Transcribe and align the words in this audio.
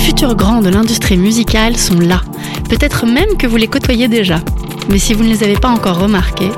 futurs 0.00 0.34
grands 0.34 0.62
de 0.62 0.70
l'industrie 0.70 1.18
musicale 1.18 1.76
sont 1.76 1.98
là. 1.98 2.22
Peut-être 2.68 3.06
même 3.06 3.36
que 3.38 3.46
vous 3.46 3.56
les 3.56 3.68
côtoyez 3.68 4.08
déjà. 4.08 4.40
Mais 4.88 4.98
si 4.98 5.12
vous 5.12 5.22
ne 5.22 5.28
les 5.28 5.44
avez 5.44 5.56
pas 5.56 5.68
encore 5.68 5.98
remarqués, 5.98 6.50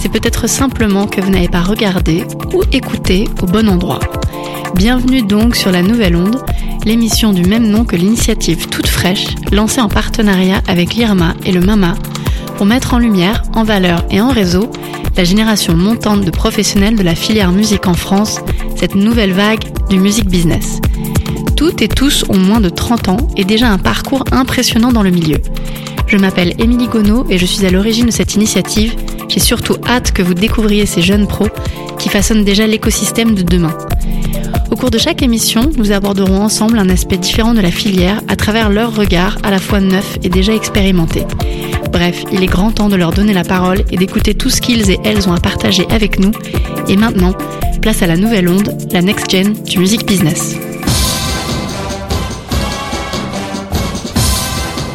c'est 0.00 0.10
peut-être 0.10 0.46
simplement 0.46 1.06
que 1.06 1.20
vous 1.20 1.30
n'avez 1.30 1.48
pas 1.48 1.62
regardé 1.62 2.24
ou 2.52 2.62
écouté 2.72 3.26
au 3.42 3.46
bon 3.46 3.68
endroit. 3.68 4.00
Bienvenue 4.74 5.22
donc 5.22 5.56
sur 5.56 5.72
la 5.72 5.82
Nouvelle 5.82 6.14
Onde, 6.14 6.44
l'émission 6.84 7.32
du 7.32 7.42
même 7.42 7.68
nom 7.68 7.84
que 7.84 7.96
l'initiative 7.96 8.68
toute 8.68 8.86
fraîche, 8.86 9.26
lancée 9.50 9.80
en 9.80 9.88
partenariat 9.88 10.62
avec 10.68 10.94
l'IRMA 10.94 11.34
et 11.44 11.52
le 11.52 11.60
MAMA, 11.60 11.94
pour 12.56 12.66
mettre 12.66 12.92
en 12.92 12.98
lumière, 12.98 13.42
en 13.54 13.64
valeur 13.64 14.04
et 14.10 14.20
en 14.20 14.28
réseau 14.28 14.70
la 15.16 15.24
génération 15.24 15.74
montante 15.74 16.24
de 16.24 16.30
professionnels 16.30 16.96
de 16.96 17.02
la 17.02 17.14
filière 17.14 17.50
musique 17.50 17.86
en 17.86 17.94
France, 17.94 18.40
cette 18.76 18.94
nouvelle 18.94 19.32
vague 19.32 19.64
du 19.88 19.98
music 19.98 20.28
business. 20.28 20.80
Toutes 21.70 21.82
et 21.82 21.88
tous 21.88 22.24
ont 22.28 22.36
moins 22.36 22.60
de 22.60 22.68
30 22.68 23.08
ans 23.10 23.28
et 23.36 23.44
déjà 23.44 23.70
un 23.70 23.78
parcours 23.78 24.24
impressionnant 24.32 24.90
dans 24.90 25.04
le 25.04 25.10
milieu. 25.10 25.36
Je 26.08 26.16
m'appelle 26.16 26.52
Émilie 26.58 26.88
Gonneau 26.88 27.24
et 27.30 27.38
je 27.38 27.46
suis 27.46 27.64
à 27.64 27.70
l'origine 27.70 28.06
de 28.06 28.10
cette 28.10 28.34
initiative. 28.34 28.96
J'ai 29.28 29.38
surtout 29.38 29.76
hâte 29.86 30.10
que 30.10 30.20
vous 30.20 30.34
découvriez 30.34 30.84
ces 30.84 31.00
jeunes 31.00 31.28
pros 31.28 31.46
qui 31.96 32.08
façonnent 32.08 32.42
déjà 32.42 32.66
l'écosystème 32.66 33.36
de 33.36 33.42
demain. 33.42 33.72
Au 34.72 34.74
cours 34.74 34.90
de 34.90 34.98
chaque 34.98 35.22
émission, 35.22 35.70
nous 35.76 35.92
aborderons 35.92 36.42
ensemble 36.42 36.76
un 36.76 36.88
aspect 36.88 37.18
différent 37.18 37.54
de 37.54 37.60
la 37.60 37.70
filière 37.70 38.20
à 38.26 38.34
travers 38.34 38.68
leur 38.68 38.96
regard 38.96 39.38
à 39.44 39.52
la 39.52 39.60
fois 39.60 39.78
neuf 39.78 40.18
et 40.24 40.28
déjà 40.28 40.52
expérimenté. 40.52 41.22
Bref, 41.92 42.24
il 42.32 42.42
est 42.42 42.46
grand 42.46 42.72
temps 42.72 42.88
de 42.88 42.96
leur 42.96 43.12
donner 43.12 43.32
la 43.32 43.44
parole 43.44 43.84
et 43.92 43.96
d'écouter 43.96 44.34
tout 44.34 44.50
ce 44.50 44.60
qu'ils 44.60 44.90
et 44.90 44.98
elles 45.04 45.28
ont 45.28 45.34
à 45.34 45.40
partager 45.40 45.86
avec 45.88 46.18
nous. 46.18 46.32
Et 46.88 46.96
maintenant, 46.96 47.34
place 47.80 48.02
à 48.02 48.08
la 48.08 48.16
nouvelle 48.16 48.48
onde, 48.48 48.76
la 48.90 49.02
next 49.02 49.30
gen 49.30 49.52
du 49.52 49.78
music 49.78 50.04
business. 50.04 50.56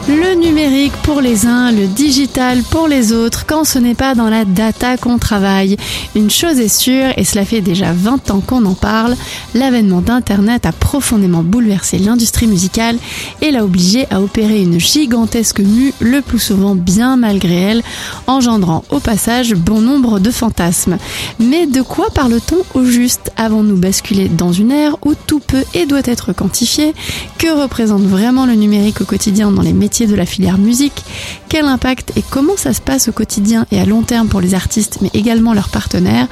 Le 0.07 0.24
numérique 0.33 0.93
pour 1.03 1.21
les 1.21 1.45
uns, 1.45 1.71
le 1.71 1.87
digital 1.87 2.63
pour 2.63 2.87
les 2.87 3.11
autres, 3.11 3.45
quand 3.45 3.63
ce 3.63 3.77
n'est 3.77 3.95
pas 3.95 4.15
dans 4.15 4.29
la 4.29 4.45
data 4.45 4.97
qu'on 4.97 5.17
travaille. 5.17 5.77
Une 6.15 6.29
chose 6.29 6.59
est 6.59 6.67
sûre, 6.67 7.09
et 7.17 7.23
cela 7.23 7.45
fait 7.45 7.61
déjà 7.61 7.93
20 7.93 8.31
ans 8.31 8.41
qu'on 8.45 8.65
en 8.65 8.73
parle, 8.73 9.15
l'avènement 9.53 10.01
d'Internet 10.01 10.65
a 10.65 10.71
profondément 10.71 11.43
bouleversé 11.43 11.99
l'industrie 11.99 12.47
musicale 12.47 12.97
et 13.41 13.51
l'a 13.51 13.63
obligé 13.63 14.07
à 14.09 14.21
opérer 14.21 14.61
une 14.61 14.79
gigantesque 14.79 15.59
mue, 15.59 15.93
le 15.99 16.21
plus 16.21 16.39
souvent 16.39 16.75
bien 16.75 17.17
malgré 17.17 17.55
elle, 17.55 17.83
engendrant 18.27 18.83
au 18.89 18.99
passage 18.99 19.53
bon 19.53 19.81
nombre 19.81 20.19
de 20.19 20.31
fantasmes. 20.31 20.97
Mais 21.39 21.67
de 21.67 21.81
quoi 21.81 22.09
parle-t-on 22.13 22.79
au 22.79 22.83
juste 22.85 23.31
Avons-nous 23.37 23.77
basculé 23.77 24.29
dans 24.29 24.51
une 24.51 24.71
ère 24.71 24.97
où 25.05 25.13
tout 25.27 25.39
peut 25.39 25.63
et 25.73 25.85
doit 25.85 25.99
être 26.05 26.33
quantifié? 26.33 26.93
Que 27.37 27.61
représente 27.61 28.03
vraiment 28.03 28.45
le 28.45 28.53
numérique 28.53 29.01
au 29.01 29.05
quotidien 29.05 29.51
dans 29.51 29.61
les 29.61 29.73
métiers 29.73 30.07
de 30.07 30.15
la 30.15 30.24
filière 30.25 30.57
musique, 30.57 31.03
quel 31.49 31.65
impact 31.65 32.13
et 32.15 32.23
comment 32.29 32.57
ça 32.57 32.73
se 32.73 32.81
passe 32.81 33.07
au 33.07 33.11
quotidien 33.11 33.65
et 33.71 33.79
à 33.79 33.85
long 33.85 34.01
terme 34.01 34.27
pour 34.27 34.41
les 34.41 34.53
artistes 34.53 34.99
mais 35.01 35.09
également 35.13 35.53
leurs 35.53 35.69
partenaires? 35.69 36.27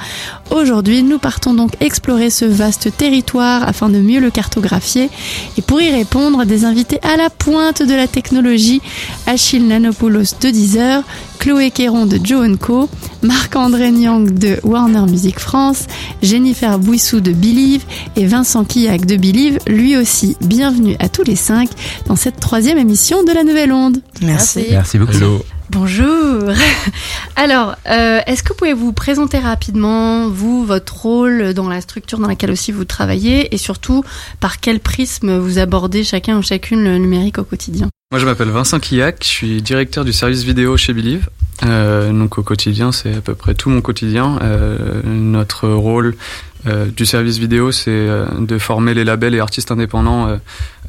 Aujourd'hui, 0.50 1.02
nous 1.02 1.18
partons 1.18 1.54
donc 1.54 1.72
explorer 1.80 2.30
ce 2.30 2.44
vaste 2.44 2.96
territoire 2.96 3.66
afin 3.66 3.88
de 3.88 3.98
mieux 3.98 4.20
le 4.20 4.30
cartographier 4.30 5.10
et 5.56 5.62
pour 5.62 5.80
y 5.80 5.90
répondre, 5.90 6.44
des 6.44 6.64
invités 6.64 7.00
à 7.02 7.16
la 7.16 7.30
pointe 7.30 7.82
de 7.82 7.94
la 7.94 8.06
technologie, 8.06 8.80
Achille 9.26 9.66
Nanopoulos 9.66 10.36
de 10.40 10.50
Deezer, 10.50 11.02
Chloé 11.38 11.70
Quéron 11.70 12.06
de 12.06 12.18
Joe 12.22 12.56
Co, 12.58 12.88
Marc-André 13.22 13.90
Nyang 13.90 14.32
de 14.32 14.58
Warner 14.62 15.10
Music 15.10 15.38
France, 15.38 15.86
Jennifer 16.22 16.78
Bouissou 16.78 17.20
de 17.20 17.32
Believe 17.32 17.84
et 18.16 18.26
Vincent 18.26 18.64
Quillac 18.64 19.06
de 19.06 19.16
Believe, 19.16 19.58
lui 19.66 19.96
aussi. 19.96 20.36
Bienvenue 20.40 20.96
à 20.98 21.08
tous 21.08 21.24
les 21.24 21.36
cinq 21.36 21.70
dans 22.06 22.16
cette 22.16 22.38
troisième 22.38 22.78
émission 22.78 23.24
de 23.24 23.32
la 23.32 23.44
Nouvelle 23.44 23.72
Onde. 23.72 23.98
Merci. 24.22 24.66
Merci 24.70 24.98
beaucoup. 24.98 25.12
Bonjour. 25.70 26.52
Alors, 27.36 27.74
euh, 27.88 28.20
est-ce 28.26 28.42
que 28.42 28.50
vous 28.50 28.54
pouvez 28.54 28.74
vous 28.74 28.92
présenter 28.92 29.38
rapidement, 29.38 30.28
vous, 30.28 30.64
votre 30.64 31.02
rôle 31.02 31.54
dans 31.54 31.68
la 31.68 31.80
structure 31.80 32.18
dans 32.18 32.28
laquelle 32.28 32.50
aussi 32.50 32.70
vous 32.70 32.84
travaillez 32.84 33.54
et 33.54 33.58
surtout 33.58 34.04
par 34.40 34.60
quel 34.60 34.80
prisme 34.80 35.38
vous 35.38 35.58
abordez 35.58 36.04
chacun 36.04 36.38
ou 36.38 36.42
chacune 36.42 36.84
le 36.84 36.98
numérique 36.98 37.38
au 37.38 37.44
quotidien? 37.44 37.88
Moi, 38.14 38.20
je 38.20 38.26
m'appelle 38.26 38.50
Vincent 38.50 38.78
Quillac, 38.78 39.16
je 39.22 39.26
suis 39.26 39.60
directeur 39.60 40.04
du 40.04 40.12
service 40.12 40.44
vidéo 40.44 40.76
chez 40.76 40.92
Believe. 40.92 41.28
Euh, 41.64 42.12
donc 42.12 42.38
au 42.38 42.44
quotidien, 42.44 42.92
c'est 42.92 43.12
à 43.12 43.20
peu 43.20 43.34
près 43.34 43.54
tout 43.56 43.70
mon 43.70 43.80
quotidien. 43.80 44.38
Euh, 44.40 45.00
notre 45.04 45.68
rôle 45.68 46.14
euh, 46.68 46.86
du 46.92 47.06
service 47.06 47.38
vidéo, 47.38 47.72
c'est 47.72 47.90
euh, 47.90 48.26
de 48.38 48.56
former 48.58 48.94
les 48.94 49.02
labels 49.02 49.34
et 49.34 49.40
artistes 49.40 49.72
indépendants 49.72 50.38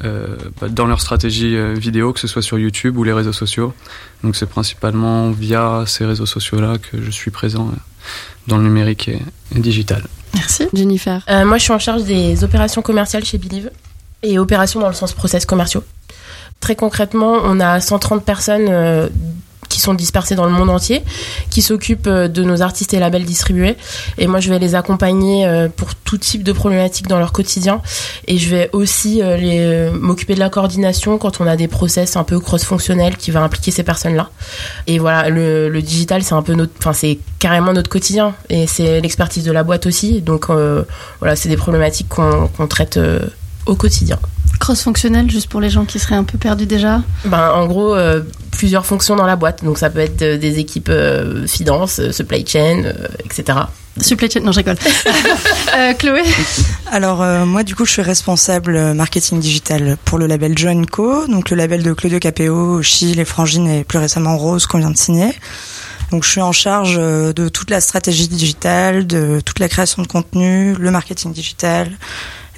euh, 0.04 0.36
bah, 0.60 0.68
dans 0.68 0.86
leur 0.86 1.00
stratégie 1.00 1.56
vidéo, 1.74 2.12
que 2.12 2.20
ce 2.20 2.28
soit 2.28 2.42
sur 2.42 2.60
YouTube 2.60 2.96
ou 2.96 3.02
les 3.02 3.12
réseaux 3.12 3.32
sociaux. 3.32 3.74
Donc 4.22 4.36
c'est 4.36 4.48
principalement 4.48 5.32
via 5.32 5.82
ces 5.84 6.06
réseaux 6.06 6.26
sociaux-là 6.26 6.76
que 6.78 7.02
je 7.02 7.10
suis 7.10 7.32
présent 7.32 7.72
dans 8.46 8.58
le 8.58 8.62
numérique 8.62 9.08
et, 9.08 9.20
et 9.52 9.58
digital. 9.58 10.04
Merci. 10.32 10.68
Jennifer. 10.72 11.24
moi, 11.44 11.58
je 11.58 11.64
suis 11.64 11.72
en 11.72 11.80
charge 11.80 12.04
des 12.04 12.44
opérations 12.44 12.82
commerciales 12.82 13.24
chez 13.24 13.36
Believe 13.36 13.72
et 14.22 14.38
opérations 14.38 14.78
dans 14.78 14.86
le 14.86 14.94
sens 14.94 15.12
process 15.12 15.44
commerciaux. 15.44 15.82
Très 16.60 16.74
concrètement, 16.74 17.36
on 17.44 17.60
a 17.60 17.80
130 17.80 18.24
personnes 18.24 19.10
qui 19.68 19.80
sont 19.80 19.94
dispersés 19.94 20.34
dans 20.34 20.46
le 20.46 20.52
monde 20.52 20.70
entier, 20.70 21.02
qui 21.50 21.62
s'occupent 21.62 22.06
euh, 22.06 22.28
de 22.28 22.42
nos 22.42 22.62
artistes 22.62 22.94
et 22.94 22.98
labels 22.98 23.24
distribués. 23.24 23.76
Et 24.18 24.26
moi, 24.26 24.40
je 24.40 24.50
vais 24.50 24.58
les 24.58 24.74
accompagner 24.74 25.46
euh, 25.46 25.68
pour 25.68 25.94
tout 25.94 26.18
type 26.18 26.42
de 26.42 26.52
problématiques 26.52 27.08
dans 27.08 27.18
leur 27.18 27.32
quotidien. 27.32 27.82
Et 28.26 28.38
je 28.38 28.48
vais 28.48 28.70
aussi 28.72 29.20
euh, 29.22 29.90
m'occuper 29.92 30.34
de 30.34 30.40
la 30.40 30.48
coordination 30.48 31.18
quand 31.18 31.40
on 31.40 31.46
a 31.46 31.56
des 31.56 31.68
process 31.68 32.16
un 32.16 32.24
peu 32.24 32.40
cross-fonctionnels 32.40 33.16
qui 33.16 33.30
va 33.30 33.42
impliquer 33.42 33.70
ces 33.70 33.82
personnes-là. 33.82 34.30
Et 34.86 34.98
voilà, 34.98 35.28
le, 35.28 35.82
digital, 35.82 36.22
c'est 36.22 36.34
un 36.34 36.42
peu 36.42 36.54
notre, 36.54 36.72
enfin, 36.78 36.92
c'est 36.92 37.18
carrément 37.38 37.72
notre 37.72 37.90
quotidien. 37.90 38.34
Et 38.48 38.66
c'est 38.66 39.00
l'expertise 39.00 39.44
de 39.44 39.52
la 39.52 39.62
boîte 39.62 39.86
aussi. 39.86 40.22
Donc, 40.22 40.46
voilà, 41.20 41.36
c'est 41.36 41.48
des 41.48 41.56
problématiques 41.56 42.08
qu'on 42.08 42.66
traite 42.66 42.98
au 43.66 43.74
quotidien. 43.74 44.18
Cross-fonctionnel, 44.58 45.30
juste 45.30 45.48
pour 45.48 45.60
les 45.60 45.70
gens 45.70 45.84
qui 45.84 45.98
seraient 45.98 46.16
un 46.16 46.24
peu 46.24 46.38
perdus 46.38 46.66
déjà 46.66 47.02
ben, 47.24 47.50
En 47.52 47.66
gros, 47.66 47.94
euh, 47.94 48.22
plusieurs 48.56 48.86
fonctions 48.86 49.16
dans 49.16 49.26
la 49.26 49.36
boîte. 49.36 49.64
Donc 49.64 49.78
ça 49.78 49.90
peut 49.90 50.00
être 50.00 50.22
euh, 50.22 50.38
des 50.38 50.58
équipes 50.58 50.88
euh, 50.88 51.46
finance, 51.46 52.00
euh, 52.00 52.10
supply 52.10 52.44
chain, 52.46 52.84
euh, 52.84 53.06
etc. 53.24 53.58
Supply 54.00 54.30
chain, 54.30 54.40
non, 54.40 54.52
je 54.52 54.58
rigole. 54.58 54.76
Chloé 55.98 56.22
Alors 56.90 57.24
moi, 57.46 57.62
du 57.62 57.74
coup, 57.74 57.86
je 57.86 57.92
suis 57.92 58.02
responsable 58.02 58.92
marketing 58.92 59.40
digital 59.40 59.96
pour 60.04 60.18
le 60.18 60.26
label 60.26 60.56
Joan 60.56 60.84
Co, 60.84 61.26
donc 61.26 61.48
le 61.48 61.56
label 61.56 61.82
de 61.82 61.94
Claudio 61.94 62.18
Capéo, 62.18 62.82
Chi, 62.82 63.14
Les 63.14 63.24
Frangines 63.24 63.66
et 63.68 63.84
plus 63.84 63.98
récemment 63.98 64.36
Rose 64.36 64.66
qu'on 64.66 64.78
vient 64.78 64.90
de 64.90 64.98
signer. 64.98 65.32
Donc 66.10 66.24
je 66.24 66.30
suis 66.30 66.42
en 66.42 66.52
charge 66.52 66.96
de 66.98 67.48
toute 67.48 67.70
la 67.70 67.80
stratégie 67.80 68.28
digitale, 68.28 69.06
de 69.06 69.40
toute 69.42 69.60
la 69.60 69.68
création 69.68 70.02
de 70.02 70.06
contenu, 70.06 70.74
le 70.78 70.90
marketing 70.90 71.32
digital, 71.32 71.90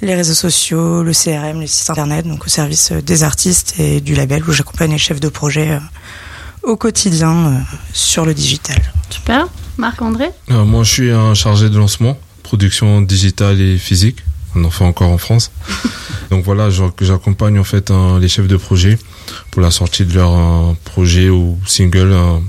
les 0.01 0.15
réseaux 0.15 0.33
sociaux, 0.33 1.03
le 1.03 1.11
CRM, 1.11 1.61
les 1.61 1.67
sites 1.67 1.89
internet, 1.89 2.25
donc 2.25 2.45
au 2.45 2.49
service 2.49 2.91
euh, 2.91 3.01
des 3.01 3.23
artistes 3.23 3.75
et 3.79 4.01
du 4.01 4.15
label 4.15 4.43
où 4.47 4.51
j'accompagne 4.51 4.91
les 4.91 4.97
chefs 4.97 5.19
de 5.19 5.29
projet 5.29 5.71
euh, 5.71 5.79
au 6.63 6.77
quotidien 6.77 7.47
euh, 7.47 7.59
sur 7.93 8.25
le 8.25 8.33
digital. 8.33 8.81
Super. 9.09 9.47
Marc-André 9.77 10.29
euh, 10.51 10.65
Moi, 10.65 10.83
je 10.83 10.91
suis 10.91 11.11
un 11.11 11.33
chargé 11.33 11.69
de 11.69 11.77
lancement, 11.77 12.17
production 12.43 13.01
digitale 13.01 13.59
et 13.61 13.77
physique. 13.77 14.17
On 14.55 14.63
en 14.65 14.69
fait 14.71 14.83
encore 14.83 15.11
en 15.11 15.17
France. 15.17 15.51
Donc 16.31 16.43
voilà, 16.43 16.69
j'accompagne 16.69 17.59
en 17.59 17.63
fait 17.63 17.91
un, 17.91 18.19
les 18.19 18.27
chefs 18.27 18.47
de 18.47 18.57
projet 18.57 18.97
pour 19.51 19.61
la 19.61 19.71
sortie 19.71 20.05
de 20.05 20.13
leur 20.13 20.31
un 20.31 20.75
projet 20.85 21.29
ou 21.29 21.57
single. 21.65 22.13
Un, 22.13 22.41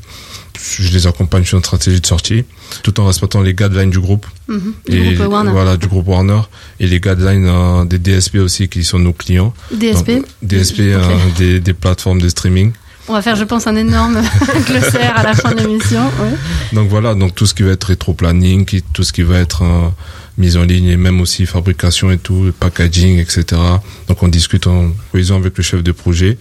je 0.79 0.93
les 0.93 1.07
accompagne 1.07 1.45
sur 1.45 1.57
une 1.59 1.65
stratégie 1.65 2.01
de 2.01 2.07
sortie, 2.07 2.45
tout 2.83 2.99
en 3.01 3.07
respectant 3.07 3.41
les 3.41 3.55
guidelines 3.55 3.91
du 3.91 4.01
groupe. 4.01 4.27
mm 4.49 4.57
-hmm. 4.57 4.93
et 4.95 5.09
du 5.09 5.15
groupe 5.17 5.33
Warner. 5.33 5.51
voilà 5.59 5.77
du 5.77 5.87
groupe 5.87 6.09
Warner 6.09 6.41
et 6.81 6.87
les 6.87 7.01
guidelines 7.01 7.47
euh, 7.49 7.85
des 7.85 7.99
DSP 7.99 8.35
aussi 8.47 8.69
qui 8.69 8.83
sont 8.85 8.99
nos 9.09 9.13
clients. 9.23 9.53
DSP. 9.73 10.09
Donc, 10.11 10.27
DSP 10.51 10.79
Okay. 10.81 10.95
euh, 10.95 11.39
des, 11.39 11.61
des 11.61 11.75
plateformes 11.75 12.21
de 12.21 12.29
streaming. 12.29 12.73
On 13.09 13.15
va 13.15 13.23
faire, 13.23 13.37
je 13.43 13.45
pense, 13.45 13.67
un 13.67 13.77
énorme 13.87 14.19
glossaire 14.69 15.15
à 15.21 15.23
la 15.25 15.35
fin 15.35 15.51
de 15.55 15.61
l'émission. 15.63 16.05
Ouais. 16.21 16.35
Donc 16.77 16.87
voilà, 16.95 17.15
donc 17.21 17.31
tout 17.35 17.47
ce 17.47 17.55
qui 17.57 17.63
va 17.65 17.73
être 17.73 17.85
rétro-planning, 17.93 18.61
tout 18.95 19.03
ce 19.09 19.13
qui 19.13 19.23
va 19.23 19.39
être 19.47 19.63
euh, 19.63 19.89
mise 20.41 20.57
en 20.57 20.65
ligne 20.65 20.87
et 20.87 20.97
même 20.97 21.21
aussi 21.21 21.47
fabrication 21.47 22.11
et 22.11 22.19
tout, 22.19 22.53
packaging, 22.59 23.19
etc. 23.19 23.45
Donc 24.09 24.23
on 24.23 24.29
discute 24.29 24.67
en 24.67 24.91
cohésion 25.13 25.37
avec 25.37 25.57
le 25.57 25.63
chef 25.63 25.83
de 25.85 25.93
projet 25.93 26.39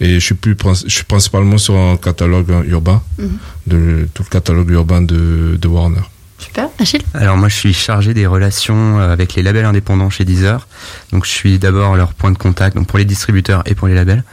et 0.00 0.14
je 0.14 0.24
suis 0.24 0.34
plus 0.34 0.56
je 0.86 0.94
suis 0.94 1.04
principalement 1.04 1.58
sur 1.58 1.74
un 1.76 1.96
catalogue 1.96 2.50
euh, 2.50 2.62
urbain, 2.76 3.02
Mhm. 3.18 3.38
de 3.66 4.08
tout 4.14 4.22
le 4.22 4.30
catalogue 4.30 4.70
urbain 4.70 5.02
de, 5.02 5.58
de 5.60 5.68
Warner. 5.68 6.00
Super. 6.40 6.68
Achille. 6.78 7.02
Alors 7.14 7.36
moi 7.36 7.48
je 7.48 7.54
suis 7.54 7.74
chargé 7.74 8.14
des 8.14 8.26
relations 8.26 8.98
euh, 8.98 9.12
avec 9.12 9.34
les 9.34 9.42
labels 9.42 9.66
indépendants 9.66 10.08
chez 10.10 10.24
Deezer. 10.24 10.66
Donc 11.12 11.26
je 11.26 11.30
suis 11.30 11.58
d'abord 11.58 11.96
leur 11.96 12.14
point 12.14 12.30
de 12.30 12.38
contact 12.38 12.76
donc 12.76 12.86
pour 12.86 12.98
les 12.98 13.04
distributeurs 13.04 13.62
et 13.66 13.74
pour 13.74 13.88
les 13.88 13.94
labels. 13.94 14.24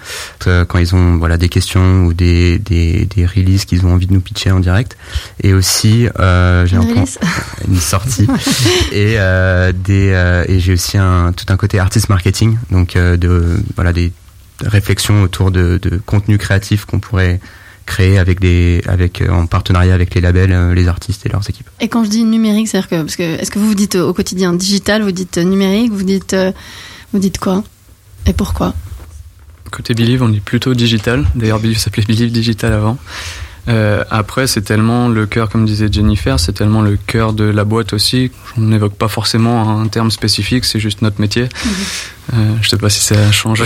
Euh, 0.47 0.63
quand 0.63 0.79
ils 0.79 0.95
ont 0.95 1.17
voilà 1.17 1.37
des 1.37 1.49
questions 1.49 2.05
ou 2.05 2.13
des 2.13 2.59
des, 2.59 3.05
des 3.05 3.25
releases 3.25 3.65
qu'ils 3.65 3.85
ont 3.85 3.93
envie 3.93 4.07
de 4.07 4.13
nous 4.13 4.21
pitcher 4.21 4.51
en 4.51 4.59
direct. 4.59 4.97
Et 5.43 5.53
aussi 5.53 6.07
euh, 6.19 6.65
j'ai 6.65 6.77
Une 6.77 6.97
un 6.97 7.05
une 7.67 7.79
sortie. 7.79 8.27
Et 8.91 9.15
euh, 9.17 9.73
des 9.73 10.11
euh, 10.13 10.45
et 10.47 10.59
j'ai 10.59 10.73
aussi 10.73 10.97
un 10.97 11.33
tout 11.33 11.45
un 11.49 11.57
côté 11.57 11.77
artist 11.77 12.07
marketing. 12.09 12.57
Donc 12.71 12.95
de 12.95 13.59
voilà 13.75 13.91
des 13.91 14.11
réflexion 14.63 15.21
autour 15.21 15.51
de, 15.51 15.77
de 15.81 15.97
contenu 16.03 16.37
créatif 16.37 16.85
qu'on 16.85 16.99
pourrait 16.99 17.39
créer 17.87 18.19
avec 18.19 18.39
des, 18.39 18.83
avec, 18.87 19.23
en 19.27 19.47
partenariat 19.47 19.95
avec 19.95 20.13
les 20.13 20.21
labels, 20.21 20.73
les 20.73 20.87
artistes 20.87 21.25
et 21.25 21.29
leurs 21.29 21.49
équipes. 21.49 21.67
Et 21.79 21.87
quand 21.87 22.03
je 22.03 22.09
dis 22.09 22.23
numérique, 22.23 22.67
c'est-à-dire 22.67 22.89
que, 22.89 23.01
parce 23.01 23.15
que, 23.15 23.23
est-ce 23.23 23.49
que 23.49 23.57
vous 23.57 23.67
vous 23.67 23.75
dites 23.75 23.95
au 23.95 24.13
quotidien 24.13 24.53
digital, 24.53 25.01
vous 25.01 25.11
dites 25.11 25.37
numérique, 25.37 25.91
vous 25.91 26.03
dites, 26.03 26.35
vous 27.13 27.19
dites 27.19 27.39
quoi 27.39 27.63
Et 28.27 28.33
pourquoi? 28.33 28.75
Côté 29.71 29.93
Believe, 29.93 30.21
on 30.21 30.29
dit 30.29 30.39
plutôt 30.39 30.73
digital. 30.73 31.25
D'ailleurs, 31.35 31.59
Believe 31.59 31.77
s'appelait 31.77 32.03
Believe 32.03 32.31
Digital 32.31 32.73
avant. 32.73 32.97
Euh, 33.67 34.03
après, 34.09 34.47
c'est 34.47 34.61
tellement 34.61 35.09
le 35.09 35.25
cœur, 35.25 35.49
comme 35.49 35.65
disait 35.65 35.89
Jennifer, 35.91 36.39
c'est 36.39 36.53
tellement 36.53 36.81
le 36.81 36.97
cœur 36.97 37.33
de 37.33 37.43
la 37.43 37.63
boîte 37.63 37.93
aussi. 37.93 38.31
On 38.57 38.61
n'évoque 38.61 38.95
pas 38.95 39.07
forcément 39.07 39.79
un 39.79 39.87
terme 39.87 40.11
spécifique, 40.11 40.65
c'est 40.65 40.79
juste 40.79 41.01
notre 41.01 41.19
métier. 41.19 41.43
Mhm. 41.43 41.71
Euh, 42.33 42.55
je 42.61 42.69
sais 42.69 42.77
pas 42.77 42.89
si 42.89 43.01
ça 43.01 43.31
change. 43.31 43.61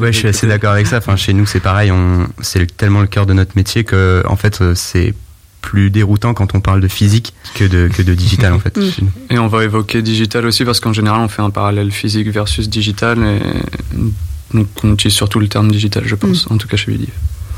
ouais, 0.00 0.12
je 0.12 0.18
suis 0.18 0.28
assez 0.28 0.46
d'accord 0.46 0.72
avec 0.72 0.86
ça. 0.86 0.98
Enfin, 0.98 1.16
chez 1.16 1.32
nous, 1.32 1.46
c'est 1.46 1.60
pareil. 1.60 1.92
On, 1.92 2.26
c'est 2.40 2.76
tellement 2.76 3.00
le 3.00 3.06
cœur 3.06 3.26
de 3.26 3.32
notre 3.32 3.52
métier 3.56 3.84
que, 3.84 4.22
en 4.26 4.36
fait, 4.36 4.60
euh, 4.60 4.74
c'est 4.74 5.14
plus 5.60 5.90
déroutant 5.90 6.34
quand 6.34 6.54
on 6.54 6.60
parle 6.60 6.80
de 6.80 6.88
physique 6.88 7.34
que 7.54 7.64
de, 7.64 7.88
que 7.88 8.02
de 8.02 8.14
digital 8.14 8.52
en 8.52 8.60
fait. 8.60 8.76
Mhm. 8.76 9.10
Et 9.30 9.38
on 9.38 9.48
va 9.48 9.64
évoquer 9.64 10.02
digital 10.02 10.46
aussi 10.46 10.64
parce 10.64 10.78
qu'en 10.78 10.92
général 10.92 11.20
on 11.20 11.26
fait 11.26 11.42
un 11.42 11.50
parallèle 11.50 11.90
physique 11.90 12.28
versus 12.28 12.68
digital 12.68 13.18
et 13.18 13.40
donc 14.56 14.68
on 14.84 14.92
utilise 14.92 15.14
surtout 15.14 15.40
le 15.40 15.48
terme 15.48 15.68
digital 15.70 16.04
je 16.06 16.14
pense, 16.14 16.46
mhm. 16.46 16.54
en 16.54 16.58
tout 16.58 16.68
cas 16.68 16.76
chez 16.76 16.92
Believe. 16.92 17.10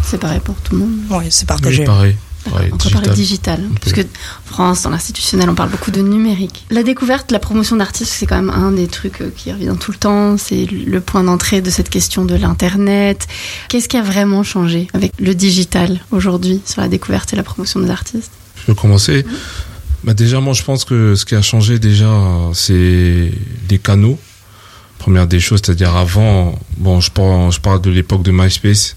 C'est 0.02 0.18
pareil 0.18 0.40
pour 0.40 0.54
tout 0.56 0.74
le 0.74 0.80
monde 0.80 0.90
Oui, 1.10 1.24
c'est 1.30 1.46
partagé. 1.46 1.84
pareil. 1.84 2.16
on 2.46 2.76
peut 2.76 2.90
parler 2.90 3.10
digital. 3.10 3.62
Parce 3.80 3.92
que 3.92 4.00
France, 4.46 4.82
dans 4.82 4.90
l'institutionnel, 4.90 5.48
on 5.50 5.54
parle 5.54 5.70
beaucoup 5.70 5.90
de 5.90 6.00
numérique. 6.00 6.66
La 6.70 6.82
découverte, 6.82 7.30
la 7.30 7.38
promotion 7.38 7.76
d'artistes, 7.76 8.12
c'est 8.12 8.26
quand 8.26 8.36
même 8.36 8.50
un 8.50 8.72
des 8.72 8.88
trucs 8.88 9.20
euh, 9.20 9.30
qui 9.36 9.52
revient 9.52 9.74
tout 9.78 9.92
le 9.92 9.98
temps. 9.98 10.36
C'est 10.36 10.64
le 10.66 11.00
point 11.00 11.22
d'entrée 11.22 11.60
de 11.60 11.70
cette 11.70 11.90
question 11.90 12.24
de 12.24 12.34
l'Internet. 12.34 13.28
Qu'est-ce 13.68 13.88
qui 13.88 13.96
a 13.96 14.02
vraiment 14.02 14.42
changé 14.42 14.88
avec 14.94 15.12
le 15.20 15.34
digital 15.34 16.00
aujourd'hui 16.10 16.60
sur 16.64 16.80
la 16.80 16.88
découverte 16.88 17.32
et 17.32 17.36
la 17.36 17.42
promotion 17.44 17.80
des 17.80 17.90
artistes? 17.90 18.32
Je 18.56 18.64
peux 18.66 18.74
commencer. 18.74 19.24
Bah 20.02 20.14
déjà, 20.14 20.40
moi, 20.40 20.54
je 20.54 20.62
pense 20.62 20.84
que 20.84 21.14
ce 21.14 21.24
qui 21.26 21.34
a 21.34 21.42
changé 21.42 21.78
déjà, 21.78 22.10
c'est 22.54 23.30
les 23.68 23.78
canaux. 23.78 24.18
Première 24.98 25.26
des 25.26 25.40
choses, 25.40 25.60
c'est-à-dire 25.64 25.94
avant, 25.96 26.58
bon, 26.76 27.00
je 27.00 27.10
parle, 27.10 27.52
je 27.52 27.60
parle 27.60 27.80
de 27.80 27.90
l'époque 27.90 28.22
de 28.22 28.32
MySpace 28.32 28.96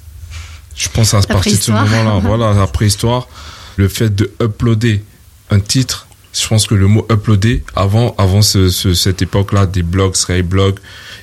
je 0.76 0.90
pense 0.90 1.14
à 1.14 1.22
partir 1.22 1.58
de 1.58 1.62
ce 1.62 1.72
moment-là, 1.72 2.20
voilà, 2.24 2.54
la 2.54 2.68
préhistoire, 2.68 3.28
le 3.76 3.88
fait 3.88 4.14
de 4.14 4.32
uploader 4.42 5.04
un 5.50 5.60
titre, 5.60 6.08
je 6.34 6.48
pense 6.48 6.66
que 6.66 6.74
le 6.74 6.88
mot 6.88 7.06
uploader, 7.12 7.64
avant, 7.76 8.16
avant 8.18 8.42
ce, 8.42 8.70
cette 8.70 9.22
époque-là, 9.22 9.68
des 9.68 9.84
blogs, 9.84 10.16
Skyblog 10.16 10.80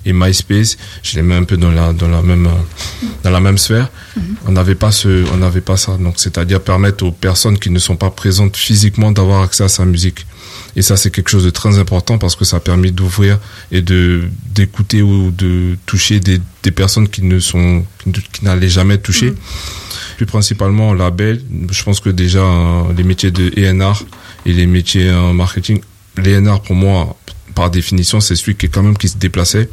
et 0.07 0.13
MySpace, 0.13 0.77
je 1.03 1.17
les 1.17 1.23
mets 1.23 1.35
un 1.35 1.43
peu 1.43 1.57
dans 1.57 1.73
la, 1.73 1.93
dans 1.93 2.09
la 2.09 2.23
même, 2.23 2.49
dans 3.25 3.31
la 3.31 3.41
même 3.41 3.59
sphère. 3.59 3.89
Mhm. 4.17 4.37
On 4.47 4.53
n'avait 4.53 4.77
pas 4.77 4.93
ce, 4.93 5.25
on 5.33 5.39
n'avait 5.39 5.61
pas 5.61 5.77
ça. 5.77 5.97
Donc, 5.97 6.15
c'est-à-dire 6.19 6.61
permettre 6.61 7.05
aux 7.05 7.11
personnes 7.11 7.59
qui 7.59 7.71
ne 7.71 7.81
sont 7.81 7.97
pas 7.97 8.11
présentes 8.11 8.57
physiquement 8.57 9.11
d'avoir 9.11 9.43
accès 9.43 9.65
à 9.65 9.69
sa 9.69 9.85
musique. 9.85 10.27
Et 10.77 10.83
ça, 10.83 10.97
c'est 10.97 11.11
quelque 11.11 11.31
chose 11.31 11.45
de 11.45 11.51
très 11.51 11.79
important 11.79 12.19
parce 12.19 12.37
que 12.37 12.45
ça 12.45 12.59
a 12.59 12.61
permis 12.61 12.93
d'ouvrir 12.93 13.39
et 13.73 13.83
de 13.83 14.29
d'écouter 14.47 15.03
ou 15.03 15.31
de 15.31 15.77
toucher 15.87 16.21
des, 16.21 16.41
des 16.63 16.71
personnes 16.71 17.09
qui 17.09 17.23
ne 17.23 17.39
sont 17.41 17.85
qui 18.33 18.45
n'allaient 18.45 18.69
jamais 18.69 18.99
toucher. 18.99 19.31
Mm. 19.31 19.37
Plus 20.17 20.27
principalement 20.27 20.93
label, 20.93 21.43
je 21.71 21.83
pense 21.83 22.01
que 22.01 22.11
déjà 22.11 22.41
euh, 22.41 22.83
les 22.97 23.05
métiers 23.05 23.31
de 23.31 23.51
ENR 23.59 24.05
et 24.47 24.53
les 24.53 24.67
métiers 24.67 25.11
en 25.11 25.33
marketing, 25.33 25.81
l'ENR 26.17 26.61
pour 26.61 26.77
moi 26.77 27.17
par 27.61 27.71
définition, 27.71 28.21
c'est 28.21 28.37
celui 28.37 28.55
qui 28.55 28.65
est 28.65 28.69
quand 28.71 28.83
même 28.83 28.97
qui 28.97 29.07
se 29.07 29.19
déplaçait 29.19 29.69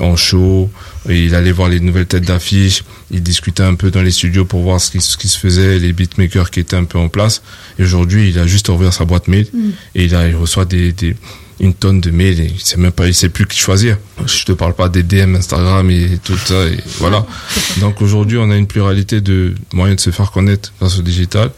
en 0.00 0.16
show, 0.16 0.68
et 1.08 1.26
il 1.26 1.36
allait 1.36 1.52
voir 1.52 1.68
les 1.68 1.78
nouvelles 1.78 2.06
têtes 2.06 2.24
d'affiche, 2.24 2.82
il 3.12 3.22
discutait 3.22 3.62
un 3.62 3.76
peu 3.76 3.92
dans 3.92 4.02
les 4.02 4.10
studios 4.10 4.44
pour 4.44 4.62
voir 4.62 4.80
ce 4.80 4.90
qui, 4.90 5.00
ce 5.00 5.16
qui, 5.16 5.28
se 5.28 5.38
faisait, 5.38 5.78
les 5.78 5.92
beatmakers 5.92 6.50
qui 6.50 6.58
étaient 6.58 6.74
un 6.74 6.82
peu 6.82 6.98
en 6.98 7.08
place. 7.08 7.42
Et 7.78 7.84
aujourd'hui, 7.84 8.30
il 8.30 8.40
a 8.40 8.48
juste 8.48 8.68
ouvert 8.70 8.92
sa 8.92 9.04
boîte 9.04 9.28
mail 9.28 9.46
mm. 9.54 9.70
et 9.94 10.04
il, 10.06 10.16
a, 10.16 10.26
il 10.26 10.34
reçoit 10.34 10.64
des, 10.64 10.90
des, 10.90 11.14
une 11.60 11.74
tonne 11.74 12.00
de 12.00 12.10
mails 12.10 12.40
et 12.40 12.50
il 12.52 12.60
sait 12.60 12.76
même 12.76 12.90
pas, 12.90 13.06
il 13.06 13.14
sait 13.14 13.28
plus 13.28 13.46
qui 13.46 13.56
choisir. 13.56 13.98
Je 14.26 14.44
te 14.44 14.50
parle 14.50 14.74
pas 14.74 14.88
des 14.88 15.04
DM 15.04 15.36
Instagram 15.36 15.88
et 15.92 16.18
tout 16.24 16.36
ça 16.36 16.66
et 16.66 16.78
voilà. 16.98 17.24
Donc 17.80 18.02
aujourd'hui, 18.02 18.36
on 18.36 18.50
a 18.50 18.56
une 18.56 18.66
pluralité 18.66 19.20
de 19.20 19.54
moyens 19.72 19.98
de 19.98 20.00
se 20.00 20.10
faire 20.10 20.32
connaître 20.32 20.72
grâce 20.80 20.98
au 20.98 21.02
digital 21.02 21.52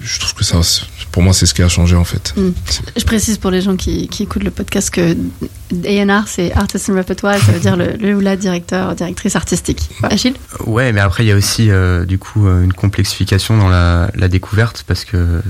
je 0.00 0.20
trouve 0.20 0.34
que 0.34 0.44
ça, 0.44 0.60
pour 1.12 1.22
moi, 1.22 1.32
c'est 1.32 1.46
ce 1.46 1.54
qui 1.54 1.62
a 1.62 1.68
changé 1.68 1.96
en 1.96 2.04
fait. 2.04 2.34
Hmm. 2.36 2.50
Je 2.96 3.04
précise 3.04 3.38
pour 3.38 3.50
les 3.50 3.60
gens 3.60 3.76
qui, 3.76 4.08
qui, 4.08 4.24
écoutent 4.24 4.44
le 4.44 4.50
podcast 4.50 4.90
que 4.90 5.16
A&R, 5.72 6.28
c'est 6.28 6.52
Artist 6.52 6.90
and 6.90 6.94
Repertoire, 6.94 7.38
ça 7.38 7.52
veut 7.52 7.60
dire 7.60 7.76
le, 7.76 8.14
ou 8.14 8.20
la 8.20 8.36
directeur, 8.36 8.94
directrice 8.94 9.36
artistique. 9.36 9.88
Achille 10.02 10.34
Ouais, 10.66 10.92
mais 10.92 11.00
après, 11.00 11.24
il 11.24 11.28
y 11.28 11.32
a 11.32 11.36
aussi 11.36 11.70
euh, 11.70 12.04
du 12.04 12.18
coup 12.18 12.46
euh, 12.46 12.62
une 12.62 12.72
complexification 12.72 13.56
dans 13.56 13.68
la, 13.68 14.10
la 14.14 14.28
découverte 14.28 14.84
parce 14.86 15.04
que 15.04 15.40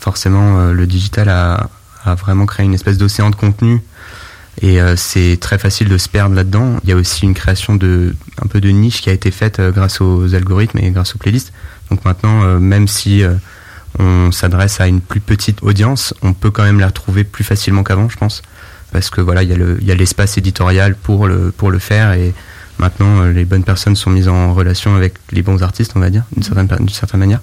forcément, 0.00 0.60
euh, 0.60 0.72
le 0.72 0.86
digital 0.86 1.28
a, 1.28 1.70
a, 2.04 2.14
vraiment 2.14 2.46
créé 2.46 2.66
une 2.66 2.74
espèce 2.74 2.98
d'océan 2.98 3.30
de 3.30 3.36
contenu 3.36 3.82
et 4.60 4.80
c'est 4.96 5.38
très 5.40 5.56
facile 5.56 5.88
de 5.88 5.96
se 5.98 6.08
perdre 6.08 6.34
là-dedans. 6.34 6.80
Il 6.82 6.90
y 6.90 6.92
a 6.92 6.96
aussi 6.96 7.22
une 7.22 7.34
création 7.34 7.76
de 7.76 8.16
un 8.42 8.48
peu 8.48 8.60
de 8.60 8.68
niche 8.70 9.00
qui 9.00 9.08
a 9.08 9.12
été 9.12 9.30
faite 9.30 9.60
grâce 9.60 10.00
aux 10.00 10.34
algorithmes 10.34 10.78
et 10.78 10.90
grâce 10.90 11.14
aux 11.14 11.18
playlists. 11.18 11.52
Donc 11.92 12.04
maintenant, 12.04 12.58
même 12.58 12.88
si 12.88 13.22
on 13.98 14.30
s'adresse 14.32 14.80
à 14.80 14.86
une 14.86 15.00
plus 15.00 15.20
petite 15.20 15.62
audience, 15.62 16.14
on 16.22 16.32
peut 16.32 16.50
quand 16.50 16.62
même 16.62 16.80
la 16.80 16.86
retrouver 16.86 17.24
plus 17.24 17.44
facilement 17.44 17.82
qu'avant, 17.82 18.08
je 18.08 18.16
pense, 18.16 18.42
parce 18.92 19.10
que 19.10 19.20
voilà, 19.20 19.42
il 19.42 19.84
y 19.84 19.92
a 19.92 19.94
l'espace 19.94 20.38
éditorial 20.38 20.94
pour 20.94 21.26
le 21.26 21.50
pour 21.50 21.70
le 21.70 21.78
faire 21.78 22.12
et 22.12 22.32
maintenant 22.78 23.22
euh, 23.22 23.32
les 23.32 23.44
bonnes 23.44 23.64
personnes 23.64 23.96
sont 23.96 24.10
mises 24.10 24.28
en 24.28 24.54
relation 24.54 24.94
avec 24.94 25.14
les 25.32 25.42
bons 25.42 25.62
artistes, 25.62 25.92
on 25.96 26.00
va 26.00 26.10
dire, 26.10 26.24
d'une 26.32 26.42
certaine 26.42 26.66
d'une 26.66 26.88
certaine 26.88 27.20
manière. 27.20 27.40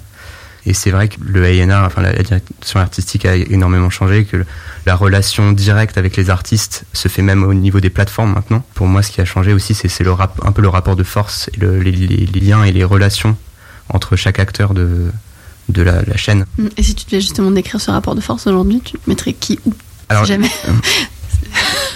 Et 0.68 0.74
c'est 0.74 0.90
vrai 0.90 1.06
que 1.06 1.14
le 1.20 1.44
A&R, 1.44 1.86
enfin 1.86 2.02
la, 2.02 2.12
direction 2.12 2.80
artistique 2.80 3.24
a 3.24 3.36
énormément 3.36 3.88
changé, 3.88 4.24
que 4.24 4.44
la 4.84 4.96
relation 4.96 5.52
directe 5.52 5.96
avec 5.96 6.16
les 6.16 6.28
artistes 6.28 6.84
se 6.92 7.06
fait 7.06 7.22
même 7.22 7.44
au 7.44 7.54
niveau 7.54 7.78
des 7.78 7.90
plateformes 7.90 8.32
maintenant. 8.32 8.64
Pour 8.74 8.88
moi, 8.88 9.02
ce 9.02 9.12
qui 9.12 9.20
a 9.20 9.24
changé 9.24 9.52
aussi, 9.52 9.74
c'est 9.74 10.02
le 10.02 10.10
rap, 10.10 10.40
un 10.44 10.50
peu 10.50 10.62
le 10.62 10.68
rapport 10.68 10.96
de 10.96 11.04
force 11.04 11.48
et 11.54 11.60
les, 11.60 11.92
les 11.92 12.40
liens 12.40 12.64
et 12.64 12.72
les 12.72 12.82
relations 12.82 13.36
entre 13.90 14.16
chaque 14.16 14.40
acteur 14.40 14.74
de, 14.74 15.12
de 15.68 15.82
la, 15.82 16.16
chaîne. 16.16 16.46
Et 16.76 16.82
si 16.82 16.94
tu 16.94 17.06
devais 17.06 17.20
justement 17.20 17.50
décrire 17.50 17.80
ce 17.80 17.90
rapport 17.90 18.14
de 18.14 18.20
force 18.20 18.46
aujourd'hui, 18.46 18.80
tu 18.84 18.96
mettrais 19.06 19.32
qui 19.32 19.58
où 19.66 19.74
Alors, 20.08 20.24
jamais 20.24 20.50
euh, 20.68 20.72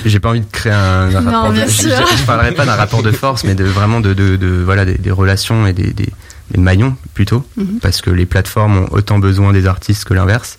J'ai 0.04 0.20
pas 0.20 0.30
envie 0.30 0.40
de 0.40 0.50
créer 0.50 0.72
un, 0.72 1.10
rapport. 1.10 1.52
de, 1.52 1.60
je, 1.60 1.88
je, 1.88 2.26
parlerai 2.26 2.52
pas 2.52 2.64
d'un 2.64 2.74
rapport 2.74 3.02
de 3.02 3.12
force, 3.12 3.44
mais 3.44 3.54
de 3.54 3.64
vraiment 3.64 4.00
de, 4.00 4.14
de, 4.14 4.62
voilà 4.64 4.84
des, 4.84 5.10
relations 5.10 5.66
et 5.66 5.72
des, 5.72 5.92
des, 5.92 6.08
maillons 6.56 6.96
plutôt, 7.14 7.44
mm-hmm. 7.58 7.80
parce 7.80 8.00
que 8.00 8.10
les 8.10 8.26
plateformes 8.26 8.78
ont 8.78 8.88
autant 8.90 9.18
besoin 9.18 9.52
des 9.52 9.66
artistes 9.66 10.04
que 10.04 10.14
l'inverse. 10.14 10.58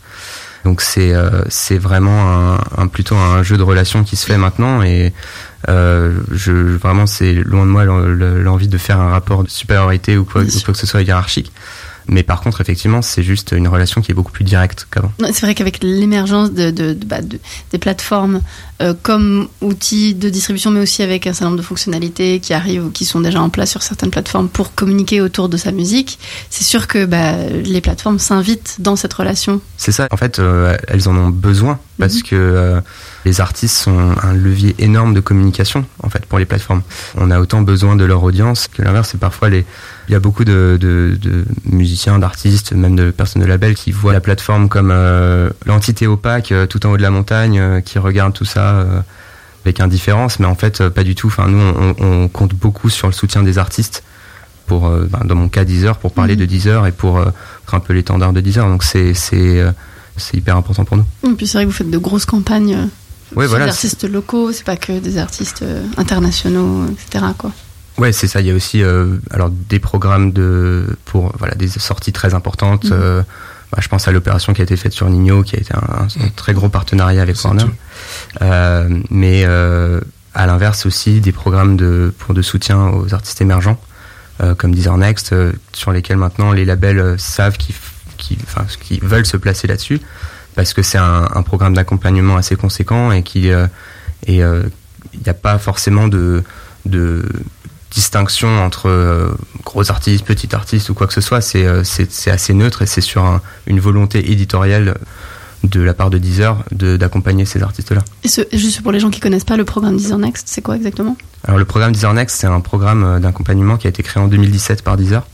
Donc 0.63 0.81
c'est 0.81 1.13
euh, 1.13 1.41
c'est 1.49 1.77
vraiment 1.77 2.57
un, 2.77 2.87
plutôt 2.87 3.15
un 3.15 3.41
jeu 3.41 3.57
de 3.57 3.63
relations 3.63 4.03
qui 4.03 4.15
se 4.15 4.27
fait 4.27 4.37
maintenant 4.37 4.83
et 4.83 5.11
euh, 5.69 6.13
je 6.31 6.51
vraiment 6.51 7.07
c'est 7.07 7.33
loin 7.33 7.65
de 7.65 7.71
moi 7.71 7.83
l'envie 7.83 8.67
de 8.67 8.77
faire 8.77 8.99
un 8.99 9.09
rapport 9.09 9.43
de 9.43 9.49
supériorité 9.49 10.17
ou 10.17 10.25
quoi, 10.25 10.43
ou 10.43 10.59
quoi 10.63 10.73
que 10.73 10.79
ce 10.79 10.85
soit 10.85 11.01
hiérarchique. 11.01 11.51
Mais 12.07 12.23
par 12.23 12.41
contre, 12.41 12.61
effectivement, 12.61 13.01
c'est 13.01 13.23
juste 13.23 13.51
une 13.51 13.67
relation 13.67 14.01
qui 14.01 14.11
est 14.11 14.15
beaucoup 14.15 14.31
plus 14.31 14.43
directe 14.43 14.87
qu'avant. 14.91 15.11
C'est 15.31 15.41
vrai 15.41 15.55
qu'avec 15.55 15.83
l'émergence 15.83 16.51
de, 16.51 16.71
de, 16.71 16.93
bah, 16.93 17.19
des 17.71 17.77
plateformes 17.77 18.41
euh, 18.81 18.93
comme 19.01 19.47
outils 19.61 20.15
de 20.15 20.29
distribution, 20.29 20.71
mais 20.71 20.79
aussi 20.79 21.03
avec 21.03 21.27
un 21.27 21.33
certain 21.33 21.45
nombre 21.45 21.57
de 21.57 21.65
fonctionnalités 21.65 22.39
qui 22.39 22.53
arrivent 22.53 22.85
ou 22.85 22.89
qui 22.89 23.05
sont 23.05 23.21
déjà 23.21 23.41
en 23.41 23.49
place 23.49 23.69
sur 23.69 23.83
certaines 23.83 24.11
plateformes 24.11 24.49
pour 24.49 24.73
communiquer 24.73 25.21
autour 25.21 25.49
de 25.49 25.57
sa 25.57 25.71
musique, 25.71 26.19
c'est 26.49 26.63
sûr 26.63 26.87
que 26.87 27.05
bah, 27.05 27.35
les 27.63 27.81
plateformes 27.81 28.19
s'invitent 28.19 28.77
dans 28.79 28.95
cette 28.95 29.13
relation. 29.13 29.61
C'est 29.77 29.91
ça. 29.91 30.07
En 30.11 30.17
fait, 30.17 30.39
euh, 30.39 30.75
elles 30.87 31.07
en 31.07 31.15
ont 31.15 31.29
besoin 31.29 31.79
parce 31.99 32.15
mhm. 32.15 32.23
que 32.23 32.35
euh, 32.35 32.81
les 33.25 33.41
artistes 33.41 33.77
sont 33.77 34.15
un 34.21 34.33
levier 34.33 34.75
énorme 34.79 35.13
de 35.13 35.19
communication 35.19 35.85
en 36.01 36.09
fait 36.09 36.25
pour 36.25 36.39
les 36.39 36.45
plateformes. 36.45 36.81
On 37.17 37.29
a 37.31 37.39
autant 37.39 37.61
besoin 37.61 37.95
de 37.95 38.03
leur 38.03 38.23
audience 38.23 38.67
que 38.67 38.81
l'inverse. 38.81 39.09
C'est 39.11 39.19
parfois 39.19 39.49
les 39.49 39.65
il 40.11 40.13
y 40.13 40.15
a 40.15 40.19
beaucoup 40.19 40.43
de, 40.43 40.77
de, 40.79 41.17
de 41.21 41.45
musiciens, 41.65 42.19
d'artistes, 42.19 42.73
même 42.73 42.97
de 42.97 43.11
personnes 43.11 43.41
de 43.41 43.47
label 43.47 43.75
qui 43.75 43.91
voient 43.91 44.11
la 44.11 44.19
plateforme 44.19 44.67
comme 44.67 44.91
euh, 44.91 45.49
l'entité 45.65 46.05
opaque 46.05 46.51
euh, 46.51 46.65
tout 46.65 46.85
en 46.85 46.91
haut 46.91 46.97
de 46.97 47.01
la 47.01 47.11
montagne, 47.11 47.59
euh, 47.59 47.79
qui 47.79 47.97
regardent 47.97 48.33
tout 48.33 48.43
ça 48.43 48.85
avec 49.63 49.79
indifférence, 49.79 50.39
mais 50.39 50.47
en 50.47 50.55
fait 50.55 50.89
pas 50.89 51.03
du 51.03 51.15
tout. 51.15 51.27
Enfin, 51.27 51.47
nous, 51.47 51.59
on, 51.59 51.95
on, 51.99 52.27
compte 52.27 52.53
beaucoup 52.55 52.89
sur 52.89 53.07
le 53.07 53.13
soutien 53.13 53.43
des 53.43 53.57
artistes. 53.57 54.03
Pour, 54.67 54.89
ben, 54.89 55.19
dans 55.25 55.35
mon 55.35 55.49
cas, 55.49 55.65
Deezer, 55.65 55.97
pour 55.97 56.13
parler 56.13 56.35
mhm. 56.35 56.41
de 56.41 56.45
Deezer 56.45 56.87
et 56.87 56.91
pour 56.91 57.19
un 57.19 57.79
peu 57.79 57.93
l'étendard 57.93 58.31
de 58.31 58.41
Deezer. 58.41 58.67
Donc 58.67 58.83
c'est 58.83 59.13
hyper 60.33 60.57
important 60.57 60.85
pour 60.85 60.97
nous. 60.97 61.05
Et 61.27 61.33
puis 61.33 61.47
c'est 61.47 61.57
vrai 61.57 61.65
que 61.65 61.69
vous 61.69 61.75
faites 61.75 61.89
de 61.89 61.97
grosses 61.97 62.25
campagnes. 62.25 62.89
Ouais, 63.35 63.47
voilà, 63.47 63.65
des 63.65 63.71
artistes 63.71 64.03
locaux, 64.03 64.51
c'est 64.51 64.65
pas 64.65 64.77
que 64.77 64.99
des 64.99 65.17
artistes 65.17 65.63
internationaux, 65.97 66.85
etc. 66.87 67.25
Quoi. 67.37 67.51
Ouais, 67.97 68.11
c'est 68.11 68.27
ça. 68.27 68.41
Il 68.41 68.47
y 68.47 68.51
a 68.51 68.55
aussi 68.55 68.81
euh, 68.81 69.17
alors 69.31 69.49
des 69.49 69.79
programmes 69.79 70.31
de 70.31 70.87
pour 71.05 71.33
voilà 71.37 71.55
des 71.55 71.67
sorties 71.67 72.11
très 72.11 72.33
importantes. 72.33 72.85
Mhm. 72.85 72.91
Euh, 72.93 73.21
bah, 73.71 73.79
je 73.81 73.87
pense 73.87 74.07
à 74.07 74.11
l'opération 74.11 74.53
qui 74.53 74.61
a 74.61 74.63
été 74.63 74.75
faite 74.75 74.93
sur 74.93 75.09
Nino, 75.09 75.43
qui 75.43 75.55
a 75.55 75.59
été 75.59 75.73
un, 75.73 76.07
très 76.35 76.53
gros 76.53 76.69
partenariat 76.69 77.21
avec 77.21 77.41
Warner. 77.43 77.65
Euh, 78.41 78.89
mais 79.09 79.43
euh, 79.45 80.01
à 80.33 80.45
l'inverse 80.45 80.85
aussi 80.85 81.21
des 81.21 81.31
programmes 81.31 81.77
de 81.77 82.13
pour 82.17 82.33
de 82.33 82.41
soutien 82.41 82.89
aux 82.89 83.13
artistes 83.13 83.41
émergents. 83.41 83.79
comme 84.57 84.73
Deezer 84.73 84.97
Next, 84.97 85.35
sur 85.71 85.91
lesquels 85.91 86.17
maintenant 86.17 86.51
les 86.51 86.65
labels 86.65 87.15
savent 87.19 87.57
qu'ils 87.57 87.75
enfin, 88.43 88.65
qu'ils 88.81 89.03
veulent 89.03 89.27
se 89.27 89.37
placer 89.37 89.67
là-dessus 89.67 90.01
parce 90.55 90.73
que 90.73 90.81
c'est 90.81 90.97
un, 90.97 91.27
un, 91.33 91.43
programme 91.43 91.73
d'accompagnement 91.73 92.35
assez 92.35 92.55
conséquent 92.55 93.11
et 93.11 93.23
qui 93.23 93.47
et 93.47 94.37
il 95.13 95.19
n'y 95.23 95.29
a 95.29 95.33
pas 95.33 95.57
forcément 95.57 96.07
de, 96.07 96.43
de 96.85 97.23
distinction 97.91 98.63
entre 98.63 98.87
euh, 98.87 99.31
gros 99.65 99.91
artistes, 99.91 100.25
petits 100.25 100.55
artistes 100.55 100.89
ou 100.89 100.93
quoi 100.93 101.07
que 101.07 101.13
ce 101.13 101.21
soit. 101.21 101.41
C'est 101.41 101.65
euh, 101.65 101.83
assez 102.27 102.53
neutre 102.53 102.81
et 102.81 102.85
c'est 102.85 103.01
sur 103.01 103.39
une 103.67 103.79
volonté 103.79 104.31
éditoriale 104.31 104.97
de 105.63 105.81
la 105.81 105.93
part 105.93 106.09
de 106.09 106.17
Deezer 106.17 106.63
d'accompagner 106.71 107.45
ces 107.45 107.61
artistes-là. 107.61 108.01
Juste 108.23 108.81
pour 108.81 108.91
les 108.91 108.99
gens 108.99 109.11
qui 109.11 109.19
connaissent 109.19 109.43
pas 109.43 109.57
le 109.57 109.65
programme 109.65 109.95
Deezer 109.95 110.17
Next, 110.17 110.47
c'est 110.47 110.61
quoi 110.61 110.75
exactement? 110.75 111.15
Alors 111.43 111.59
le 111.59 111.65
programme 111.65 111.91
Deezer 111.91 112.13
Next, 112.13 112.37
c'est 112.39 112.47
un 112.47 112.61
programme 112.61 113.03
euh, 113.03 113.19
d'accompagnement 113.19 113.77
qui 113.77 113.87
a 113.87 113.89
été 113.89 114.01
créé 114.01 114.23
en 114.23 114.27
2017 114.27 114.81
par 114.81 114.97
Deezer, 114.97 115.27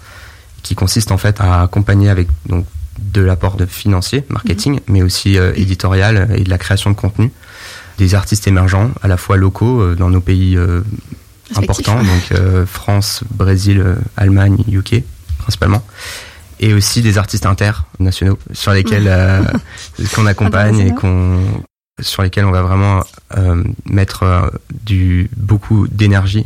qui 0.63 0.75
consiste 0.75 1.11
en 1.11 1.17
fait 1.17 1.39
à 1.39 1.61
accompagner 1.61 2.09
avec 2.09 2.27
donc 2.47 2.65
de 2.99 3.21
l'apport 3.21 3.57
de 3.57 3.65
financier, 3.65 4.23
marketing, 4.29 4.73
mhm. 4.73 4.79
mais 4.87 5.01
aussi 5.01 5.37
éditorial 5.55 6.29
et 6.35 6.43
de 6.43 6.49
la 6.49 6.57
création 6.57 6.89
de 6.89 6.95
contenu 6.95 7.31
des 7.97 8.13
artistes 8.13 8.47
émergents, 8.47 8.91
à 9.01 9.07
la 9.07 9.17
fois 9.17 9.37
locaux 9.37 9.95
dans 9.95 10.09
nos 10.09 10.21
pays 10.21 10.57
important, 11.55 11.97
donc 11.97 12.31
euh, 12.31 12.65
France, 12.65 13.23
Brésil, 13.29 13.79
euh, 13.79 13.95
Allemagne, 14.15 14.57
UK 14.67 15.03
principalement, 15.37 15.83
et 16.59 16.73
aussi 16.73 17.01
des 17.01 17.17
artistes 17.17 17.45
internationaux 17.45 18.37
sur 18.51 18.73
lesquels 18.73 19.07
euh, 19.07 19.41
qu'on 20.15 20.25
accompagne 20.25 20.79
et 20.79 20.93
qu'on 20.93 21.39
sur 21.99 22.21
lesquels 22.21 22.45
on 22.45 22.51
va 22.51 22.61
vraiment 22.61 23.03
mettre 23.85 24.51
du 24.83 25.31
beaucoup 25.35 25.87
d'énergie 25.87 26.45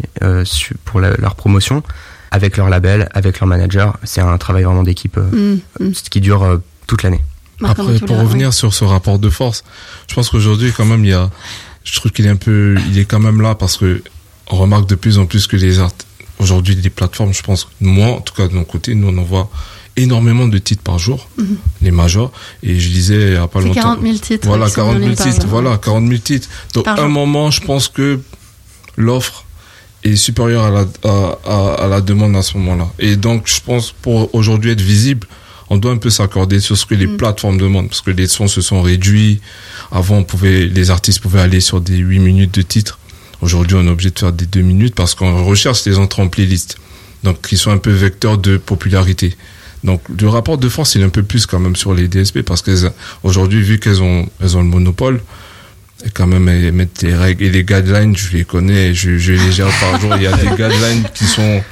pour 0.86 1.02
leur 1.02 1.36
promotion 1.36 1.84
avec 2.32 2.58
leur 2.58 2.70
label, 2.70 3.10
avec 3.14 3.40
leur 3.40 3.48
manager. 3.48 3.98
C'est 4.04 4.22
un 4.22 4.38
travail 4.38 4.64
vraiment 4.64 4.84
d'équipe 4.84 5.18
mm, 5.18 5.60
mm. 5.80 5.92
qui 6.10 6.22
dure 6.22 6.60
toute 6.88 7.04
l'année. 7.04 7.22
Après, 7.64 8.00
pour 8.00 8.18
revenir 8.18 8.54
sur 8.54 8.74
ce 8.74 8.84
rapport 8.84 9.20
de 9.20 9.30
force, 9.30 9.64
je 10.08 10.16
pense 10.16 10.30
qu'aujourd'hui, 10.30 10.72
quand 10.76 10.86
même, 10.86 11.06
il 11.06 11.12
y 11.12 11.14
a, 11.14 11.30
je 11.84 11.96
trouve 11.96 12.12
qu'il 12.12 12.26
est 12.26 12.30
un 12.30 12.36
peu, 12.36 12.76
il 12.90 12.98
est 12.98 13.06
quand 13.06 13.20
même 13.20 13.42
là 13.42 13.56
parce 13.56 13.78
que 13.78 14.02
on 14.50 14.58
remarque 14.58 14.90
de 14.90 14.96
plus 14.96 15.18
en 15.18 15.26
plus 15.26 15.48
que 15.48 15.56
les 15.56 15.80
arts, 15.80 15.92
aujourd'hui, 16.40 16.76
les 16.76 16.90
plateformes, 16.90 17.34
je 17.34 17.42
pense, 17.42 17.70
moi, 17.80 18.08
en 18.08 18.22
tout 18.22 18.34
cas 18.34 18.48
de 18.48 18.54
mon 18.54 18.64
côté, 18.64 18.96
nous, 18.96 19.08
on 19.08 19.18
envoie 19.18 19.50
énormément 19.98 20.48
de 20.48 20.58
titres 20.58 20.84
par 20.84 21.00
jour, 21.00 21.30
mhm. 21.38 21.58
les 21.82 21.92
majors. 21.92 22.32
Et 22.64 22.80
je 22.80 22.90
disais 22.90 23.22
il 23.22 23.32
n'y 23.32 23.36
a 23.36 23.48
pas 23.48 23.62
longtemps. 23.62 23.82
40 23.82 24.02
000 24.02 24.18
titres. 24.18 24.48
Voilà, 24.48 24.70
40 24.70 25.00
000 25.00 25.16
titres. 25.16 25.48
Voilà, 25.48 25.78
40 25.78 26.08
000 26.08 26.20
titres. 26.20 26.50
Donc, 26.74 26.88
à 26.88 27.02
un 27.02 27.08
moment, 27.08 27.52
je 27.52 27.62
pense 27.62 27.88
que 27.88 28.20
l'offre 28.98 29.46
est 30.04 30.16
supérieure 30.16 30.64
à 30.64 30.72
la, 30.72 30.86
à, 31.46 31.88
la 31.88 32.02
demande 32.02 32.36
à 32.36 32.42
ce 32.42 32.58
moment-là. 32.58 32.88
Et 33.00 33.16
donc, 33.16 33.48
je 33.48 33.60
pense, 33.62 33.92
pour 33.92 34.34
aujourd'hui 34.34 34.72
être 34.72 34.82
visible, 34.82 35.28
on 35.70 35.78
doit 35.78 35.92
un 35.92 35.98
peu 35.98 36.10
s'accorder 36.10 36.60
sur 36.60 36.78
ce 36.78 36.86
que 36.86 36.96
les 36.96 37.08
mhm. 37.08 37.18
plateformes 37.18 37.58
demandent, 37.58 37.88
parce 37.88 38.02
que 38.02 38.12
les 38.12 38.28
sons 38.28 38.48
se 38.48 38.62
sont 38.62 38.82
réduits. 38.82 39.40
Avant, 39.92 40.18
on 40.18 40.24
pouvait, 40.24 40.66
les 40.66 40.90
artistes 40.90 41.22
pouvaient 41.22 41.40
aller 41.40 41.62
sur 41.62 41.80
des 41.82 41.98
8 41.98 42.20
minutes 42.20 42.54
de 42.56 42.62
titres. 42.62 43.00
Aujourd'hui, 43.42 43.78
on 43.80 43.86
est 43.86 43.90
obligé 43.90 44.12
de 44.12 44.20
faire 44.20 44.34
des 44.34 44.46
deux 44.46 44.62
minutes 44.62 44.96
parce 44.96 45.16
qu'on 45.16 45.46
recherche 45.46 45.86
les 45.86 45.98
entrées 45.98 46.22
en 46.22 46.28
playlist. 46.28 46.78
Donc, 47.24 47.48
qui 47.48 47.58
sont 47.58 47.72
un 47.72 47.78
peu 47.78 47.92
vecteurs 47.92 48.38
de 48.38 48.58
popularité. 48.58 49.36
Donc, 49.84 50.02
le 50.20 50.28
rapport 50.28 50.58
de 50.58 50.70
force, 50.70 50.96
il 50.96 51.02
est 51.02 51.06
un 51.06 51.10
peu 51.10 51.24
plus 51.24 51.46
quand 51.46 51.60
même 51.60 51.76
sur 51.76 51.94
les 51.94 52.08
DSP 52.08 52.42
parce 52.42 52.62
qu'aujourd'hui, 52.62 53.62
vu 53.62 53.80
qu'elles 53.80 54.02
ont, 54.02 54.28
elles 54.40 54.58
ont 54.58 54.62
le 54.62 54.68
monopole, 54.68 55.22
quand 56.14 56.28
même, 56.28 56.72
mettent 56.72 57.02
des 57.02 57.16
règles 57.16 57.44
et 57.46 57.50
les 57.50 57.64
guidelines, 57.64 58.16
je 58.16 58.38
les 58.38 58.46
connais, 58.46 58.94
je, 58.94 59.18
je 59.18 59.34
les 59.34 59.52
gère 59.52 59.70
par 59.80 60.00
jour. 60.00 60.14
Il 60.16 60.24
y 60.24 60.28
a 60.28 60.36
des 60.36 60.48
guidelines 60.48 61.08
qui 61.14 61.26
sont, 61.26 61.64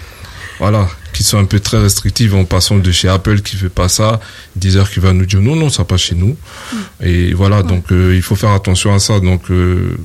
voilà, 0.59 0.87
qui 1.13 1.23
sont 1.23 1.37
un 1.37 1.45
peu 1.45 1.59
très 1.59 1.79
restrictives 1.79 2.35
en 2.35 2.45
passant 2.45 2.77
de 2.77 2.91
chez 2.91 3.07
Apple 3.07 3.41
qui 3.41 3.57
veut 3.57 3.69
pas 3.69 3.89
ça, 3.89 4.19
Deezer 4.55 4.89
qui 4.89 4.99
va 4.99 5.13
nous 5.13 5.25
dire 5.25 5.41
non, 5.41 5.55
non, 5.55 5.69
ça 5.69 5.83
passe 5.83 6.01
chez 6.01 6.15
nous. 6.15 6.37
Et 7.01 7.33
voilà, 7.33 7.63
donc, 7.63 7.91
euh, 7.91 8.15
il 8.15 8.21
faut 8.21 8.35
faire 8.35 8.51
attention 8.51 8.93
à 8.93 8.99
ça. 8.99 9.19
Donc, 9.19 9.49
euh, 9.51 9.97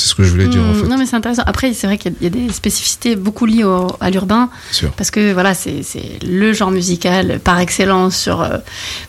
c'est 0.00 0.08
ce 0.08 0.14
que 0.14 0.22
je 0.22 0.30
voulais 0.30 0.48
dire 0.48 0.62
en 0.62 0.72
hmm, 0.72 0.74
fait. 0.74 0.88
Non, 0.88 0.96
mais 0.96 1.06
c'est 1.06 1.16
intéressant. 1.16 1.42
Après, 1.46 1.72
c'est 1.74 1.86
vrai 1.86 1.98
qu'il 1.98 2.14
y, 2.20 2.26
a 2.26 2.30
des 2.30 2.50
spécificités 2.52 3.16
beaucoup 3.16 3.46
liées 3.46 3.66
à 4.00 4.10
l'urbain. 4.10 4.48
Parce 4.96 5.10
que 5.10 5.32
voilà, 5.32 5.54
c'est 5.54 5.82
le 6.26 6.52
genre 6.52 6.70
musical 6.70 7.40
par 7.40 7.58
excellence 7.60 8.16
sur 8.16 8.40
euh, 8.40 8.58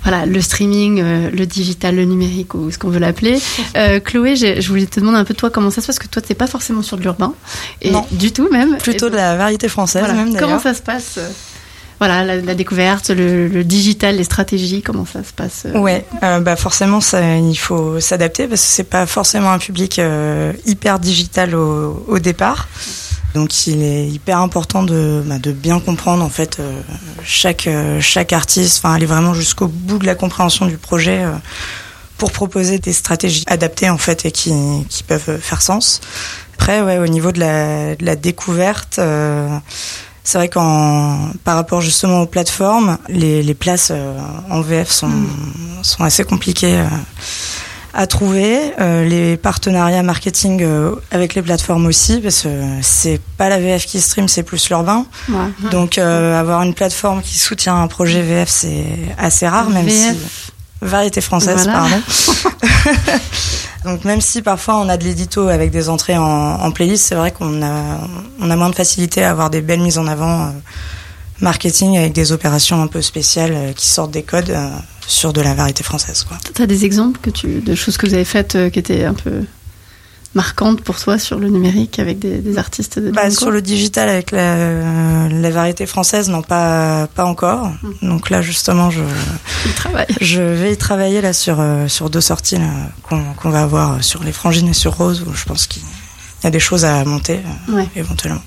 voilà, 0.04 0.26
le 0.26 0.42
streaming, 0.42 1.02
euh, 1.02 1.30
le 1.32 1.46
digital, 1.46 1.96
le 1.96 2.06
numérique 2.06 2.54
ou 2.54 2.72
ce 2.72 2.78
qu'on 2.78 2.90
veut 2.90 3.00
l'appeler. 3.00 3.40
Euh, 3.78 4.00
Chloé, 4.00 4.36
je 4.36 4.68
voulais 4.68 4.86
te 4.86 5.00
demander 5.00 5.18
un 5.18 5.24
peu 5.24 5.34
toi 5.34 5.50
comment 5.50 5.70
ça 5.70 5.82
se 5.82 5.88
passe, 5.88 5.98
parce 5.98 6.08
que 6.08 6.12
toi, 6.12 6.22
tu 6.22 6.30
n'es 6.30 6.36
pas 6.36 6.48
forcément 6.48 6.82
sur 6.82 6.98
de 6.98 7.04
l'urbain. 7.04 7.34
Non. 7.86 8.06
Du 8.12 8.32
tout 8.34 8.50
même. 8.50 8.78
Plutôt 8.78 9.10
de 9.10 9.16
la 9.16 9.38
variété 9.38 9.70
française 9.70 10.12
même 10.14 10.36
Comment 10.38 10.60
ça 10.60 10.74
se 10.74 10.82
passe? 10.82 11.20
Voilà, 12.02 12.24
la, 12.24 12.56
découverte, 12.56 13.12
le, 13.12 13.64
digital, 13.64 14.16
les 14.16 14.24
stratégies, 14.24 14.82
comment 14.82 15.06
ça 15.06 15.24
se 15.24 15.34
passe 15.34 15.68
euh 15.68 15.78
Ouais, 15.78 16.04
euh, 16.24 16.40
bah 16.40 16.56
forcément, 16.56 16.98
il 17.14 17.56
faut 17.60 18.00
s'adapter 18.00 18.48
parce 18.48 18.62
que 18.62 18.68
c'est 18.68 18.90
pas 18.90 19.06
forcément 19.06 19.52
un 19.52 19.60
public 19.60 20.00
euh, 20.00 20.52
hyper 20.66 20.98
digital 20.98 21.54
au, 21.54 22.18
départ. 22.18 22.68
Donc, 23.36 23.68
il 23.68 23.84
est 23.84 24.08
hyper 24.08 24.40
important 24.40 24.82
de, 24.82 25.22
bah, 25.24 25.36
bien 25.54 25.80
comprendre 25.80 26.24
en 26.24 26.30
fait 26.30 26.60
chaque 27.24 27.70
chaque 28.00 28.34
artiste, 28.34 28.82
enfin 28.84 28.96
aller 28.96 29.06
vraiment 29.06 29.36
jusqu'au 29.36 29.68
bout 29.68 30.00
de 30.00 30.08
la 30.08 30.16
compréhension 30.16 30.66
du 30.66 30.80
projet 30.80 31.24
pour 32.18 32.32
proposer 32.32 32.80
des 32.80 32.94
stratégies 32.94 33.44
adaptées 33.46 33.92
en 33.92 34.00
fait 34.00 34.26
et 34.26 34.32
qui, 34.32 34.52
peuvent 35.08 35.40
faire 35.40 35.62
sens. 35.62 36.02
Après, 36.56 36.82
ouais, 36.82 36.98
au 36.98 37.08
niveau 37.08 37.32
de 37.32 37.42
la 37.42 38.16
découverte. 38.16 39.00
C'est 40.24 40.38
vrai 40.38 40.50
qu'en 40.50 41.32
par 41.44 41.56
rapport 41.56 41.82
justement 41.82 42.22
aux 42.22 42.28
plateformes, 42.28 42.98
les, 43.10 43.42
les 43.42 43.54
places 43.54 43.90
euh, 43.92 44.18
en 44.50 44.62
VF 44.62 44.90
sont, 44.90 45.08
mm. 45.08 45.28
sont 45.82 46.04
assez 46.04 46.24
compliquées 46.24 46.78
euh, 46.78 46.86
à 47.94 48.06
trouver. 48.06 48.74
Euh, 48.80 49.04
les 49.04 49.36
partenariats 49.36 50.04
marketing 50.04 50.64
avec 51.10 51.34
les 51.34 51.42
plateformes 51.42 51.88
aussi, 51.88 52.20
parce 52.20 52.44
que 52.44 52.50
c'est 52.82 53.20
pas 53.38 53.50
la 53.50 53.60
VF 53.60 53.86
qui 53.86 54.00
stream, 54.00 54.28
c'est 54.28 54.44
plus 54.44 54.70
l'urbain. 54.70 55.06
Donc 55.72 55.98
avoir 55.98 56.62
une 56.62 56.74
plateforme 56.74 57.22
qui 57.22 57.40
soutient 57.40 57.82
un 57.82 57.88
projet 57.88 58.22
VF, 58.22 58.50
c'est 58.50 58.86
assez 59.18 59.48
rare, 59.48 59.70
même 59.70 59.90
si 59.90 60.12
variété 60.82 61.22
française, 61.22 61.66
pardon. 61.68 62.02
Donc 63.86 64.06
même 64.06 64.22
si 64.22 64.42
parfois 64.42 64.78
on 64.78 64.90
a 64.90 64.98
de 64.98 65.04
l'édito 65.04 65.48
avec 65.48 65.72
des 65.72 65.90
entrées 65.90 66.18
en, 66.18 66.24
en 66.24 66.72
playlist, 66.72 67.06
c'est 67.06 67.16
vrai 67.16 67.32
qu'on 67.32 67.64
a, 67.64 68.00
on 68.40 68.50
a 68.50 68.56
moins 68.56 68.70
de 68.70 68.76
facilité 68.76 69.24
à 69.24 69.32
avoir 69.32 69.50
des 69.50 69.62
belles 69.62 69.82
mises 69.82 69.98
en 69.98 70.08
avant 70.08 70.42
euh, 70.42 70.50
marketing 71.40 71.98
avec 71.98 72.14
des 72.14 72.32
opérations 72.32 72.82
un 72.82 72.88
peu 72.88 73.02
spéciales 73.02 73.54
euh, 73.54 73.74
qui 73.74 73.88
sortent 73.88 74.12
des 74.12 74.24
codes 74.24 74.52
euh, 74.52 74.70
sur 75.08 75.34
de 75.34 75.42
la 75.42 75.56
variété 75.56 75.84
française. 75.84 76.28
Tu 76.54 76.62
as 76.62 76.68
des 76.68 76.86
exemples 76.86 77.20
que 77.22 77.32
tu, 77.32 77.62
de 77.62 77.74
choses 77.74 77.98
que 77.98 78.06
vous 78.06 78.14
avez 78.14 78.26
faites 78.26 78.58
qui 78.72 78.80
étaient 78.80 79.06
un 79.06 79.16
peu 79.16 79.44
marquante 80.34 80.82
pour 80.82 80.98
toi 80.98 81.20
sur 81.20 81.40
le 81.40 81.50
numérique 81.50 82.00
avec 82.00 82.20
des, 82.20 82.58
artistes 82.58 83.00
de 83.00 83.12
bah, 83.12 83.30
Sur 83.30 83.52
le 83.52 83.62
digital 83.62 84.08
avec 84.08 84.32
la, 84.32 85.28
la 85.28 85.50
variété 85.50 85.86
française, 85.86 86.30
non 86.30 86.42
pas 86.42 87.08
pas 87.08 87.26
encore. 87.26 87.72
Mm. 87.82 88.10
Donc 88.10 88.30
là 88.30 88.42
justement, 88.42 88.90
je 88.90 89.02
je 90.22 90.42
vais 90.42 90.74
y 90.74 90.78
travailler 90.78 91.22
là 91.22 91.34
sur 91.34 91.60
euh, 91.60 91.88
sur 91.88 92.10
deux 92.10 92.22
sorties 92.22 92.58
qu'on 93.08 93.50
va 93.50 93.64
avoir 93.64 94.04
sur 94.04 94.24
les 94.24 94.32
frangines 94.32 94.70
et 94.70 94.74
sur 94.74 94.96
Rose 94.96 95.24
où 95.28 95.34
je 95.34 95.46
pense 95.46 95.68
qu'il 95.68 95.84
y 96.44 96.48
a 96.48 96.52
des 96.52 96.60
choses 96.60 96.86
à 96.86 97.04
monter 97.06 97.40
euh, 97.70 97.84
éventuellement. 97.96 98.42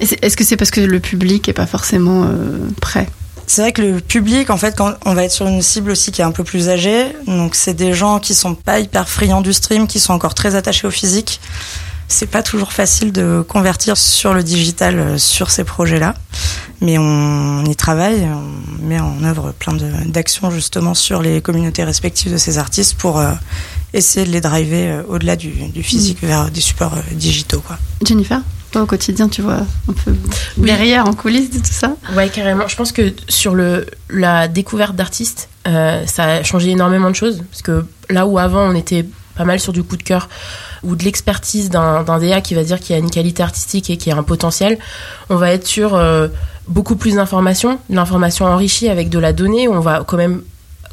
Est-ce 0.00 0.36
que 0.36 0.44
c'est 0.44 0.56
parce 0.56 0.70
que 0.70 0.80
le 0.80 0.98
public 0.98 1.48
est 1.48 1.52
pas 1.52 1.66
forcément 1.66 2.24
euh, 2.24 2.68
prêt? 2.80 3.06
C'est 3.50 3.62
vrai 3.62 3.72
que 3.72 3.82
le 3.82 4.00
public, 4.00 4.48
en 4.50 4.56
fait, 4.56 4.76
quand 4.76 4.94
on 5.04 5.12
va 5.12 5.24
être 5.24 5.32
sur 5.32 5.48
une 5.48 5.60
cible 5.60 5.90
aussi 5.90 6.12
qui 6.12 6.20
est 6.20 6.24
un 6.24 6.30
peu 6.30 6.44
plus 6.44 6.68
âgée, 6.68 7.06
donc 7.26 7.56
c'est 7.56 7.74
des 7.74 7.92
gens 7.92 8.20
qui 8.20 8.32
sont 8.32 8.54
pas 8.54 8.78
hyper 8.78 9.08
friands 9.08 9.40
du 9.40 9.52
stream, 9.52 9.88
qui 9.88 9.98
sont 9.98 10.12
encore 10.12 10.34
très 10.34 10.54
attachés 10.54 10.86
au 10.86 10.92
physique. 10.92 11.40
C'est 12.06 12.28
pas 12.28 12.44
toujours 12.44 12.72
facile 12.72 13.10
de 13.10 13.44
convertir 13.48 13.96
sur 13.96 14.34
le 14.34 14.44
digital 14.44 14.98
euh, 15.00 15.18
sur 15.18 15.50
ces 15.50 15.64
projets-là, 15.64 16.14
mais 16.80 16.96
on 16.96 17.64
y 17.64 17.74
travaille, 17.74 18.24
on 18.24 18.86
met 18.86 19.00
en 19.00 19.24
œuvre 19.24 19.50
plein 19.58 19.74
d'actions 20.06 20.52
justement 20.52 20.94
sur 20.94 21.20
les 21.20 21.40
communautés 21.40 21.82
respectives 21.82 22.30
de 22.30 22.38
ces 22.38 22.58
artistes 22.58 22.94
pour 22.94 23.18
euh, 23.18 23.32
essayer 23.92 24.24
de 24.24 24.30
les 24.30 24.40
driver 24.40 24.90
euh, 24.90 25.02
au-delà 25.08 25.34
du, 25.34 25.52
physique 25.82 26.22
mmh. 26.22 26.26
vers 26.26 26.50
des 26.52 26.60
supports 26.60 26.98
digitaux. 27.10 27.62
Quoi. 27.66 27.78
Jennifer? 28.06 28.42
Toi, 28.70 28.82
au 28.82 28.86
quotidien, 28.86 29.28
tu 29.28 29.42
vois 29.42 29.60
un 29.88 29.92
peu 30.04 30.14
derrière, 30.56 31.06
en 31.06 31.12
coulisses 31.12 31.50
de 31.50 31.58
tout 31.58 31.72
ça 31.72 31.96
Ouais, 32.14 32.28
carrément. 32.28 32.68
Je 32.68 32.76
pense 32.76 32.92
que 32.92 33.12
sur 33.28 33.54
le, 33.54 33.86
la 34.08 34.48
découverte 34.48 34.94
d'artistes, 34.94 35.48
euh, 35.66 36.04
ça 36.06 36.24
a 36.24 36.42
changé 36.42 36.70
énormément 36.70 37.10
de 37.10 37.16
choses. 37.16 37.42
Parce 37.50 37.62
que 37.62 37.84
là 38.08 38.26
où 38.26 38.38
avant, 38.38 38.62
on 38.62 38.74
était 38.74 39.04
pas 39.36 39.44
mal 39.44 39.60
sur 39.60 39.72
du 39.72 39.82
coup 39.82 39.96
de 39.96 40.02
cœur 40.02 40.28
ou 40.82 40.96
de 40.96 41.04
l'expertise 41.04 41.70
d'un 41.70 42.02
DA 42.02 42.40
qui 42.40 42.54
va 42.54 42.64
dire 42.64 42.78
qu'il 42.80 42.94
y 42.94 42.98
a 42.98 42.98
une 42.98 43.10
qualité 43.10 43.42
artistique 43.42 43.90
et 43.90 43.96
qu'il 43.96 44.12
y 44.12 44.14
a 44.14 44.18
un 44.18 44.22
potentiel, 44.22 44.78
on 45.28 45.36
va 45.36 45.52
être 45.52 45.66
sur 45.66 45.94
euh, 45.94 46.28
beaucoup 46.68 46.96
plus 46.96 47.16
d'informations, 47.16 47.78
l'information 47.90 48.46
enrichie 48.46 48.88
avec 48.88 49.08
de 49.08 49.18
la 49.18 49.32
donnée. 49.32 49.68
On 49.68 49.80
va 49.80 50.04
quand 50.06 50.16
même 50.16 50.42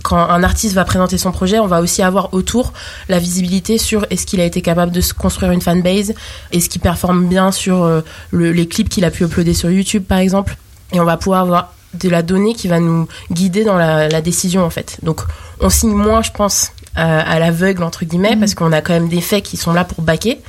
quand 0.04 0.18
un 0.18 0.44
artiste 0.44 0.74
va 0.76 0.86
présenter 0.86 1.18
son 1.18 1.32
projet, 1.32 1.60
on 1.60 1.68
va 1.68 1.82
aussi 1.82 2.02
avoir 2.02 2.34
autour 2.34 2.72
la 3.10 3.20
visibilité 3.20 3.78
sur 3.78 4.06
est-ce 4.10 4.26
qu'il 4.26 4.40
a 4.40 4.46
été 4.46 4.62
capable 4.62 4.92
de 4.92 5.02
se 5.02 5.14
construire 5.14 5.52
une 5.52 5.62
fanbase, 5.62 6.14
est-ce 6.52 6.70
qu'il 6.70 6.82
performe 6.82 7.28
bien 7.28 7.52
sur 7.52 7.84
euh, 7.84 8.02
les 8.32 8.68
clips 8.68 8.90
qu'il 8.90 9.04
a 9.06 9.12
pu 9.12 9.24
uploader 9.26 9.54
sur 9.54 9.70
YouTube 9.70 10.04
par 10.08 10.20
exemple. 10.20 10.56
et 10.94 11.00
on 11.00 11.06
va 11.06 11.18
pouvoir 11.18 11.42
avoir 11.42 11.74
de 11.94 12.10
la 12.10 12.22
donnée 12.22 12.54
qui 12.54 12.68
va 12.68 12.80
nous 12.80 13.08
guider 13.32 13.64
dans 13.64 13.76
la, 13.78 14.08
la 14.08 14.22
décision 14.22 14.64
en 14.64 14.70
fait. 14.70 14.98
Donc 15.04 15.22
on 15.60 15.70
signe 15.70 15.94
moins, 15.94 16.22
je 16.22 16.32
pense, 16.32 16.72
à 16.96 17.38
l'aveugle 17.40 17.84
entre 17.84 18.06
guillemets 18.06 18.34
Mhm. 18.36 18.40
parce 18.40 18.56
qu'on 18.56 18.72
a 18.72 18.82
quand 18.82 18.94
même 18.94 19.08
des 19.10 19.22
faits 19.22 19.44
qui 19.44 19.56
sont 19.58 19.72
là 19.74 19.84
pour 19.84 20.02
baquer. 20.04 20.40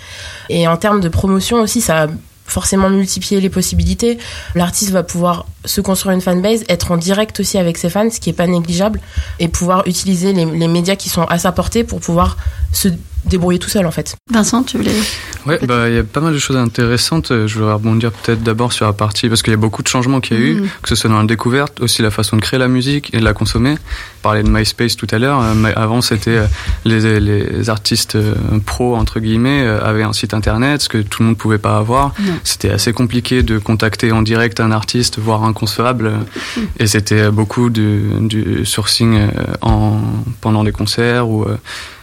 Et 0.48 0.66
en 0.66 0.76
termes 0.78 1.00
de 1.00 1.08
promotion 1.08 1.58
aussi, 1.60 1.80
ça 1.80 2.04
a 2.04 2.06
forcément 2.48 2.90
multiplié 2.90 3.40
les 3.40 3.50
possibilités. 3.50 4.18
L'artiste 4.54 4.90
va 4.90 5.02
pouvoir 5.02 5.46
se 5.64 5.80
construire 5.80 6.14
une 6.14 6.20
fanbase, 6.20 6.64
être 6.68 6.90
en 6.90 6.96
direct 6.96 7.38
aussi 7.40 7.58
avec 7.58 7.78
ses 7.78 7.90
fans, 7.90 8.10
ce 8.10 8.20
qui 8.20 8.30
est 8.30 8.34
pas 8.34 8.46
négligeable, 8.46 9.00
et 9.38 9.48
pouvoir 9.48 9.86
utiliser 9.86 10.32
les, 10.32 10.44
les 10.44 10.68
médias 10.68 10.96
qui 10.96 11.08
sont 11.08 11.24
à 11.24 11.38
sa 11.38 11.52
portée 11.52 11.84
pour 11.84 12.00
pouvoir 12.00 12.36
se 12.72 12.88
débrouiller 13.24 13.58
tout 13.58 13.70
seul 13.70 13.86
en 13.86 13.90
fait. 13.90 14.16
Vincent, 14.30 14.62
tu 14.62 14.76
voulais 14.78 14.92
Ouais, 15.46 15.58
bah 15.66 15.88
il 15.88 15.94
y 15.94 15.98
a 15.98 16.04
pas 16.04 16.20
mal 16.20 16.34
de 16.34 16.38
choses 16.38 16.56
intéressantes. 16.56 17.30
Euh, 17.30 17.46
Je 17.46 17.58
voudrais 17.58 17.72
rebondir 17.74 18.10
peut-être 18.12 18.42
d'abord 18.42 18.72
sur 18.72 18.84
la 18.86 18.92
partie 18.92 19.28
parce 19.28 19.42
qu'il 19.42 19.52
y 19.52 19.54
a 19.54 19.58
beaucoup 19.58 19.82
de 19.82 19.88
changements 19.88 20.20
qu'il 20.20 20.38
y 20.38 20.40
a 20.40 20.44
eu, 20.44 20.54
Mhm. 20.56 20.68
que 20.82 20.88
ce 20.88 20.94
soit 20.94 21.08
dans 21.08 21.18
la 21.20 21.24
découverte, 21.26 21.80
aussi 21.80 22.02
la 22.02 22.10
façon 22.10 22.36
de 22.36 22.42
créer 22.42 22.58
la 22.58 22.68
musique 22.68 23.14
et 23.14 23.18
de 23.18 23.24
la 23.24 23.32
consommer. 23.32 23.72
On 23.72 24.22
parlait 24.22 24.42
de 24.42 24.48
MySpace 24.50 24.96
tout 24.96 25.06
à 25.10 25.18
l'heure. 25.18 25.40
euh, 25.40 25.72
Avant, 25.76 26.00
c'était 26.02 26.36
euh, 26.38 26.46
les, 26.84 27.20
les 27.20 27.70
artistes 27.70 28.18
pros 28.66 28.96
entre 28.96 29.20
guillemets 29.20 29.66
avaient 29.66 30.02
un 30.02 30.12
site 30.12 30.34
internet, 30.34 30.82
ce 30.82 30.88
que 30.88 30.98
tout 30.98 31.22
le 31.22 31.28
monde 31.28 31.38
pouvait 31.38 31.58
pas 31.58 31.78
avoir. 31.78 32.14
C'était 32.44 32.70
assez 32.70 32.92
compliqué 32.92 33.42
de 33.42 33.58
contacter 33.58 34.12
en 34.12 34.22
direct 34.22 34.60
un 34.60 34.70
artiste, 34.72 35.18
voire 35.18 35.44
inconcevable. 35.44 36.12
Et 36.78 36.86
c'était 36.86 37.30
beaucoup 37.30 37.70
du, 37.70 38.02
du 38.20 38.64
sourcing 38.66 39.18
en, 39.62 40.00
pendant 40.40 40.64
des 40.64 40.72
concerts 40.72 41.28
ou 41.28 41.46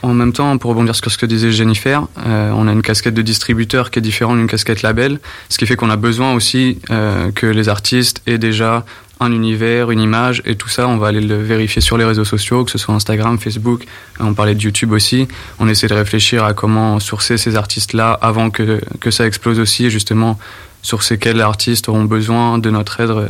en 0.02 0.14
même 0.14 0.34
temps, 0.34 0.58
pour 0.60 0.70
rebondir 0.72 0.96
sur 0.96 1.12
ce 1.12 1.18
que 1.18 1.26
disait 1.26 1.52
Jennifer, 1.52 2.08
on 2.26 2.68
a 2.68 2.72
une 2.72 2.82
casquette 2.84 3.14
de 3.16 3.22
distributeur 3.26 3.92
qui 3.92 4.00
est 4.00 4.02
différente 4.02 4.38
d'une 4.38 4.48
casquette 4.48 4.82
label, 4.82 5.20
ce 5.50 5.58
qui 5.58 5.66
fait 5.66 5.76
qu'on 5.76 5.90
a 5.90 5.98
besoin 5.98 6.34
aussi 6.34 6.80
euh, 6.90 7.32
que 7.32 7.46
les 7.48 7.68
artistes 7.68 8.22
aient 8.26 8.38
déjà 8.38 8.86
un 9.20 9.32
univers, 9.32 9.92
une 9.92 10.02
image, 10.02 10.42
et 10.46 10.56
tout 10.56 10.68
ça, 10.68 10.88
on 10.88 10.98
va 10.98 11.08
aller 11.08 11.22
le 11.22 11.42
vérifier 11.42 11.82
sur 11.82 11.98
les 11.98 12.04
réseaux 12.04 12.26
sociaux, 12.26 12.66
que 12.66 12.72
ce 12.72 12.78
soit 12.78 12.94
Instagram, 12.94 13.40
Facebook, 13.40 13.86
on 14.20 14.34
parlait 14.34 14.56
de 14.56 14.62
YouTube 14.62 14.92
aussi. 14.92 15.28
On 15.60 15.70
essaie 15.70 15.88
de 15.88 15.94
réfléchir 15.94 16.44
à 16.44 16.54
comment 16.54 17.00
sourcer 17.00 17.38
ces 17.38 17.56
artistes-là 17.56 18.18
avant 18.22 18.50
que, 18.50 18.82
que 19.00 19.12
ça 19.12 19.26
explose 19.26 19.60
aussi, 19.60 19.90
justement, 19.90 20.38
sur 20.82 21.02
ces 21.02 21.18
quels 21.18 21.42
artistes 21.42 21.90
auront 21.90 22.04
besoin 22.04 22.58
de 22.58 22.70
notre 22.70 23.00
aide 23.00 23.10
euh, 23.10 23.28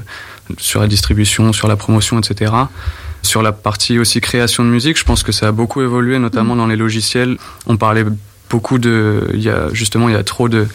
sur 0.57 0.81
la 0.81 0.87
distribution, 0.87 1.53
sur 1.53 1.67
la 1.67 1.75
promotion, 1.75 2.19
etc. 2.19 2.51
Sur 3.21 3.41
la 3.41 3.51
partie 3.51 3.97
aussi 3.97 4.21
création 4.21 4.63
de 4.63 4.69
musique, 4.69 4.97
je 4.99 5.03
pense 5.03 5.23
que 5.23 5.31
ça 5.31 5.47
a 5.47 5.51
beaucoup 5.51 5.81
évolué, 5.81 6.19
notamment 6.19 6.55
dans 6.55 6.67
les 6.67 6.75
logiciels. 6.75 7.37
On 7.65 7.77
parlait 7.77 8.05
beaucoup 8.49 8.77
de, 8.77 9.27
il 9.33 9.41
y 9.41 9.49
a 9.49 9.69
justement 9.73 10.09
il 10.09 10.13
y 10.13 10.17
a 10.17 10.23
trop 10.23 10.49
de, 10.49 10.67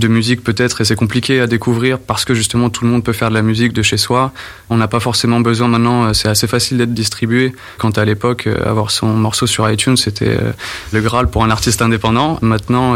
musique 0.00 0.42
peut-être 0.42 0.80
et 0.80 0.84
c'est 0.84 0.96
compliqué 0.96 1.40
à 1.40 1.46
découvrir 1.46 1.98
parce 1.98 2.24
que 2.24 2.34
justement 2.34 2.70
tout 2.70 2.84
le 2.84 2.90
monde 2.90 3.04
peut 3.04 3.12
faire 3.12 3.28
de 3.28 3.34
la 3.34 3.42
musique 3.42 3.72
de 3.72 3.82
chez 3.82 3.98
soi. 3.98 4.32
On 4.70 4.76
n'a 4.76 4.88
pas 4.88 5.00
forcément 5.00 5.40
besoin 5.40 5.68
maintenant, 5.68 6.04
euh, 6.04 6.12
c'est 6.14 6.28
assez 6.28 6.46
facile 6.46 6.78
d'être 6.78 6.94
distribué. 6.94 7.54
Quand 7.78 7.98
à 7.98 8.04
l'époque 8.04 8.46
euh, 8.46 8.68
avoir 8.68 8.90
son 8.90 9.08
morceau 9.08 9.46
sur 9.46 9.68
iTunes 9.70 9.96
c'était 9.96 10.28
euh, 10.28 10.52
le 10.92 11.00
graal 11.00 11.28
pour 11.28 11.44
un 11.44 11.50
artiste 11.50 11.82
indépendant. 11.82 12.38
Maintenant 12.40 12.94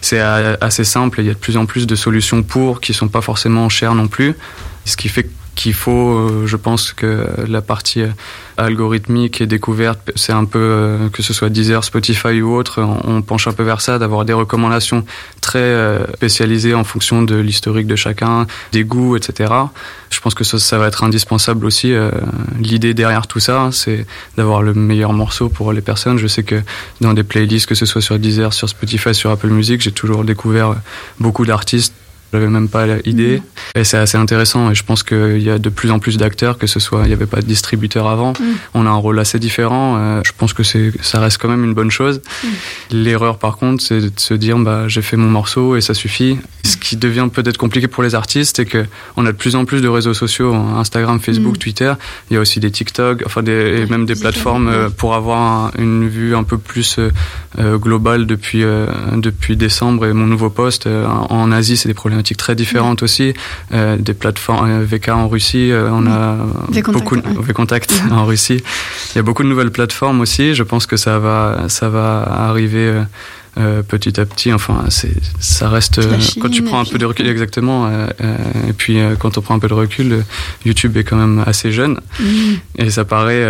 c'est 0.00 0.20
assez 0.20 0.84
simple, 0.84 1.20
il 1.20 1.26
y 1.26 1.30
a 1.30 1.34
de 1.34 1.38
plus 1.38 1.56
en 1.56 1.66
plus 1.66 1.86
de 1.86 1.94
solutions 1.94 2.42
pour 2.42 2.80
qui 2.80 2.94
sont 2.94 3.08
pas 3.08 3.20
forcément 3.20 3.68
chères 3.68 3.94
non 3.94 4.08
plus. 4.08 4.34
Ce 4.86 4.96
qui 4.96 5.08
fait 5.08 5.28
qu'il 5.54 5.74
faut, 5.74 6.10
euh, 6.10 6.46
je 6.46 6.56
pense 6.56 6.92
que 6.92 7.26
la 7.46 7.62
partie 7.62 8.02
euh, 8.02 8.08
algorithmique 8.56 9.40
et 9.40 9.46
découverte, 9.46 10.10
c'est 10.16 10.32
un 10.32 10.44
peu, 10.44 10.58
euh, 10.58 11.08
que 11.10 11.22
ce 11.22 11.32
soit 11.32 11.48
Deezer, 11.48 11.82
Spotify 11.84 12.40
ou 12.42 12.54
autre, 12.54 12.82
on, 12.82 13.22
penche 13.22 13.46
un 13.46 13.52
peu 13.52 13.62
vers 13.62 13.80
ça, 13.80 13.98
d'avoir 13.98 14.24
des 14.24 14.32
recommandations 14.32 15.04
très 15.40 15.98
spécialisées 16.14 16.74
en 16.74 16.84
fonction 16.84 17.22
de 17.22 17.36
l'historique 17.36 17.86
de 17.86 17.96
chacun, 17.96 18.46
des 18.72 18.84
goûts, 18.84 19.16
etc. 19.16 19.52
Je 20.10 20.20
pense 20.20 20.34
que 20.34 20.44
ça, 20.44 20.58
ça 20.58 20.78
va 20.78 20.88
être 20.88 21.04
indispensable 21.04 21.64
aussi. 21.64 21.94
L'idée 22.60 22.92
derrière 22.92 23.26
tout 23.26 23.40
ça, 23.40 23.70
c'est 23.72 24.06
d'avoir 24.36 24.62
le 24.62 24.74
meilleur 24.74 25.14
morceau 25.14 25.48
pour 25.48 25.72
les 25.72 25.80
personnes. 25.80 26.18
Je 26.18 26.26
sais 26.26 26.42
que 26.42 26.62
dans 27.00 27.14
des 27.14 27.22
playlists, 27.22 27.66
que 27.66 27.74
ce 27.74 27.86
soit 27.86 28.02
sur 28.02 28.18
Deezer, 28.18 28.52
sur 28.52 28.68
Spotify, 28.68 29.14
sur 29.14 29.30
Apple 29.30 29.48
Music, 29.48 29.80
j'ai 29.80 29.92
toujours 29.92 30.24
découvert 30.24 30.74
beaucoup 31.18 31.46
d'artistes 31.46 31.94
j'avais 32.34 32.48
même 32.50 32.68
pas 32.68 32.84
l'idée. 33.04 33.40
Et 33.76 33.84
c'est 33.84 33.96
assez 33.96 34.18
intéressant. 34.18 34.70
Et 34.70 34.74
je 34.74 34.82
pense 34.84 35.02
qu'il 35.02 35.40
y 35.42 35.50
a 35.50 35.58
de 35.58 35.68
plus 35.68 35.90
en 35.90 35.98
plus 36.00 36.16
d'acteurs, 36.16 36.58
que 36.58 36.66
ce 36.66 36.80
soit, 36.80 37.02
il 37.04 37.08
n'y 37.08 37.12
avait 37.12 37.26
pas 37.26 37.40
de 37.40 37.46
distributeur 37.46 38.08
avant. 38.08 38.32
On 38.74 38.86
a 38.86 38.90
un 38.90 38.94
rôle 38.94 39.18
assez 39.20 39.38
différent. 39.38 39.96
Euh, 39.98 40.20
je 40.24 40.32
pense 40.36 40.52
que 40.52 40.62
c'est, 40.62 40.92
ça 41.02 41.20
reste 41.20 41.38
quand 41.38 41.48
même 41.48 41.64
une 41.64 41.74
bonne 41.74 41.90
chose. 41.90 42.20
L'erreur, 42.90 43.38
par 43.38 43.56
contre, 43.56 43.82
c'est 43.82 44.00
de 44.00 44.10
se 44.16 44.34
dire, 44.34 44.58
bah, 44.58 44.88
j'ai 44.88 45.02
fait 45.02 45.16
mon 45.16 45.28
morceau 45.30 45.76
et 45.76 45.80
ça 45.80 45.94
suffit. 45.94 46.38
Ce 46.64 46.76
qui 46.76 46.96
devient 46.96 47.28
peut-être 47.32 47.58
compliqué 47.58 47.86
pour 47.88 48.02
les 48.02 48.14
artistes, 48.14 48.56
c'est 48.56 48.64
que 48.66 48.84
on 49.16 49.24
a 49.26 49.32
de 49.32 49.36
plus 49.36 49.54
en 49.56 49.64
plus 49.64 49.80
de 49.80 49.88
réseaux 49.88 50.14
sociaux, 50.14 50.52
hein, 50.54 50.74
Instagram, 50.78 51.20
Facebook. 51.20 51.58
Twitter. 51.58 51.92
Il 52.30 52.34
y 52.34 52.36
a 52.36 52.40
aussi 52.40 52.58
des 52.58 52.70
TikTok, 52.70 53.22
enfin 53.26 53.42
des, 53.42 53.82
et 53.82 53.86
même 53.86 54.06
des 54.06 54.14
plateformes 54.16 54.68
euh, 54.68 54.88
pour 54.90 55.14
avoir 55.14 55.40
un- 55.40 55.70
une 55.78 56.08
vue 56.08 56.34
un 56.34 56.42
peu 56.42 56.58
plus 56.58 56.98
euh, 56.98 57.78
globale 57.78 58.26
depuis 58.26 58.64
depuis 59.16 59.56
décembre 59.56 60.06
et 60.06 60.12
mon 60.12 60.26
nouveau 60.26 60.50
poste 60.50 60.86
en 60.86 61.26
en 61.44 61.52
Asie, 61.52 61.76
c'est 61.76 61.88
des 61.88 61.94
problématiques 61.94 62.23
très 62.32 62.54
différentes 62.54 63.02
aussi. 63.02 63.34
Euh, 63.72 63.96
des 63.98 64.14
plateformes 64.14 64.70
euh, 64.70 64.84
VK 64.84 65.08
en 65.10 65.28
Russie, 65.28 65.70
euh, 65.70 65.90
on 65.92 66.06
a 66.06 66.36
Vcontact, 66.70 66.90
beaucoup 66.92 67.16
ouais. 67.16 67.22
Vcontact 67.42 68.02
en 68.10 68.24
Russie. 68.24 68.62
Il 69.12 69.16
y 69.16 69.18
a 69.18 69.22
beaucoup 69.22 69.42
de 69.42 69.48
nouvelles 69.48 69.70
plateformes 69.70 70.20
aussi. 70.22 70.54
Je 70.54 70.62
pense 70.62 70.86
que 70.86 70.96
ça 70.96 71.18
va 71.18 71.64
ça 71.68 71.88
va 71.90 72.22
arriver. 72.22 73.02
euh, 73.56 73.82
petit 73.82 74.18
à 74.18 74.26
petit, 74.26 74.52
enfin, 74.52 74.86
c'est, 74.88 75.12
ça 75.38 75.68
reste 75.68 75.98
euh, 75.98 76.18
Chine, 76.18 76.42
quand 76.42 76.48
tu 76.48 76.62
prends 76.62 76.80
un 76.80 76.84
peu 76.84 76.98
de 76.98 77.04
recul, 77.04 77.28
exactement. 77.28 77.86
euh, 77.86 78.08
et 78.68 78.72
puis 78.72 78.98
quand 79.20 79.38
on 79.38 79.42
prend 79.42 79.54
un 79.54 79.60
peu 79.60 79.68
de 79.68 79.74
recul, 79.74 80.24
YouTube 80.64 80.96
est 80.96 81.04
quand 81.04 81.16
même 81.16 81.42
assez 81.46 81.70
jeune. 81.70 82.00
Et 82.76 82.90
ça 82.90 83.04
paraît 83.04 83.46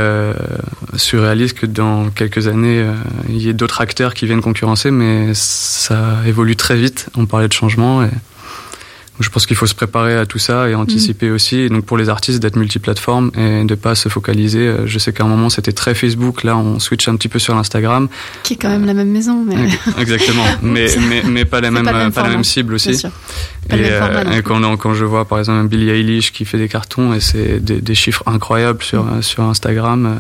surréaliste 0.96 1.58
que 1.58 1.66
dans 1.66 2.10
quelques 2.10 2.48
années, 2.48 2.84
il 3.28 3.38
y 3.38 3.48
ait 3.48 3.54
d'autres 3.54 3.80
acteurs 3.80 4.12
qui 4.12 4.26
viennent 4.26 4.42
concurrencer, 4.42 4.90
mais 4.90 5.30
ça 5.34 6.18
évolue 6.26 6.56
très 6.56 6.76
vite. 6.76 7.08
On 7.16 7.24
parlait 7.24 7.48
de 7.48 7.52
changement. 7.54 8.02
Et 8.04 8.10
je 9.20 9.28
pense 9.28 9.46
qu'il 9.46 9.56
faut 9.56 9.66
se 9.66 9.74
préparer 9.74 10.16
à 10.16 10.26
tout 10.26 10.38
ça 10.38 10.68
et 10.68 10.74
anticiper 10.74 11.30
aussi. 11.30 11.56
Et 11.58 11.68
donc 11.68 11.84
pour 11.84 11.96
les 11.96 12.08
artistes 12.08 12.40
d'être 12.40 12.56
multiplateformes 12.56 13.30
et 13.36 13.64
de 13.64 13.74
pas 13.74 13.94
se 13.94 14.08
focaliser. 14.08 14.66
Euh, 14.66 14.86
Je 14.86 14.98
sais 14.98 15.12
qu'à 15.12 15.24
un 15.24 15.28
moment 15.28 15.50
c'était 15.50 15.72
très 15.72 15.94
Facebook. 15.94 16.42
Là, 16.42 16.56
on 16.56 16.80
switch 16.80 17.06
un 17.08 17.16
petit 17.16 17.28
peu 17.28 17.38
sur 17.38 17.54
l'Instagram. 17.54 18.08
Qui 18.42 18.54
est 18.54 18.56
quand 18.56 18.70
même 18.70 18.86
la 18.86 18.94
même 18.94 19.10
maison, 19.10 19.44
mais 19.46 19.68
Exactement. 20.00 20.44
mais, 20.62 20.88
mais, 21.08 21.22
mais 21.22 21.44
pas 21.44 21.60
la 21.60 21.70
même, 21.70 21.84
pas 21.84 21.92
le 21.92 21.98
même 21.98 22.12
pas 22.12 22.22
la 22.24 22.30
même 22.30 22.44
cible 22.44 22.74
aussi. 22.74 23.00
Pas 23.68 23.76
Et, 23.76 23.90
euh, 23.90 24.38
et 24.38 24.42
quand, 24.42 24.60
quand 24.76 24.94
je 24.94 25.04
vois 25.04 25.24
par 25.26 25.38
exemple 25.38 25.68
Billie 25.68 25.90
Eilish 25.90 26.32
qui 26.32 26.44
fait 26.44 26.58
des 26.58 26.68
cartons 26.68 27.12
et 27.14 27.20
c'est 27.20 27.60
des, 27.64 27.80
des 27.80 27.94
chiffres 27.94 28.22
incroyables 28.26 28.82
sur, 28.82 29.04
Mm. 29.04 29.08
euh, 29.18 29.22
sur 29.22 29.42
Instagram, 29.44 30.06
euh, 30.06 30.14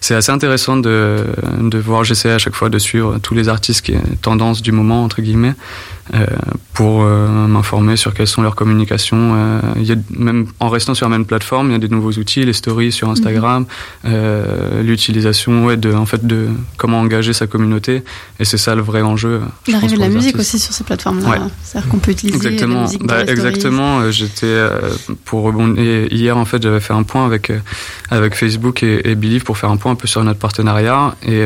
c'est 0.00 0.14
assez 0.14 0.30
intéressant 0.32 0.76
de, 0.76 1.24
de 1.60 1.78
voir. 1.78 2.04
J'essaie 2.04 2.30
à 2.30 2.38
chaque 2.38 2.54
fois 2.54 2.68
de 2.68 2.78
suivre 2.78 3.18
tous 3.18 3.34
les 3.34 3.48
artistes 3.48 3.82
qui 3.84 3.94
tendance 4.22 4.62
du 4.62 4.70
moment 4.72 5.02
entre 5.02 5.20
guillemets 5.22 5.54
euh, 6.14 6.24
pour 6.74 7.02
euh, 7.02 7.26
m'informer 7.48 7.96
sur 7.96 8.14
quelles 8.14 8.28
sont 8.28 8.42
leurs 8.42 8.54
communications. 8.54 9.34
Il 9.76 9.82
y 9.84 9.92
a 9.92 9.96
même 10.10 10.46
en 10.60 10.68
restant 10.68 10.94
sur 10.94 11.06
la 11.08 11.10
même 11.16 11.24
plateforme, 11.26 11.70
il 11.70 11.72
y 11.72 11.76
a 11.76 11.78
des 11.78 11.88
nouveaux 11.88 12.12
outils, 12.12 12.44
les 12.44 12.52
stories 12.52 12.92
sur 12.92 13.08
Instagram, 13.08 13.66
Mm-hmm. 14.04 14.82
l'utilisation 14.82 15.64
ouais, 15.66 15.76
de 15.76 15.92
en 15.92 16.06
fait 16.06 16.24
de 16.26 16.48
comment 16.76 17.00
engager 17.00 17.32
sa 17.32 17.46
communauté 17.46 18.02
et 18.38 18.44
c'est 18.44 18.56
ça 18.58 18.74
le 18.74 18.82
vrai 18.82 19.02
enjeu. 19.02 19.40
L'arrivée 19.68 19.96
de 19.96 20.00
la 20.00 20.08
musique 20.08 20.34
artistes. 20.36 20.54
aussi 20.54 20.58
sur 20.64 20.72
ces 20.72 20.84
plateformes-là. 20.84 21.28
Ouais. 21.28 21.38
C'est-à-dire 21.62 21.90
qu'on 21.90 21.98
peut 21.98 22.12
utiliser 22.12 22.38
la 22.76 22.82
Exactement. 22.82 22.82
musique 22.82 23.02
Bah, 23.06 23.22
exactement. 23.32 23.98
Euh, 24.00 24.10
J'étais 24.10 24.46
euh, 24.46 24.90
pour 25.24 25.42
rebondir 25.42 26.06
hier 26.12 26.36
en 26.36 26.44
fait, 26.44 26.62
j'avais 26.62 26.80
fait 26.80 26.92
un 26.94 27.02
point 27.02 27.24
avec 27.26 27.50
euh, 27.50 27.58
avec 28.10 28.34
Facebook 28.34 28.82
et, 28.82 29.10
et 29.10 29.14
Believe 29.14 29.44
pour 29.44 29.58
faire 29.58 29.70
un 29.70 29.76
point 29.76 29.92
un 29.92 29.96
peu 29.96 30.06
sur 30.06 30.22
notre 30.24 30.38
partenariat 30.38 31.16
et 31.26 31.42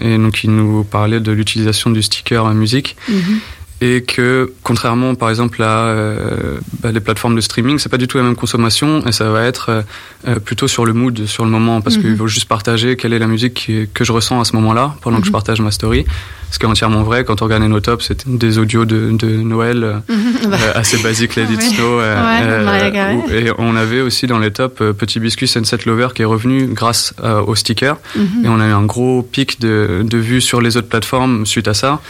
et 0.00 0.18
donc 0.18 0.44
ils 0.44 0.50
nous 0.54 0.84
parlaient 0.84 1.20
de 1.20 1.32
l'utilisation 1.32 1.90
du 1.90 2.02
sticker 2.02 2.44
musique 2.54 2.96
Mhm. 3.08 3.40
Et 3.82 4.02
que 4.02 4.52
contrairement 4.62 5.14
par 5.14 5.28
exemple 5.28 5.62
à 5.62 5.86
euh, 5.88 6.58
bah, 6.80 6.92
les 6.92 7.00
plateformes 7.00 7.36
de 7.36 7.40
streaming, 7.42 7.78
c'est 7.78 7.90
pas 7.90 7.98
du 7.98 8.08
tout 8.08 8.16
la 8.16 8.24
même 8.24 8.36
consommation 8.36 9.06
et 9.06 9.12
ça 9.12 9.28
va 9.30 9.44
être 9.44 9.68
euh, 9.68 9.82
euh, 10.28 10.38
plutôt 10.38 10.66
sur 10.66 10.86
le 10.86 10.94
mood, 10.94 11.26
sur 11.26 11.44
le 11.44 11.50
moment 11.50 11.80
parce 11.82 11.96
Mhm. 11.96 12.02
qu'il 12.02 12.16
faut 12.16 12.26
juste 12.26 12.48
partager 12.48 12.96
quelle 12.96 13.12
est 13.12 13.18
la 13.18 13.26
musique 13.26 13.52
qui- 13.54 13.86
que 13.92 14.02
je 14.04 14.12
ressens 14.12 14.40
à 14.40 14.44
ce 14.44 14.56
moment-là 14.56 14.96
pendant 15.02 15.18
que 15.18 15.24
je 15.24 15.30
Mhm. 15.30 15.32
partage 15.32 15.60
ma 15.60 15.70
story. 15.70 16.06
Ce 16.50 16.58
qui 16.58 16.64
est 16.64 16.68
entièrement 16.68 17.02
vrai 17.02 17.24
quand 17.24 17.42
on 17.42 17.44
regardait 17.44 17.68
nos 17.68 17.80
tops, 17.80 18.06
c'était 18.06 18.24
des 18.30 18.56
audios 18.58 18.84
de, 18.86 19.10
de 19.12 19.26
Noël. 19.26 19.84
euh, 19.84 19.94
Mhm. 20.08 20.50
Bah, 20.50 20.56
euh, 20.62 20.72
assez 20.74 20.96
basique 21.02 21.34
Let 21.36 21.42
It 21.44 21.58
Ouais. 21.58 21.68
Snow. 21.74 22.00
euh, 22.00 22.92
Ouais, 22.94 23.14
où- 23.26 23.30
et 23.30 23.52
on 23.58 23.76
avait 23.76 24.00
aussi 24.00 24.26
dans 24.26 24.38
les 24.38 24.52
tops 24.52 24.80
euh, 24.80 24.92
Petit 24.94 25.20
Biscuit 25.20 25.48
Sunset 25.48 25.78
Lover 25.84 26.08
qui 26.14 26.22
est 26.22 26.26
revenu 26.26 26.66
grâce 26.68 27.12
euh, 27.22 27.42
au 27.42 27.54
sticker. 27.54 27.96
mhm. 28.16 28.44
Et 28.44 28.48
on 28.48 28.58
a 28.60 28.66
eu 28.68 28.70
un 28.72 28.84
gros 28.86 29.22
pic 29.22 29.60
de, 29.60 30.00
de 30.02 30.16
vues 30.18 30.40
sur 30.40 30.62
les 30.62 30.78
autres 30.78 30.88
plateformes 30.88 31.44
suite 31.44 31.68
à 31.68 31.74
ça. 31.74 32.00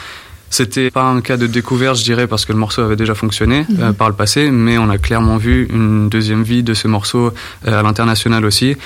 C'était 0.51 0.91
pas 0.91 1.03
un 1.05 1.21
cas 1.21 1.37
de 1.37 1.47
découverte, 1.47 1.99
je 1.99 2.05
dirais, 2.05 2.27
parce 2.27 2.45
que 2.45 2.53
le 2.53 2.59
morceau 2.59 2.83
avait 2.83 2.97
déjà 2.97 3.15
fonctionné 3.15 3.67
Mhm. 3.69 3.77
euh, 3.81 3.93
par 3.93 4.09
le 4.09 4.15
passé, 4.15 4.51
mais 4.51 4.79
on 4.79 4.89
a 4.91 4.99
clairement 4.99 5.37
vu 5.39 5.67
une 5.73 6.09
deuxième 6.09 6.43
vie 6.43 6.63
de 6.63 6.75
ce 6.75 6.89
morceau 6.89 7.33
euh, 7.67 7.81
à 7.81 7.83
l'international 7.83 8.45
aussi, 8.45 8.77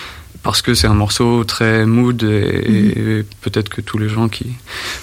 parce 0.43 0.63
que 0.63 0.73
c'est 0.73 0.87
un 0.87 0.95
morceau 0.95 1.45
très 1.45 1.85
mood 1.85 2.23
et, 2.23 3.25
peut-être 3.43 3.69
que 3.69 3.83
tous 3.83 3.99
les 3.99 4.09
gens 4.09 4.29
qui 4.29 4.47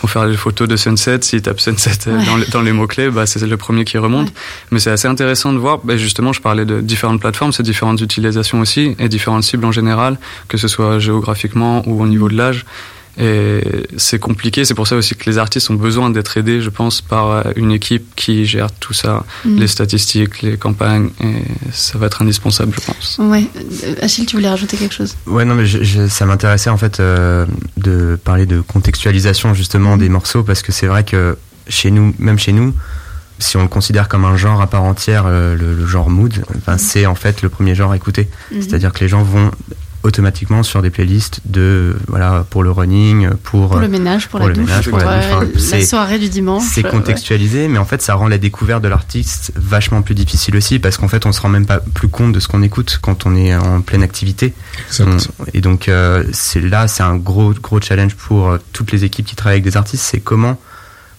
vont 0.02 0.08
faire 0.08 0.28
des 0.28 0.36
photos 0.36 0.68
de 0.68 0.76
Sunset, 0.76 1.20
s'ils 1.22 1.44
tapent 1.44 1.60
Sunset 1.60 1.92
dans, 2.26 2.38
les, 2.38 2.46
dans 2.48 2.62
les 2.64 2.72
mots-clés, 2.72 3.12
bah, 3.12 3.28
c'est 3.28 3.46
le 3.46 3.58
premier 3.58 3.86
qui 3.86 4.00
remonte. 4.00 4.34
Mais 4.72 4.80
c'est 4.80 4.90
assez 4.90 5.08
intéressant 5.08 5.54
de 5.54 5.60
voir, 5.60 5.78
bah, 5.84 5.96
justement, 5.96 6.34
je 6.34 6.42
parlais 6.42 6.66
de 6.66 6.82
différentes 6.82 7.20
plateformes, 7.20 7.52
c'est 7.52 7.62
différentes 7.62 8.02
utilisations 8.02 8.60
aussi 8.62 8.96
et 8.98 9.10
différentes 9.10 9.44
cibles 9.44 9.66
en 9.66 9.72
général, 9.72 10.18
que 10.48 10.58
ce 10.58 10.68
soit 10.68 10.98
géographiquement 10.98 11.84
ou 11.88 12.02
au 12.02 12.08
niveau 12.08 12.30
de 12.30 12.36
l'âge. 12.36 12.66
Et 13.20 13.64
c'est 13.98 14.20
compliqué, 14.20 14.64
c'est 14.64 14.76
pour 14.76 14.88
ça 14.88 14.96
aussi 14.96 15.16
que 15.16 15.28
les 15.28 15.40
artistes 15.40 15.72
ont 15.72 15.76
besoin 15.76 16.12
d'être 16.12 16.38
aidés, 16.38 16.62
je 16.62 16.70
pense, 16.70 17.02
par 17.02 17.32
euh, 17.32 17.44
une 17.56 17.72
équipe 17.72 18.14
qui 18.16 18.46
gère 18.46 18.72
tout 18.72 18.94
ça, 18.94 19.26
mm. 19.44 19.58
les 19.58 19.68
statistiques, 19.68 20.44
les 20.44 20.58
campagnes, 20.58 21.10
et 21.22 21.42
ça 21.72 21.98
va 21.98 22.06
être 22.06 22.22
indispensable, 22.22 22.74
je 22.80 22.86
pense. 22.86 23.18
Ouais. 23.20 23.46
Euh, 23.86 23.96
Achille, 24.02 24.28
tu 24.28 24.36
voulais 24.36 24.50
rajouter 24.50 24.78
quelque 24.78 24.94
chose? 24.94 25.16
Ouais, 25.26 25.46
non, 25.46 25.56
mais 25.56 25.66
ça 26.10 26.26
m'intéressait 26.28 26.70
en 26.70 26.78
fait 26.78 27.00
euh, 27.00 27.48
de 27.78 28.20
parler 28.24 28.46
de 28.46 28.62
contextualisation 28.62 29.56
justement 29.56 29.96
mm. 29.96 30.00
des 30.00 30.10
morceaux, 30.10 30.44
parce 30.44 30.62
que 30.62 30.72
c'est 30.72 30.88
vrai 30.88 31.04
que 31.04 31.38
chez 31.68 31.90
nous, 31.90 32.14
même 32.20 32.38
chez 32.38 32.52
nous, 32.52 32.76
si 33.40 33.58
on 33.58 33.64
le 33.64 33.68
considère 33.68 34.10
comme 34.10 34.26
un 34.26 34.38
genre 34.38 34.62
à 34.62 34.68
part 34.68 34.84
entière, 34.84 35.28
le, 35.28 35.86
genre 35.88 36.12
mood, 36.12 36.36
mm. 36.68 36.78
c'est 36.78 37.08
en 37.08 37.16
fait 37.16 37.42
le 37.42 37.50
premier 37.50 37.74
genre 37.74 37.96
écouté. 37.96 38.30
C'est-à-dire 38.52 38.94
que 38.94 39.00
les 39.00 39.08
gens 39.08 39.24
vont 39.24 39.50
automatiquement 40.08 40.64
sur 40.64 40.82
des 40.82 40.90
playlists 40.90 41.42
de 41.46 41.96
voilà 42.08 42.46
pour 42.50 42.64
le 42.64 42.72
running, 42.72 43.30
pour, 43.44 43.70
pour 43.70 43.80
le 43.80 43.88
ménage, 43.88 44.28
pour, 44.28 44.40
la, 44.40 44.50
douche, 44.50 44.90
pour, 44.90 44.98
la, 44.98 45.86
soirée 45.86 46.18
du 46.18 46.30
dimanche. 46.30 46.64
C'est 46.64 46.84
contextualisé, 46.84 47.68
mais 47.68 47.78
en 47.78 47.86
fait 47.86 48.02
ça 48.02 48.16
rend 48.16 48.28
la 48.28 48.38
découverte 48.38 48.82
de 48.82 48.88
l'artiste 48.88 49.52
vachement 49.56 50.02
plus 50.02 50.16
difficile 50.16 50.56
aussi 50.56 50.80
parce 50.80 50.98
qu'en 50.98 51.08
fait 51.08 51.26
on 51.26 51.32
se 51.32 51.42
rend 51.42 51.50
même 51.50 51.66
pas 51.66 51.80
plus 51.80 52.08
compte 52.08 52.34
de 52.34 52.40
ce 52.40 52.48
qu'on 52.48 52.64
écoute 52.64 53.00
quand 53.02 53.26
on 53.26 53.36
est 53.36 53.56
en 53.56 53.82
pleine 53.82 54.04
activité. 54.04 54.54
et 55.54 55.62
donc 55.62 55.90
euh, 55.90 56.24
c'est 56.32 56.62
là 56.62 56.88
c'est 56.88 57.04
un 57.04 57.18
gros 57.18 57.54
gros 57.54 57.82
challenge 57.82 58.16
pour 58.16 58.50
euh, 58.50 58.58
toutes 58.74 58.92
les 58.92 59.04
équipes 59.04 59.26
qui 59.26 59.36
travaillent 59.36 59.56
avec 59.56 59.66
des 59.66 59.78
artistes, 59.78 60.04
c'est 60.04 60.20
comment 60.20 60.60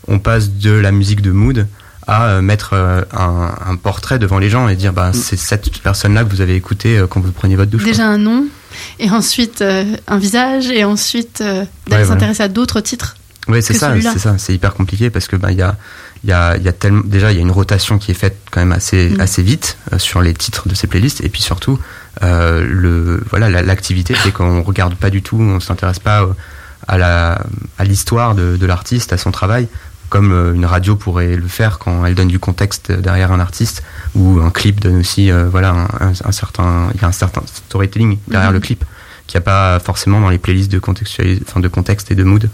on 0.09 0.19
passe 0.19 0.51
de 0.51 0.73
la 0.73 0.91
musique 0.91 1.21
de 1.21 1.31
mood 1.31 1.67
à 2.09 2.29
euh, 2.29 2.43
mettre 2.43 2.71
euh, 2.73 3.03
un, 3.13 3.77
portrait 3.77 4.19
devant 4.19 4.39
les 4.39 4.49
gens 4.49 4.67
et 4.69 4.75
dire 4.75 4.93
bah, 4.93 5.11
mm. 5.11 5.15
c'est 5.15 5.37
cette 5.37 5.79
personne-là 5.83 6.25
que 6.25 6.31
vous 6.31 6.41
avez 6.41 6.57
écouté 6.57 6.99
euh, 6.99 7.07
quand 7.07 7.21
vous 7.21 7.31
preniez 7.31 7.55
votre 7.55 7.71
douche. 7.71 7.85
Déjà 7.85 8.07
un 8.07 8.19
nom, 8.19 8.47
et 8.99 9.11
ensuite 9.11 9.63
un 9.63 10.19
visage, 10.19 10.71
et 10.71 10.85
ensuite 10.85 11.43
d'aller 11.87 12.05
s'intéresser 12.05 12.43
à 12.43 12.49
d'autres 12.49 12.81
titres. 12.81 13.17
Oui, 13.49 13.63
c'est 13.63 13.75
ça, 13.75 13.95
c'est 14.01 14.19
ça, 14.19 14.37
c'est 14.37 14.55
hyper 14.55 14.75
compliqué 14.75 15.09
parce 15.09 15.27
que 15.27 15.37
bah 15.37 15.51
il 15.51 15.59
y 15.59 15.63
a 15.63 15.77
il 16.25 16.31
y 16.31 16.33
a, 16.33 16.57
y 16.59 16.69
a 16.69 16.73
tellement 16.73 17.03
déjà 17.05 17.31
il 17.33 17.37
y 17.37 17.39
a 17.39 17.43
une 17.43 17.51
rotation 17.51 17.99
qui 17.99 18.11
est 18.11 18.15
faite 18.15 18.37
quand 18.51 18.61
même 18.61 18.73
assez 18.73 19.11
mm. 19.11 19.21
assez 19.21 19.43
vite 19.43 19.79
sur 19.97 20.21
les 20.21 20.35
titres 20.35 20.69
de 20.69 20.75
ces 20.75 20.87
playlists 20.87 21.23
et 21.23 21.29
puis 21.29 21.41
surtout 21.41 21.79
le 22.21 23.23
voilà 23.31 23.49
l'activité 23.63 24.15
c'est 24.23 24.33
qu'on 24.33 24.63
regarde 24.63 24.97
pas 24.97 25.11
du 25.11 25.23
tout, 25.23 25.39
on 25.41 25.61
s'intéresse 25.61 25.99
pas 25.99 26.29
à 26.87 26.99
la 26.99 27.43
à 27.79 27.85
l'histoire 27.85 28.35
de, 28.35 28.57
de 28.57 28.67
l'artiste, 28.67 29.13
à 29.13 29.19
son 29.19 29.31
travail 29.31 29.69
comme 30.09 30.33
euh, 30.33 30.55
une 30.55 30.65
radio 30.65 30.97
pourrait 30.97 31.37
le 31.37 31.49
faire 31.49 31.79
quand 31.79 32.05
elle 32.05 32.15
donne 32.15 32.29
du 32.29 32.39
contexte 32.39 32.93
derrière 32.93 33.33
un 33.33 33.41
artiste, 33.41 33.83
ou 34.15 34.41
un 34.41 34.51
clip 34.51 34.81
donne 34.81 35.01
aussi, 35.01 35.31
euh, 35.31 35.49
voilà, 35.49 35.89
un, 36.01 36.33
certain, 36.33 36.89
il 36.95 37.01
y 37.01 37.05
a 37.05 37.09
un 37.09 37.13
certain 37.13 37.43
storytelling 37.47 38.19
derrière 38.29 38.53
le 38.53 38.59
mhm. 38.59 38.65
clip 38.65 38.85
qu'il 39.27 39.39
n'y 39.39 39.43
a 39.43 39.45
pas 39.45 39.79
forcément 39.79 40.21
dans 40.21 40.31
les 40.31 40.39
playlists 40.39 40.73
de 40.73 40.81
enfin 40.81 41.61
de 41.61 41.69
contexte 41.69 42.11
et 42.11 42.15
de 42.15 42.25
mood. 42.25 42.49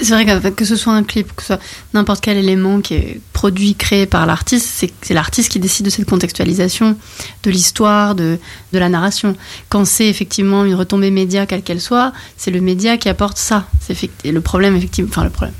C'est 0.00 0.12
vrai 0.12 0.24
que, 0.24 0.48
que 0.48 0.64
ce 0.64 0.74
soit 0.74 0.94
un 0.94 1.04
clip, 1.04 1.34
que 1.36 1.42
ce 1.42 1.48
soit 1.48 1.60
n'importe 1.92 2.22
quel 2.22 2.38
élément 2.38 2.80
qui 2.80 2.94
est 2.94 3.20
produit, 3.34 3.74
créé 3.74 4.06
par 4.06 4.26
l'artiste, 4.26 4.88
c'est 5.02 5.14
l'artiste 5.14 5.50
qui 5.50 5.60
décide 5.60 5.84
de 5.84 5.90
cette 5.90 6.08
contextualisation, 6.08 6.96
de 7.42 7.50
l'histoire, 7.50 8.14
de, 8.14 8.38
de 8.72 8.78
la 8.78 8.88
narration. 8.88 9.36
Quand 9.68 9.84
c'est 9.84 10.08
effectivement 10.08 10.64
une 10.64 10.74
retombée 10.74 11.10
média, 11.10 11.46
quelle 11.46 11.62
qu'elle 11.62 11.80
soit, 11.80 12.12
c'est 12.36 12.50
le 12.50 12.62
média 12.62 12.96
qui 12.96 13.08
apporte 13.10 13.36
ça. 13.36 13.68
C'est 13.80 14.10
le 14.24 14.40
problème, 14.40 14.74
effectivement, 14.74 15.10
enfin 15.10 15.24
le 15.24 15.30
problème 15.30 15.54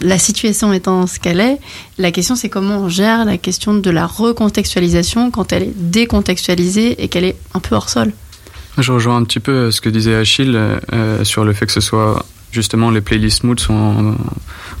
la 0.00 0.18
situation 0.18 0.72
étant 0.72 1.06
ce 1.06 1.18
qu'elle 1.18 1.40
est, 1.40 1.58
la 1.98 2.10
question 2.10 2.36
c'est 2.36 2.48
comment 2.48 2.78
on 2.78 2.88
gère 2.88 3.24
la 3.24 3.38
question 3.38 3.74
de 3.74 3.90
la 3.90 4.06
recontextualisation 4.06 5.30
quand 5.30 5.52
elle 5.52 5.64
est 5.64 5.74
décontextualisée 5.76 7.02
et 7.02 7.08
qu'elle 7.08 7.24
est 7.24 7.36
un 7.54 7.60
peu 7.60 7.74
hors 7.74 7.88
sol. 7.88 8.12
Je 8.78 8.92
rejoins 8.92 9.16
un 9.16 9.24
petit 9.24 9.40
peu 9.40 9.70
ce 9.70 9.80
que 9.80 9.88
disait 9.88 10.14
Achille 10.14 10.56
euh, 10.56 11.24
sur 11.24 11.44
le 11.44 11.52
fait 11.52 11.66
que 11.66 11.72
ce 11.72 11.80
soit 11.80 12.24
justement 12.52 12.90
les 12.90 13.00
playlists 13.00 13.44
mood 13.44 13.58
sont 13.60 14.16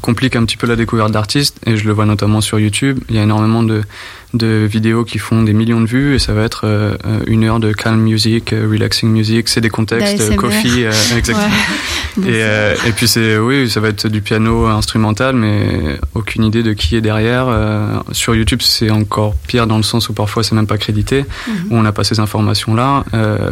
compliquent 0.00 0.36
un 0.36 0.44
petit 0.44 0.56
peu 0.56 0.66
la 0.66 0.76
découverte 0.76 1.12
d'artistes 1.12 1.58
et 1.66 1.76
je 1.76 1.84
le 1.86 1.92
vois 1.92 2.06
notamment 2.06 2.40
sur 2.40 2.58
YouTube. 2.58 3.00
Il 3.08 3.16
y 3.16 3.18
a 3.18 3.22
énormément 3.22 3.62
de 3.62 3.82
de 4.34 4.68
vidéos 4.70 5.04
qui 5.04 5.18
font 5.18 5.42
des 5.42 5.52
millions 5.52 5.80
de 5.80 5.86
vues 5.86 6.14
et 6.14 6.18
ça 6.18 6.32
va 6.32 6.42
être 6.42 6.62
euh, 6.64 6.96
une 7.26 7.44
heure 7.44 7.58
de 7.58 7.72
calm 7.72 8.00
music, 8.00 8.52
euh, 8.52 8.68
relaxing 8.70 9.08
music, 9.10 9.48
c'est 9.48 9.60
des 9.60 9.70
contextes, 9.70 10.36
coffee, 10.36 10.84
euh, 10.84 10.92
exactement. 11.16 11.48
Et, 12.26 12.40
et, 12.40 12.92
puis 12.92 13.06
c'est 13.06 13.38
oui, 13.38 13.70
ça 13.70 13.78
va 13.78 13.88
être 13.88 14.08
du 14.08 14.20
piano 14.20 14.66
instrumental, 14.66 15.36
mais 15.36 15.96
aucune 16.14 16.42
idée 16.44 16.64
de 16.64 16.72
qui 16.72 16.96
est 16.96 17.00
derrière. 17.00 17.46
sur 18.10 18.34
YouTube, 18.34 18.62
c'est 18.62 18.90
encore 18.90 19.36
pire 19.46 19.68
dans 19.68 19.76
le 19.76 19.84
sens 19.84 20.08
où 20.08 20.12
parfois 20.12 20.42
c'est 20.42 20.56
même 20.56 20.66
pas 20.66 20.76
crédité, 20.76 21.24
mhm. 21.46 21.54
où 21.70 21.76
on 21.76 21.82
n'a 21.82 21.92
pas 21.92 22.02
ces 22.02 22.18
informations 22.18 22.74
là. 22.74 23.04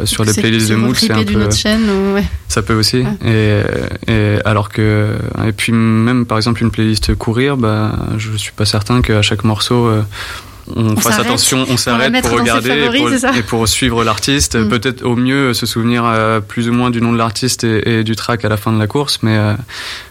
sur 0.04 0.24
les 0.24 0.32
playlists 0.32 0.70
de 0.70 0.74
mood, 0.74 0.96
c'est 0.96 1.12
un 1.12 1.22
peu. 1.22 1.48
Chaîne, 1.52 1.88
ouais. 2.14 2.24
Ça 2.48 2.62
peut 2.62 2.74
aussi. 2.74 3.04
Et, 3.24 3.62
et, 4.08 4.38
alors 4.44 4.68
que 4.70 5.16
et 5.46 5.52
puis 5.52 5.72
même 5.72 6.26
par 6.26 6.38
exemple 6.38 6.62
une 6.62 6.70
playlist 6.70 7.14
courir, 7.14 7.56
bah 7.56 7.92
je 8.16 8.36
suis 8.36 8.52
pas 8.52 8.64
certain 8.64 9.02
qu'à 9.02 9.22
chaque 9.22 9.44
morceau 9.44 9.88
on, 10.76 10.96
fasse 10.96 11.18
attention, 11.18 11.64
on 11.68 11.76
s'arrête 11.76 12.22
pour 12.22 12.38
regarder 12.38 12.88
et, 13.36 13.42
pour, 13.42 13.66
suivre 13.68 14.04
l'artiste. 14.04 14.56
Mm. 14.56 14.68
Peut-être 14.68 15.02
au 15.02 15.16
mieux 15.16 15.54
se 15.54 15.66
souvenir 15.66 16.04
euh, 16.04 16.40
plus 16.40 16.68
ou 16.68 16.72
moins 16.72 16.90
du 16.90 17.00
nom 17.00 17.12
de 17.12 17.18
l'artiste 17.18 17.64
et, 17.64 18.04
du 18.04 18.16
track 18.16 18.44
à 18.44 18.48
la 18.48 18.56
fin 18.56 18.72
de 18.72 18.78
la 18.78 18.86
course, 18.86 19.20
mais 19.22 19.36
euh, 19.36 19.54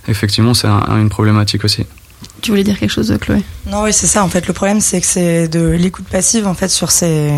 effectivement, 0.08 0.54
c'est 0.54 0.68
une 0.68 1.10
problématique 1.10 1.64
aussi. 1.64 1.86
Tu 2.41 2.52
voulais 2.52 2.63
dire 2.63 2.78
quelque 2.78 2.91
chose, 2.91 3.13
Chloé? 3.19 3.41
Non, 3.65 3.84
oui, 3.84 3.93
c'est 3.93 4.08
ça. 4.08 4.23
En 4.23 4.30
fait, 4.30 4.47
le 4.47 4.54
problème, 4.54 4.80
c'est 4.80 5.02
que 5.02 5.08
c'est 5.08 5.47
de 5.47 5.69
l'écoute 5.69 6.06
passive 6.06 6.47
en 6.47 6.54
fait 6.54 6.69
sur 6.69 6.91
ces 6.91 7.32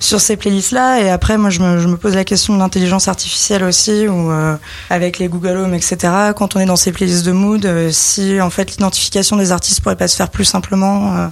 sur 0.00 0.20
ces 0.20 0.36
playlists-là. 0.36 1.02
Et 1.02 1.10
après, 1.10 1.36
moi, 1.38 1.50
je 1.50 1.60
me, 1.60 1.80
je 1.80 1.88
me 1.88 1.96
pose 1.96 2.14
la 2.14 2.24
question 2.24 2.54
de 2.54 2.58
l'intelligence 2.60 3.08
artificielle 3.08 3.64
aussi, 3.64 4.06
ou 4.06 4.30
euh, 4.30 4.56
avec 4.90 5.18
les 5.18 5.28
Google 5.28 5.56
Home, 5.56 5.74
etc. 5.74 6.32
Quand 6.36 6.54
on 6.56 6.60
est 6.60 6.66
dans 6.66 6.76
ces 6.76 6.92
playlists 6.92 7.26
de 7.26 7.32
mood, 7.32 7.68
si 7.90 8.40
en 8.40 8.50
fait 8.50 8.70
l'identification 8.72 9.36
des 9.36 9.50
artistes 9.50 9.80
pourrait 9.80 9.96
pas 9.96 10.08
se 10.08 10.16
faire 10.16 10.30
plus 10.30 10.44
simplement. 10.44 11.30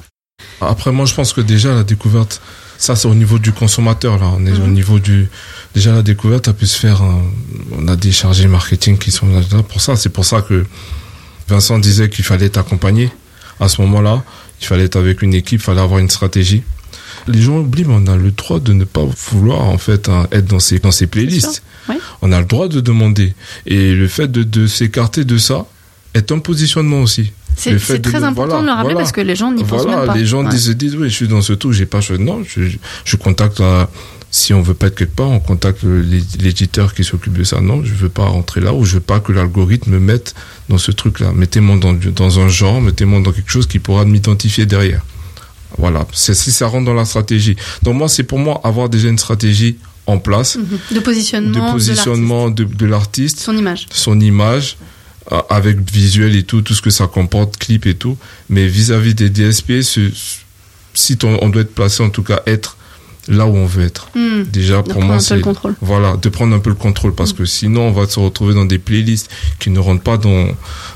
Après, 0.61 0.91
moi, 0.91 1.07
je 1.07 1.15
pense 1.15 1.33
que 1.33 1.41
déjà, 1.41 1.75
la 1.75 1.85
découverte, 1.85 2.41
ça, 2.79 2.97
c'est 2.97 3.09
au 3.09 3.15
niveau 3.15 3.39
du 3.39 3.53
consommateur, 3.53 4.19
là. 4.19 4.27
On 4.37 4.45
est 4.47 4.53
au 4.53 4.67
mhm. 4.67 4.73
niveau 4.73 4.99
du, 4.99 5.31
déjà, 5.75 5.93
la 5.93 6.03
découverte, 6.03 6.49
a 6.49 6.53
pu 6.53 6.67
se 6.67 6.79
faire, 6.79 7.03
on 7.73 7.89
a 7.89 7.97
des 7.97 8.13
chargés 8.13 8.49
marketing 8.49 8.99
qui 8.99 9.11
sont 9.11 9.27
là 9.29 9.63
pour 9.63 9.81
ça. 9.81 9.97
C'est 9.97 10.11
pour 10.11 10.25
ça 10.25 10.43
que 10.43 10.67
Vincent 11.49 11.79
disait 11.79 12.09
qu'il 12.09 12.25
fallait 12.25 12.47
être 12.47 12.59
accompagné. 12.59 13.11
À 13.61 13.69
ce 13.69 13.81
moment-là, 13.83 14.23
il 14.61 14.67
fallait 14.67 14.85
être 14.85 14.97
avec 14.97 15.23
une 15.23 15.35
équipe, 15.35 15.61
il 15.61 15.65
fallait 15.65 15.81
avoir 15.81 16.01
une 16.01 16.11
stratégie. 16.11 16.63
Les 17.29 17.41
gens 17.41 17.59
oublient, 17.59 17.85
mais 17.85 17.95
on 17.97 18.07
a 18.07 18.17
le 18.17 18.31
droit 18.31 18.61
de 18.61 18.73
ne 18.73 18.85
pas 18.85 19.05
vouloir, 19.31 19.63
en 19.65 19.79
fait, 19.79 20.09
hein, 20.09 20.27
être 20.33 20.47
dans 20.47 20.61
ces, 20.61 20.79
dans 20.79 20.91
ces 20.93 21.07
playlists. 21.07 21.63
On 22.23 22.31
a 22.33 22.41
le 22.41 22.47
droit 22.47 22.69
de 22.69 22.81
demander. 22.81 23.35
Et 23.67 23.95
le 23.95 24.09
fait 24.09 24.31
de, 24.31 24.43
de 24.43 24.67
s'écarter 24.67 25.25
de 25.25 25.39
ça 25.39 25.67
est 26.15 26.31
un 26.33 26.39
positionnement 26.39 27.01
aussi. 27.01 27.33
C'est 27.57 28.03
très 28.03 28.23
important 28.23 28.61
de 28.61 28.67
le 28.67 28.73
rappeler 28.73 28.95
parce 28.95 29.13
que 29.13 29.23
les 29.23 29.35
gens 29.35 29.51
n'y 29.51 29.65
pensent 29.65 29.87
même 29.87 30.07
pas. 30.07 30.15
Les 30.15 30.27
gens 30.27 30.45
disent, 30.45 30.69
disent, 30.71 30.95
oui, 30.97 31.09
je 31.09 31.15
suis 31.15 31.29
dans 31.29 31.41
ce 31.41 31.55
tout, 31.55 31.73
j'ai 31.73 31.87
pas 31.87 32.01
choisi. 32.01 32.23
Non, 32.23 32.43
je, 32.47 32.63
je 33.05 33.17
contacte, 33.17 33.63
si 34.37 34.53
on 34.53 34.61
veut 34.61 34.75
pas 34.75 34.89
être 34.89 34.95
quelque 34.95 35.17
part, 35.17 35.31
on 35.31 35.41
contacte 35.41 35.83
l'éditeur 35.83 36.93
qui 36.93 37.05
s'occupe 37.05 37.33
de 37.33 37.43
ça. 37.43 37.61
Non, 37.63 37.83
je 37.83 37.95
veux 37.95 38.11
pas 38.11 38.27
rentrer 38.27 38.61
là 38.61 38.75
ou 38.75 38.85
je 38.85 38.95
veux 38.95 39.01
pas 39.01 39.19
que 39.19 39.33
l'algorithme 39.33 39.93
me 39.93 39.99
mette 39.99 40.35
dans 40.69 40.77
ce 40.77 40.93
truc-là. 40.93 41.33
Mettez-moi 41.35 41.79
dans, 41.79 41.95
dans 41.95 42.41
un 42.41 42.49
genre, 42.49 42.83
mettez-moi 42.83 43.21
dans 43.21 43.33
quelque 43.33 43.51
chose 43.51 43.67
qui 43.67 43.79
pourra 43.79 44.05
m'identifier 44.05 44.67
derrière. 44.67 45.03
Voilà, 45.79 46.07
c'est 46.13 46.35
si 46.35 46.53
ça 46.53 46.67
rentre 46.67 46.85
dans 46.85 46.95
la 46.95 47.07
stratégie. 47.07 47.57
Donc 47.83 47.97
moi, 47.97 48.09
c'est 48.09 48.25
pour 48.25 48.39
moi 48.39 48.61
avoir 48.63 48.91
déjà 48.91 49.09
une 49.09 49.19
stratégie 49.19 49.79
en 50.07 50.19
place. 50.19 50.57
Mhm. 50.57 50.79
De 50.97 51.01
positionnement. 51.01 51.67
De 51.69 51.73
positionnement 51.73 52.51
de 52.51 52.87
l'artiste. 52.87 53.41
Son 53.41 53.57
image. 53.57 53.87
Son 53.91 54.21
image 54.21 54.77
avec 55.49 55.91
visuel 55.91 56.37
et 56.37 56.45
tout, 56.45 56.61
tout 56.61 56.75
ce 56.75 56.83
que 56.83 56.91
ça 56.91 57.07
comporte, 57.07 57.57
clip 57.57 57.87
et 57.87 57.95
tout. 57.95 58.17
Mais 58.51 58.67
vis-à-vis 58.69 59.15
des 59.15 59.31
DSP, 59.31 59.81
si 60.95 61.19
on 61.25 61.49
doit 61.49 61.63
être 61.63 61.75
placé, 61.75 62.03
en 62.03 62.11
tout 62.11 62.23
cas 62.23 62.43
être 62.47 62.77
là 63.29 63.47
où 63.47 63.57
on 63.57 63.67
veut 63.67 63.85
être. 63.85 64.09
Hmm. 64.15 64.43
Déjà, 64.45 64.83
pour 64.83 65.03
moi, 65.03 65.19
c'est 65.19 65.41
voilà, 65.81 66.17
de 66.17 66.29
prendre 66.29 66.55
un 66.55 66.59
peu 66.59 66.71
le 66.71 66.77
contrôle 66.77 67.15
parce 67.15 67.33
hmm. 67.33 67.37
que 67.37 67.45
sinon, 67.45 67.89
on 67.89 67.93
va 67.93 68.07
se 68.07 68.19
retrouver 68.19 68.55
dans 68.55 68.65
des 68.65 68.79
playlists 68.79 69.31
qui 69.59 69.71
ne 69.71 69.79
rentrent 69.79 70.03
pas 70.03 70.17
dans 70.19 70.49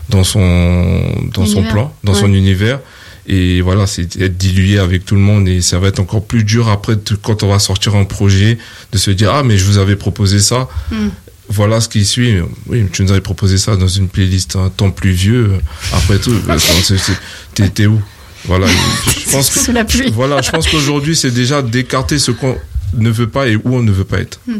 dans 0.08 0.24
son 0.24 1.00
dans 1.32 1.46
son 1.46 1.62
plan, 1.62 1.94
dans 2.04 2.14
son 2.14 2.32
univers. 2.32 2.80
Et 3.26 3.60
voilà, 3.60 3.86
c'est 3.86 4.16
être 4.16 4.36
dilué 4.36 4.78
avec 4.78 5.04
tout 5.04 5.14
le 5.14 5.20
monde 5.20 5.46
et 5.46 5.60
ça 5.60 5.78
va 5.78 5.88
être 5.88 6.00
encore 6.00 6.24
plus 6.24 6.42
dur 6.42 6.68
après 6.68 6.96
quand 7.22 7.42
on 7.42 7.48
va 7.48 7.58
sortir 7.58 7.94
un 7.94 8.04
projet 8.04 8.58
de 8.90 8.98
se 8.98 9.10
dire 9.10 9.32
ah 9.32 9.42
mais 9.44 9.56
je 9.56 9.64
vous 9.66 9.78
avais 9.78 9.96
proposé 9.96 10.40
ça. 10.40 10.68
Hmm 10.90 11.08
voilà 11.50 11.80
ce 11.80 11.88
qui 11.88 12.04
suit. 12.04 12.36
Oui, 12.68 12.86
tu 12.92 13.02
nous 13.02 13.10
avais 13.10 13.20
proposé 13.20 13.58
ça 13.58 13.76
dans 13.76 13.88
une 13.88 14.08
playlist 14.08 14.56
un 14.56 14.70
temps 14.70 14.90
plus 14.90 15.10
vieux. 15.10 15.54
Après 15.92 16.18
tout, 16.18 16.32
t'es 17.74 17.86
où? 17.86 18.00
Voilà. 18.46 18.66
Je 19.26 19.30
pense 19.30 19.50
que, 19.66 19.72
la 19.72 19.84
Voilà, 20.12 20.42
je 20.42 20.50
pense 20.50 20.66
qu'aujourd'hui, 20.68 21.14
c'est 21.14 21.30
déjà 21.30 21.62
d'écarter 21.62 22.18
ce 22.18 22.30
qu'on 22.32 22.56
ne 22.94 23.10
veut 23.10 23.28
pas 23.28 23.46
et 23.46 23.56
où 23.56 23.62
on 23.76 23.82
ne 23.82 23.92
veut 23.92 24.04
pas 24.04 24.18
être. 24.18 24.40
Hmm. 24.46 24.58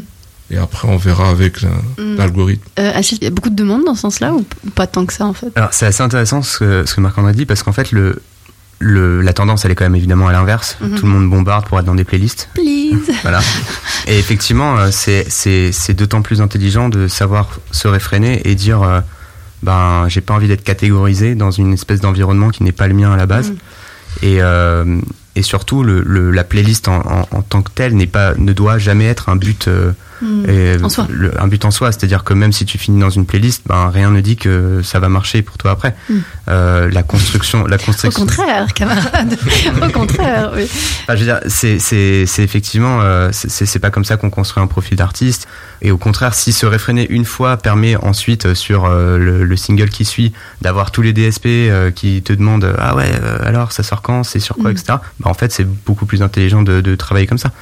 Et 0.52 0.56
après, 0.58 0.88
on 0.88 0.96
verra 0.96 1.28
avec 1.30 1.62
Mm. 1.62 2.16
l'algorithme. 2.16 2.62
Euh, 2.78 2.92
Achille, 2.94 3.18
il 3.20 3.24
y 3.24 3.26
a 3.26 3.30
beaucoup 3.30 3.50
de 3.50 3.54
demandes 3.56 3.84
dans 3.84 3.94
ce 3.94 4.00
sens-là 4.02 4.32
ou 4.34 4.44
pas 4.74 4.86
tant 4.86 5.06
que 5.06 5.12
ça 5.12 5.24
en 5.26 5.32
fait? 5.32 5.48
Alors 5.54 5.72
c'est 5.72 5.86
assez 5.86 6.02
intéressant 6.02 6.42
ce 6.42 6.58
que, 6.58 6.84
ce 6.86 6.94
que 6.94 7.00
Marc-André 7.00 7.32
dit 7.34 7.46
parce 7.46 7.62
qu'en 7.62 7.72
fait 7.72 7.92
le, 7.92 8.20
le, 8.80 9.20
la 9.22 9.32
tendance 9.32 9.64
elle 9.64 9.70
est 9.70 9.74
quand 9.76 9.84
même 9.84 9.94
évidemment 9.94 10.26
à 10.28 10.32
l'inverse. 10.32 10.76
Mhm. 10.80 10.96
Tout 10.98 11.06
le 11.06 11.12
monde 11.12 11.30
bombarde 11.30 11.66
pour 11.66 11.78
être 11.78 11.84
dans 11.84 11.94
des 11.94 12.04
playlists. 12.04 12.48
Please 12.54 13.12
Voilà. 13.22 13.40
Et 14.08 14.18
effectivement, 14.18 14.76
euh, 14.78 14.88
c'est, 14.90 15.24
c'est, 15.28 15.70
c'est 15.72 15.94
d'autant 15.94 16.22
plus 16.22 16.40
intelligent 16.40 16.88
de 16.88 17.06
savoir 17.06 17.48
se 17.70 17.86
réfréner 17.86 18.42
et 18.48 18.54
dire 18.56 18.82
euh, 18.82 19.00
ben 19.62 20.07
j'ai 20.09 20.20
pas 20.20 20.35
envie 20.35 20.49
d'être 20.49 20.64
catégorisé 20.64 21.35
dans 21.35 21.51
une 21.51 21.73
espèce 21.75 22.01
d'environnement 22.01 22.51
qui 22.51 22.62
n'est 22.62 22.73
pas 22.73 22.88
le 22.88 22.94
mien 22.94 23.12
à 23.12 23.16
la 23.16 23.27
base. 23.27 23.51
Mhm. 23.51 23.57
Et, 24.23 24.42
euh, 24.42 25.01
et 25.37 25.42
surtout, 25.42 25.83
le, 25.85 26.03
le- 26.05 26.31
la 26.33 26.44
playlist 26.44 26.88
en, 26.88 26.96
en, 27.01 27.29
en 27.31 27.42
tant 27.42 27.62
que 27.62 27.70
telle 27.75 27.94
n'est 27.94 28.07
pas, 28.09 28.35
ne 28.37 28.53
doit 28.53 28.79
jamais 28.79 29.07
être 29.07 29.29
un 29.29 29.37
but, 29.37 29.68
euh, 29.68 29.92
Mm. 30.22 30.44
et, 30.50 30.76
En 30.83 30.88
soi. 30.88 31.06
le- 31.11 31.40
un 31.40 31.46
but 31.48 31.64
en 31.64 31.70
soi. 31.70 31.92
C'est-à-dire 31.92 32.24
que 32.24 32.35
même 32.35 32.52
si 32.52 32.64
tu 32.64 32.78
finis 32.78 33.00
dans 33.00 33.11
une 33.11 33.26
playlist, 33.26 33.62
ben 33.66 33.88
rien 33.90 34.11
ne 34.11 34.20
dit 34.20 34.37
que 34.37 34.80
ça 34.83 34.98
va 34.98 35.09
marcher 35.09 35.42
pour 35.42 35.56
toi 35.59 35.70
après. 35.72 35.94
Mm. 36.09 36.14
Euh, 36.48 36.88
la 36.90 37.02
construction, 37.02 37.66
la 37.66 37.76
Au 37.76 37.78
construction. 37.78 38.20
contraire, 38.20 38.72
camarade. 38.74 39.38
Au 39.83 39.88
contraire, 39.90 40.52
oui. 40.54 40.64
Enfin, 41.02 41.14
je 41.14 41.20
veux 41.20 41.24
dire, 41.26 41.40
c'est, 41.46 41.78
c'est, 41.78 42.26
c'est 42.26 42.42
effectivement, 42.42 43.00
euh, 43.00 43.30
c'est, 43.33 43.48
c'est- 43.66 43.78
pas 43.80 43.90
comme 43.90 44.04
ça 44.04 44.16
qu'on 44.18 44.28
construit 44.30 44.62
un 44.62 44.66
profil 44.66 44.96
d'artiste. 44.98 45.48
Et 45.83 45.90
au 45.90 45.96
contraire, 45.96 46.35
si 46.35 46.52
se 46.52 46.66
réfréner 46.66 47.06
une 47.11 47.24
fois 47.24 47.56
permet 47.56 47.96
ensuite 47.96 48.44
euh, 48.44 48.54
sur 48.54 48.85
euh, 48.85 49.16
le, 49.16 49.44
le 49.44 49.56
single 49.56 49.88
qui 49.88 50.04
suit 50.04 50.35
d'avoir 50.61 50.90
tous 50.90 51.00
les 51.00 51.14
DSP 51.14 51.48
qui 51.94 52.20
te 52.22 52.35
demandent 52.35 52.74
ah 52.78 52.94
ouais 52.94 53.11
alors 53.42 53.72
ça 53.72 53.83
sort 53.83 54.02
quand, 54.02 54.22
c'est 54.24 54.40
sur 54.40 54.56
quoi, 54.56 54.70
Mm. 54.70 54.72
etc. 54.72 54.85
Bah, 55.20 55.30
en 55.30 55.35
fait, 55.35 55.50
c'est 55.52 55.64
beaucoup 55.64 56.04
plus 56.04 56.20
intelligent 56.22 56.61
de, 56.62 56.83
de 56.83 56.94
travailler 56.96 57.26
comme 57.26 57.38
ça. 57.38 57.52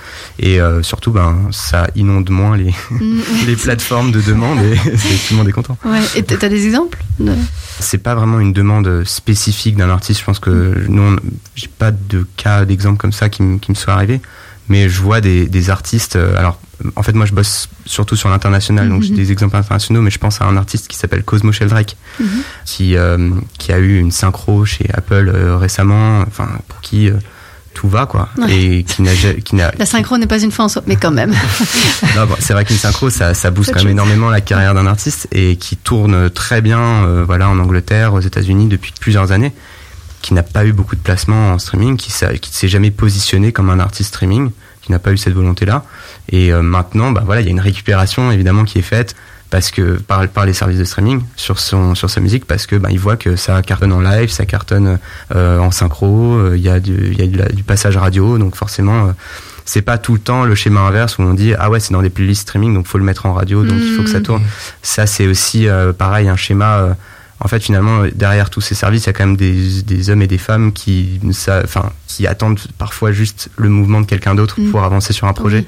Et 0.41 0.59
surtout, 0.83 1.13
ben 1.13 1.49
ça 1.53 1.87
inonde 1.95 2.31
moins 2.31 2.48
les, 2.55 2.75
Mm, 2.91 3.21
les 3.47 3.57
plateformes 3.57 4.13
de 4.13 4.21
demande 4.21 4.59
et 4.61 4.77
tout 5.29 5.33
le 5.33 5.37
monde 5.37 5.49
est 5.49 5.53
content. 5.53 5.77
Ouais. 5.85 6.01
Et 6.17 6.23
t'as 6.23 6.49
des 6.49 6.67
exemples 6.67 6.99
de- 7.21 7.33
C'est 7.81 7.99
pas 7.99 8.15
vraiment 8.15 8.41
une 8.41 8.53
demande 8.53 9.05
spécifique 9.05 9.77
d'un 9.77 9.91
artiste. 9.91 10.21
Je 10.21 10.25
pense 10.25 10.39
que 10.39 10.85
nous, 10.89 11.03
on- 11.03 11.17
j'ai 11.55 11.69
pas 11.69 11.91
de 11.91 12.27
cas 12.37 12.65
d'exemple 12.65 12.99
comme 12.99 13.13
ça 13.13 13.29
qui, 13.29 13.43
me- 13.43 13.59
qui 13.59 13.71
me 13.71 13.77
soit 13.77 13.95
arrivé. 13.95 14.21
Mais 14.71 14.91
je 14.91 15.01
vois 15.01 15.23
des, 15.23 15.47
des 15.47 15.71
artistes. 15.71 16.17
euh, 16.17 16.37
alors, 16.37 16.61
en 16.95 17.03
fait, 17.03 17.15
moi, 17.15 17.25
je 17.25 17.33
bosse 17.33 17.71
surtout 17.87 18.17
sur 18.17 18.29
l'international, 18.29 18.87
donc 18.91 19.03
j'ai 19.03 19.11
Mhm. 19.13 19.17
des 19.17 19.33
exemples 19.33 19.57
internationaux. 19.57 20.03
Mais 20.03 20.11
je 20.11 20.19
pense 20.19 20.43
à 20.43 20.45
un 20.45 20.59
artiste 20.59 20.89
qui 20.89 20.97
s'appelle 20.99 21.23
Cosmo 21.25 21.53
Sheldrake, 21.53 21.97
Mhm. 22.21 22.27
qui 22.67 22.95
euh, 22.97 23.31
qui 23.59 23.73
a 23.73 23.79
eu 23.79 23.99
une 23.99 24.11
synchro 24.11 24.67
chez 24.67 24.87
Apple 24.93 25.33
euh, 25.35 25.57
récemment. 25.57 26.21
Enfin, 26.27 26.49
pour 26.69 26.83
qui 26.83 27.09
euh, 27.09 27.15
tout 27.79 27.89
va 27.89 28.07
quoi, 28.07 28.29
Ouais. 28.37 28.53
et 28.53 28.83
qui 28.83 29.03
n'a 29.03 29.13
qui 29.15 29.55
n'a 29.55 29.71
La 29.79 29.87
synchro 29.87 30.19
n'est 30.19 30.27
pas 30.27 30.41
une 30.41 30.51
fin 30.51 30.65
en 30.65 30.69
soi, 30.69 30.83
mais 30.89 30.97
quand 30.97 31.13
même. 31.13 31.31
bon, 32.17 32.35
c'est 32.41 32.53
vrai 32.53 32.65
qu'une 32.65 32.77
synchro, 32.77 33.09
ça, 33.09 33.35
ça 33.35 33.53
booste 33.53 33.73
quand 33.73 33.85
même 33.85 33.93
énormément 33.93 34.31
la 34.31 34.41
carrière 34.41 34.75
d'un 34.75 34.89
artiste 34.89 35.29
et 35.31 35.55
qui 35.55 35.77
tourne 35.77 36.29
très 36.29 36.61
bien, 36.61 36.81
euh, 36.81 37.23
voilà, 37.25 37.49
en 37.49 37.57
Angleterre, 37.61 38.15
aux 38.15 38.21
États-Unis 38.21 38.67
depuis 38.67 38.93
plusieurs 38.99 39.31
années, 39.31 39.53
qui 40.23 40.35
n'a 40.35 40.43
pas 40.43 40.65
eu 40.67 40.73
beaucoup 40.73 40.97
de 40.97 41.01
placements 41.01 41.53
en 41.53 41.61
streaming, 41.61 41.97
qui, 41.97 42.11
qui 42.11 42.51
ne 42.51 42.55
s'est 42.55 42.67
jamais 42.67 42.91
positionné 42.91 43.53
comme 43.53 43.71
un 43.71 43.79
artiste 43.79 44.09
streaming, 44.09 44.51
qui 44.83 44.91
n'a 44.91 44.99
pas 44.99 45.13
eu 45.13 45.17
cette 45.17 45.35
volonté-là. 45.35 45.85
Et 46.31 46.53
euh, 46.53 46.63
maintenant, 46.63 47.13
bah 47.13 47.23
voilà, 47.25 47.43
il 47.43 47.45
y 47.45 47.49
a 47.49 47.53
une 47.53 47.61
récupération 47.61 48.33
évidemment 48.33 48.65
qui 48.65 48.81
est 48.81 48.83
faite 48.83 49.15
parce 49.51 49.71
que 49.71 49.99
par, 49.99 50.27
par 50.29 50.45
les 50.47 50.53
services 50.53 50.79
de 50.79 50.85
streaming 50.85 51.23
sur 51.37 51.59
son 51.59 51.95
sur 51.95 52.11
sa 52.11 52.21
musique 52.21 52.45
parce 52.45 52.67
que 52.67 52.77
bah, 52.77 52.89
il 52.93 52.99
voit 52.99 53.17
que 53.17 53.37
ça 53.37 53.63
cartonne 53.63 53.93
en 53.93 54.01
live, 54.01 54.29
ça 54.31 54.45
cartonne 54.47 54.99
euh, 55.35 55.59
en 55.59 55.71
synchro, 55.71 56.35
euh, 56.35 56.57
il 56.57 56.63
y 56.63 56.69
a 56.69 56.81
du 56.81 56.93
il 57.13 57.19
y 57.19 57.23
a 57.23 57.27
du, 57.27 57.37
la- 57.39 57.49
du 57.49 57.63
passage 57.63 57.97
radio, 57.97 58.37
donc 58.39 58.57
forcément 58.57 59.09
euh, 59.09 59.13
c'est 59.65 59.83
pas 59.83 59.99
tout 59.99 60.15
le 60.15 60.21
temps 60.21 60.45
le 60.45 60.55
schéma 60.55 60.81
inverse 60.81 61.19
où 61.19 61.23
on 61.23 61.35
dit 61.35 61.53
ah 61.59 61.69
ouais 61.71 61.81
c'est 61.81 61.93
dans 61.93 62.03
des 62.03 62.11
playlists 62.11 62.43
streaming 62.43 62.75
donc 62.75 62.87
faut 62.87 62.99
le 62.99 63.05
mettre 63.05 63.27
en 63.27 63.33
radio 63.35 63.65
donc 63.65 63.79
il 63.81 63.95
faut 63.97 64.03
que 64.03 64.11
ça 64.11 64.21
Mm. 64.21 64.23
tourne. 64.23 64.43
Ça 64.83 65.07
c'est 65.07 65.27
aussi 65.27 65.69
euh, 65.69 65.93
pareil 65.93 66.29
un 66.29 66.37
schéma. 66.37 66.97
En 67.41 67.49
fait, 67.49 67.61
finalement, 67.61 68.05
derrière 68.15 68.51
tous 68.51 68.61
ces 68.61 68.75
services, 68.75 69.05
il 69.05 69.07
y 69.07 69.11
a 69.11 69.13
quand 69.13 69.27
même 69.27 69.37
des, 69.37 69.83
des 69.83 70.11
hommes 70.11 70.23
et 70.23 70.27
des 70.27 70.39
femmes 70.39 70.73
qui, 70.73 71.21
enfin, 71.65 71.93
attendent 72.27 72.59
parfois 72.79 73.13
juste 73.13 73.49
le 73.57 73.69
mouvement 73.69 74.01
de 74.01 74.07
quelqu'un 74.07 74.35
d'autre 74.35 74.61
Mm. 74.61 74.71
pour 74.71 74.83
avancer 74.83 75.13
sur 75.13 75.27
un 75.29 75.33
projet. 75.33 75.65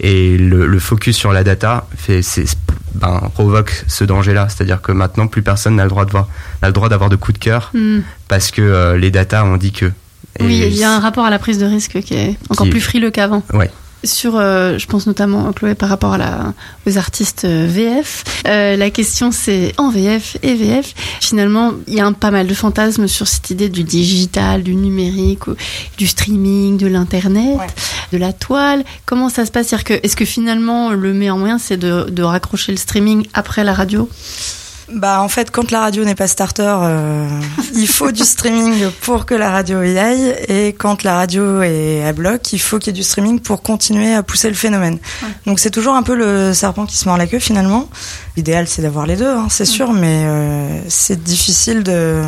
Et 0.00 0.36
le, 0.36 0.66
le 0.66 0.78
focus 0.78 1.16
sur 1.16 1.32
la 1.32 1.42
data 1.44 1.86
fait, 1.96 2.20
ben, 2.94 3.30
provoque 3.32 3.84
ce 3.88 4.04
danger-là. 4.04 4.48
C'est-à-dire 4.50 4.82
que 4.82 4.92
maintenant, 4.92 5.26
plus 5.26 5.42
personne 5.42 5.76
n'a 5.76 5.84
le 5.84 5.88
droit 5.90 6.04
de 6.04 6.10
voir, 6.10 6.28
n'a 6.62 6.68
le 6.68 6.74
droit 6.74 6.88
d'avoir 6.90 7.08
de 7.08 7.16
coup 7.16 7.32
de 7.32 7.38
cœur 7.38 7.70
Mm. 7.72 8.00
parce 8.28 8.50
que 8.50 8.60
euh, 8.62 8.98
les 8.98 9.10
data 9.10 9.44
ont 9.46 9.56
dit 9.56 9.72
que. 9.72 9.86
Et 10.40 10.44
Oui, 10.44 10.62
il 10.66 10.74
y 10.76 10.84
a 10.84 10.92
un 10.94 10.98
rapport 11.00 11.24
à 11.24 11.30
la 11.30 11.38
prise 11.38 11.58
de 11.58 11.64
risque 11.66 12.00
qui 12.02 12.14
est 12.14 12.36
encore 12.50 12.66
Qui- 12.66 12.70
plus 12.70 12.80
frileux 12.80 13.10
qu'avant. 13.10 13.42
Ouais. 13.54 13.70
Sur, 14.04 14.36
euh, 14.36 14.78
je 14.78 14.86
pense 14.86 15.06
notamment, 15.06 15.52
Chloé, 15.52 15.74
par 15.74 15.88
rapport 15.88 16.12
à 16.14 16.18
la, 16.18 16.52
aux 16.86 16.98
artistes 16.98 17.44
euh, 17.44 17.66
VF, 17.68 18.22
euh, 18.46 18.76
la 18.76 18.90
question 18.90 19.30
c'est 19.32 19.72
en 19.78 19.90
VF 19.90 20.36
et 20.42 20.54
VF. 20.54 20.94
Finalement, 21.20 21.72
il 21.86 21.94
y 21.94 22.00
a 22.00 22.06
un, 22.06 22.12
pas 22.12 22.30
mal 22.30 22.46
de 22.46 22.54
fantasmes 22.54 23.08
sur 23.08 23.26
cette 23.26 23.50
idée 23.50 23.68
du 23.68 23.82
digital, 23.82 24.62
du 24.62 24.74
numérique, 24.74 25.44
du 25.96 26.06
streaming, 26.06 26.76
de 26.76 26.86
l'internet, 26.86 27.58
Ouais. 27.58 27.66
de 28.12 28.18
la 28.18 28.32
toile. 28.32 28.84
Comment 29.06 29.28
ça 29.28 29.46
se 29.46 29.50
passe? 29.50 29.68
C'est-à-dire 29.68 29.84
que, 29.84 30.06
Est-ce 30.06 30.16
que 30.16 30.24
finalement 30.24 30.90
le 30.90 31.12
meilleur 31.14 31.38
moyen 31.38 31.58
c'est 31.58 31.76
de, 31.76 32.08
de 32.10 32.22
raccrocher 32.22 32.72
le 32.72 32.78
streaming 32.78 33.26
après 33.32 33.64
la 33.64 33.72
radio? 33.72 34.08
Bah 34.92 35.20
en 35.22 35.28
fait, 35.28 35.50
quand 35.50 35.70
la 35.70 35.80
radio 35.80 36.04
n'est 36.04 36.14
pas 36.14 36.26
starter, 36.26 36.76
euh, 36.82 37.28
il 37.74 37.88
faut 37.88 38.12
du 38.12 38.22
streaming 38.22 38.90
pour 39.00 39.24
que 39.24 39.34
la 39.34 39.50
radio 39.50 39.82
y 39.82 39.98
aille, 39.98 40.36
et 40.48 40.74
quand 40.74 41.02
la 41.02 41.16
radio 41.16 41.62
est 41.62 42.04
à 42.04 42.12
bloc, 42.12 42.52
il 42.52 42.58
faut 42.58 42.78
qu'il 42.78 42.88
y 42.88 42.96
ait 42.96 43.00
du 43.00 43.02
streaming 43.02 43.40
pour 43.40 43.62
continuer 43.62 44.14
à 44.14 44.22
pousser 44.22 44.48
le 44.48 44.54
phénomène. 44.54 44.98
Ouais. 45.22 45.28
Donc 45.46 45.58
c'est 45.58 45.70
toujours 45.70 45.94
un 45.94 46.02
peu 46.02 46.14
le 46.14 46.52
serpent 46.52 46.84
qui 46.84 46.96
se 46.96 47.08
mord 47.08 47.16
la 47.16 47.26
queue 47.26 47.38
finalement. 47.38 47.88
L'idéal 48.36 48.68
c'est 48.68 48.82
d'avoir 48.82 49.06
les 49.06 49.16
deux, 49.16 49.30
hein, 49.30 49.46
c'est 49.48 49.64
sûr, 49.64 49.92
mais 49.92 50.24
euh, 50.26 50.80
c'est 50.88 51.22
difficile 51.22 51.82
de 51.82 52.22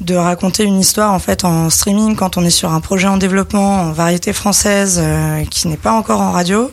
de 0.00 0.14
raconter 0.14 0.64
une 0.64 0.78
histoire 0.78 1.12
en 1.12 1.18
fait 1.18 1.44
en 1.44 1.68
streaming 1.68 2.16
quand 2.16 2.38
on 2.38 2.44
est 2.44 2.50
sur 2.50 2.72
un 2.72 2.80
projet 2.80 3.06
en 3.06 3.18
développement 3.18 3.82
en 3.82 3.92
variété 3.92 4.32
française 4.32 4.98
euh, 5.02 5.44
qui 5.44 5.68
n'est 5.68 5.76
pas 5.76 5.92
encore 5.92 6.22
en 6.22 6.32
radio. 6.32 6.70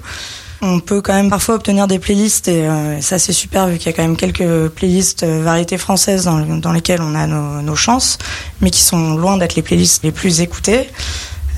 On 0.62 0.80
peut 0.80 1.02
quand 1.02 1.14
même 1.14 1.30
parfois 1.30 1.56
obtenir 1.56 1.88
des 1.88 2.00
playlists 2.00 2.48
et 2.48 2.68
euh, 2.68 3.00
ça 3.02 3.20
c'est 3.20 3.32
super 3.34 3.68
vu 3.68 3.78
qu'il 3.78 3.86
y 3.88 3.90
a 3.90 3.94
quand 3.94 4.02
même 4.02 4.18
quelques 4.18 4.70
playlists 4.70 5.22
euh, 5.24 5.44
variétés 5.44 5.78
françaises 5.78 6.24
dans, 6.26 6.40
dans 6.58 6.72
lesquelles 6.72 7.02
on 7.02 7.14
a 7.14 7.28
nos, 7.28 7.62
nos 7.62 7.76
chances, 7.76 8.18
mais 8.62 8.72
qui 8.72 8.82
sont 8.82 9.16
loin 9.18 9.38
d'être 9.38 9.56
les 9.56 9.62
playlists 9.62 10.04
les 10.04 10.12
plus 10.12 10.42
écoutées. 10.42 10.90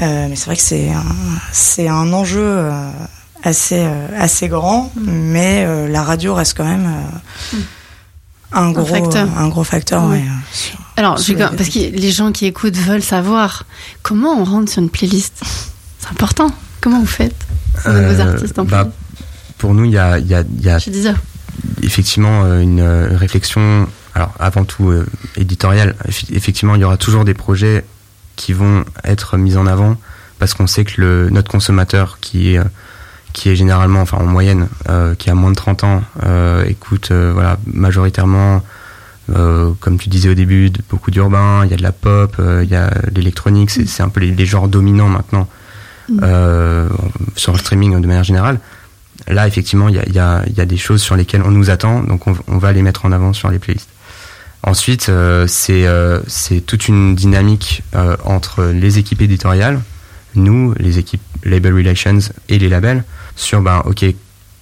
Euh, 0.02 0.28
mais 0.30 0.36
c'est 0.36 0.46
vrai 0.48 0.56
que 0.58 0.62
c'est 0.62 0.90
un, 0.92 1.04
c'est 1.54 1.88
un 1.88 2.12
enjeu 2.14 2.70
assez 3.44 3.88
assez 4.18 4.50
grand, 4.50 4.92
mais 5.00 5.64
euh, 5.66 5.88
la 5.88 6.04
radio 6.04 6.34
reste 6.34 6.56
quand 6.58 6.66
même 6.66 6.90
un 8.52 8.72
gros 8.72 8.86
facteur. 8.86 9.30
un 9.38 9.48
gros 9.48 9.64
facteur. 9.64 10.04
Ouais, 10.10 10.18
euh, 10.18 10.32
sur- 10.52 10.78
Alors, 10.98 11.18
parce 11.56 11.70
que 11.70 11.80
les 11.80 12.12
gens 12.12 12.32
qui 12.34 12.46
écoutent 12.48 12.76
veulent 12.78 13.04
savoir 13.04 13.66
comment 14.02 14.34
on 14.40 14.44
rentre 14.44 14.72
sur 14.72 14.82
une 14.82 14.90
playlist. 14.90 15.42
C'est 16.00 16.10
important. 16.12 16.52
Comment 16.82 17.00
vous 17.00 17.06
faites? 17.06 17.36
Vos 17.86 17.90
Euh, 17.92 18.32
artistes 18.34 18.60
en 18.60 18.66
bah, 18.66 18.88
pour 19.58 19.74
nous, 19.74 19.86
il 19.86 19.92
y 19.92 19.98
a, 19.98 20.20
y 20.20 20.34
y 20.62 20.70
effectivement 21.84 22.44
euh, 22.46 22.62
une 22.62 22.80
euh, 22.80 23.10
réflexion, 23.18 23.88
alors 24.16 24.32
avant 24.40 24.64
tout 24.66 24.92
éditoriale. 25.36 25.96
Effectivement, 26.32 26.76
il 26.76 26.82
y 26.82 26.84
aura 26.84 26.98
toujours 26.98 27.26
des 27.26 27.34
projets 27.34 27.84
qui 28.36 28.54
vont 28.54 28.86
être 29.04 29.38
mis 29.38 29.58
en 29.58 29.68
avant 29.68 29.98
parce 30.40 30.54
qu'on 30.54 30.68
sait 30.68 30.86
que 30.86 31.02
le, 31.02 31.30
notre 31.30 31.52
consommateur 31.52 32.20
qui 32.22 32.56
est 32.56 32.60
qui 33.34 33.50
est 33.50 33.56
généralement, 33.56 34.02
enfin 34.02 34.18
en 34.18 34.26
moyenne, 34.26 34.68
euh, 34.90 35.14
qui 35.16 35.30
a 35.30 35.36
moins 35.36 35.52
de 35.52 35.56
30 35.56 35.84
ans, 35.84 36.02
euh, 36.26 36.64
écoute 36.66 37.10
euh, 37.12 37.32
voilà 37.34 37.58
majoritairement, 37.68 38.64
comme 39.28 40.00
tu 40.00 40.10
disais 40.10 40.30
au 40.30 40.34
début, 40.34 40.72
de- 40.72 40.82
beaucoup 40.90 41.12
d'urbain, 41.12 41.62
il 41.64 41.70
y 41.70 41.74
a 41.74 41.78
de 41.78 41.84
la 41.84 41.92
pop, 41.92 42.36
il 42.40 42.70
y 42.70 42.76
a 42.76 42.90
de 42.90 43.16
l'électronique, 43.16 43.70
c'est 43.70 43.86
c'est 43.88 44.02
un 44.02 44.10
peu 44.10 44.22
les, 44.22 44.32
les 44.32 44.46
genres 44.46 44.68
dominants 44.68 45.10
maintenant 45.10 45.44
Mm. 45.44 45.59
Euh, 46.22 46.90
sur 47.36 47.54
le 47.54 47.60
streaming 47.60 48.00
de 48.00 48.08
manière 48.08 48.24
générale. 48.24 48.60
Là, 49.28 49.48
effectivement, 49.48 49.90
il 49.90 49.96
y 49.96 50.00
a, 50.00 50.44
y, 50.48 50.54
y 50.54 50.62
a 50.62 50.66
des 50.66 50.78
choses 50.78 51.02
sur 51.02 51.16
lesquelles 51.16 51.44
on 51.44 51.52
nous 51.52 51.70
attend, 51.70 52.02
donc 52.02 52.26
on, 52.28 52.58
va 52.58 52.72
les 52.72 52.82
mettre 52.82 53.06
en 53.06 53.12
avant 53.12 53.34
sur 53.34 53.50
les 53.50 53.60
playlists. 53.60 53.90
Ensuite, 54.64 55.10
euh, 55.10 55.46
c'est 55.48 55.86
euh, 55.86 56.20
toute 56.66 56.88
une 56.88 57.16
dynamique 57.16 57.84
euh, 57.96 58.18
entre 58.26 58.66
les 58.66 58.98
équipes 58.98 59.22
éditoriales, 59.22 59.82
nous, 60.36 60.74
les 60.78 61.00
équipes 61.00 61.22
Label 61.44 61.74
Relations 61.74 62.20
et 62.50 62.60
les 62.60 62.70
labels, 62.70 63.04
sur, 63.36 63.62
ben, 63.62 63.82
ok, 63.86 64.06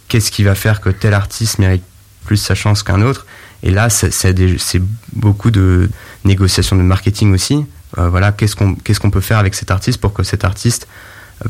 qu'est-ce 0.08 0.32
qui 0.32 0.44
va 0.44 0.54
faire 0.56 0.82
que 0.82 0.90
tel 0.90 1.14
artiste 1.14 1.60
mérite 1.60 1.84
plus 2.26 2.38
sa 2.38 2.56
chance 2.56 2.84
qu'un 2.84 3.02
autre? 3.02 3.26
Et 3.64 3.72
là, 3.72 3.90
c'est 3.90 4.82
beaucoup 5.14 5.50
de 5.50 5.90
négociations 6.26 6.76
de 6.76 6.84
marketing 6.84 7.34
aussi. 7.34 7.66
Voilà, 7.96 8.32
qu'est-ce 8.32 8.56
qu'on 8.56 8.76
qu'est-ce 8.76 9.00
qu'on 9.00 9.10
peut 9.10 9.22
faire 9.22 9.40
avec 9.40 9.56
cet 9.56 9.72
artiste 9.72 10.00
pour 10.00 10.14
que 10.14 10.22
cet 10.22 10.46
artiste 10.46 10.88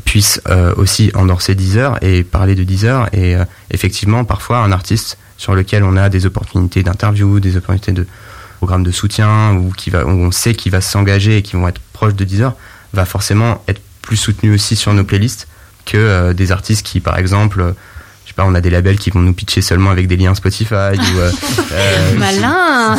puisse 0.04 0.42
euh, 0.50 0.74
aussi 0.76 1.12
endorser 1.14 1.56
Deezer 1.56 1.98
et 2.02 2.24
parler 2.24 2.56
de 2.56 2.64
Deezer. 2.64 3.10
Et 3.14 3.36
euh, 3.36 3.46
effectivement, 3.72 4.24
parfois, 4.26 4.60
un 4.60 4.72
artiste 4.72 5.18
sur 5.38 5.56
lequel 5.56 5.84
on 5.84 5.96
a 5.98 6.10
des 6.10 6.26
opportunités 6.26 6.84
d'interview, 6.84 7.40
des 7.40 7.58
opportunités 7.58 7.92
de 7.92 8.08
programme 8.58 8.84
de 8.84 8.92
soutien, 8.92 9.54
ou 9.54 9.72
qui 9.72 9.90
va, 9.90 10.06
où 10.06 10.10
on 10.10 10.32
sait 10.32 10.56
qu'il 10.56 10.72
va 10.72 10.82
s'engager 10.82 11.38
et 11.38 11.42
qui 11.42 11.56
vont 11.56 11.68
être 11.68 11.82
proches 11.94 12.16
de 12.16 12.26
Deezer, 12.26 12.54
va 12.94 13.06
forcément 13.06 13.64
être 13.68 13.82
plus 14.02 14.18
soutenu 14.18 14.54
aussi 14.54 14.76
sur 14.76 14.94
nos 14.94 15.04
playlists 15.04 15.48
que 15.86 15.98
euh, 15.98 16.34
des 16.34 16.52
artistes 16.52 16.86
qui, 16.86 17.00
par 17.00 17.18
exemple, 17.18 17.74
je 18.28 18.32
sais 18.32 18.36
pas, 18.36 18.44
on 18.46 18.54
a 18.56 18.60
des 18.60 18.70
labels 18.70 18.98
qui 19.00 19.10
vont 19.10 19.22
nous 19.22 19.32
pitcher 19.32 19.62
seulement 19.62 19.90
avec 19.90 20.08
des 20.10 20.18
liens 20.18 20.36
Spotify 20.36 20.74
ou 20.98 21.18
euh, 21.18 21.32
euh, 21.72 22.18
Malin 22.18 22.98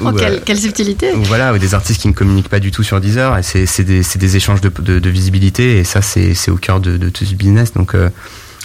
ou, 0.00 0.08
Oh, 0.08 0.12
quelle, 0.12 0.32
euh, 0.34 0.38
quelle 0.44 0.58
subtilité 0.58 1.12
ou 1.12 1.22
voilà, 1.22 1.54
ou 1.54 1.58
des 1.58 1.72
artistes 1.72 2.00
qui 2.02 2.08
ne 2.08 2.12
communiquent 2.14 2.48
pas 2.48 2.58
du 2.58 2.72
tout 2.72 2.82
sur 2.82 3.00
Deezer. 3.00 3.38
Et 3.38 3.44
c'est 3.44 3.64
c'est 3.66 3.84
des, 3.84 4.02
c'est 4.02 4.18
des 4.18 4.34
échanges 4.36 4.60
de, 4.60 4.68
de, 4.68 4.98
de 4.98 5.10
visibilité 5.10 5.78
et 5.78 5.84
ça 5.84 6.02
c'est 6.02 6.34
c'est 6.34 6.50
au 6.50 6.56
cœur 6.56 6.80
de, 6.80 6.96
de 6.96 7.08
tout 7.10 7.24
ce 7.24 7.34
business. 7.34 7.72
Donc 7.74 7.94
euh, 7.94 8.10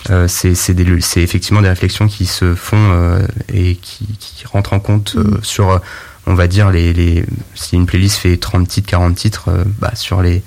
euh, 0.10 0.28
c'est 0.28 0.56
c'est 0.56 0.74
des- 0.74 1.02
c'est 1.02 1.22
effectivement 1.22 1.62
des 1.62 1.70
réflexions 1.70 2.08
qui 2.08 2.26
se 2.26 2.56
font 2.56 2.78
euh, 2.92 3.20
et 3.54 3.76
qui, 3.76 4.08
qui 4.20 4.46
rentrent 4.48 4.74
en 4.74 4.80
compte 4.80 5.14
euh, 5.16 5.24
Mhm. 5.24 5.40
sur, 5.44 5.82
on 6.26 6.34
va 6.34 6.48
dire 6.48 6.72
les, 6.72 6.94
les 6.94 7.24
si 7.54 7.76
une 7.76 7.86
playlist 7.86 8.18
fait 8.18 8.38
30 8.38 8.68
titres, 8.68 8.90
40 8.90 9.14
titres, 9.16 9.50
bah, 9.80 9.92
sur 9.94 10.24
les 10.24 10.42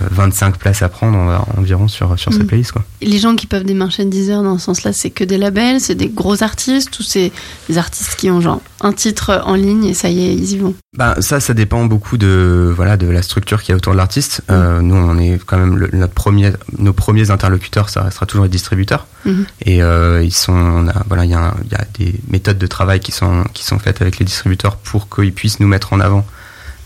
25 0.00 0.56
places 0.58 0.82
à 0.82 0.88
prendre 0.88 1.46
environ 1.56 1.88
sur 1.88 2.18
sur 2.18 2.32
Mhm. 2.32 2.38
cette 2.38 2.46
playlist 2.46 2.72
quoi. 2.72 2.84
Les 3.02 3.18
gens 3.18 3.36
qui 3.36 3.46
peuvent 3.46 3.64
démarcher 3.64 4.04
Deezer 4.04 4.42
dans 4.42 4.58
ce 4.58 4.64
sens-là, 4.64 4.92
c'est 4.92 5.10
que 5.10 5.24
des 5.24 5.38
labels, 5.38 5.80
c'est 5.80 5.94
des 5.94 6.08
gros 6.08 6.42
artistes 6.42 6.98
ou 6.98 7.02
c'est 7.02 7.32
des 7.68 7.78
artistes 7.78 8.16
qui 8.16 8.30
ont 8.30 8.40
genre 8.40 8.60
un 8.80 8.92
titre 8.92 9.42
en 9.46 9.54
ligne 9.54 9.84
et 9.84 9.94
ça 9.94 10.08
y 10.10 10.20
est, 10.26 10.34
ils 10.34 10.52
y 10.52 10.58
vont? 10.58 10.74
Bah 10.96 11.16
ça, 11.20 11.40
ça 11.40 11.54
dépend 11.54 11.84
beaucoup 11.86 12.16
de 12.18 12.72
voilà 12.74 12.96
de 12.96 13.06
la 13.08 13.22
structure 13.22 13.62
qui 13.62 13.72
est 13.72 13.74
autour 13.74 13.92
de 13.92 13.98
l'artiste. 13.98 14.42
Euh, 14.50 14.80
nous, 14.80 14.94
on 14.96 15.18
est 15.18 15.38
quand 15.44 15.58
même 15.58 15.76
le- 15.76 15.90
notre 15.92 16.12
premier, 16.14 16.52
nos 16.78 16.92
premiers 16.92 17.30
interlocuteurs, 17.30 17.88
ça 17.88 18.02
restera 18.02 18.26
toujours 18.26 18.44
les 18.44 18.50
distributeurs. 18.50 19.06
Mhm. 19.24 19.46
Et 19.64 19.82
euh, 19.82 20.22
ils 20.22 20.34
sont, 20.34 20.52
on 20.52 20.88
a, 20.88 20.94
voilà, 21.08 21.24
il 21.24 21.30
y, 21.30 21.34
a 21.34 21.54
y 21.70 21.74
a 21.74 21.84
des 21.98 22.14
méthodes 22.28 22.58
de 22.58 22.66
travail 22.66 23.00
qui 23.00 23.12
sont 23.12 23.44
qui 23.54 23.64
sont 23.64 23.78
faites 23.78 24.02
avec 24.02 24.18
les 24.18 24.24
distributeurs 24.24 24.76
pour 24.76 25.08
qu'ils 25.08 25.32
puissent 25.32 25.60
nous 25.60 25.68
mettre 25.68 25.92
en 25.92 26.00
avant 26.00 26.26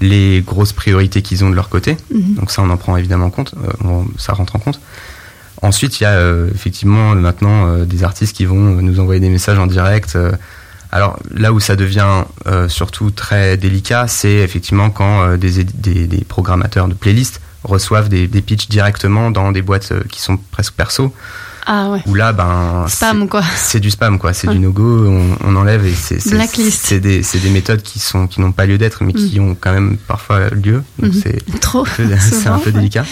les 0.01 0.43
grosses 0.43 0.73
priorités 0.73 1.23
qu'ils 1.23 1.45
ont 1.45 1.51
de 1.51 1.55
leur 1.55 1.69
côté. 1.69 1.97
Mhm. 2.15 2.35
Donc 2.35 2.51
ça, 2.51 2.63
on 2.63 2.71
en 2.71 2.77
prend 2.77 2.97
évidemment 2.97 3.31
compte. 3.31 3.55
euh, 3.65 3.71
on- 3.85 4.07
ça 4.19 4.33
rentre 4.33 4.57
en 4.57 4.59
compte. 4.61 4.81
Ensuite, 5.61 5.99
il 6.01 6.05
y 6.05 6.07
a 6.07 6.13
euh, 6.13 6.49
effectivement 6.55 7.15
maintenant 7.17 7.67
euh, 7.67 7.85
des 7.85 8.05
artistes 8.05 8.37
qui 8.37 8.45
vont 8.45 8.55
nous 8.81 9.01
envoyer 9.01 9.21
des 9.21 9.29
messages 9.31 9.59
en 9.59 9.67
direct. 9.67 10.15
euh. 10.15 10.31
alors 10.93 11.19
là 11.35 11.53
où 11.53 11.61
ça 11.61 11.75
devient 11.77 12.25
surtout 12.69 13.11
très 13.11 13.57
délicat, 13.57 14.07
c'est 14.09 14.37
effectivement 14.37 14.89
quand 14.91 15.37
des, 15.37 15.61
édi- 15.65 15.75
des, 15.75 16.07
des 16.07 16.25
programmateurs 16.25 16.89
de 16.89 16.95
playlists 16.95 17.41
reçoivent 17.65 18.09
des, 18.09 18.27
des 18.29 18.41
pitchs 18.41 18.69
directement 18.69 19.31
dans 19.33 19.51
des 19.53 19.63
boîtes 19.63 19.93
qui 20.09 20.23
sont 20.23 20.39
presque 20.53 20.75
perso. 20.75 21.13
Ah 21.71 21.91
ouais. 21.91 22.01
Où 22.07 22.15
là, 22.15 22.33
ben, 22.33 22.87
Spam 22.89 23.29
quoi. 23.29 23.43
c'est 23.57 23.79
du 23.79 23.91
spam 23.91 24.19
quoi. 24.19 24.33
C'est 24.33 24.49
Ouais. 24.49 24.55
du 24.55 24.61
no-go. 24.61 25.07
On, 25.07 25.37
on 25.45 25.55
enlève 25.57 25.85
et 25.85 25.93
c'est 25.93 26.19
c'est- 26.19 26.31
Blacklist. 26.35 26.87
c'est 26.87 26.99
des, 27.01 27.51
méthodes 27.51 27.83
qui 27.83 27.99
sont 27.99 28.27
qui 28.27 28.41
n'ont 28.41 28.53
pas 28.53 28.65
lieu 28.65 28.79
d'être, 28.79 29.03
mais 29.05 29.13
qui 29.13 29.39
ont 29.39 29.55
quand 29.55 29.73
même 29.73 29.99
parfois 29.99 30.49
lieu. 30.49 30.83
Donc 30.99 31.13
Mhm. 31.15 31.21
c'est 31.23 31.61
Trop. 31.61 31.85
c'est 32.19 32.47
un 32.47 32.59
peu 32.59 32.67
ouais. 32.71 32.73
délicat. 32.73 33.05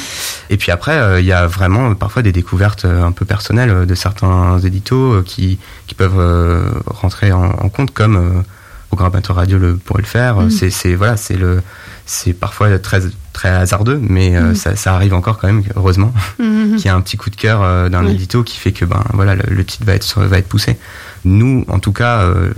Et 0.48 0.56
puis 0.56 0.72
après, 0.72 0.96
euh, 0.96 1.20
il 1.20 1.26
y 1.26 1.32
a 1.32 1.46
vraiment 1.46 1.94
parfois 1.94 2.22
des 2.22 2.32
découvertes 2.32 2.86
euh, 2.86 3.04
un 3.04 3.12
peu 3.12 3.26
personnelles 3.26 3.70
euh, 3.70 3.84
de 3.86 3.94
certains 3.94 4.58
éditos 4.60 5.22
qui, 5.22 5.58
qui 5.86 5.94
peuvent 5.94 6.18
euh, 6.18 6.70
rentrer 6.86 7.32
en, 7.32 7.44
en 7.44 7.68
compte, 7.68 7.92
comme 7.92 8.16
euh, 8.16 8.42
programmateur 8.88 9.36
radio 9.36 9.58
le 9.58 9.76
pourrait 9.76 10.00
le 10.02 10.08
faire. 10.08 10.38
C'est, 10.48 10.70
c'est 10.70 10.94
voilà, 10.94 11.18
c'est 11.18 11.36
le, 11.36 11.60
c'est 12.06 12.32
parfois 12.32 12.78
très 12.78 13.00
très 13.36 13.50
hasardeux, 13.50 14.00
mais 14.02 14.34
euh, 14.34 14.48
Mhm. 14.48 14.54
ça, 14.54 14.76
ça 14.76 14.94
arrive 14.94 15.12
encore 15.14 15.36
quand 15.38 15.46
même, 15.46 15.62
heureusement, 15.76 16.12
Mhm. 16.38 16.76
qu'il 16.76 16.86
y 16.86 16.88
a 16.88 16.94
un 16.94 17.00
petit 17.02 17.18
coup 17.18 17.28
de 17.30 17.36
cœur 17.36 17.62
euh, 17.62 17.88
d'un 17.90 18.04
Oui. 18.06 18.12
édito 18.12 18.42
qui 18.42 18.56
fait 18.56 18.72
que 18.72 18.84
ben 18.86 19.04
voilà, 19.12 19.34
le, 19.34 19.44
le 19.54 19.64
titre 19.64 19.84
va 19.84 19.94
être 19.94 20.20
va 20.22 20.38
être 20.38 20.48
poussé. 20.48 20.76
Nous, 21.24 21.64
en 21.68 21.78
tout 21.78 21.92
cas. 21.92 22.20
euh, 22.22 22.52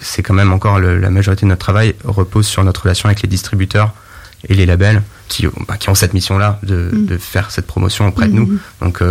c'est 0.00 0.22
quand 0.22 0.34
même 0.34 0.52
encore 0.52 0.78
le- 0.78 0.96
la 1.00 1.10
majorité 1.10 1.42
de 1.44 1.48
notre 1.48 1.64
travail 1.68 1.92
repose 2.04 2.46
sur 2.46 2.62
notre 2.62 2.82
relation 2.82 3.08
avec 3.08 3.20
les 3.20 3.28
distributeurs 3.28 3.90
et 4.48 4.54
les 4.54 4.64
labels 4.64 5.02
qui, 5.26 5.48
ont- 5.48 5.52
bah, 5.66 5.76
qui 5.76 5.88
ont 5.90 5.96
cette 5.96 6.14
mission-là 6.14 6.60
de, 6.62 6.90
Mm. 6.92 7.06
de 7.06 7.16
faire 7.18 7.50
cette 7.50 7.66
promotion 7.66 8.06
auprès 8.06 8.28
de 8.28 8.32
nous. 8.32 8.46
Mhm. 8.46 8.58
Donc 8.82 9.02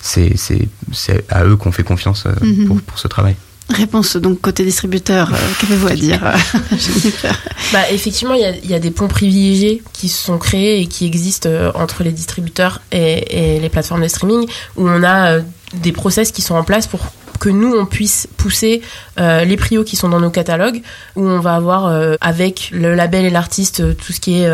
c'est 0.00 1.24
à 1.30 1.44
eux 1.44 1.56
qu'on 1.56 1.72
fait 1.72 1.82
confiance 1.82 2.26
Mhm. 2.42 2.66
pour, 2.66 2.80
pour 2.80 2.98
ce 3.00 3.08
travail. 3.08 3.34
Réponse 3.70 4.16
donc 4.16 4.40
côté 4.40 4.64
distributeur, 4.64 5.32
euh, 5.32 5.36
qu'avez-vous 5.60 5.88
à 5.88 5.94
dire 5.94 6.26
euh, 6.26 6.36
Bah, 7.72 7.90
effectivement, 7.90 8.34
il 8.34 8.68
y 8.68 8.74
a, 8.74 8.78
des 8.78 8.90
ponts 8.90 9.06
privilégiés 9.06 9.82
qui 9.92 10.08
se 10.08 10.24
sont 10.24 10.38
créés 10.38 10.80
et 10.80 10.86
qui 10.86 11.06
existent 11.06 11.48
euh, 11.48 11.70
entre 11.74 12.02
les 12.02 12.10
distributeurs 12.10 12.80
et, 12.90 13.60
les 13.60 13.68
plateformes 13.68 14.02
de 14.02 14.08
streaming, 14.08 14.48
où 14.76 14.88
on 14.88 15.04
a 15.04 15.38
des 15.74 15.92
process 15.92 16.32
qui 16.32 16.42
sont 16.42 16.56
en 16.56 16.64
place 16.64 16.88
pour 16.88 17.00
que 17.40 17.48
nous, 17.48 17.74
on 17.74 17.86
puisse 17.86 18.28
pousser 18.36 18.82
euh, 19.18 19.44
les 19.44 19.56
prios 19.56 19.82
qui 19.82 19.96
sont 19.96 20.08
dans 20.08 20.20
nos 20.20 20.30
catalogues, 20.30 20.82
où 21.16 21.26
on 21.26 21.40
va 21.40 21.56
avoir 21.56 21.86
euh, 21.86 22.14
avec 22.20 22.70
le 22.72 22.94
label 22.94 23.24
et 23.24 23.30
l'artiste 23.30 23.80
euh, 23.80 23.94
tout 23.94 24.12
ce 24.12 24.20
qui 24.20 24.40
est 24.40 24.48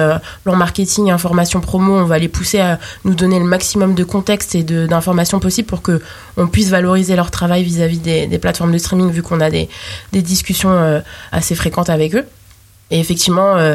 leur 0.46 0.56
marketing, 0.56 1.10
information 1.10 1.60
promo, 1.60 1.92
on 1.92 2.04
va 2.04 2.18
les 2.18 2.28
pousser 2.28 2.60
à 2.60 2.78
nous 3.04 3.14
donner 3.14 3.38
le 3.38 3.44
maximum 3.44 3.94
de 3.94 4.04
contexte 4.04 4.54
et 4.54 4.62
d'informations 4.62 5.40
possibles 5.40 5.68
pour 5.68 5.82
que 5.82 6.00
on 6.36 6.46
puisse 6.46 6.68
valoriser 6.68 7.16
leur 7.16 7.30
travail 7.30 7.64
vis-à-vis 7.64 7.98
des, 7.98 8.26
des 8.26 8.38
plateformes 8.38 8.72
de 8.72 8.78
streaming, 8.78 9.10
vu 9.10 9.22
qu'on 9.22 9.40
a 9.40 9.50
des, 9.50 9.68
des 10.12 10.22
discussions 10.22 10.72
euh, 10.72 11.00
assez 11.32 11.54
fréquentes 11.54 11.90
avec 11.90 12.14
eux. 12.14 12.24
Et 12.92 13.00
effectivement, 13.00 13.56
euh, 13.56 13.74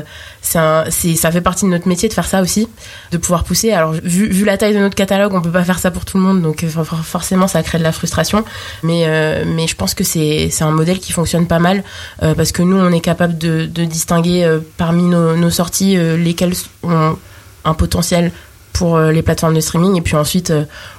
un- 0.56 0.86
ça 0.90 1.32
fait 1.32 1.42
partie 1.42 1.66
de 1.66 1.70
notre 1.70 1.86
métier 1.88 2.08
de 2.08 2.14
faire 2.14 2.26
ça 2.26 2.42
aussi, 2.42 2.70
de 3.12 3.18
pouvoir 3.18 3.44
pousser. 3.44 3.72
Alors, 3.74 3.92
vu, 3.92 4.30
vu 4.30 4.46
la 4.46 4.58
taille 4.58 4.74
de 4.74 4.80
notre 4.80 4.96
catalogue, 4.96 5.34
on 5.34 5.42
peut 5.42 5.52
pas 5.52 5.66
faire 5.66 5.80
ça 5.80 5.92
pour 5.92 6.06
tout 6.06 6.18
le 6.18 6.24
monde, 6.24 6.42
donc 6.42 6.64
euh, 6.64 6.70
for- 6.70 6.86
for- 6.86 7.04
forcément, 7.06 7.48
ça 7.50 7.62
crée 7.62 7.78
de 7.78 7.84
la 7.84 7.92
frustration. 7.92 8.46
Mais, 8.84 9.04
euh, 9.06 9.44
mais 9.46 9.68
je 9.68 9.76
pense 9.76 9.94
que 9.94 10.06
c'est 10.06 10.50
un 10.62 10.72
modèle 10.72 11.00
qui 11.00 11.12
fonctionne 11.12 11.46
pas 11.46 11.60
mal, 11.60 11.84
euh, 12.24 12.34
parce 12.36 12.54
que 12.54 12.62
nous, 12.62 12.78
on 12.78 12.90
est 12.94 13.02
capable 13.02 13.38
de, 13.38 13.66
distinguer 13.66 14.60
parmi 14.78 15.04
nos, 15.04 15.50
sorties 15.50 15.98
lesquelles 16.18 16.54
ont 16.84 17.18
un 17.66 17.74
potentiel 17.74 18.32
pour 18.72 18.98
les 18.98 19.22
plateformes 19.22 19.56
de 19.56 19.60
streaming, 19.60 19.98
et 19.98 20.02
puis 20.02 20.16
ensuite, 20.16 20.54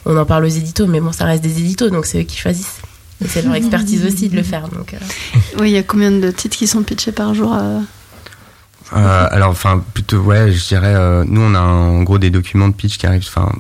on 0.04 0.18
en 0.18 0.26
parle 0.26 0.44
aux 0.44 0.48
éditos, 0.48 0.86
mais 0.86 1.00
bon, 1.00 1.12
ça 1.12 1.24
reste 1.24 1.42
des 1.42 1.58
éditos, 1.60 1.88
donc 1.88 2.04
c'est 2.04 2.20
eux 2.20 2.24
qui 2.24 2.36
choisissent. 2.36 2.80
C'est 3.26 3.42
leur 3.42 3.54
expertise 3.54 4.04
aussi 4.04 4.28
de 4.28 4.36
le 4.36 4.42
faire. 4.42 4.68
Donc. 4.68 4.94
Oui, 5.58 5.70
il 5.70 5.74
y 5.74 5.78
a 5.78 5.82
combien 5.82 6.10
de 6.10 6.30
titres 6.30 6.56
qui 6.58 6.66
sont 6.66 6.82
pitchés 6.82 7.12
par 7.12 7.34
jour 7.34 7.56
euh 8.94 9.28
alors, 9.30 9.50
enfin, 9.50 9.82
plutôt, 9.94 10.18
ouais, 10.18 10.52
je 10.52 10.66
dirais, 10.68 10.94
euh, 10.94 11.24
nous, 11.26 11.40
on 11.40 11.54
a 11.54 11.60
en 11.60 12.02
gros 12.02 12.18
des 12.18 12.30
documents 12.30 12.68
de 12.68 12.74
pitch 12.74 12.98
qui 12.98 13.06
arrivent, 13.06 13.26
enfin, 13.28 13.50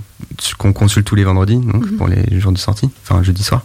qu'on 0.58 0.72
consulte 0.72 1.06
tous 1.06 1.14
les 1.14 1.24
vendredis, 1.24 1.56
donc 1.58 1.90
Mhm. 1.90 1.96
pour 1.96 2.08
les 2.08 2.40
jours 2.40 2.52
de 2.52 2.58
sortie, 2.58 2.90
enfin, 3.02 3.22
jeudi 3.22 3.42
soir. 3.42 3.62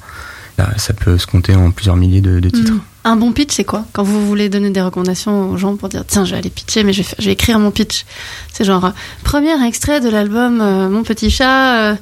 Là, 0.57 0.69
ça 0.77 0.93
peut 0.93 1.17
se 1.17 1.27
compter 1.27 1.55
en 1.55 1.71
plusieurs 1.71 1.95
milliers 1.97 2.21
de, 2.21 2.39
de 2.39 2.49
titres. 2.49 2.73
Mhm. 2.73 2.81
Un 3.09 3.15
bon 3.15 3.31
pitch, 3.31 3.53
c'est 3.55 3.63
quoi 3.63 3.85
Quand 3.93 4.03
vous 4.03 4.27
voulez 4.27 4.49
donner 4.49 4.69
des 4.69 4.81
recommandations 4.81 5.51
aux 5.51 5.57
gens 5.57 5.75
pour 5.77 5.87
dire 5.87 6.03
tiens, 6.05 6.25
je 6.25 6.31
vais 6.31 6.37
aller 6.39 6.49
pitcher, 6.49 6.83
mais 6.83 6.91
je 6.91 6.97
vais, 6.99 7.03
faire- 7.03 7.15
je 7.19 7.25
vais 7.25 7.31
écrire 7.31 7.57
mon 7.57 7.71
pitch. 7.71 8.05
C'est 8.51 8.65
genre 8.65 8.83
euh, 8.85 8.89
premier 9.23 9.53
extrait 9.65 10.01
de 10.01 10.09
l'album 10.09 10.59
euh, 10.61 10.89
Mon 10.89 11.03
petit 11.03 11.29
chat, 11.31 11.77
euh, 11.91 11.95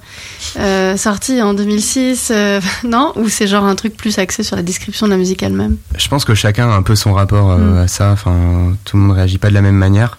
euh, 0.58 0.98
sorti 0.98 1.42
en 1.42 1.54
2006, 1.54 2.30
euh, 2.32 2.60
non 2.84 3.14
Ou 3.18 3.30
c'est 3.30 3.46
genre 3.48 3.66
un 3.66 3.76
truc 3.76 3.96
plus 3.96 4.18
axé 4.18 4.42
sur 4.44 4.56
la 4.56 4.64
description 4.64 5.06
de 5.06 5.12
la 5.12 5.18
musique 5.18 5.44
elle-même 5.44 5.78
Je 5.98 6.08
pense 6.08 6.26
que 6.26 6.34
chacun 6.34 6.70
a 6.70 6.74
un 6.74 6.82
peu 6.82 6.96
son 6.96 7.14
rapport 7.14 7.56
Mm. 7.58 7.78
à 7.78 7.88
ça. 7.88 8.12
Enfin, 8.12 8.74
tout 8.86 8.98
le 8.98 9.04
monde 9.04 9.16
réagit 9.16 9.38
pas 9.38 9.50
de 9.50 9.54
la 9.54 9.62
même 9.62 9.76
manière. 9.76 10.18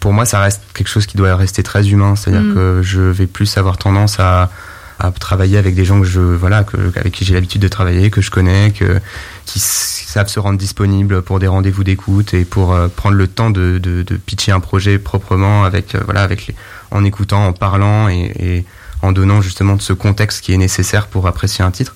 Pour 0.00 0.12
moi, 0.12 0.24
ça 0.24 0.40
reste 0.40 0.62
quelque 0.74 0.88
chose 0.88 1.06
qui 1.06 1.16
doit 1.16 1.34
rester 1.36 1.62
très 1.62 1.88
humain. 1.88 2.14
C'est-à-dire 2.16 2.42
Mm. 2.42 2.54
que 2.54 2.80
je 2.82 3.00
vais 3.00 3.26
plus 3.26 3.56
avoir 3.58 3.76
tendance 3.78 4.18
à, 4.20 4.50
à 4.98 5.10
travailler 5.10 5.58
avec 5.58 5.74
des 5.74 5.84
gens 5.84 6.00
que 6.00 6.06
je, 6.06 6.20
voilà, 6.20 6.62
que, 6.64 6.76
avec 6.96 7.12
qui 7.12 7.24
j'ai 7.24 7.34
l'habitude 7.34 7.60
de 7.62 7.68
travailler, 7.68 8.10
que 8.10 8.20
je 8.20 8.30
connais, 8.30 8.70
que, 8.70 9.00
qui 9.44 9.58
savent 9.60 10.28
se 10.28 10.38
rendre 10.38 10.58
disponibles 10.58 11.22
pour 11.22 11.40
des 11.40 11.46
rendez-vous 11.48 11.82
d'écoute 11.84 12.34
et 12.34 12.44
pour 12.44 12.72
euh, 12.72 12.88
prendre 12.88 13.16
le 13.16 13.26
temps 13.26 13.50
de, 13.50 13.78
de, 13.78 14.02
de 14.02 14.16
pitcher 14.16 14.52
un 14.52 14.60
projet 14.60 14.98
proprement 14.98 15.64
avec, 15.64 15.94
euh, 15.94 16.00
voilà, 16.04 16.22
avec 16.22 16.46
les, 16.46 16.54
en 16.92 17.04
écoutant, 17.04 17.46
en 17.46 17.52
parlant 17.52 18.08
et, 18.08 18.32
et 18.38 18.64
en 19.02 19.12
donnant 19.12 19.40
justement 19.42 19.78
ce 19.78 19.92
contexte 19.92 20.42
qui 20.44 20.52
est 20.54 20.56
nécessaire 20.58 21.08
pour 21.08 21.26
apprécier 21.26 21.64
un 21.64 21.70
titre. 21.72 21.94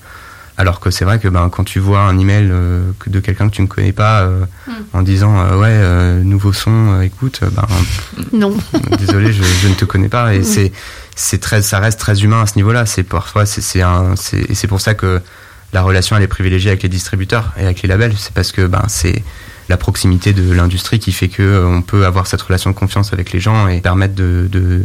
Alors 0.61 0.81
que 0.81 0.91
c'est 0.91 1.05
vrai 1.05 1.21
que 1.21 1.29
ben, 1.29 1.49
quand 1.51 1.63
tu 1.63 1.79
vois 1.79 2.01
un 2.01 2.19
email 2.19 2.49
euh, 2.51 2.91
de 3.07 3.21
quelqu'un 3.21 3.49
que 3.49 3.55
tu 3.55 3.63
ne 3.63 3.69
connais 3.69 3.93
pas 3.93 4.23
euh, 4.23 4.45
Mm. 4.67 4.73
en 4.93 5.03
disant 5.03 5.35
ouais 5.57 5.69
euh, 5.71 6.21
nouveau 6.23 6.53
son 6.53 7.01
écoute 7.01 7.41
ben 7.53 7.65
Non. 8.33 8.55
désolé 8.99 9.33
je, 9.33 9.43
je 9.45 9.69
ne 9.69 9.75
te 9.75 9.85
connais 9.85 10.09
pas 10.09 10.35
et 10.35 10.41
Mm. 10.41 10.45
c'est 10.45 10.73
c'est 11.21 11.39
très 11.41 11.63
ça 11.63 11.79
reste 11.81 11.99
très 11.99 12.23
humain 12.23 12.43
à 12.43 12.47
ce 12.47 12.55
niveau-là 12.57 12.87
c'est 12.87 13.03
parfois 13.03 13.45
c'est 13.45 13.61
c'est 13.61 13.83
un 13.83 14.15
c'est 14.17 14.39
et 14.51 14.55
c'est 14.55 14.69
pour 14.69 14.81
ça 14.81 14.95
que 14.95 15.21
la 15.73 15.83
relation 15.83 16.17
elle 16.17 16.23
est 16.23 16.29
privilégiée 16.29 16.71
avec 16.71 16.83
les 16.85 16.89
distributeurs 16.89 17.53
et 17.59 17.65
avec 17.65 17.83
les 17.83 17.89
labels 17.89 18.15
c'est 18.17 18.33
parce 18.33 18.53
que 18.53 18.67
ben 18.67 18.85
c'est 18.89 19.23
la 19.69 19.77
proximité 19.77 20.33
de 20.33 20.53
l'industrie 20.53 20.99
qui 20.99 21.13
fait 21.13 21.29
que 21.29 21.43
euh, 21.43 21.67
on 21.67 21.83
peut 21.83 22.07
avoir 22.07 22.27
cette 22.27 22.41
relation 22.43 22.71
de 22.71 22.75
confiance 22.77 23.13
avec 23.13 23.33
les 23.33 23.41
gens 23.41 23.69
et 23.69 23.81
permettre 23.81 24.15
de, 24.15 24.49
de 24.51 24.83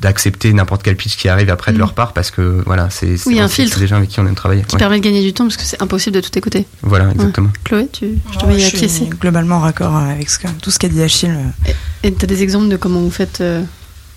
d'accepter 0.00 0.52
n'importe 0.52 0.82
quel 0.84 0.94
pitch 0.96 1.16
qui 1.16 1.28
arrive 1.28 1.50
après 1.50 1.72
de 1.72 1.76
Mm. 1.76 1.80
leur 1.80 1.92
part 1.92 2.12
parce 2.12 2.30
que 2.30 2.62
voilà 2.66 2.88
c'est 2.90 3.16
Oui, 3.26 3.40
un 3.40 3.48
filtre. 3.48 3.74
c'est 3.74 3.80
des 3.80 3.86
gens 3.88 3.96
avec 3.96 4.10
qui 4.10 4.20
on 4.20 4.26
aime 4.26 4.34
travailler 4.36 4.62
Qui 4.62 4.76
Ouais. 4.76 4.78
permet 4.78 5.00
de 5.00 5.04
gagner 5.04 5.22
du 5.22 5.32
temps 5.32 5.44
parce 5.44 5.56
que 5.56 5.64
c'est 5.64 5.82
impossible 5.82 6.14
de 6.16 6.20
tout 6.20 6.36
écouter. 6.38 6.66
voilà 6.82 7.10
exactement 7.10 7.50
Chloé, 7.64 7.88
tu, 7.92 8.18
je 8.32 8.38
te 8.38 8.52
je 8.52 8.58
suis 8.58 8.66
acquiescer. 8.76 9.06
globalement 9.20 9.58
raccord 9.60 9.96
avec 9.96 10.28
ce 10.30 10.38
que- 10.38 10.46
tout 10.62 10.70
ce 10.70 10.78
qu'a 10.78 10.88
dit 10.88 11.02
Achille. 11.02 11.34
Et 12.04 12.12
tu 12.14 12.24
as 12.24 12.26
des 12.28 12.42
exemples 12.44 12.68
de 12.68 12.76
comment 12.76 13.00
vous 13.00 13.10
faites 13.10 13.40
euh, 13.40 13.62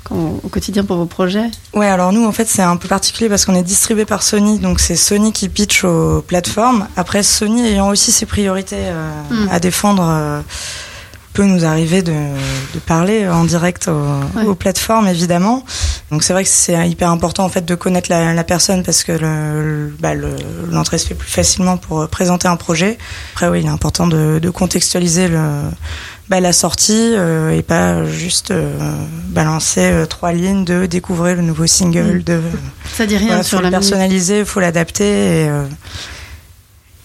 au 0.10 0.50
quotidien 0.50 0.84
pour 0.84 0.98
vos 0.98 1.06
projets 1.06 1.50
Ouais, 1.74 1.88
alors 1.88 2.12
nous, 2.12 2.26
en 2.26 2.32
fait, 2.32 2.48
c'est 2.48 2.62
un 2.64 2.76
peu 2.78 2.88
particulier 2.88 3.30
parce 3.30 3.46
qu'on 3.46 3.56
est 3.56 3.64
distribué 3.64 4.06
par 4.06 4.24
Sony, 4.24 4.60
donc 4.60 4.80
c'est 4.80 4.96
Sony 4.96 5.32
qui 5.32 5.48
pitch 5.48 5.84
aux 5.84 6.22
plateformes. 6.22 6.88
Après, 6.98 7.24
Sony 7.24 7.66
ayant 7.66 7.90
aussi 7.90 8.12
ses 8.12 8.26
priorités 8.26 8.76
euh, 8.80 9.12
Mm. 9.30 9.48
à 9.52 9.60
défendre, 9.60 10.04
euh, 10.06 10.42
peut 11.34 11.46
nous 11.46 11.64
arriver 11.64 12.02
de, 12.02 12.12
de 12.12 12.80
parler 12.86 13.26
en 13.30 13.46
direct 13.46 13.88
aux, 13.88 14.38
Ouais. 14.38 14.44
aux 14.46 14.54
plateformes, 14.56 15.08
évidemment. 15.08 15.64
Donc 16.12 16.24
c'est 16.24 16.34
vrai 16.34 16.44
que 16.44 16.50
c'est 16.50 16.90
hyper 16.90 17.10
important 17.10 17.46
en 17.46 17.50
fait 17.50 17.64
de 17.64 17.74
connaître 17.74 18.10
la, 18.12 18.34
la 18.34 18.44
personne 18.44 18.84
parce 18.84 19.06
que 19.06 19.14
le- 19.14 19.62
le- 19.88 19.96
bah, 19.98 20.14
le- 20.14 20.36
l'entrée 20.70 20.98
se 20.98 21.08
fait 21.08 21.14
plus 21.16 21.32
facilement 21.32 21.78
pour 21.78 22.06
présenter 22.10 22.50
un 22.50 22.58
projet. 22.58 22.98
Après, 23.34 23.48
oui, 23.48 23.62
il 23.62 23.66
est 23.66 23.70
important 23.70 24.08
de, 24.08 24.40
de 24.42 24.50
contextualiser 24.50 25.30
le, 25.30 25.40
bah, 26.32 26.40
la 26.40 26.54
sortie 26.54 26.94
euh, 27.14 27.52
et 27.52 27.62
pas 27.62 28.06
juste 28.06 28.52
euh, 28.52 28.74
balancer 29.28 29.82
euh, 29.82 30.06
trois 30.06 30.32
lignes 30.32 30.64
de 30.64 30.86
découvrir 30.86 31.36
le 31.36 31.42
nouveau 31.42 31.68
single, 31.68 32.20
Mm. 32.20 32.24
de 32.24 32.40
Ça 32.94 33.06
dit 33.06 33.18
rien 33.18 33.28
voilà, 33.28 33.44
sur 33.44 33.58
faut 33.58 33.64
la 33.64 33.70
le 33.70 33.74
personnaliser, 33.74 34.40
il 34.40 34.46
faut 34.46 34.62
l'adapter 34.62 35.04
et, 35.04 35.46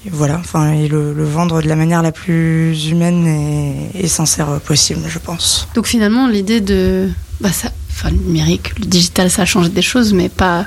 et 0.07 0.11
voilà, 0.13 0.37
enfin 0.39 0.71
et 0.73 0.87
le, 0.87 1.13
le 1.13 1.25
vendre 1.25 1.61
de 1.61 1.69
la 1.69 1.75
manière 1.75 2.03
la 2.03 2.13
plus 2.13 2.87
humaine 2.89 3.27
et, 3.27 4.05
et 4.05 4.07
sincère 4.07 4.61
possible, 4.61 5.01
je 5.09 5.19
pense. 5.19 5.67
Donc 5.75 5.89
finalement, 5.89 6.29
l'idée 6.29 6.61
de. 6.61 7.11
Bah 7.41 7.51
ça, 7.53 7.71
enfin, 7.91 8.11
le 8.11 8.17
numérique, 8.19 8.79
le 8.79 8.87
digital, 8.87 9.29
ça 9.29 9.43
a 9.43 9.45
changé 9.45 9.71
des 9.71 9.83
choses, 9.83 10.13
mais 10.13 10.29
pas. 10.29 10.67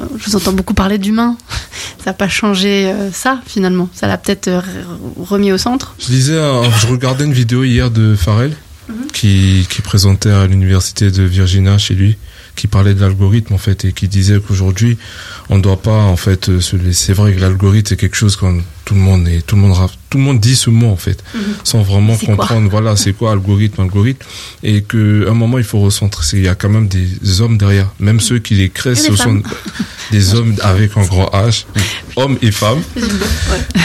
Euh, 0.00 0.04
Je 0.18 0.24
vous 0.30 0.36
entends 0.36 0.52
beaucoup 0.52 0.74
parler 0.74 0.98
d'humain. 0.98 1.36
Ça 2.04 2.10
n'a 2.10 2.14
pas 2.14 2.28
changé 2.28 2.86
euh, 2.90 3.10
ça, 3.12 3.40
finalement. 3.46 3.88
Ça 3.94 4.06
l'a 4.08 4.18
peut-être 4.18 4.48
euh, 4.48 4.60
re- 4.60 5.24
remis 5.24 5.52
au 5.52 5.58
centre. 5.58 5.94
Je 5.98 6.10
lisais, 6.12 6.38
un- 6.40 6.62
je 6.80 6.86
regardais 6.88 7.24
une 7.24 7.32
vidéo 7.32 7.64
hier 7.64 7.90
de 7.90 8.14
Pharrell 8.16 8.56
qui, 9.12 9.66
qui 9.70 9.80
présentait 9.82 10.30
à 10.30 10.46
l'université 10.46 11.10
de 11.10 11.22
Virginia 11.22 11.78
chez 11.78 11.94
lui, 11.94 12.16
qui 12.54 12.66
parlait 12.66 12.94
de 12.94 13.00
l'algorithme 13.00 13.54
en 13.54 13.58
fait 13.58 13.84
et 13.84 13.92
qui 13.92 14.08
disait 14.08 14.38
qu'aujourd'hui 14.46 14.98
on 15.48 15.56
ne 15.58 15.62
doit 15.62 15.80
pas 15.80 16.02
en 16.02 16.16
fait 16.16 16.48
euh, 16.48 16.60
se 16.60 16.76
laisser. 16.76 17.06
C'est 17.06 17.12
vrai 17.14 17.32
que 17.32 17.40
l'algorithme 17.40 17.88
c'est 17.88 17.96
quelque 17.96 18.16
chose 18.16 18.36
quand 18.36 18.54
tout 18.84 18.94
le 18.94 19.00
monde 19.00 19.28
et 19.28 19.42
tout 19.42 19.56
le 19.56 19.62
monde 19.62 19.76
tout 20.10 20.18
le 20.18 20.24
monde 20.24 20.40
dit 20.40 20.56
ce 20.56 20.68
mot 20.70 20.88
en 20.90 20.96
fait 20.96 21.22
sans 21.64 21.82
vraiment 21.82 22.16
comprendre 22.16 22.68
voilà 22.68 22.96
c'est 22.96 23.12
quoi 23.12 23.30
algorithme 23.32 23.80
algorithme 23.82 24.26
et 24.62 24.82
que 24.82 25.26
à 25.26 25.30
un 25.30 25.34
moment 25.34 25.58
il 25.58 25.64
faut 25.64 25.80
recentrer. 25.80 26.24
Il 26.34 26.42
y 26.42 26.48
a 26.48 26.54
quand 26.54 26.68
même 26.68 26.88
des 26.88 27.40
hommes 27.40 27.58
derrière, 27.58 27.88
même 27.98 28.20
ceux 28.20 28.38
qui 28.38 28.54
les 28.54 28.68
créent, 28.70 28.94
ce 28.94 29.14
sont 29.16 29.42
des 30.10 30.34
hommes 30.34 30.54
avec 30.62 30.96
un 30.96 31.04
grand 31.04 31.26
H, 31.32 31.64
hommes 32.16 32.38
et 32.42 32.50
femmes. 32.50 32.82
Ouais, 32.96 33.02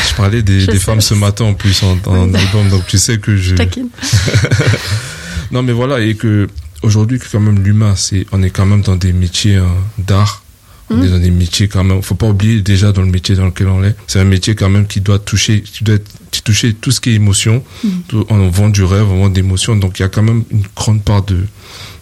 Je 0.10 0.16
parlais 0.16 0.42
des, 0.42 0.62
Je 0.62 0.66
des 0.68 0.74
sais. 0.74 0.80
femmes 0.80 1.02
ce 1.02 1.14
matin 1.14 1.46
en 1.46 1.54
plus 1.54 1.82
en, 1.84 1.98
en 2.06 2.34
album, 2.34 2.70
donc 2.70 2.86
tu 2.88 2.98
sais 2.98 3.18
que 3.18 3.36
je. 3.38 3.56
Non, 5.52 5.64
mais 5.64 5.72
voilà, 5.72 6.02
et 6.02 6.16
que 6.16 6.48
aujourd'hui, 6.84 7.20
quand 7.20 7.40
même 7.40 7.64
l'humain, 7.64 7.96
c'est, 7.96 8.26
on 8.32 8.42
est 8.44 8.50
quand 8.50 8.66
même 8.66 8.82
dans 8.82 8.96
des 8.96 9.14
métiers 9.14 9.58
euh, 9.58 9.66
d'art. 9.98 10.44
On 10.90 10.96
Mhm. 10.96 11.04
est 11.04 11.10
dans 11.10 11.20
des 11.20 11.32
métiers 11.32 11.68
quand 11.68 11.84
même. 11.84 12.02
Faut 12.02 12.16
pas 12.16 12.28
oublier 12.30 12.62
déjà 12.62 12.94
dans 12.94 13.02
le 13.02 13.10
métier 13.12 13.36
dans 13.36 13.46
lequel 13.46 13.68
on 13.68 13.84
est. 13.84 13.94
C'est 14.08 14.20
un 14.22 14.24
métier 14.24 14.56
quand 14.56 14.70
même 14.70 14.88
qui 14.88 15.02
doit 15.02 15.20
toucher, 15.20 15.62
qui 15.62 15.84
doit 15.84 15.98
toucher 16.46 16.74
tout 16.74 16.92
ce 16.92 17.02
qui 17.02 17.10
est 17.10 17.14
émotion. 17.16 17.62
Tout- 18.08 18.26
On 18.30 18.48
vend 18.50 18.70
du 18.70 18.84
rêve, 18.86 19.06
on 19.12 19.18
vend 19.24 19.30
d'émotion. 19.30 19.76
Donc 19.76 20.00
il 20.00 20.04
y 20.04 20.06
a 20.06 20.08
quand 20.10 20.22
même 20.24 20.44
une 20.50 20.64
grande 20.78 21.04
part 21.04 21.24
de, 21.24 21.40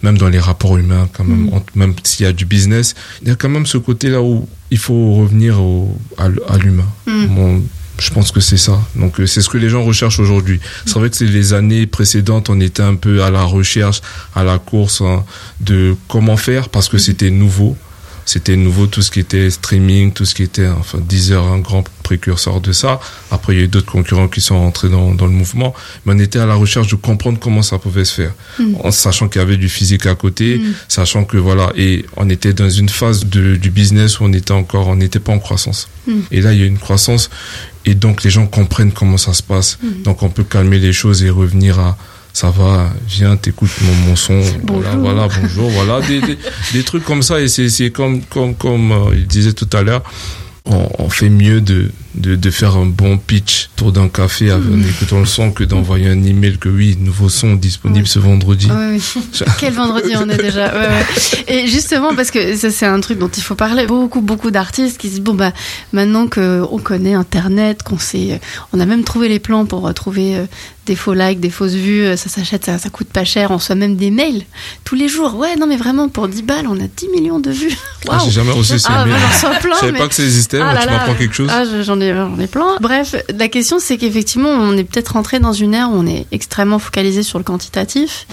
même 0.04 0.16
dans 0.18 0.28
les 0.28 0.38
rapports 0.38 0.76
humains, 0.76 1.08
quand 1.12 1.24
même, 1.24 1.52
entre- 1.52 1.72
même 1.74 1.94
s'il 2.04 2.26
y 2.26 2.28
a 2.28 2.32
du 2.32 2.44
business, 2.44 2.94
il 3.22 3.28
y 3.28 3.30
a 3.32 3.34
quand 3.34 3.48
même 3.48 3.66
ce 3.66 3.76
côté 3.78 4.08
là 4.08 4.22
où 4.22 4.48
il 4.70 4.78
faut 4.78 5.14
revenir 5.14 5.60
au, 5.60 5.98
à, 6.16 6.28
l'humain. 6.58 6.86
Bon, 7.06 7.64
je 7.98 8.10
pense 8.10 8.30
que 8.32 8.40
c'est 8.40 8.56
ça. 8.58 8.78
Donc 8.94 9.20
euh, 9.20 9.26
c'est 9.26 9.40
ce 9.40 9.48
que 9.48 9.58
les 9.58 9.68
gens 9.70 9.82
recherchent 9.84 10.20
aujourd'hui. 10.20 10.60
C'est 10.84 10.98
vrai 10.98 11.10
que 11.10 11.16
c'est 11.16 11.26
les 11.26 11.52
années 11.54 11.86
précédentes, 11.86 12.50
on 12.50 12.60
était 12.60 12.82
un 12.82 12.94
peu 12.94 13.22
à 13.22 13.30
la 13.30 13.42
recherche, 13.44 14.00
à 14.34 14.44
la 14.44 14.58
course 14.58 15.00
hein, 15.00 15.24
de 15.60 15.96
comment 16.08 16.36
faire 16.36 16.68
parce 16.68 16.88
que 16.88 16.98
c'était 16.98 17.30
nouveau. 17.30 17.76
C'était 18.28 18.56
nouveau 18.56 18.88
tout 18.88 19.02
ce 19.02 19.12
qui 19.12 19.20
était 19.20 19.48
streaming, 19.50 20.12
tout 20.12 20.24
ce 20.24 20.34
qui 20.34 20.42
était 20.42 20.66
enfin 20.66 20.98
Deezer, 20.98 21.44
un 21.44 21.60
grand 21.60 21.84
précurseur 22.02 22.60
de 22.60 22.72
ça. 22.72 22.98
Après 23.30 23.52
il 23.54 23.58
y 23.60 23.62
a 23.62 23.64
eu 23.66 23.68
d'autres 23.68 23.92
concurrents 23.92 24.26
qui 24.26 24.40
sont 24.40 24.58
rentrés 24.58 24.88
dans, 24.88 25.14
dans 25.14 25.26
le 25.26 25.32
mouvement, 25.32 25.72
mais 26.04 26.12
on 26.14 26.18
était 26.18 26.40
à 26.40 26.46
la 26.46 26.56
recherche 26.56 26.88
de 26.88 26.96
comprendre 26.96 27.38
comment 27.38 27.62
ça 27.62 27.78
pouvait 27.78 28.04
se 28.04 28.14
faire, 28.14 28.32
Mm. 28.58 28.74
en 28.82 28.90
sachant 28.90 29.28
qu'il 29.28 29.40
y 29.40 29.44
avait 29.44 29.56
du 29.56 29.68
physique 29.68 30.06
à 30.06 30.16
côté, 30.16 30.58
Mm. 30.58 30.72
sachant 30.88 31.22
que 31.24 31.36
voilà 31.36 31.70
et 31.76 32.04
on 32.16 32.28
était 32.28 32.52
dans 32.52 32.68
une 32.68 32.88
phase 32.88 33.26
de, 33.26 33.54
du 33.54 33.70
business 33.70 34.18
où 34.18 34.24
on 34.24 34.32
était 34.32 34.50
encore, 34.50 34.88
on 34.88 34.96
n'était 34.96 35.20
pas 35.20 35.32
en 35.32 35.38
croissance. 35.38 35.88
Mm. 36.08 36.12
Et 36.32 36.40
là 36.40 36.52
il 36.52 36.58
y 36.58 36.62
a 36.64 36.66
une 36.66 36.78
croissance 36.80 37.30
et 37.86 37.94
donc 37.94 38.24
les 38.24 38.30
gens 38.30 38.46
comprennent 38.46 38.92
comment 38.92 39.16
ça 39.16 39.32
se 39.32 39.42
passe. 39.42 39.78
Mm. 39.82 40.02
Donc 40.02 40.22
on 40.22 40.28
peut 40.28 40.44
calmer 40.44 40.78
les 40.78 40.92
choses 40.92 41.22
et 41.22 41.30
revenir 41.30 41.78
à 41.78 41.96
ça 42.32 42.50
va, 42.50 42.92
viens, 43.08 43.34
t'écoutes 43.38 43.70
mon, 43.80 43.94
mon 44.08 44.14
son, 44.16 44.38
voilà, 44.38 44.90
Bonjour. 44.94 45.00
voilà, 45.00 45.28
bonjour, 45.40 45.70
voilà, 45.70 46.06
des, 46.06 46.20
des, 46.20 46.36
des 46.74 46.82
trucs 46.82 47.02
comme 47.02 47.22
ça 47.22 47.40
et 47.40 47.48
c'est 47.48 47.70
c'est 47.70 47.90
comme 47.90 48.20
comme 48.24 48.54
comme 48.54 48.92
euh, 48.92 49.14
il 49.14 49.26
disait 49.26 49.54
tout 49.54 49.70
à 49.72 49.82
l'heure, 49.82 50.02
on, 50.66 50.86
on 50.98 51.08
fait 51.08 51.30
mieux 51.30 51.62
de, 51.62 51.90
de 52.16 52.34
de 52.36 52.50
faire 52.50 52.76
un 52.76 52.86
bon 52.86 53.18
pitch 53.18 53.68
autour 53.76 53.92
d'un 53.92 54.08
café 54.08 54.50
avec- 54.50 54.66
en 54.72 54.80
écoutant 54.88 55.20
le 55.20 55.26
son 55.26 55.50
que 55.52 55.64
d'envoyer 55.64 56.08
un 56.08 56.22
email 56.22 56.58
que 56.58 56.68
oui, 56.68 56.96
nouveau 57.00 57.28
son 57.28 57.54
disponible 57.54 58.06
ce 58.06 58.18
vendredi. 58.18 58.66
Ouais, 58.70 58.98
oui. 59.16 59.22
Quel 59.60 59.72
vendredi 59.74 60.12
on 60.16 60.28
est 60.28 60.36
déjà. 60.36 60.66
Ouais, 60.74 60.88
ouais. 60.88 61.44
Et 61.48 61.66
justement, 61.66 62.14
parce 62.14 62.30
que 62.30 62.56
ça, 62.56 62.70
c'est 62.70 62.86
un 62.86 63.00
truc 63.00 63.18
dont 63.18 63.28
il 63.28 63.42
faut 63.42 63.54
parler. 63.54 63.86
Beaucoup, 63.86 64.20
beaucoup 64.20 64.50
d'artistes 64.50 64.98
qui 64.98 65.08
se 65.08 65.12
disent 65.14 65.22
bon, 65.22 65.34
bah, 65.34 65.52
maintenant 65.92 66.26
qu'on 66.28 66.78
connaît 66.82 67.14
Internet, 67.14 67.82
qu'on 67.82 67.98
sait. 67.98 68.40
On 68.72 68.80
a 68.80 68.86
même 68.86 69.04
trouvé 69.04 69.28
les 69.28 69.38
plans 69.38 69.66
pour 69.66 69.86
euh, 69.86 69.92
trouver 69.92 70.36
euh, 70.36 70.46
des 70.86 70.94
faux 70.96 71.14
likes, 71.14 71.40
des 71.40 71.50
fausses 71.50 71.72
vues, 71.74 72.02
euh, 72.04 72.16
ça 72.16 72.28
s'achète, 72.28 72.64
ça, 72.64 72.78
ça 72.78 72.88
coûte 72.90 73.08
pas 73.08 73.24
cher. 73.24 73.50
On 73.50 73.56
reçoit 73.56 73.74
même 73.74 73.96
des 73.96 74.10
mails 74.10 74.42
tous 74.84 74.94
les 74.94 75.08
jours. 75.08 75.34
Ouais, 75.36 75.56
non, 75.56 75.66
mais 75.66 75.76
vraiment, 75.76 76.08
pour 76.08 76.28
10 76.28 76.42
balles, 76.42 76.66
on 76.68 76.76
a 76.78 76.86
10 76.86 77.08
millions 77.08 77.40
de 77.40 77.50
vues. 77.50 77.76
Ah, 78.08 78.20
j'ai 78.24 78.30
jamais 78.30 78.52
reçu 78.52 78.78
ces 78.78 78.86
Ah, 78.88 79.04
mails. 79.04 79.14
bah, 79.14 79.18
j'en 79.20 79.48
reçois 79.48 79.60
plein. 79.60 79.74
Je 79.74 79.80
savais 79.80 79.92
mais- 79.92 79.98
pas 79.98 80.06
que 80.06 80.14
ça 80.14 80.22
existait, 80.22 80.60
Ah 80.60 80.66
mais 80.68 80.74
là 80.74 80.82
tu 80.82 80.88
m'apprends 80.90 81.14
quelque 81.14 81.34
chose. 81.34 81.48
Ah, 81.52 81.64
je- 81.64 81.82
j'en 81.82 82.00
ai, 82.00 82.05
j'en 82.14 82.38
ai 82.38 82.46
plein. 82.46 82.76
Bref, 82.80 83.14
la 83.36 83.48
question 83.48 83.78
c'est 83.78 83.96
qu'effectivement, 83.96 84.50
on 84.50 84.76
est 84.76 84.84
peut-être 84.84 85.10
rentré 85.14 85.38
dans 85.38 85.52
une 85.52 85.74
ère 85.74 85.90
où 85.90 85.94
on 85.96 86.06
est 86.06 86.26
extrêmement 86.32 86.78
focalisé 86.78 87.22
sur 87.22 87.38
le 87.38 87.44
quantitatif. 87.44 88.26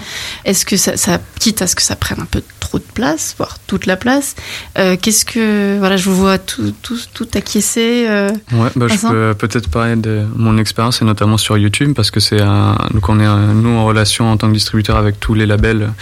Est-ce 0.44 0.64
que 0.66 0.76
ça, 0.76 0.96
ça, 0.96 1.18
quitte 1.40 1.62
à 1.62 1.66
ce 1.66 1.74
que 1.74 1.82
ça 1.82 1.96
prenne 1.96 2.20
un 2.20 2.24
peu 2.26 2.42
trop 2.60 2.78
de 2.78 2.84
place, 2.94 3.34
voire 3.38 3.58
toute 3.66 3.86
la 3.86 3.96
place, 3.96 4.34
euh, 4.78 4.96
qu'est-ce 5.00 5.24
que, 5.24 5.78
voilà, 5.78 5.96
je 5.96 6.08
vous 6.08 6.16
vois 6.16 6.38
tout, 6.38 6.72
tout, 6.82 6.98
tout 7.12 7.28
acquiescer. 7.34 8.06
euh, 8.08 8.30
Ouais, 8.52 8.70
bah, 8.76 8.86
je 8.88 8.96
peux 9.08 9.34
peut-être 9.34 9.68
parler 9.68 9.96
de 9.96 10.24
mon 10.36 10.56
expérience 10.58 11.02
et 11.02 11.04
notamment 11.04 11.36
sur 11.36 11.56
YouTube 11.58 11.92
parce 11.94 12.10
que 12.10 12.20
c'est 12.20 12.40
un, 12.40 12.76
donc 12.92 13.08
on 13.08 13.20
est 13.20 13.24
un- 13.24 13.52
nous 13.54 13.70
en 13.76 13.84
relation 13.84 14.30
en 14.30 14.36
tant 14.36 14.48
que 14.48 14.54
distributeur 14.54 14.96
avec 14.96 15.20
tous 15.20 15.34
les 15.34 15.46
labels 15.46 15.92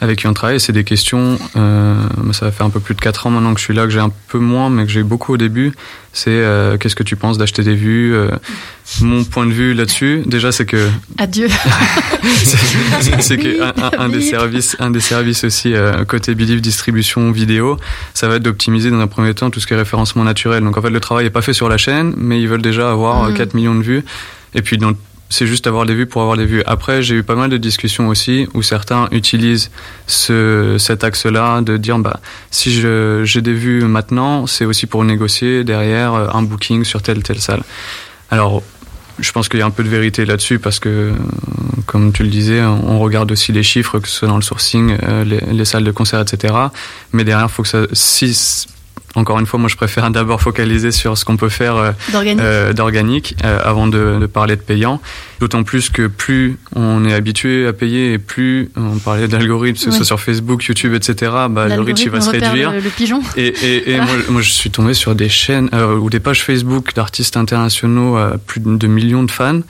avec 0.00 0.18
qui 0.20 0.26
on 0.26 0.34
travaille. 0.34 0.60
C'est 0.60 0.72
des 0.72 0.84
questions. 0.84 1.38
Euh, 1.56 1.94
bah, 2.16 2.32
ça 2.32 2.46
va 2.46 2.52
faire 2.52 2.66
un 2.66 2.70
peu 2.70 2.80
plus 2.80 2.94
de 2.94 3.00
4 3.00 3.26
ans 3.26 3.30
maintenant 3.30 3.54
que 3.54 3.60
je 3.60 3.64
suis 3.64 3.74
là, 3.74 3.84
que 3.84 3.90
j'ai 3.90 4.00
un 4.00 4.12
peu 4.28 4.38
moins, 4.38 4.70
mais 4.70 4.84
que 4.84 4.90
j'ai 4.90 5.02
beaucoup 5.02 5.34
au 5.34 5.36
début. 5.36 5.72
C'est 6.20 6.30
euh, 6.30 6.76
qu'est-ce 6.78 6.96
que 6.96 7.04
tu 7.04 7.14
penses 7.14 7.38
d'acheter 7.38 7.62
des 7.62 7.76
vues 7.76 8.12
euh, 8.12 8.28
Mon 9.00 9.22
point 9.22 9.46
de 9.46 9.52
vue 9.52 9.72
là-dessus, 9.72 10.22
déjà, 10.26 10.50
c'est 10.50 10.66
que 10.66 10.88
adieu. 11.16 11.46
c'est 13.20 13.36
que 13.36 13.62
un, 13.62 13.72
un- 13.84 14.04
un 14.04 14.08
des 14.08 14.20
services, 14.20 14.76
un 14.80 14.90
des 14.90 14.98
services 15.00 15.44
aussi 15.44 15.74
euh, 15.74 16.04
côté 16.04 16.34
Believe 16.34 16.60
distribution 16.60 17.30
vidéo, 17.30 17.76
ça 18.14 18.26
va 18.26 18.34
être 18.36 18.42
d'optimiser 18.42 18.90
dans 18.90 18.98
un 18.98 19.06
premier 19.06 19.32
temps 19.32 19.50
tout 19.50 19.60
ce 19.60 19.66
qui 19.68 19.74
est 19.74 19.76
référencement 19.76 20.24
naturel. 20.24 20.64
Donc 20.64 20.76
en 20.76 20.82
fait 20.82 20.90
le 20.90 21.00
travail 21.00 21.26
est 21.26 21.30
pas 21.30 21.42
fait 21.42 21.52
sur 21.52 21.68
la 21.68 21.78
chaîne, 21.78 22.14
mais 22.16 22.40
ils 22.40 22.48
veulent 22.48 22.62
déjà 22.62 22.90
avoir 22.90 23.28
Mhm. 23.28 23.34
4 23.36 23.54
millions 23.54 23.74
de 23.76 23.82
vues. 23.82 24.04
Et 24.54 24.62
puis 24.62 24.76
dans 24.78 24.92
c'est 25.30 25.46
juste 25.46 25.66
avoir 25.66 25.86
des 25.86 25.94
vues 25.94 26.06
pour 26.06 26.22
avoir 26.22 26.36
des 26.36 26.46
vues. 26.46 26.62
Après, 26.66 27.02
j'ai 27.02 27.16
eu 27.16 27.22
pas 27.22 27.34
mal 27.34 27.50
de 27.50 27.56
discussions 27.56 28.08
aussi 28.08 28.48
où 28.54 28.62
certains 28.62 29.08
utilisent 29.10 29.70
ce, 30.06 30.76
cet 30.78 31.04
axe-là 31.04 31.60
de 31.60 31.76
dire 31.76 31.98
bah 31.98 32.20
si 32.50 32.70
j'ai 32.72 33.42
des 33.42 33.52
vues 33.52 33.82
maintenant, 33.84 34.46
c'est 34.46 34.64
aussi 34.64 34.86
pour 34.86 35.04
négocier 35.04 35.64
derrière 35.64 36.14
euh, 36.14 36.28
un 36.32 36.42
booking 36.42 36.84
sur 36.84 37.02
telle 37.02 37.22
telle 37.22 37.40
salle. 37.40 37.62
Alors 38.30 38.62
je 39.18 39.32
pense 39.32 39.48
qu'il 39.48 39.58
y 39.58 39.62
a 39.62 39.66
un 39.66 39.70
peu 39.70 39.82
de 39.82 39.88
vérité 39.88 40.24
là-dessus 40.24 40.58
parce 40.58 40.78
que, 40.78 41.12
comme 41.86 42.12
tu 42.12 42.22
le 42.22 42.28
disais, 42.28 42.62
on 42.62 43.00
regarde 43.00 43.32
aussi 43.32 43.50
les 43.50 43.64
chiffres, 43.64 43.98
que 43.98 44.06
ce 44.06 44.14
soit 44.14 44.28
dans 44.28 44.36
le 44.36 44.42
sourcing, 44.42 44.96
euh, 45.02 45.24
les, 45.24 45.40
les 45.40 45.64
salles 45.64 45.82
de 45.82 45.90
concert, 45.90 46.20
etc. 46.20 46.54
Mais 47.12 47.24
derrière, 47.24 47.50
faut 47.50 47.64
que 47.64 47.68
ça, 47.68 47.82
si, 47.92 48.66
encore 49.18 49.38
une 49.38 49.46
fois, 49.46 49.58
moi 49.58 49.68
je 49.68 49.76
préfère 49.76 50.10
d'abord 50.10 50.40
focaliser 50.40 50.90
sur 50.92 51.18
ce 51.18 51.24
qu'on 51.24 51.36
peut 51.36 51.48
faire 51.48 51.76
euh, 51.76 51.92
D'organique. 52.12 52.40
euh, 52.40 52.72
euh, 53.44 53.60
avant 53.64 53.86
de, 53.86 54.18
de 54.20 54.26
parler 54.26 54.56
de 54.56 54.60
payant. 54.62 55.00
D'autant 55.40 55.62
plus 55.62 55.88
que 55.90 56.06
plus 56.08 56.56
on 56.74 57.04
est 57.04 57.12
habitué 57.14 57.66
à 57.66 57.72
payer 57.72 58.12
et 58.14 58.18
plus 58.18 58.70
on 58.76 58.98
parlait 58.98 59.28
d'algorithme, 59.28 59.76
que 59.76 59.84
ce 59.84 59.90
soit 59.92 60.04
sur 60.04 60.20
Facebook, 60.20 60.64
YouTube, 60.64 60.94
etc. 60.94 61.30
Bah, 61.50 61.68
le 61.68 61.80
reach 61.80 62.02
il 62.02 62.10
va 62.10 62.20
se 62.20 62.30
réduire. 62.30 62.72
Le, 62.72 62.80
le 62.80 62.90
pigeon. 62.90 63.20
Et, 63.36 63.46
et, 63.46 63.90
et 63.92 63.96
Voilà. 63.96 64.04
moi, 64.12 64.14
moi, 64.30 64.42
je 64.42 64.50
suis 64.50 64.70
tombé 64.70 64.94
sur 64.94 65.14
des 65.14 65.28
chaînes 65.28 65.68
euh, 65.74 65.96
ou 65.96 66.10
des 66.10 66.20
pages 66.20 66.42
Facebook 66.42 66.94
d'artistes 66.94 67.36
internationaux, 67.36 68.16
euh, 68.18 68.36
plus 68.46 68.60
de 68.60 68.86
millions 68.86 69.22
de 69.22 69.30
fans, 69.30 69.60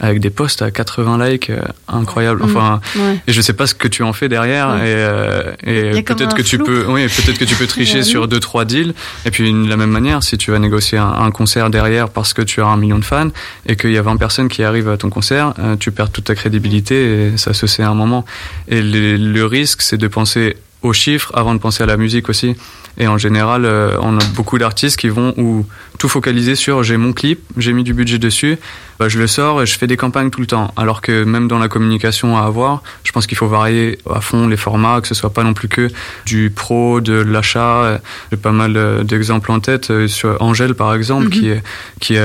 avec 0.00 0.20
des 0.20 0.30
posts 0.30 0.62
à 0.62 0.70
80 0.70 1.26
likes, 1.28 1.50
euh, 1.50 1.60
incroyables. 1.88 2.40
Mm. 2.42 2.44
Enfin, 2.44 2.80
Ouais. 2.96 3.20
et 3.26 3.32
je 3.32 3.40
sais 3.42 3.52
pas 3.52 3.66
ce 3.66 3.74
que 3.74 3.88
tu 3.88 4.02
en 4.02 4.12
fais 4.12 4.28
derrière. 4.28 4.68
Ouais. 4.70 4.88
Et, 4.88 4.94
euh, 4.94 5.52
et 5.96 6.02
peut-être 6.02 6.34
que 6.36 6.42
tu 6.42 6.58
peux, 6.58 6.86
oui, 6.88 7.06
peut-être 7.08 7.38
que 7.38 7.44
tu 7.44 7.54
peux 7.56 7.66
tricher 7.66 7.98
J'avoue. 7.98 8.04
sur 8.10 8.28
deux 8.28 8.40
trois 8.40 8.64
deals. 8.64 8.94
Et 9.26 9.30
puis 9.30 9.52
de 9.52 9.68
la 9.68 9.76
même 9.76 9.90
manière, 9.90 10.22
si 10.22 10.38
tu 10.38 10.52
vas 10.52 10.58
négocier 10.58 10.98
un, 10.98 11.08
un 11.12 11.30
concert 11.32 11.68
derrière 11.70 12.08
parce 12.08 12.32
que 12.32 12.42
tu 12.42 12.62
as 12.62 12.66
un 12.66 12.76
million 12.76 12.98
de 12.98 13.04
fans 13.04 13.28
et 13.66 13.76
qu'il 13.76 13.90
y 13.92 13.98
a 13.98 14.02
20 14.02 14.16
personnes 14.16 14.48
qui 14.48 14.62
arrivent 14.62 14.88
à 14.88 14.96
ton 14.96 15.10
concert, 15.10 15.17
euh, 15.32 15.76
tu 15.76 15.90
perds 15.90 16.10
toute 16.10 16.24
ta 16.24 16.34
crédibilité 16.34 17.28
et 17.32 17.36
ça 17.36 17.54
se 17.54 17.66
sait 17.66 17.82
à 17.82 17.90
un 17.90 17.94
moment. 17.94 18.24
Et 18.68 18.82
le, 18.82 19.44
risque, 19.44 19.82
c'est 19.82 19.96
de 19.96 20.08
penser 20.08 20.56
aux 20.82 20.92
chiffres 20.92 21.32
avant 21.34 21.54
de 21.54 21.60
penser 21.60 21.82
à 21.82 21.86
la 21.86 21.96
musique 21.96 22.28
aussi. 22.28 22.54
Et 22.98 23.06
en 23.06 23.18
général, 23.18 23.64
euh, 23.64 23.96
on 24.00 24.16
a 24.18 24.24
beaucoup 24.34 24.58
d'artistes 24.58 24.96
qui 24.96 25.08
vont 25.08 25.34
ou 25.36 25.66
tout 25.98 26.08
focaliser 26.08 26.54
sur 26.54 26.82
j'ai 26.82 26.96
mon 26.96 27.12
clip, 27.12 27.40
j'ai 27.56 27.72
mis 27.72 27.84
du 27.84 27.94
budget 27.94 28.18
dessus, 28.18 28.58
bah, 28.98 29.08
je 29.08 29.18
le 29.18 29.26
sors 29.26 29.62
et 29.62 29.66
je 29.66 29.78
fais 29.78 29.86
des 29.86 29.96
campagnes 29.96 30.30
tout 30.30 30.40
le 30.40 30.46
temps. 30.46 30.72
Alors 30.76 31.00
que 31.00 31.24
même 31.24 31.48
dans 31.48 31.58
la 31.58 31.68
communication 31.68 32.36
à 32.36 32.42
avoir, 32.42 32.82
je 33.04 33.12
pense 33.12 33.26
qu'il 33.26 33.36
faut 33.36 33.46
varier 33.48 33.98
à 34.12 34.20
fond 34.20 34.46
les 34.48 34.56
formats, 34.56 35.00
que 35.00 35.08
ce 35.08 35.14
soit 35.14 35.32
pas 35.32 35.44
non 35.44 35.54
plus 35.54 35.68
que 35.68 35.88
du 36.26 36.50
pro, 36.50 37.00
de 37.00 37.14
l'achat. 37.14 38.00
J'ai 38.30 38.36
pas 38.36 38.52
mal 38.52 38.76
euh, 38.76 39.04
d'exemples 39.04 39.52
en 39.52 39.60
tête 39.60 39.90
euh, 39.90 40.08
sur 40.08 40.40
Angèle 40.40 40.74
par 40.74 40.94
exemple, 40.94 41.26
Mhm. 41.26 41.30
qui 41.30 41.48
est, 41.48 41.62
qui 42.00 42.16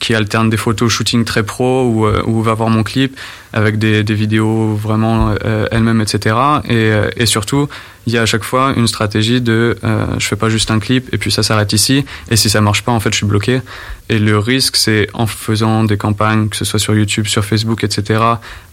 qui 0.00 0.14
alterne 0.14 0.50
des 0.50 0.56
photos 0.56 0.90
shooting 0.92 1.24
très 1.24 1.42
pro 1.42 1.84
ou 1.84 2.06
où 2.06 2.42
va 2.42 2.54
voir 2.54 2.70
mon 2.70 2.82
clip 2.82 3.16
avec 3.52 3.78
des, 3.78 4.02
des 4.02 4.14
vidéos 4.14 4.74
vraiment 4.74 5.34
euh, 5.44 5.66
elles-mêmes, 5.70 6.00
etc. 6.00 6.36
Et, 6.68 6.90
et 7.16 7.26
surtout, 7.26 7.68
il 8.06 8.12
y 8.12 8.18
a 8.18 8.22
à 8.22 8.26
chaque 8.26 8.44
fois 8.44 8.74
une 8.76 8.86
stratégie 8.86 9.40
de 9.40 9.76
euh, 9.84 10.06
je 10.18 10.26
fais 10.26 10.36
pas 10.36 10.48
juste 10.48 10.70
un 10.70 10.78
clip 10.78 11.12
et 11.12 11.18
puis 11.18 11.30
ça 11.30 11.42
s'arrête 11.42 11.72
ici. 11.72 12.04
Et 12.30 12.36
si 12.36 12.50
ça 12.50 12.60
marche 12.60 12.82
pas 12.82 12.92
en 12.92 13.00
fait 13.00 13.10
je 13.10 13.18
suis 13.18 13.26
bloqué. 13.26 13.60
Et 14.08 14.18
le 14.18 14.38
risque 14.38 14.76
c'est 14.76 15.08
en 15.14 15.26
faisant 15.26 15.84
des 15.84 15.96
campagnes 15.96 16.48
que 16.48 16.56
ce 16.56 16.64
soit 16.64 16.78
sur 16.78 16.94
YouTube 16.94 17.26
sur 17.26 17.44
Facebook 17.44 17.84
etc 17.84 18.22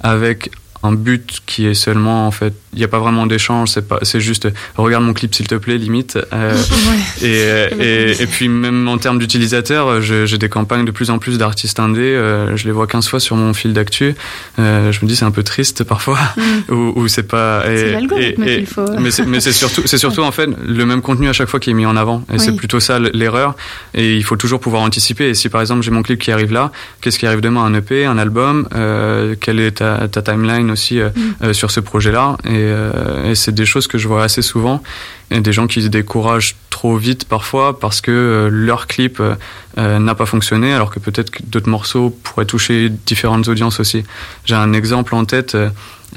avec 0.02 0.52
un 0.84 0.94
but 0.94 1.42
qui 1.46 1.68
est 1.68 1.74
seulement 1.74 2.26
en 2.28 2.32
fait 2.32 2.54
il 2.74 2.80
n'y 2.80 2.86
a 2.86 2.88
pas 2.88 3.00
vraiment 3.00 3.26
d'échange 3.28 3.70
c'est 3.70 3.88
pas 3.88 4.00
c'est 4.02 4.20
juste 4.20 4.48
regarde 4.78 5.04
mon 5.04 5.14
clip 5.14 5.34
s'il 5.36 5.48
te 5.48 5.56
plaît 5.56 5.78
limite 5.78 6.18
euh, 6.34 6.58
et, 7.22 7.76
et, 7.80 8.22
et 8.24 8.28
puis 8.28 8.48
même 8.50 8.88
en 8.88 8.98
termes 8.98 9.20
d'utilisateurs 9.20 10.02
j'ai 10.02 10.38
des 10.38 10.50
campagnes 10.50 10.86
de 10.86 10.92
plus 10.92 11.10
en 11.10 11.20
plus 11.20 11.38
d'artistes 11.38 11.80
indés 11.80 12.00
euh, 12.02 12.56
je 12.58 12.66
les 12.66 12.72
vois 12.72 12.88
15 12.88 13.08
fois 13.08 13.20
sur 13.20 13.36
mon 13.36 13.54
fil 13.54 13.74
d'actu 13.74 14.16
Euh, 14.60 14.92
je 14.92 15.00
me 15.04 15.08
dis 15.08 15.16
c'est 15.16 15.26
un 15.26 15.32
peu 15.32 15.44
triste 15.44 15.84
parfois 15.84 16.18
Mm. 16.38 16.72
ou, 16.74 16.94
ou 16.96 17.08
c'est 17.08 17.24
pas 17.28 17.64
C'est 17.66 17.92
l'algorithme 17.92 18.46
qu'il 18.46 18.66
faut. 18.66 18.86
mais 19.00 19.12
c'est 19.12 19.26
mais 19.26 19.40
c'est 19.40 19.52
surtout 19.52 19.82
c'est 19.86 19.98
surtout 19.98 20.22
en 20.24 20.32
fait 20.32 20.50
le 20.66 20.86
même 20.86 21.02
contenu 21.02 21.30
à 21.30 21.34
chaque 21.34 21.48
fois 21.50 21.60
qui 21.60 21.70
est 21.70 21.74
mis 21.74 21.86
en 21.86 21.96
avant 21.96 22.24
et 22.30 22.34
Oui. 22.34 22.40
c'est 22.40 22.56
plutôt 22.56 22.80
ça 22.80 23.00
l'erreur 23.00 23.56
et 23.94 24.16
il 24.16 24.24
faut 24.24 24.36
toujours 24.38 24.60
pouvoir 24.60 24.82
anticiper 24.84 25.30
et 25.30 25.34
si 25.34 25.50
par 25.50 25.62
exemple 25.62 25.82
j'ai 25.84 25.92
mon 25.92 26.02
clip 26.04 26.20
qui 26.20 26.32
arrive 26.32 26.52
là 26.54 26.72
qu'est-ce 27.02 27.20
qui 27.20 27.28
arrive 27.28 27.42
demain 27.42 27.64
un 27.64 27.74
EP 27.74 28.06
un 28.06 28.18
album 28.18 28.68
euh, 28.76 29.36
quelle 29.40 29.60
est 29.60 29.72
ta, 29.78 30.08
ta 30.08 30.22
timeline 30.22 30.71
aussi 30.72 31.00
euh, 31.00 31.10
Mm. 31.16 31.20
euh, 31.44 31.54
sur 31.54 31.70
ce 31.72 31.80
projet 31.80 32.12
là 32.12 32.38
et, 32.46 32.50
euh, 32.54 33.30
et 33.32 33.36
c'est 33.36 33.52
des 33.54 33.66
choses 33.66 33.88
que 33.88 33.98
je 33.98 34.08
vois 34.08 34.24
assez 34.24 34.42
souvent 34.42 34.82
et 35.30 35.40
des 35.42 35.54
gens 35.54 35.68
qui 35.68 35.82
se 35.82 35.88
découragent 35.88 36.56
trop 36.70 36.96
vite 36.98 37.26
parfois 37.26 37.80
parce 37.80 38.02
que 38.02 38.50
leur 38.52 38.88
clip 38.88 39.22
n'a 39.78 40.16
pas 40.16 40.26
fonctionné 40.26 40.74
alors 40.74 40.90
que 40.90 41.00
peut-être 41.00 41.30
que 41.32 41.44
d'autres 41.44 41.70
morceaux 41.70 42.10
pourraient 42.24 42.46
toucher 42.46 42.90
différentes 43.06 43.48
audiences 43.48 43.80
aussi 43.80 44.04
j'ai 44.46 44.56
un 44.56 44.74
exemple 44.74 45.16
en 45.16 45.26
tête 45.26 45.56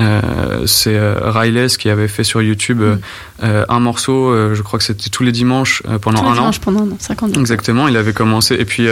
euh, 0.01 0.67
c'est 0.67 0.97
euh, 0.97 1.15
Riles 1.31 1.69
qui 1.79 1.89
avait 1.89 2.09
fait 2.09 2.25
sur 2.25 2.43
YouTube 2.43 2.81
euh, 2.83 2.97
euh, 3.45 3.65
un 3.69 3.79
morceau, 3.79 4.35
je 4.55 4.61
crois 4.63 4.79
que 4.81 4.85
c'était 4.85 5.09
tous 5.11 5.23
les 5.23 5.31
dimanches 5.33 5.83
pendant 6.01 6.19
Tous 6.19 6.25
les 6.25 6.31
un 6.31 6.33
an. 6.33 6.35
dimanches 6.35 6.61
pendant 6.61 6.81
un 6.81 6.91
an, 6.91 6.97
50 6.99 7.35
jours. 7.35 7.41
Exactement, 7.41 7.87
il 7.87 7.97
avait 7.97 8.13
commencé 8.13 8.55
et 8.57 8.65
puis 8.65 8.89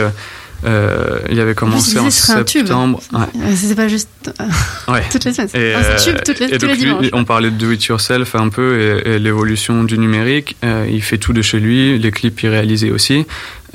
euh, 0.65 1.19
il 1.29 1.39
avait 1.39 1.55
commencé 1.55 1.97
en 1.99 2.05
un 2.05 2.43
tube. 2.43 2.65
septembre. 2.65 3.01
Ouais. 3.11 3.19
Euh, 3.41 3.53
C'était 3.55 3.75
pas 3.75 3.87
juste 3.87 4.07
euh, 4.39 4.43
Ouais. 4.93 5.03
toutes 5.11 5.25
les 5.25 5.33
semaines. 5.33 5.49
Et, 5.53 5.75
euh, 5.75 5.97
tube 6.03 6.17
toutes 6.25 6.39
les, 6.39 6.45
et 6.47 6.57
tous 6.57 6.65
donc 6.65 6.69
les 6.69 6.75
lui, 6.75 6.85
dimanches. 6.85 7.09
on 7.13 7.25
parlait 7.25 7.51
de 7.51 7.55
do 7.57 7.71
it 7.71 7.83
yourself 7.85 8.35
un 8.35 8.49
peu 8.49 8.79
et, 9.05 9.15
et 9.15 9.19
l'évolution 9.19 9.83
du 9.83 9.97
numérique. 9.97 10.55
Euh, 10.63 10.87
il 10.89 11.01
fait 11.01 11.17
tout 11.17 11.33
de 11.33 11.41
chez 11.41 11.59
lui, 11.59 11.97
les 11.99 12.11
clips 12.11 12.41
il 12.43 12.49
réalisait 12.49 12.91
aussi. 12.91 13.25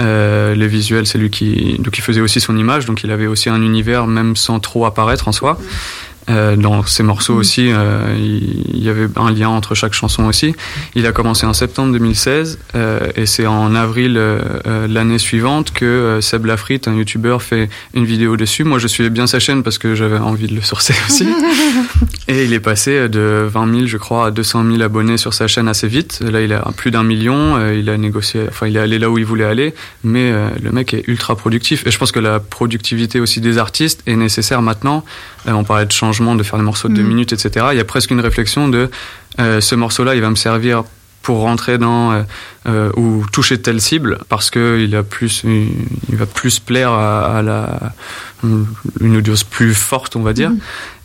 Euh, 0.01 0.55
les 0.55 0.68
visuels, 0.68 1.07
c'est 1.09 1.18
lui 1.18 1.28
qui 1.28 1.74
donc 1.80 1.99
il 1.99 2.03
faisait 2.03 2.20
aussi 2.20 2.41
son 2.41 2.57
image, 2.57 2.86
donc 2.86 3.03
il 3.03 3.11
avait 3.11 3.26
aussi 3.26 3.49
un 3.49 3.61
univers 3.61 4.07
même 4.07 4.36
sans 4.36 4.61
trop 4.61 4.86
apparaître 4.86 5.26
en 5.26 5.32
soi. 5.32 5.59
Euh, 6.29 6.57
dans 6.57 6.85
ses 6.85 7.03
morceaux 7.03 7.35
Mm. 7.35 7.39
aussi, 7.39 7.70
euh, 7.72 8.14
il 8.18 8.83
y 8.83 8.89
avait 8.89 9.09
un 9.16 9.31
lien 9.31 9.49
entre 9.49 9.74
chaque 9.74 9.95
chanson 9.95 10.24
aussi. 10.24 10.55
Il 10.95 11.07
a 11.07 11.12
commencé 11.12 11.47
en 11.47 11.53
septembre 11.53 11.93
2016 11.93 12.59
euh, 12.74 13.01
et 13.16 13.26
c'est 13.26 13.47
en 13.47 13.74
avril 13.74 14.16
euh, 14.16 14.39
euh, 14.66 14.87
l'année 14.89 15.18
suivante 15.18 15.72
que 15.72 16.18
Seb 16.20 16.47
Lafrite, 16.47 16.89
un 16.89 16.95
youtubeur, 16.95 17.43
fait 17.43 17.68
une 17.95 18.05
vidéo 18.05 18.37
dessus. 18.37 18.64
Moi, 18.64 18.79
je 18.79 18.87
suivais 18.87 19.11
bien 19.11 19.26
sa 19.26 19.39
chaîne 19.39 19.62
parce 19.62 19.79
que 19.79 19.95
j'avais 19.95 20.18
envie 20.18 20.47
de 20.49 20.55
le 20.55 20.62
sourcer 20.62 20.95
aussi. 21.09 21.26
et 22.29 22.45
il 22.45 22.53
est 22.53 22.61
passé 22.61 23.09
de 23.09 23.47
20 23.51 23.74
000, 23.74 23.87
je 23.87 23.97
crois, 23.97 24.26
à 24.26 24.31
200 24.31 24.64
000 24.70 24.83
abonnés 24.83 25.16
sur 25.16 25.35
sa 25.35 25.47
chaîne 25.49 25.68
assez 25.68 25.89
vite. 25.89 26.20
Là, 26.20 26.41
il 26.41 26.53
a 26.53 26.61
plus 26.76 26.91
d'un 26.91 27.03
million. 27.03 27.59
il 27.72 27.89
a 27.91 27.97
négocié, 27.97 28.43
enfin, 28.49 28.66
il 28.66 28.76
est 28.76 28.81
allé 28.81 28.99
là 28.99 29.11
où 29.11 29.18
il 29.18 29.24
voulait 29.24 29.45
aller. 29.45 29.74
Mais 30.05 30.33
le 30.62 30.70
mec 30.70 30.95
est 30.95 31.05
ultra 31.09 31.37
productif. 31.37 31.87
Et 31.87 31.91
je 31.91 31.99
pense 31.99 32.12
que 32.12 32.20
la 32.20 32.41
productivité 32.41 33.20
aussi 33.20 33.41
des 33.41 33.59
artistes 33.59 34.03
est 34.07 34.16
nécessaire 34.16 34.62
maintenant. 34.62 35.05
On 35.47 35.64
parlait 35.64 35.87
de 35.87 35.93
changement, 35.93 36.17
de 36.36 36.42
faire 36.42 36.58
des 36.58 36.64
morceaux 36.64 36.88
de 36.88 36.94
deux 36.94 37.02
Mhm. 37.02 37.08
minutes, 37.08 37.32
etc. 37.32 37.66
Il 37.72 37.76
y 37.78 37.80
a 37.80 37.84
presque 37.84 38.10
une 38.10 38.20
réflexion 38.20 38.68
de 38.68 38.90
euh, 39.40 39.60
ce 39.60 39.74
morceau-là, 39.74 40.14
il 40.14 40.20
va 40.20 40.30
me 40.30 40.36
servir 40.36 40.84
pour 41.22 41.40
rentrer 41.40 41.76
dans 41.78 42.12
euh, 42.12 42.22
euh, 42.68 42.90
ou 42.96 43.26
toucher 43.32 43.60
telle 43.60 43.80
cible 43.80 44.18
parce 44.28 44.50
que 44.50 44.78
il 44.80 44.94
a 44.96 45.02
plus 45.02 45.42
il, 45.44 45.68
il 46.08 46.16
va 46.16 46.26
plus 46.26 46.58
plaire 46.58 46.90
à, 46.92 47.38
à 47.38 47.42
la 47.42 47.92
une 49.00 49.16
audience 49.16 49.42
plus 49.44 49.74
forte 49.74 50.14
on 50.16 50.22
va 50.22 50.32
dire. 50.32 50.52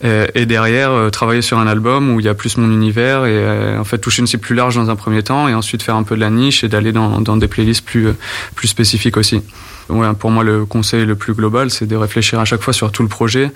Euh, 0.06 0.28
et 0.36 0.46
derrière 0.46 1.10
travailler 1.12 1.42
sur 1.42 1.58
un 1.58 1.68
album 1.68 2.12
où 2.14 2.20
il 2.20 2.26
y 2.26 2.30
a 2.30 2.36
plus 2.36 2.58
mon 2.58 2.72
univers 2.72 3.26
et 3.26 3.78
en 3.78 3.84
fait 3.84 3.98
toucher 3.98 4.22
une 4.22 4.28
cible 4.28 4.44
plus 4.44 4.56
large 4.56 4.76
dans 4.76 4.90
un 4.90 4.96
premier 4.96 5.24
temps 5.24 5.48
et 5.48 5.54
ensuite 5.56 5.82
faire 5.84 5.96
un 5.96 6.04
peu 6.04 6.16
de 6.16 6.22
la 6.22 6.30
niche 6.30 6.64
et 6.64 6.70
d'aller 6.70 6.92
dans, 6.92 7.20
dans 7.20 7.36
des 7.36 7.48
playlists 7.48 7.84
plus 7.84 8.10
plus 8.56 8.68
spécifiques 8.68 9.18
aussi 9.18 9.42
ouais, 9.90 10.14
pour 10.14 10.30
moi 10.32 10.44
le 10.44 10.66
conseil 10.66 11.06
le 11.06 11.16
plus 11.16 11.34
global 11.34 11.70
c'est 11.72 11.88
de 11.88 11.96
réfléchir 11.96 12.40
à 12.40 12.46
chaque 12.46 12.62
fois 12.62 12.72
sur 12.74 12.92
tout 12.92 13.02
le 13.04 13.10
projet 13.10 13.52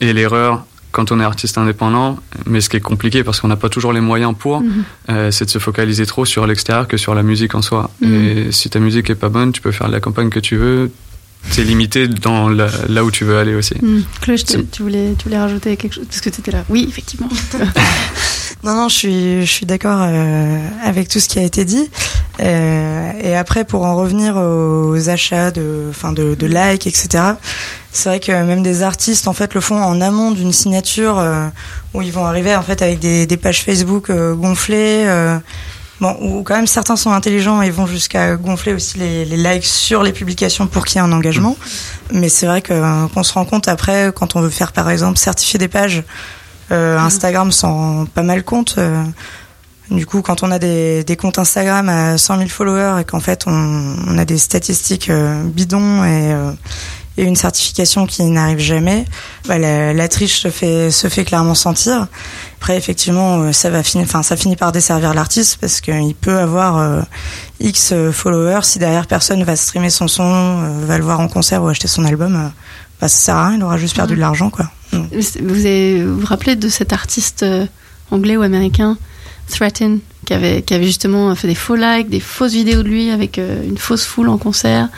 et 0.00 0.12
l'erreur 0.12 0.64
quand 0.92 1.12
on 1.12 1.20
est 1.20 1.24
artiste 1.24 1.56
indépendant, 1.58 2.18
mais 2.46 2.60
ce 2.60 2.68
qui 2.68 2.76
est 2.76 2.80
compliqué 2.80 3.22
parce 3.24 3.40
qu'on 3.40 3.48
n'a 3.48 3.56
pas 3.56 3.68
toujours 3.68 3.92
les 3.92 4.00
moyens 4.00 4.34
pour, 4.38 4.60
Mhm. 4.60 4.84
euh, 5.10 5.30
c'est 5.30 5.44
de 5.44 5.50
se 5.50 5.58
focaliser 5.58 6.06
trop 6.06 6.24
sur 6.24 6.46
l'extérieur 6.46 6.88
que 6.88 6.96
sur 6.96 7.14
la 7.14 7.22
musique 7.22 7.54
en 7.54 7.62
soi. 7.62 7.90
Mhm. 8.00 8.14
Et 8.14 8.52
si 8.52 8.70
ta 8.70 8.78
musique 8.80 9.08
est 9.10 9.14
pas 9.14 9.28
bonne, 9.28 9.52
tu 9.52 9.60
peux 9.60 9.72
faire 9.72 9.88
la 9.88 10.00
campagne 10.00 10.30
que 10.30 10.40
tu 10.40 10.56
veux. 10.56 10.90
C'est 11.50 11.64
limité 11.64 12.06
dans 12.06 12.50
la- 12.50 12.68
là 12.90 13.02
où 13.02 13.10
tu 13.10 13.24
veux 13.24 13.38
aller 13.38 13.54
aussi. 13.54 13.74
Hmm. 13.80 14.02
Te- 14.20 14.36
C'est- 14.36 14.70
tu 14.70 14.82
voulais, 14.82 15.14
tu 15.18 15.24
voulais 15.24 15.38
rajouter 15.38 15.74
quelque 15.78 15.94
chose? 15.94 16.04
Parce 16.06 16.20
que 16.20 16.28
tu 16.28 16.40
étais 16.40 16.50
là. 16.50 16.64
Oui, 16.68 16.84
effectivement. 16.86 17.30
Non, 18.62 18.74
non, 18.74 18.88
je 18.90 18.94
suis, 18.94 19.40
je 19.46 19.50
suis 19.50 19.64
d'accord 19.64 20.00
euh, 20.02 20.58
avec 20.84 21.08
tout 21.08 21.18
ce 21.18 21.28
qui 21.30 21.38
a 21.38 21.42
été 21.42 21.64
dit. 21.64 21.88
Euh, 22.40 23.12
et 23.22 23.36
après, 23.36 23.64
pour 23.64 23.84
en 23.84 23.96
revenir 23.96 24.36
aux 24.36 25.08
achats 25.08 25.50
de, 25.50 25.86
enfin 25.90 26.12
de, 26.12 26.46
likes, 26.46 26.86
etc. 26.86 27.34
C'est 27.92 28.08
vrai 28.08 28.20
que 28.20 28.32
même 28.32 28.62
des 28.62 28.82
artistes 28.82 29.28
en 29.28 29.32
fait 29.32 29.54
le 29.54 29.60
font 29.60 29.82
en 29.82 30.00
amont 30.00 30.30
d'une 30.30 30.52
signature 30.52 31.18
euh, 31.18 31.46
où 31.92 32.02
ils 32.02 32.12
vont 32.12 32.24
arriver 32.24 32.54
en 32.54 32.62
fait 32.62 32.82
avec 32.82 33.00
des, 33.00 33.36
pages 33.36 33.62
Facebook 33.62 34.10
euh, 34.10 34.34
gonflées. 34.34 35.06
Bon, 36.00 36.16
où 36.22 36.42
quand 36.42 36.54
même 36.54 36.66
certains 36.66 36.96
sont 36.96 37.12
intelligents 37.12 37.60
et 37.60 37.68
vont 37.68 37.84
jusqu'à 37.84 38.36
gonfler 38.36 38.72
aussi 38.72 38.98
les, 38.98 39.26
likes 39.26 39.66
sur 39.66 40.02
les 40.02 40.12
publications 40.12 40.66
pour 40.66 40.86
qu'il 40.86 40.96
y 40.96 40.98
ait 40.98 41.06
un 41.06 41.12
engagement. 41.12 41.58
Mais 42.10 42.30
c'est 42.30 42.46
vrai 42.46 42.62
qu'on 42.62 43.22
se 43.22 43.34
rend 43.34 43.44
compte 43.44 43.68
après 43.68 44.10
quand 44.14 44.34
on 44.34 44.40
veut 44.40 44.48
faire 44.48 44.72
par 44.72 44.88
exemple 44.88 45.18
certifier 45.18 45.58
des 45.58 45.68
pages, 45.68 46.02
Instagram 46.70 47.52
s'en 47.52 47.74
rend 47.74 48.06
pas 48.06 48.22
mal 48.22 48.44
compte. 48.44 48.78
Du 49.90 50.06
coup, 50.06 50.22
quand 50.22 50.42
on 50.42 50.50
a 50.50 50.58
des, 50.58 51.02
des 51.04 51.16
comptes 51.16 51.38
Instagram 51.38 51.88
à 51.88 52.16
100 52.18 52.38
000 52.38 52.48
followers 52.48 53.00
et 53.00 53.04
qu'en 53.04 53.20
fait 53.20 53.44
on, 53.46 53.96
on 54.06 54.18
a 54.18 54.24
des 54.24 54.38
statistiques 54.38 55.10
euh, 55.10 55.42
bidons 55.44 56.04
et, 56.04 56.32
euh, 56.32 56.52
et 57.16 57.24
une 57.24 57.34
certification 57.36 58.06
qui 58.06 58.22
n'arrive 58.24 58.60
jamais, 58.60 59.04
bah, 59.48 59.58
la, 59.58 59.92
la 59.92 60.08
triche 60.08 60.40
se 60.40 60.48
fait, 60.48 60.90
se 60.92 61.08
fait 61.08 61.24
clairement 61.24 61.56
sentir. 61.56 62.06
Après, 62.58 62.76
effectivement, 62.76 63.40
euh, 63.40 63.52
ça 63.52 63.68
va 63.68 63.82
finir, 63.82 64.04
enfin, 64.06 64.22
ça 64.22 64.36
finit 64.36 64.54
par 64.56 64.70
desservir 64.72 65.12
l'artiste 65.12 65.58
parce 65.60 65.80
qu'il 65.80 66.14
peut 66.14 66.38
avoir 66.38 66.78
euh, 66.78 67.02
X 67.58 67.92
followers 68.12 68.60
si 68.62 68.78
derrière 68.78 69.06
personne 69.08 69.42
va 69.42 69.56
streamer 69.56 69.90
son 69.90 70.06
son, 70.08 70.84
va 70.86 70.98
le 70.98 71.04
voir 71.04 71.20
en 71.20 71.28
concert 71.28 71.62
ou 71.64 71.68
acheter 71.68 71.88
son 71.88 72.04
album. 72.04 72.52
bah, 73.00 73.08
ça 73.08 73.16
sert 73.18 73.36
à 73.36 73.48
rien, 73.48 73.56
il 73.58 73.64
aura 73.64 73.76
juste 73.76 73.96
perdu 73.96 74.14
de 74.14 74.20
l'argent, 74.20 74.50
quoi. 74.50 74.66
Vous 74.92 75.66
avez- 75.66 76.04
vous 76.04 76.20
vous 76.20 76.26
rappelez 76.26 76.54
de 76.56 76.68
cet 76.68 76.92
artiste 76.92 77.44
anglais 78.10 78.36
ou 78.36 78.42
américain, 78.42 78.96
Threaten, 79.50 79.98
qui 80.26 80.34
avait, 80.34 80.62
qui 80.62 80.74
avait 80.74 80.84
justement 80.86 81.34
fait 81.34 81.48
des 81.48 81.54
faux 81.54 81.74
likes, 81.76 82.08
des 82.08 82.20
fausses 82.20 82.52
vidéos 82.52 82.82
de 82.82 82.88
lui 82.88 83.10
avec 83.10 83.38
euh, 83.38 83.62
une 83.64 83.78
fausse 83.78 84.04
foule 84.04 84.28
en 84.28 84.38
concert, 84.38 84.88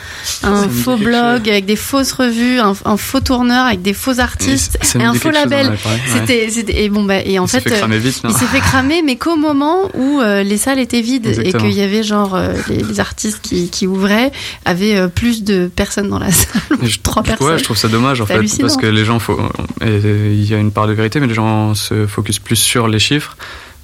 un 0.43 0.67
faux 0.69 0.97
blog 0.97 1.49
avec 1.49 1.65
des 1.65 1.75
fausses 1.75 2.11
revues, 2.11 2.59
un, 2.59 2.73
un 2.85 2.97
faux 2.97 3.19
tourneur 3.21 3.65
avec 3.65 3.81
des 3.81 3.93
faux 3.93 4.19
artistes 4.19 4.77
et 4.99 5.03
un 5.03 5.13
faux 5.13 5.31
label. 5.31 5.69
ouais. 5.69 6.47
C'était, 6.51 6.83
et 6.83 6.89
bon 6.89 7.03
bah 7.03 7.19
et 7.25 7.39
en 7.39 7.45
Il 7.45 7.49
fait, 7.49 7.61
fait 7.61 7.81
euh, 7.83 7.87
vite, 7.97 8.21
il 8.23 8.33
s'est 8.33 8.45
fait 8.45 8.59
cramer, 8.59 9.01
mais 9.03 9.15
qu'au 9.15 9.35
moment 9.37 9.89
où 9.95 10.19
euh, 10.19 10.43
les 10.43 10.57
salles 10.57 10.79
étaient 10.79 11.01
vides 11.01 11.25
Exactement. 11.27 11.63
et 11.65 11.67
qu'il 11.69 11.77
y 11.79 11.81
avait 11.81 12.03
genre 12.03 12.37
les, 12.69 12.77
les 12.77 12.99
artistes 12.99 13.39
qui, 13.41 13.69
qui 13.69 13.87
ouvraient 13.87 14.31
avaient 14.65 15.07
plus 15.09 15.43
de 15.43 15.67
personnes 15.73 16.09
dans 16.09 16.19
la 16.19 16.31
salle, 16.31 16.61
je- 16.83 16.99
trois 17.01 17.23
personnes. 17.23 17.47
Ouais, 17.47 17.57
je 17.57 17.63
trouve 17.63 17.77
ça 17.77 17.87
dommage 17.87 18.21
en 18.21 18.25
fait, 18.25 18.39
parce 18.59 18.77
que 18.77 18.85
les 18.87 19.05
gens, 19.05 19.17
faut, 19.19 19.39
il 19.81 20.45
y 20.45 20.53
a 20.53 20.57
une 20.59 20.71
part 20.71 20.87
de 20.87 20.93
vérité, 20.93 21.19
mais 21.19 21.27
les 21.27 21.33
gens 21.33 21.73
se 21.73 22.05
focusent 22.07 22.39
plus 22.39 22.55
sur 22.57 22.87
les 22.87 22.99
chiffres 22.99 23.35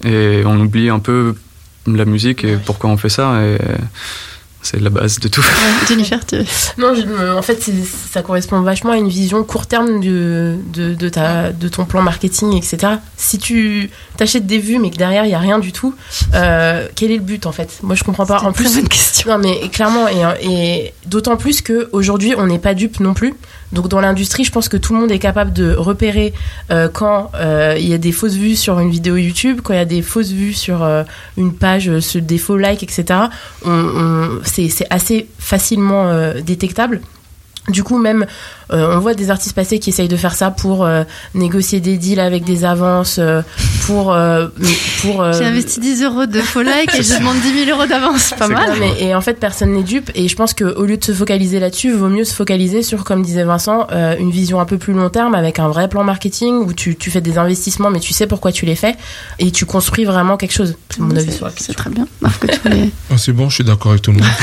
et 0.03 0.43
on 0.45 0.59
oublie 0.59 0.89
un 0.89 0.99
peu 0.99 1.35
la 1.87 2.05
musique 2.05 2.43
et 2.43 2.57
pourquoi 2.65 2.89
on 2.89 2.97
fait 2.97 3.09
ça. 3.09 3.41
Et 3.43 3.57
c'est 4.61 4.79
la 4.81 4.89
base 4.89 5.19
de 5.19 5.29
tout. 5.29 5.43
Jennifer, 5.87 6.23
tu... 6.25 6.35
Non, 6.77 6.93
je- 6.93 7.31
en 7.33 7.41
fait, 7.41 7.63
ça 8.11 8.21
correspond 8.21 8.59
vachement 8.61 8.91
à 8.91 8.97
une 8.97 9.07
vision 9.07 9.41
court 9.45 9.67
terme 9.67 10.01
de, 10.01 10.57
de, 10.73 10.93
de 10.93 11.09
ta, 11.09 11.53
de 11.53 11.69
ton 11.69 11.85
plan 11.85 12.01
marketing, 12.01 12.57
etc. 12.57 12.95
Si 13.15 13.37
tu 13.37 13.89
t'achètes 14.17 14.45
des 14.45 14.59
vues, 14.59 14.77
mais 14.77 14.91
que 14.91 14.97
derrière, 14.97 15.23
il 15.23 15.29
n'y 15.29 15.33
a 15.33 15.39
rien 15.39 15.59
du 15.59 15.71
tout, 15.71 15.95
euh, 16.33 16.85
quel 16.93 17.09
est 17.11 17.15
le 17.17 17.23
but, 17.23 17.45
en 17.45 17.53
fait? 17.53 17.79
Moi, 17.83 17.95
je 17.95 18.03
comprends 18.03 18.25
pas. 18.25 18.41
En 18.41 18.51
plus, 18.51 18.75
bonne 18.75 18.89
question. 18.89 19.31
non, 19.31 19.37
mais 19.37 19.69
clairement, 19.69 20.07
et, 20.09 20.45
et 20.45 20.93
d'autant 21.05 21.37
plus 21.37 21.61
qu'aujourd'hui, 21.61 22.33
on 22.37 22.45
n'est 22.45 22.59
pas 22.59 22.73
dupe 22.73 22.99
non 22.99 23.13
plus. 23.13 23.33
Donc, 23.71 23.87
dans 23.87 24.01
l'industrie, 24.01 24.43
je 24.43 24.51
pense 24.51 24.67
que 24.67 24.77
tout 24.77 24.93
le 24.93 24.99
monde 24.99 25.11
est 25.11 25.19
capable 25.19 25.53
de 25.53 25.75
repérer 25.75 26.33
euh, 26.71 26.87
quand 26.91 27.31
euh, 27.35 27.75
il 27.79 27.87
y 27.87 27.93
a 27.93 27.97
des 27.99 28.11
fausses 28.11 28.33
vues 28.35 28.55
sur 28.55 28.79
une 28.79 28.89
vidéo 28.89 29.15
YouTube, 29.15 29.61
quand 29.63 29.73
il 29.73 29.77
y 29.77 29.79
a 29.79 29.85
des 29.85 30.01
fausses 30.01 30.31
vues 30.31 30.53
sur 30.53 30.81
euh, 30.83 31.03
une 31.37 31.53
page, 31.53 31.87
euh, 31.89 31.99
des 32.21 32.37
faux 32.39 32.57
likes, 32.57 32.81
etc. 32.83 33.05
On, 33.65 33.69
on- 33.71 34.39
c'est 34.43 34.69
c'est 34.69 34.87
assez 34.89 35.27
facilement 35.37 36.07
euh, 36.09 36.41
détectable. 36.41 37.01
Du 37.67 37.83
coup, 37.83 37.99
même, 37.99 38.25
euh, 38.71 38.95
on 38.95 38.99
voit 38.99 39.13
des 39.13 39.29
artistes 39.31 39.55
passer 39.55 39.79
qui 39.79 39.89
essayent 39.89 40.07
de 40.07 40.15
faire 40.17 40.35
ça 40.35 40.51
pour 40.51 40.85
euh, 40.85 41.03
négocier 41.33 41.79
des 41.79 41.97
deals 41.97 42.19
avec 42.19 42.43
des 42.43 42.65
avances, 42.65 43.17
euh, 43.19 43.41
pour... 43.85 44.13
euh, 44.13 44.47
pour 45.01 45.21
euh, 45.21 45.33
J'ai 45.33 45.45
investi 45.45 45.79
10 45.79 46.03
euros 46.03 46.25
de 46.25 46.39
faux 46.41 46.61
like 46.61 46.93
et 46.95 47.03
je 47.03 47.17
demande 47.17 47.37
10 47.39 47.65
000 47.65 47.77
euros 47.77 47.87
d'avance. 47.87 48.33
Pas 48.37 48.47
non, 48.47 48.53
mal. 48.55 48.71
mais, 48.79 49.01
et 49.01 49.15
en 49.15 49.21
fait, 49.21 49.33
personne 49.39 49.71
n'est 49.73 49.83
dupe. 49.83 50.11
Et 50.15 50.27
je 50.27 50.35
pense 50.35 50.53
qu'au 50.53 50.85
lieu 50.85 50.97
de 50.97 51.03
se 51.03 51.11
focaliser 51.13 51.59
là-dessus, 51.59 51.87
il 51.89 51.95
vaut 51.95 52.09
mieux 52.09 52.25
se 52.25 52.33
focaliser 52.33 52.83
sur, 52.83 53.03
comme 53.03 53.23
disait 53.23 53.43
Vincent, 53.43 53.87
euh, 53.91 54.15
une 54.19 54.31
vision 54.31 54.59
un 54.59 54.65
peu 54.65 54.77
plus 54.77 54.93
long 54.93 55.09
terme 55.09 55.35
avec 55.35 55.59
un 55.59 55.67
vrai 55.69 55.87
plan 55.87 56.03
marketing 56.03 56.55
où 56.65 56.73
tu, 56.73 56.95
tu 56.95 57.09
fais 57.11 57.21
des 57.21 57.37
investissements, 57.37 57.89
mais 57.89 57.99
tu 57.99 58.13
sais 58.13 58.27
pourquoi 58.27 58.51
tu 58.51 58.65
les 58.65 58.75
fais 58.75 58.95
et 59.39 59.51
tu 59.51 59.65
construis 59.65 60.05
vraiment 60.05 60.37
quelque 60.37 60.53
chose. 60.53 60.75
C'est 60.89 60.99
mon 60.99 61.15
avis 61.15 61.31
C'est 61.57 61.73
très 61.75 61.89
bien. 61.89 62.07
Marc, 62.21 62.45
tu, 62.47 62.59
voulais- 62.69 62.89
Ah, 63.11 63.17
c'est 63.17 63.31
bon, 63.33 63.49
je 63.49 63.55
suis 63.55 63.63
d'accord 63.63 63.91
avec 63.91 64.01
tout 64.01 64.11
le 64.11 64.17
monde. 64.17 64.27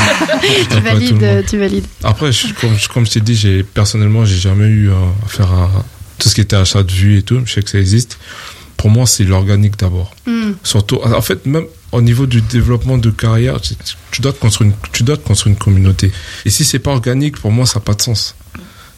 Tu 0.71 0.81
valides, 0.81 1.21
monde. 1.23 1.45
tu 1.49 1.59
valides. 1.59 1.85
Après, 2.05 2.31
je- 2.33 2.53
comme, 2.61 2.75
je- 2.77 2.89
comme 2.89 3.05
je 3.07 3.13
t'ai 3.13 3.21
dit, 3.21 3.35
j'ai 3.35 3.63
personnellement, 3.63 4.16
j'ai 4.25 4.39
jamais 4.39 4.67
eu 4.67 4.91
affaire 5.25 5.53
à 5.53 5.85
tout 6.19 6.29
ce 6.29 6.35
qui 6.35 6.41
était 6.41 6.57
achat 6.57 6.83
de 6.83 6.93
vues 6.93 7.19
et 7.19 7.23
tout. 7.23 7.41
Je 7.45 7.53
sais 7.53 7.63
que 7.63 7.71
ça 7.71 7.79
existe. 7.79 8.19
Pour 8.77 8.91
moi, 8.91 9.07
c'est 9.07 9.25
l'organique 9.25 9.79
d'abord. 9.79 10.15
Hmm. 10.27 10.53
Surtout, 10.63 11.01
en 11.03 11.23
fait, 11.23 11.47
même 11.47 11.67
au 11.93 12.03
niveau 12.03 12.27
du 12.27 12.41
développement 12.43 12.99
de 12.99 13.11
carrière, 13.11 13.61
tu, 13.61 13.75
tu 14.11 14.21
dois 14.21 14.33
te 14.33 14.39
construire 14.39 14.71
une, 14.71 14.77
tu 14.93 15.03
dois 15.03 15.17
te 15.17 15.27
construire 15.27 15.55
une 15.55 15.59
communauté. 15.59 16.13
Et 16.45 16.51
si 16.51 16.65
c'est 16.65 16.79
pas 16.79 16.91
organique, 16.91 17.39
pour 17.39 17.53
moi, 17.53 17.67
ça 17.67 17.79
n'a 17.79 17.85
pas 17.85 17.95
de 17.95 18.03
sens. 18.03 18.35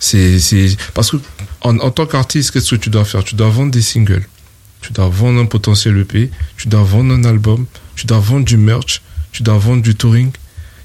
C'est, 0.01 0.39
c'est, 0.39 0.77
parce 0.95 1.11
que, 1.11 1.17
en, 1.61 1.79
en 1.79 1.91
tant 1.91 2.07
qu'artiste, 2.07 2.51
qu'est-ce 2.51 2.71
que 2.71 2.81
tu 2.81 2.91
dois 2.91 3.05
faire? 3.05 3.25
Tu 3.25 3.35
dois 3.35 3.49
vendre 3.49 3.71
des 3.71 3.83
singles. 3.83 4.27
Tu 4.81 4.93
dois 4.93 5.09
vendre 5.09 5.41
un 5.41 5.47
potentiel 5.47 5.99
EP. 5.99 6.31
Tu 6.57 6.69
dois 6.69 6.83
vendre 6.83 7.15
un 7.15 7.25
album. 7.25 7.67
Tu 7.97 8.07
dois 8.07 8.19
vendre 8.19 8.45
du 8.45 8.57
merch. 8.57 9.03
Tu 9.33 9.43
dois 9.43 9.59
vendre 9.59 9.83
du 9.83 9.95
touring. 9.95 10.31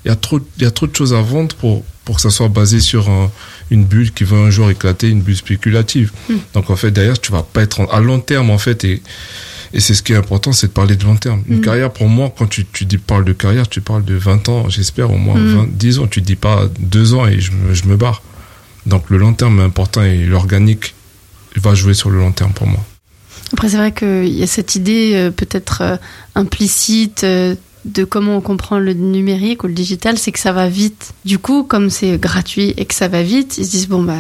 Il 0.06 0.10
y 0.10 0.12
a 0.12 0.16
trop, 0.16 0.40
il 0.58 0.64
y 0.64 0.66
a 0.66 0.72
trop 0.72 0.88
de 0.88 0.96
choses 0.96 1.14
à 1.14 1.22
vendre 1.22 1.56
pour, 1.56 1.84
pour 2.06 2.16
que 2.18 2.22
ça 2.22 2.30
soit 2.30 2.50
basé 2.50 2.80
sur 2.80 3.10
un- 3.10 3.32
une 3.72 3.86
bulle 3.86 4.12
qui 4.12 4.24
va 4.26 4.38
un 4.38 4.50
jour 4.50 4.70
éclater, 4.70 5.10
une 5.10 5.22
bulle 5.22 5.38
spéculative. 5.38 6.12
Donc, 6.54 6.70
en 6.70 6.76
fait, 6.76 6.92
derrière, 6.92 7.20
tu 7.20 7.32
vas 7.32 7.44
pas 7.44 7.62
être 7.62 7.80
en- 7.80 7.86
à 7.86 8.00
long 8.02 8.20
terme, 8.20 8.50
en 8.50 8.58
fait, 8.58 8.84
et, 8.84 9.02
et 9.74 9.80
c'est 9.80 9.94
ce 9.94 10.04
qui 10.04 10.12
est 10.14 10.18
important, 10.18 10.52
c'est 10.52 10.68
de 10.68 10.72
parler 10.74 10.96
de 10.98 11.04
long 11.06 11.16
terme. 11.16 11.44
Une 11.48 11.60
Mm. 11.60 11.62
carrière, 11.62 11.92
pour 11.94 12.08
moi, 12.10 12.34
quand 12.38 12.46
tu, 12.48 12.66
tu 12.66 12.86
dis, 12.86 12.98
parles 12.98 13.24
de 13.26 13.34
carrière, 13.34 13.68
tu 13.70 13.80
parles 13.82 14.04
de 14.04 14.16
20 14.16 14.50
ans, 14.50 14.68
j'espère, 14.70 15.12
au 15.12 15.18
moins 15.18 15.40
Mm. 15.40 15.56
20, 15.56 15.68
10 15.72 16.00
ans. 16.00 16.08
Tu 16.08 16.22
dis 16.22 16.36
pas 16.36 16.68
2 16.80 17.14
ans 17.14 17.26
et 17.26 17.40
je 17.40 17.52
me, 17.54 17.74
je 17.74 17.86
me 17.86 17.96
barre. 17.96 18.22
Donc, 18.86 19.10
le 19.10 19.18
long 19.18 19.34
terme 19.34 19.60
est 19.62 19.64
important 19.64 20.04
et 20.04 20.18
l'organique 20.26 20.94
va 21.56 21.74
jouer 21.74 21.94
sur 21.94 22.10
le 22.10 22.18
long 22.20 22.32
terme 22.34 22.52
pour 22.52 22.68
moi. 22.68 22.84
Après, 23.54 23.70
c'est 23.70 23.78
vrai 23.78 23.92
qu'il 23.94 24.28
y 24.34 24.44
a 24.44 24.48
cette 24.48 24.76
idée 24.76 25.12
euh, 25.16 25.32
peut-être 25.32 25.82
euh, 25.82 25.96
implicite 26.36 27.24
euh, 27.24 27.56
de 27.86 28.04
comment 28.04 28.38
on 28.38 28.42
comprend 28.42 28.80
le 28.80 28.94
numérique 28.94 29.64
ou 29.64 29.68
le 29.68 29.74
digital, 29.74 30.18
c'est 30.18 30.32
que 30.32 30.40
ça 30.40 30.52
va 30.52 30.70
vite. 30.70 31.14
Du 31.26 31.40
coup, 31.40 31.64
comme 31.64 31.90
c'est 31.90 32.18
gratuit 32.18 32.74
et 32.78 32.86
que 32.86 32.96
ça 32.96 33.08
va 33.08 33.24
vite, 33.24 33.58
ils 33.58 33.66
se 33.66 33.72
disent 33.72 33.88
bon 33.88 34.04
bah 34.04 34.18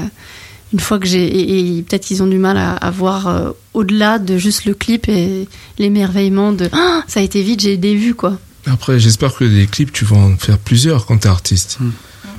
une 0.73 0.79
fois 0.79 0.99
que 0.99 1.05
j'ai 1.05 1.25
et, 1.25 1.77
et 1.77 1.81
peut-être 1.83 2.03
qu'ils 2.03 2.23
ont 2.23 2.27
du 2.27 2.37
mal 2.37 2.57
à, 2.57 2.73
à 2.73 2.91
voir 2.91 3.27
euh, 3.27 3.51
au-delà 3.73 4.19
de 4.19 4.37
juste 4.37 4.65
le 4.65 4.73
clip 4.73 5.07
et 5.07 5.47
l'émerveillement 5.77 6.51
de 6.51 6.69
Ah, 6.73 7.03
ça 7.07 7.19
a 7.19 7.23
été 7.23 7.41
vite, 7.41 7.61
j'ai 7.61 7.77
des 7.77 7.95
vues 7.95 8.15
quoi. 8.15 8.37
Après, 8.65 8.99
j'espère 8.99 9.33
que 9.33 9.43
les 9.43 9.67
clips, 9.67 9.91
tu 9.91 10.05
vas 10.05 10.17
en 10.17 10.37
faire 10.37 10.57
plusieurs 10.57 11.05
quand 11.05 11.17
tu 11.17 11.27
es 11.27 11.29
artiste. 11.29 11.77
Mm. 11.79 11.91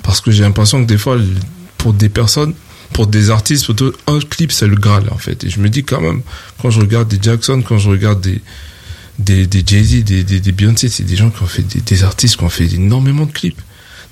Parce 0.03 0.20
que 0.20 0.31
j'ai 0.31 0.43
l'impression 0.43 0.83
que 0.83 0.89
des 0.89 0.99
fois, 0.99 1.18
pour 1.79 1.93
des 1.93 2.09
personnes, 2.09 2.55
pour 2.93 3.07
des 3.07 3.31
artistes, 3.31 3.64
surtout, 3.64 3.93
un 4.07 4.20
clip, 4.20 4.53
c'est 4.53 4.66
le 4.66 4.77
Graal, 4.77 5.05
en 5.11 5.18
fait. 5.18 5.45
Et 5.45 5.51
je 5.51 5.61
me 5.61 5.68
dis 5.68 5.85
quand 5.85 6.01
même, 6.01 6.22
quand 6.61 6.70
je 6.70 6.81
regarde 6.81 7.09
des 7.09 7.18
Jackson, 7.20 7.62
quand 7.66 7.79
je 7.79 7.91
regarde 7.91 8.20
des, 8.20 8.41
des, 9.19 9.47
des 9.47 9.62
Jay-Z, 9.65 10.05
des, 10.05 10.25
des, 10.25 10.41
des 10.41 10.53
Beyoncé, 10.53 10.89
c'est 10.89 11.05
des 11.05 11.17
gens 11.17 11.31
qui 11.31 11.43
ont 11.43 11.47
fait, 11.47 11.62
des, 11.62 11.81
des 11.81 12.05
artistes 12.05 12.37
qui 12.37 12.45
ont 12.45 12.49
fait 12.49 12.73
énormément 12.75 13.27
de 13.27 13.33
clips. 13.33 13.61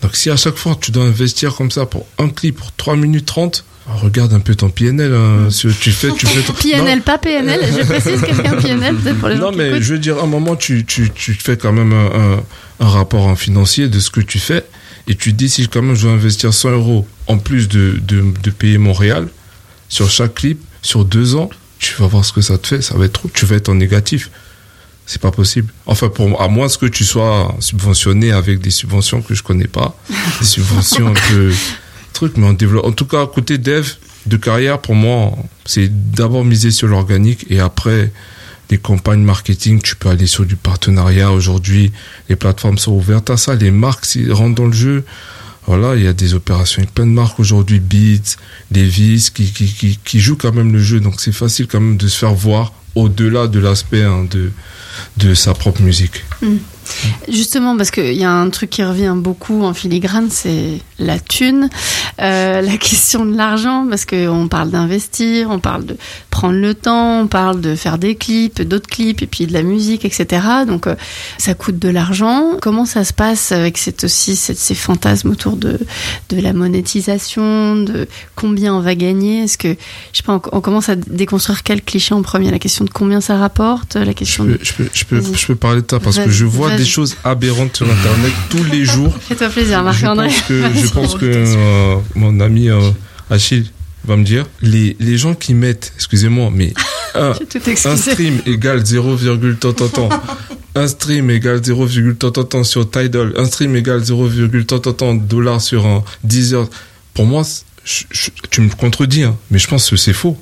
Donc 0.01 0.17
si 0.17 0.31
à 0.31 0.37
chaque 0.37 0.57
fois, 0.57 0.77
tu 0.81 0.91
dois 0.91 1.05
investir 1.05 1.55
comme 1.55 1.71
ça 1.71 1.87
pour 1.87 2.07
un 2.19 2.29
clip, 2.29 2.57
pour 2.57 2.73
3 2.73 2.97
minutes 2.97 3.27
30, 3.27 3.65
regarde 3.87 4.33
un 4.33 4.41
peu 4.41 4.55
ton 4.55 4.71
PNL, 4.71 5.13
hein, 5.13 5.51
si 5.51 5.69
tu 5.81 5.91
fais, 5.93 6.11
tu 6.13 6.27
fais 6.27 6.43
ton... 6.43 6.53
PNL, 6.63 7.03
pas 7.03 7.19
PNL, 7.19 7.61
je 7.73 7.85
précise 7.85 8.21
quelqu'un 8.21 8.57
PNL 8.61 8.97
peut-être 8.97 9.19
pour 9.19 9.29
les 9.29 9.37
gens 9.37 9.51
Non, 9.51 9.57
mais 9.57 9.81
je 9.83 9.95
veux 9.95 9.99
dire, 9.99 10.19
à 10.19 10.23
un 10.23 10.27
moment, 10.27 10.57
tu, 10.57 10.85
tu, 10.85 11.11
tu 11.11 11.35
fais 11.35 11.57
quand 11.57 11.73
même 11.73 11.93
un, 11.93 12.07
un, 12.07 12.43
un 12.81 12.89
rapport 12.89 13.27
en 13.27 13.37
financier 13.37 13.89
de 13.89 13.99
ce 14.01 14.11
que 14.11 14.21
tu 14.21 14.39
fais 14.39 14.65
et 15.09 15.15
tu 15.17 15.33
te 15.33 15.37
dis 15.37 15.49
si 15.49 15.67
quand 15.69 15.83
même 15.83 15.97
je 15.97 16.07
veux 16.07 16.15
investir 16.15 16.55
100 16.55 16.71
euros 16.71 17.07
en 17.27 17.39
plus 17.39 17.69
de, 17.69 17.99
de, 18.07 18.25
de 18.43 18.51
payer 18.51 18.79
Montréal 18.79 19.29
sur 19.89 20.11
chaque 20.11 20.35
clip 20.35 20.61
sur 20.81 21.05
deux 21.05 21.35
ans, 21.35 21.51
tu 21.79 21.95
vas 21.99 22.07
voir 22.07 22.25
ce 22.25 22.33
que 22.33 22.41
ça 22.41 22.59
te 22.59 22.67
fait. 22.67 22.83
Ça 22.83 22.97
va 22.97 23.05
être 23.07 23.13
trop. 23.13 23.31
Tu 23.33 23.45
vas 23.45 23.57
être 23.57 23.69
en 23.69 23.75
négatif. 23.75 24.31
C'est 25.07 25.21
pas 25.21 25.31
possible. 25.31 25.73
Enfin, 25.87 26.09
pour 26.09 26.41
à 26.41 26.49
moins 26.49 26.69
que 26.69 26.87
tu 26.87 27.05
sois 27.05 27.55
subventionné 27.61 28.33
avec 28.33 28.61
des 28.61 28.71
subventions 28.71 29.21
que 29.21 29.35
je 29.35 29.43
connais 29.43 29.67
pas, 29.67 29.97
des 30.41 30.47
subventions 30.47 31.09
un 31.09 31.15
peu 31.15 31.53
truc, 32.13 32.37
mais 32.37 32.47
on 32.47 32.53
développe. 32.53 32.87
En 32.87 32.93
tout 32.93 33.07
cas, 33.07 33.27
côté 33.27 33.59
dev 33.59 33.89
de 34.27 34.37
carrière, 34.37 34.81
pour 34.81 34.95
moi, 34.95 35.33
c'est 35.65 35.91
d'abord 36.13 36.45
miser 36.45 36.71
sur 36.71 36.87
l'organique 36.87 37.47
et 37.51 37.59
après 37.59 38.13
les 38.71 38.79
campagnes 38.79 39.23
marketing, 39.23 39.83
tu 39.83 39.97
peux 39.97 40.09
aller 40.09 40.27
sur 40.27 40.47
du 40.47 40.57
partenariat. 40.57 41.33
Aujourd'hui, 41.33 41.93
les 42.29 42.37
plateformes 42.37 42.79
sont 42.79 42.93
ouvertes 42.93 43.29
à 43.29 43.37
ça. 43.37 43.55
Les 43.55 43.71
marques 43.71 44.07
rentrent 44.31 44.55
dans 44.55 44.67
le 44.67 44.73
jeu. 44.73 45.05
Voilà, 45.67 45.95
il 45.95 46.03
y 46.03 46.09
a 46.09 46.13
des 46.13 46.35
opérations 46.35 46.81
avec 46.81 46.95
plein 46.95 47.07
de 47.07 47.13
marques 47.13 47.39
aujourd'hui, 47.39 47.81
Beats, 47.81 48.37
Levi's, 48.73 49.31
qui, 49.31 49.53
qui, 49.53 49.67
qui, 49.67 49.99
qui 50.03 50.21
jouent 50.21 50.37
quand 50.37 50.53
même 50.53 50.73
le 50.73 50.81
jeu. 50.81 51.01
Donc 51.01 51.21
c'est 51.21 51.33
facile 51.33 51.67
quand 51.67 51.81
même 51.81 51.97
de 51.97 52.09
se 52.09 52.19
faire 52.19 52.35
voir 52.35 52.73
au-delà 52.95 53.47
de 53.47 53.59
l'aspect 53.59 54.03
hein, 54.03 54.27
de, 54.31 54.51
de 55.17 55.35
sa 55.35 55.55
propre 55.55 55.83
musique. 55.83 56.25
Justement, 57.29 57.77
parce 57.77 57.91
qu'il 57.91 58.15
y 58.15 58.25
a 58.25 58.31
un 58.31 58.51
truc 58.51 58.71
qui 58.71 58.83
revient 58.85 59.15
beaucoup 59.17 59.63
en 59.63 59.75
filigrane, 59.75 60.29
c'est 60.31 60.79
la 60.99 61.19
thune, 61.19 61.69
euh, 62.21 62.61
la 62.63 62.77
question 62.77 63.25
de 63.25 63.37
l'argent, 63.37 63.87
parce 63.89 64.05
qu'on 64.05 64.49
parle 64.49 64.71
d'investir, 64.71 65.51
on 65.51 65.59
parle 65.59 65.85
de 65.85 65.97
prendre 66.31 66.59
le 66.59 66.75
temps, 66.75 67.21
on 67.21 67.27
parle 67.27 67.61
de 67.61 67.75
faire 67.75 67.99
des 67.99 68.15
clips, 68.15 68.63
d'autres 68.63 68.89
clips, 68.89 69.23
et 69.23 69.27
puis 69.27 69.47
de 69.47 69.53
la 69.53 69.63
musique, 69.63 70.05
etc. 70.05 70.43
Donc 70.67 70.87
euh, 70.87 70.95
ça 71.39 71.55
coûte 71.55 71.79
de 71.79 71.89
l'argent. 71.89 72.53
Comment 72.61 72.85
ça 72.85 73.05
se 73.05 73.13
passe 73.13 73.53
avec 73.53 73.79
cette, 73.79 74.05
aussi 74.05 74.37
cette, 74.37 74.59
ces 74.59 74.75
fantasmes 74.75 75.31
autour 75.31 75.57
de, 75.57 75.79
de 76.31 76.41
la 76.41 76.53
monétisation, 76.53 77.77
de 77.77 78.09
combien 78.37 78.75
on 78.75 78.81
va 78.81 78.95
gagner? 78.95 79.45
Est-ce 79.45 79.59
que, 79.59 79.77
je 80.13 80.19
sais 80.19 80.23
pas, 80.23 80.35
on, 80.35 80.59
on 80.59 80.61
commence 80.61 80.89
à 80.89 80.97
déconstruire 80.97 81.63
quel 81.63 81.83
cliché 81.83 82.15
en 82.15 82.23
premier? 82.23 82.51
La 82.51 82.59
question 82.59 82.85
de 82.85 82.91
combien 82.91 83.21
ça 83.21 83.37
rapporte, 83.39 83.97
la 83.97 84.07
Je 84.07 84.11
question 84.13 84.45
peux, 84.45 84.53
de... 84.53 84.59
je 84.63 84.73
peux, 84.75 84.89
je 84.93 85.05
peux, 85.05 85.23
je 85.23 85.47
peux 85.47 85.57
parler 85.57 85.83
de 85.83 85.87
ça 85.89 86.01
parce 86.01 86.19
que 86.19 86.31
je 86.31 86.45
vois 86.45 86.72
des 86.77 86.85
choses 86.85 87.17
aberrantes 87.25 87.77
sur 87.77 87.87
Internet 87.91 88.33
tous 88.51 88.65
les 88.65 88.85
jours. 88.85 89.15
Fais-toi 89.29 89.49
plaisir, 89.49 89.79
Je 89.81 89.85
Marc-André. 89.85 90.29
pense 90.29 90.43
que, 90.43 90.63
je 90.75 90.87
pense 90.93 91.15
que 91.15 91.25
euh, 91.27 91.97
mon 92.15 92.41
ami 92.41 92.69
euh, 92.71 92.91
Achille 93.31 93.71
va 94.05 94.17
me 94.17 94.25
dire 94.25 94.47
les, 94.61 94.97
les 95.01 95.17
gens 95.19 95.35
qui 95.35 95.55
mettent, 95.55 95.93
excusez-moi, 95.97 96.51
mais 96.53 96.73
un, 97.15 97.33
un 97.85 97.97
stream 97.97 98.41
égale 98.47 98.85
0, 98.85 99.17
tant 99.61 99.73
tant 99.73 99.89
tant. 99.89 100.09
Un 100.75 100.89
stream 100.89 101.31
égale 101.31 101.63
0, 101.63 101.87
tant 102.19 102.31
tant 102.31 102.45
tant 102.45 102.65
sur 102.65 102.91
Tidal. 102.91 103.35
Un 103.37 103.45
stream 103.45 103.77
égale 103.77 104.03
0, 104.03 104.29
tant 104.67 104.79
tant 104.79 104.93
tant 104.93 105.15
dollars 105.15 105.61
sur 105.61 105.87
un 105.87 106.03
Deezer. 106.25 106.67
Pour 107.15 107.27
moi, 107.27 107.43
je- 107.85 108.05
je- 108.11 108.31
tu 108.51 108.63
me 108.63 108.71
contredis, 108.71 109.23
hein, 109.25 109.37
mais 109.51 109.59
je 109.59 109.69
pense 109.69 109.91
que 109.91 109.97
c'est 109.97 110.15
faux. 110.15 110.37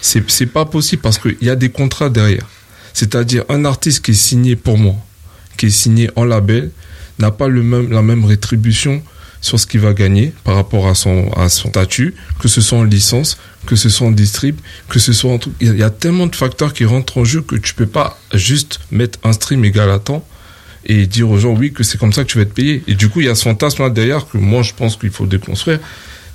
C'est 0.00 0.46
pas 0.46 0.64
possible 0.66 1.02
parce 1.02 1.18
qu'il 1.18 1.36
y 1.40 1.48
a 1.50 1.56
des 1.56 1.70
contrats 1.70 2.08
derrière. 2.10 2.46
C'est-à-dire 2.92 3.42
un 3.48 3.64
artiste 3.64 4.04
qui 4.04 4.12
est 4.12 4.14
signé 4.14 4.54
pour 4.54 4.78
moi, 4.78 4.94
qui 5.56 5.66
est 5.66 5.70
signé 5.70 6.10
en 6.16 6.24
label, 6.24 6.70
n'a 7.18 7.30
pas 7.30 7.48
le 7.48 7.62
même, 7.62 7.90
la 7.90 8.02
même 8.02 8.24
rétribution 8.24 9.02
sur 9.40 9.60
ce 9.60 9.66
qu'il 9.66 9.80
va 9.80 9.92
gagner 9.92 10.32
par 10.42 10.54
rapport 10.54 10.88
à 10.88 10.94
son, 10.94 11.30
à 11.36 11.48
son 11.48 11.68
statut, 11.68 12.14
que 12.40 12.48
ce 12.48 12.60
soit 12.60 12.78
en 12.78 12.84
licence, 12.84 13.36
que 13.66 13.76
ce 13.76 13.88
soit 13.90 14.06
en 14.06 14.10
distrib, 14.10 14.56
que 14.88 14.98
ce 14.98 15.12
soit 15.12 15.30
en 15.30 15.38
truc. 15.38 15.52
Il 15.60 15.76
y 15.76 15.82
a- 15.82 15.90
tellement 15.90 16.26
de 16.26 16.34
facteurs 16.34 16.72
qui 16.72 16.84
rentrent 16.86 17.18
en 17.18 17.24
jeu 17.24 17.42
que 17.42 17.56
tu 17.56 17.74
peux 17.74 17.86
pas 17.86 18.18
juste 18.32 18.80
mettre 18.90 19.18
un 19.22 19.32
stream 19.34 19.64
égal 19.64 19.90
à 19.90 19.98
temps 19.98 20.26
et 20.86 21.06
dire 21.06 21.30
aux 21.30 21.38
gens 21.38 21.52
oui 21.54 21.72
que 21.72 21.82
c'est 21.82 21.98
comme 21.98 22.12
ça 22.12 22.24
que 22.24 22.28
tu 22.30 22.38
vas 22.38 22.42
être 22.42 22.54
payé. 22.54 22.82
Et 22.88 22.94
du 22.94 23.08
coup, 23.10 23.20
il 23.20 23.26
y 23.26 23.28
a 23.30 23.34
ce 23.34 23.42
fantasme 23.42 23.82
là 23.82 23.90
derrière 23.90 24.26
que 24.26 24.38
moi 24.38 24.62
je 24.62 24.72
pense 24.72 24.96
qu'il 24.96 25.10
faut 25.10 25.26
déconstruire, 25.26 25.78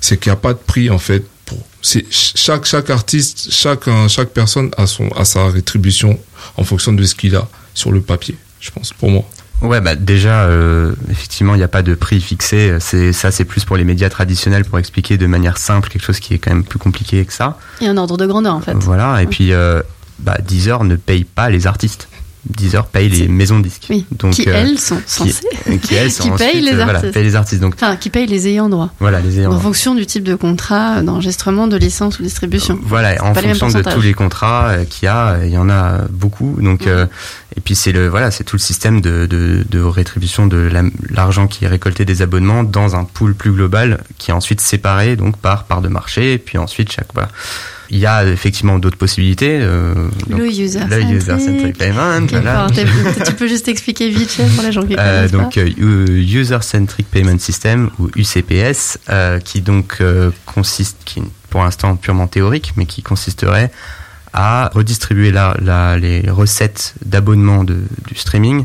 c'est 0.00 0.18
qu'il 0.18 0.30
n'y 0.30 0.34
a 0.34 0.40
pas 0.40 0.52
de 0.54 0.58
prix 0.58 0.88
en 0.88 0.98
fait 0.98 1.24
pour 1.46 1.58
c'est 1.82 2.04
chaque 2.10 2.64
chaque 2.64 2.90
artiste, 2.90 3.48
chaque 3.50 3.84
chaque 4.08 4.30
personne 4.30 4.70
a 4.76 4.86
son 4.86 5.08
a 5.16 5.24
sa 5.24 5.48
rétribution 5.48 6.18
en 6.56 6.62
fonction 6.64 6.92
de 6.92 7.02
ce 7.04 7.14
qu'il 7.16 7.34
a 7.36 7.48
sur 7.74 7.90
le 7.92 8.00
papier, 8.00 8.36
je 8.60 8.70
pense 8.70 8.92
pour 8.92 9.10
moi. 9.10 9.24
Ouais, 9.62 9.80
bah 9.82 9.94
déjà, 9.94 10.44
euh, 10.44 10.94
effectivement, 11.10 11.54
il 11.54 11.58
n'y 11.58 11.64
a 11.64 11.68
pas 11.68 11.82
de 11.82 11.94
prix 11.94 12.20
fixé. 12.20 12.76
C'est 12.80 13.12
ça, 13.12 13.30
c'est 13.30 13.44
plus 13.44 13.64
pour 13.66 13.76
les 13.76 13.84
médias 13.84 14.08
traditionnels 14.08 14.64
pour 14.64 14.78
expliquer 14.78 15.18
de 15.18 15.26
manière 15.26 15.58
simple 15.58 15.90
quelque 15.90 16.02
chose 16.04 16.18
qui 16.18 16.32
est 16.32 16.38
quand 16.38 16.50
même 16.50 16.64
plus 16.64 16.78
compliqué 16.78 17.22
que 17.26 17.32
ça. 17.32 17.58
Et 17.82 17.86
un 17.86 17.96
ordre 17.98 18.16
de 18.16 18.26
grandeur 18.26 18.54
en 18.54 18.60
fait. 18.60 18.72
Voilà. 18.80 19.22
Et 19.22 19.26
puis, 19.26 19.52
euh, 19.52 19.82
bah, 20.18 20.38
Deezer 20.46 20.84
ne 20.84 20.96
paye 20.96 21.24
pas 21.24 21.50
les 21.50 21.66
artistes. 21.66 22.08
Deezer 22.48 22.86
paye 22.86 23.10
les 23.10 23.28
maisons 23.28 23.58
de 23.58 23.64
disques. 23.64 23.86
Oui. 23.90 24.06
Donc, 24.12 24.32
qui 24.32 24.48
euh, 24.48 24.54
elles 24.54 24.78
sont 24.78 24.98
censées. 25.06 25.44
qui, 25.66 25.78
qui 25.78 25.94
elles 25.94 26.10
sont 26.10 26.22
Qui 26.22 26.30
payent 26.38 26.46
ensuite, 26.48 26.64
les 26.64 26.72
euh, 26.72 26.74
voilà, 26.76 26.92
artistes. 26.94 27.12
payent 27.12 27.24
les 27.24 27.36
artistes. 27.36 27.60
Donc 27.60 27.74
Enfin, 27.74 27.96
qui 27.96 28.08
payent 28.08 28.26
les 28.26 28.48
ayants 28.48 28.70
droit. 28.70 28.88
voilà, 28.98 29.20
les 29.20 29.40
ayants. 29.40 29.52
En 29.52 29.60
fonction 29.60 29.94
du 29.94 30.06
type 30.06 30.24
de 30.24 30.34
contrat 30.34 31.02
d'enregistrement, 31.02 31.66
de 31.66 31.76
licence 31.76 32.18
ou 32.18 32.22
distribution. 32.22 32.78
Voilà, 32.82 33.22
en 33.22 33.34
fonction 33.34 33.68
de 33.68 33.82
tous 33.82 34.00
les 34.00 34.14
contrats 34.14 34.68
euh, 34.70 34.84
qu'il 34.86 35.04
y 35.04 35.08
a, 35.08 35.36
il 35.44 35.50
y 35.50 35.58
en 35.58 35.68
a 35.68 35.98
beaucoup. 36.08 36.56
Donc, 36.62 36.86
euh, 36.86 37.04
et 37.56 37.60
puis 37.60 37.74
c'est 37.74 37.92
le 37.92 38.08
voilà, 38.08 38.30
c'est 38.30 38.44
tout 38.44 38.56
le 38.56 38.60
système 38.60 39.00
de, 39.00 39.26
de, 39.26 39.64
de 39.68 39.80
rétribution 39.80 40.46
de 40.46 40.56
la- 40.58 40.82
l'argent 41.10 41.46
qui 41.46 41.64
est 41.64 41.68
récolté 41.68 42.04
des 42.04 42.22
abonnements 42.22 42.62
dans 42.62 42.96
un 42.96 43.04
pool 43.04 43.34
plus 43.34 43.52
global 43.52 44.02
qui 44.18 44.30
est 44.30 44.34
ensuite 44.34 44.60
séparé 44.60 45.16
donc 45.16 45.36
par 45.36 45.64
part 45.64 45.80
de 45.80 45.88
marché. 45.88 46.32
Et 46.34 46.38
puis 46.38 46.58
ensuite 46.58 46.92
chaque 46.92 47.08
voilà, 47.14 47.28
il 47.90 47.98
y 47.98 48.06
a 48.06 48.24
effectivement 48.24 48.78
d'autres 48.78 48.96
possibilités. 48.98 49.58
euh, 49.60 49.94
donc, 50.28 50.38
Le 50.38 50.46
user 50.46 50.78
le 50.88 51.02
user-centric 51.02 51.76
payment. 51.76 52.18
Ok, 52.22 52.30
voilà. 52.30 52.66
tu 53.26 53.32
peux 53.34 53.48
juste 53.48 53.66
expliquer 53.68 54.08
vite 54.10 54.30
fait 54.30 54.46
pour 54.54 54.62
les 54.62 54.70
gens 54.72 54.82
qui 54.86 54.94
Euh, 54.96 55.26
connaissent 55.26 55.32
donc 55.32 55.58
euh, 55.58 56.06
User-Centric 56.06 57.08
Payment 57.10 57.38
System 57.38 57.90
ou 57.98 58.08
UCPS, 58.16 58.98
euh, 59.08 59.40
qui 59.40 59.60
donc 59.60 59.96
euh, 60.00 60.30
consiste, 60.46 60.98
qui 61.04 61.18
est 61.18 61.22
pour 61.50 61.62
l'instant 61.64 61.96
purement 61.96 62.28
théorique, 62.28 62.74
mais 62.76 62.86
qui 62.86 63.02
consisterait 63.02 63.72
à 64.32 64.70
redistribuer 64.74 65.30
la, 65.32 65.56
la- 65.60 65.98
les 65.98 66.30
recettes 66.30 66.94
d'abonnement 67.04 67.64
du 67.64 67.76
streaming, 68.14 68.64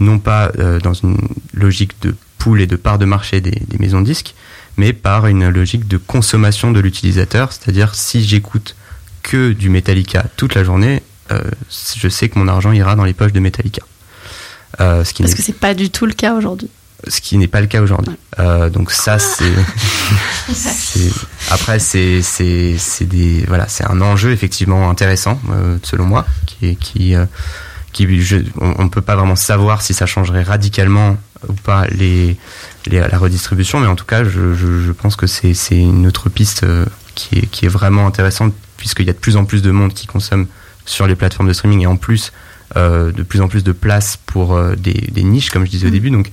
non 0.00 0.18
pas 0.18 0.50
euh, 0.58 0.78
dans 0.80 0.92
une 0.94 1.16
logique 1.54 1.92
de 2.02 2.14
pool 2.38 2.60
et 2.60 2.66
de 2.66 2.76
part 2.76 2.98
de 2.98 3.04
marché 3.06 3.40
des, 3.40 3.50
des 3.66 3.78
maisons 3.78 4.00
de 4.00 4.06
disques, 4.06 4.34
mais 4.76 4.92
par 4.92 5.26
une 5.26 5.48
logique 5.48 5.88
de 5.88 5.96
consommation 5.96 6.70
de 6.70 6.80
l'utilisateur, 6.80 7.52
c'est-à-dire 7.52 7.94
si 7.94 8.22
j'écoute 8.22 8.76
que 9.22 9.52
du 9.52 9.70
Metallica 9.70 10.26
toute 10.36 10.54
la 10.54 10.64
journée, 10.64 11.02
euh, 11.32 11.40
je 11.96 12.08
sais 12.08 12.28
que 12.28 12.38
mon 12.38 12.46
argent 12.46 12.72
ira 12.72 12.94
dans 12.94 13.04
les 13.04 13.14
poches 13.14 13.32
de 13.32 13.40
Metallica. 13.40 13.82
Euh, 14.80 15.02
ce 15.04 15.14
qui 15.14 15.22
Parce 15.22 15.32
n'est 15.32 15.38
que 15.38 15.42
c'est 15.42 15.58
pas 15.58 15.72
du 15.74 15.88
tout 15.90 16.04
le 16.06 16.12
cas 16.12 16.34
aujourd'hui. 16.34 16.68
Ce 17.08 17.20
qui 17.20 17.36
n'est 17.38 17.48
pas 17.48 17.60
le 17.60 17.66
cas 17.66 17.80
aujourd'hui. 17.82 18.14
Euh, 18.38 18.68
donc 18.70 18.90
ça 18.90 19.18
c'est 19.18 19.44
c'est- 20.52 21.12
après 21.50 21.78
c'est 21.78 22.22
c'est 22.22 22.76
c'est 22.78 23.04
des 23.04 23.44
voilà 23.46 23.68
c'est 23.68 23.84
un 23.84 24.00
enjeu 24.00 24.32
effectivement 24.32 24.88
intéressant 24.90 25.38
euh, 25.50 25.78
selon 25.82 26.04
moi 26.06 26.26
qui 26.46 26.76
qui 26.76 27.14
euh, 27.14 27.26
qui 27.92 28.20
je, 28.20 28.36
on, 28.60 28.74
on 28.78 28.88
peut 28.88 29.00
pas 29.00 29.16
vraiment 29.16 29.36
savoir 29.36 29.82
si 29.82 29.94
ça 29.94 30.06
changerait 30.06 30.42
radicalement 30.42 31.16
ou 31.48 31.52
pas 31.54 31.86
les, 31.88 32.36
les 32.86 32.98
la 33.00 33.18
redistribution 33.18 33.80
mais 33.80 33.86
en 33.86 33.96
tout 33.96 34.04
cas 34.04 34.24
je, 34.24 34.54
je, 34.54 34.82
je 34.84 34.92
pense 34.92 35.16
que 35.16 35.26
c'est 35.26 35.54
c'est 35.54 35.78
une 35.78 36.06
autre 36.06 36.28
piste 36.28 36.64
euh, 36.64 36.84
qui 37.14 37.38
est 37.38 37.46
qui 37.46 37.64
est 37.66 37.70
vraiment 37.70 38.06
intéressante 38.06 38.52
puisqu'il 38.76 39.06
y 39.06 39.10
a 39.10 39.14
de 39.14 39.18
plus 39.18 39.36
en 39.36 39.44
plus 39.44 39.62
de 39.62 39.70
monde 39.70 39.92
qui 39.94 40.06
consomme 40.06 40.46
sur 40.84 41.06
les 41.06 41.14
plateformes 41.16 41.48
de 41.48 41.52
streaming 41.54 41.80
et 41.82 41.86
en 41.86 41.96
plus 41.96 42.32
euh, 42.76 43.12
de 43.12 43.22
plus 43.22 43.40
en 43.40 43.48
plus 43.48 43.64
de 43.64 43.72
place 43.72 44.18
pour 44.26 44.54
euh, 44.54 44.74
des, 44.76 44.92
des 45.12 45.22
niches 45.22 45.50
comme 45.50 45.64
je 45.64 45.70
disais 45.70 45.86
au 45.86 45.90
début. 45.90 46.10
Donc 46.10 46.30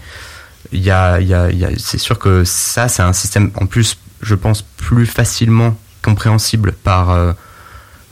il 0.72 0.82
y 0.82 0.92
a, 0.92 1.20
y 1.20 1.34
a, 1.34 1.50
il 1.52 1.58
y 1.60 1.66
a- 1.66 1.70
c'est 1.78 1.98
sûr 1.98 2.18
que 2.20 2.44
ça, 2.46 2.88
c'est 2.88 3.02
un 3.04 3.14
système 3.14 3.52
en 3.56 3.66
plus, 3.66 3.98
je 4.22 4.36
pense, 4.36 4.62
plus 4.62 5.06
facilement 5.06 5.78
compréhensible 6.02 6.72
par 6.72 7.12
euh, 7.12 7.34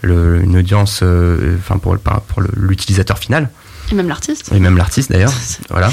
le- 0.02 0.42
une 0.44 0.58
audience, 0.58 1.00
euh, 1.04 1.56
enfin 1.60 1.78
pour, 1.78 1.98
pour 1.98 2.42
l'utilisateur 2.56 3.18
final 3.20 3.50
Et 3.92 3.96
même 3.96 4.08
l'artiste. 4.08 4.52
et 4.54 4.60
même 4.60 4.78
l'artiste 4.78 5.12
d'ailleurs, 5.12 5.34
voilà, 5.70 5.92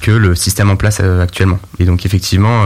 que 0.00 0.10
le 0.12 0.34
système 0.34 0.70
en 0.70 0.76
place 0.76 0.98
euh, 1.00 1.22
actuellement. 1.22 1.58
Et 1.78 1.84
donc 1.84 2.06
effectivement, 2.06 2.64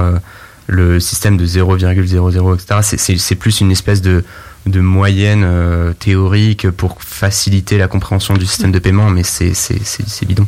le 0.66 0.99
système 1.01 1.37
de 1.37 1.47
0,00 1.47 2.55
etc. 2.55 2.80
c'est- 2.82 2.97
C'est 2.99 3.16
c'est 3.18 3.35
plus 3.35 3.61
une 3.61 3.70
espèce 3.72 4.01
de 4.03 4.24
de 4.66 4.80
moyenne 4.80 5.42
euh, 5.44 5.92
théorique 5.92 6.70
pour 6.70 6.96
faciliter 7.02 7.76
la 7.78 7.88
compréhension 7.88 8.34
du 8.34 8.46
système 8.46 8.72
de 8.72 8.78
paiement, 8.78 9.10
mais 9.10 9.22
c'est 9.22 9.54
c'est- 9.54 9.84
c'est- 9.84 10.08
c'est 10.08 10.26
bidon. 10.26 10.46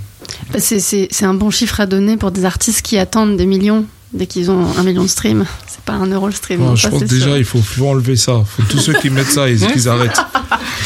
C'est- 0.59 0.81
C'est 0.81 1.09
c'est 1.11 1.25
un 1.25 1.35
bon 1.35 1.51
chiffre 1.51 1.81
à 1.81 1.87
donner 1.87 2.17
pour 2.17 2.31
des 2.31 2.45
artistes 2.45 2.83
qui 2.83 2.99
attendent 2.99 3.37
des 3.37 3.47
millions 3.47 3.85
dès 4.13 4.27
qu'ils 4.27 4.51
ont 4.51 4.67
un 4.79 4.83
million 4.83 5.03
de 5.03 5.09
streams. 5.09 5.45
C'est 5.67 5.81
pas 5.85 5.93
un 5.95 6.07
euro 6.07 6.27
le 6.27 6.33
stream. 6.33 6.61
Non, 6.61 6.75
je 6.77 6.89
pense 6.89 7.03
déjà 7.05 7.27
sûr. 7.27 7.37
il 7.37 7.45
faut, 7.45 7.61
faut 7.61 7.89
enlever 7.89 8.17
ça. 8.17 8.43
Faut 8.47 8.63
tous 8.69 8.79
ceux 8.79 8.95
qui 8.95 9.11
mettent 9.11 9.31
ça, 9.31 9.49
ils, 9.51 9.59
qu'ils 9.67 9.89
arrêtent. 9.89 10.19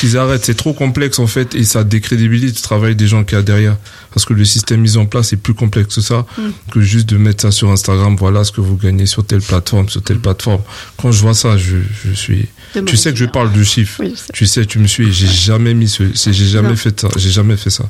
Qu'ils 0.01 0.17
arrêtent. 0.17 0.45
C'est 0.45 0.57
trop 0.57 0.73
complexe 0.73 1.19
en 1.19 1.27
fait 1.27 1.55
et 1.55 1.65
ça 1.65 1.85
décrédibilise 1.85 2.55
le 2.55 2.61
travail 2.61 2.97
des 2.97 3.07
gens 3.07 3.23
qu'il 3.25 3.37
y 3.37 3.41
a 3.41 3.43
derrière. 3.43 3.77
Parce 4.13 4.25
que 4.27 4.33
le 4.35 4.45
système 4.45 4.81
mis 4.81 4.97
en 4.97 5.07
place 5.07 5.33
est 5.33 5.37
plus 5.37 5.55
complexe 5.55 5.95
que 5.95 6.01
ça 6.01 6.27
Mm. 6.37 6.43
que 6.73 6.81
juste 6.81 7.09
de 7.09 7.17
mettre 7.19 7.43
ça 7.43 7.51
sur 7.53 7.71
Instagram. 7.71 8.17
Voilà 8.19 8.43
ce 8.45 8.51
que 8.53 8.61
vous 8.61 8.77
gagnez 8.77 9.07
sur 9.07 9.25
telle 9.25 9.43
plateforme, 9.43 9.89
sur 9.89 10.03
telle 10.03 10.19
plateforme. 10.19 10.63
Quand 10.99 11.13
je 11.13 11.21
vois 11.23 11.35
ça, 11.35 11.57
je, 11.57 11.77
je 12.05 12.13
suis. 12.13 12.49
De 12.75 12.81
Tu 12.83 12.97
sais 12.97 13.11
que 13.13 13.19
je 13.19 13.25
parle 13.25 13.51
du 13.53 13.65
chiffre. 13.65 13.97
Oui, 14.01 14.11
je 14.15 14.17
sais. 14.21 14.33
Tu 14.33 14.47
sais, 14.47 14.65
tu 14.67 14.79
me 14.79 14.87
suis. 14.87 15.13
J'ai 15.13 15.27
jamais 15.27 15.75
mis 15.75 15.89
ce. 15.89 16.05
c'est- 16.15 16.33
J'ai 16.33 16.47
jamais 16.47 16.69
Non. 16.71 16.77
fait 16.77 17.01
ça. 17.01 17.09
J'ai 17.17 17.31
jamais 17.31 17.57
fait 17.57 17.71
ça. 17.71 17.85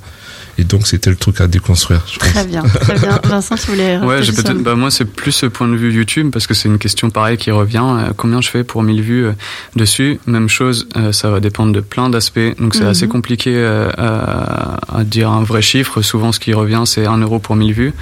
Et 0.59 0.65
donc 0.65 0.87
c'était 0.87 1.11
le 1.11 1.17
truc 1.17 1.41
à 1.41 1.47
déconstruire. 1.47 2.03
Je 2.13 2.19
pense. 2.19 2.29
Très 2.33 2.45
bien, 2.47 2.63
très 2.63 2.99
bien. 2.99 3.19
Vincent, 3.25 3.55
tu 3.57 3.67
voulais. 3.71 3.97
Ouais, 3.99 4.23
j'ai 4.23 4.31
réfléchir 4.31 4.45
peut-être. 4.45 4.63
Bah 4.63 4.75
moi, 4.75 4.91
c'est 4.91 5.05
plus 5.05 5.33
ce 5.33 5.47
point 5.47 5.69
de 5.69 5.77
vue 5.77 5.93
YouTube 5.93 6.31
parce 6.33 6.47
que 6.47 6.55
c'est 6.55 6.69
une 6.69 6.79
question 6.79 7.09
pareille 7.11 7.37
qui 7.39 7.51
revient. 7.51 7.83
Euh, 7.85 8.13
combien 8.17 8.41
je 8.41 8.49
fais 8.51 8.65
pour 8.65 8.83
1000 8.83 9.01
vues 9.03 9.27
euh, 9.27 9.33
dessus? 9.77 10.19
Même 10.27 10.49
chose, 10.49 10.87
euh, 10.97 11.13
ça 11.13 11.31
va 11.31 11.41
dépendre 11.41 11.73
de 11.73 11.81
plein 11.81 12.11
d'aspects. 12.11 12.41
Donc 12.59 12.75
c'est 12.75 12.83
Mhm. 12.83 12.89
assez 12.89 13.09
compliqué 13.09 13.53
euh, 13.55 13.91
à, 13.97 14.99
à 14.99 15.05
dire 15.05 15.31
un 15.31 15.43
vrai 15.45 15.63
chiffre. 15.63 16.03
Souvent, 16.03 16.33
ce 16.33 16.41
qui 16.41 16.53
revient, 16.53 16.83
c'est 16.85 17.07
1 17.07 17.19
euro 17.19 17.39
pour 17.39 17.55
1000 17.57 17.73
vues. 17.73 17.93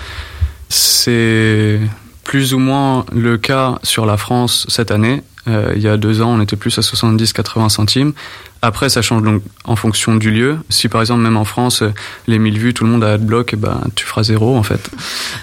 C'est 0.68 1.80
plus 2.24 2.54
ou 2.54 2.58
moins 2.58 3.04
le 3.14 3.38
cas 3.38 3.78
sur 3.82 4.04
la 4.06 4.16
France 4.16 4.66
cette 4.68 4.90
année. 4.90 5.22
Euh, 5.48 5.72
il 5.76 5.82
y 5.82 5.88
a 5.88 5.96
deux 5.96 6.20
ans, 6.22 6.30
on 6.30 6.40
était 6.40 6.56
plus 6.56 6.76
à 6.78 6.82
70-80 6.82 7.68
centimes. 7.68 8.12
Après, 8.60 8.88
ça 8.88 9.02
change 9.02 9.22
donc 9.22 9.42
en 9.64 9.76
fonction 9.76 10.16
du 10.16 10.32
lieu. 10.32 10.58
Si 10.68 10.88
par 10.88 11.00
exemple, 11.00 11.20
même 11.22 11.36
en 11.36 11.44
France, 11.44 11.82
euh, 11.82 11.92
les 12.26 12.40
1000 12.40 12.58
vues, 12.58 12.74
tout 12.74 12.84
le 12.84 12.90
monde 12.90 13.04
a 13.04 13.12
adblock, 13.12 13.52
et 13.54 13.56
ben, 13.56 13.80
tu 13.94 14.04
feras 14.04 14.24
zéro 14.24 14.56
en 14.56 14.64
fait. 14.64 14.90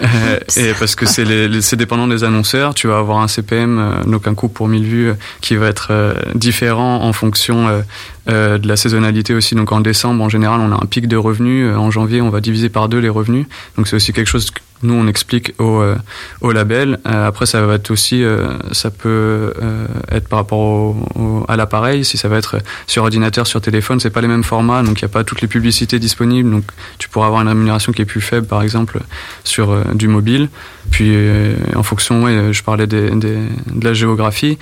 Euh, 0.01 0.39
et 0.57 0.73
parce 0.77 0.95
que 0.95 1.05
c'est 1.05 1.23
les, 1.23 1.47
les- 1.47 1.61
c'est 1.61 1.77
dépendant 1.77 2.07
des 2.07 2.25
annonceurs, 2.25 2.73
tu 2.73 2.87
vas 2.87 2.97
avoir 2.97 3.19
un 3.19 3.29
CPM, 3.29 3.79
euh, 3.79 4.03
donc 4.03 4.27
un 4.27 4.33
coût 4.35 4.49
pour 4.49 4.67
1000 4.67 4.83
vues, 4.83 5.13
qui 5.39 5.55
va 5.55 5.67
être 5.67 5.91
différent 6.35 7.03
en 7.03 7.13
fonction 7.13 7.83
de 8.27 8.67
la 8.67 8.75
saisonnalité 8.75 9.33
aussi. 9.33 9.55
Donc 9.55 9.71
en 9.71 9.79
décembre, 9.81 10.21
en 10.23 10.29
général, 10.29 10.59
on 10.59 10.71
a 10.71 10.75
un 10.75 10.85
pic 10.85 11.07
de 11.07 11.15
revenus. 11.15 11.73
En 11.75 11.91
janvier, 11.91 12.21
on 12.21 12.29
va 12.29 12.41
diviser 12.41 12.69
par 12.69 12.89
deux 12.89 12.99
les 12.99 13.09
revenus. 13.09 13.45
Donc 13.77 13.87
c'est 13.87 13.95
aussi 13.95 14.11
quelque 14.13 14.27
chose 14.27 14.51
nous 14.83 14.93
on 14.93 15.07
explique 15.07 15.53
au, 15.59 15.79
euh, 15.81 15.95
au 16.41 16.51
label. 16.51 16.99
Euh, 17.07 17.27
après, 17.27 17.45
ça 17.45 17.61
va 17.65 17.75
être 17.75 17.91
aussi, 17.91 18.23
euh, 18.23 18.47
ça 18.71 18.91
peut 18.91 19.53
euh, 19.61 19.87
être 20.11 20.27
par 20.27 20.39
rapport 20.39 20.59
au, 20.59 20.95
au- 21.15 21.45
à 21.47 21.55
l'appareil. 21.55 22.05
Si 22.05 22.17
ça 22.17 22.27
va 22.27 22.37
être 22.37 22.57
sur 22.87 23.03
ordinateur, 23.03 23.47
sur 23.47 23.61
téléphone, 23.61 23.99
c'est 23.99 24.09
pas 24.09 24.21
les 24.21 24.27
mêmes 24.27 24.43
formats, 24.43 24.83
donc 24.83 25.01
il 25.01 25.05
n'y 25.05 25.09
a 25.09 25.13
pas 25.13 25.23
toutes 25.23 25.41
les 25.41 25.47
publicités 25.47 25.99
disponibles. 25.99 26.49
Donc 26.51 26.63
tu 26.97 27.09
pourras 27.09 27.27
avoir 27.27 27.41
une 27.41 27.47
rémunération 27.47 27.91
qui 27.91 28.01
est 28.01 28.05
plus 28.05 28.21
faible, 28.21 28.47
par 28.47 28.61
exemple, 28.61 28.99
sur 29.43 29.71
euh, 29.71 29.83
du 29.93 30.07
mobile. 30.07 30.49
Puis 30.91 31.11
euh, 31.13 31.55
en 31.75 31.83
fonction, 31.83 32.23
ouais, 32.23 32.53
je 32.53 32.61
parlais 32.63 32.85
des, 32.87 33.09
des- 33.11 33.47
de 33.73 33.83
la 33.85 33.93
géographie. 33.93 34.57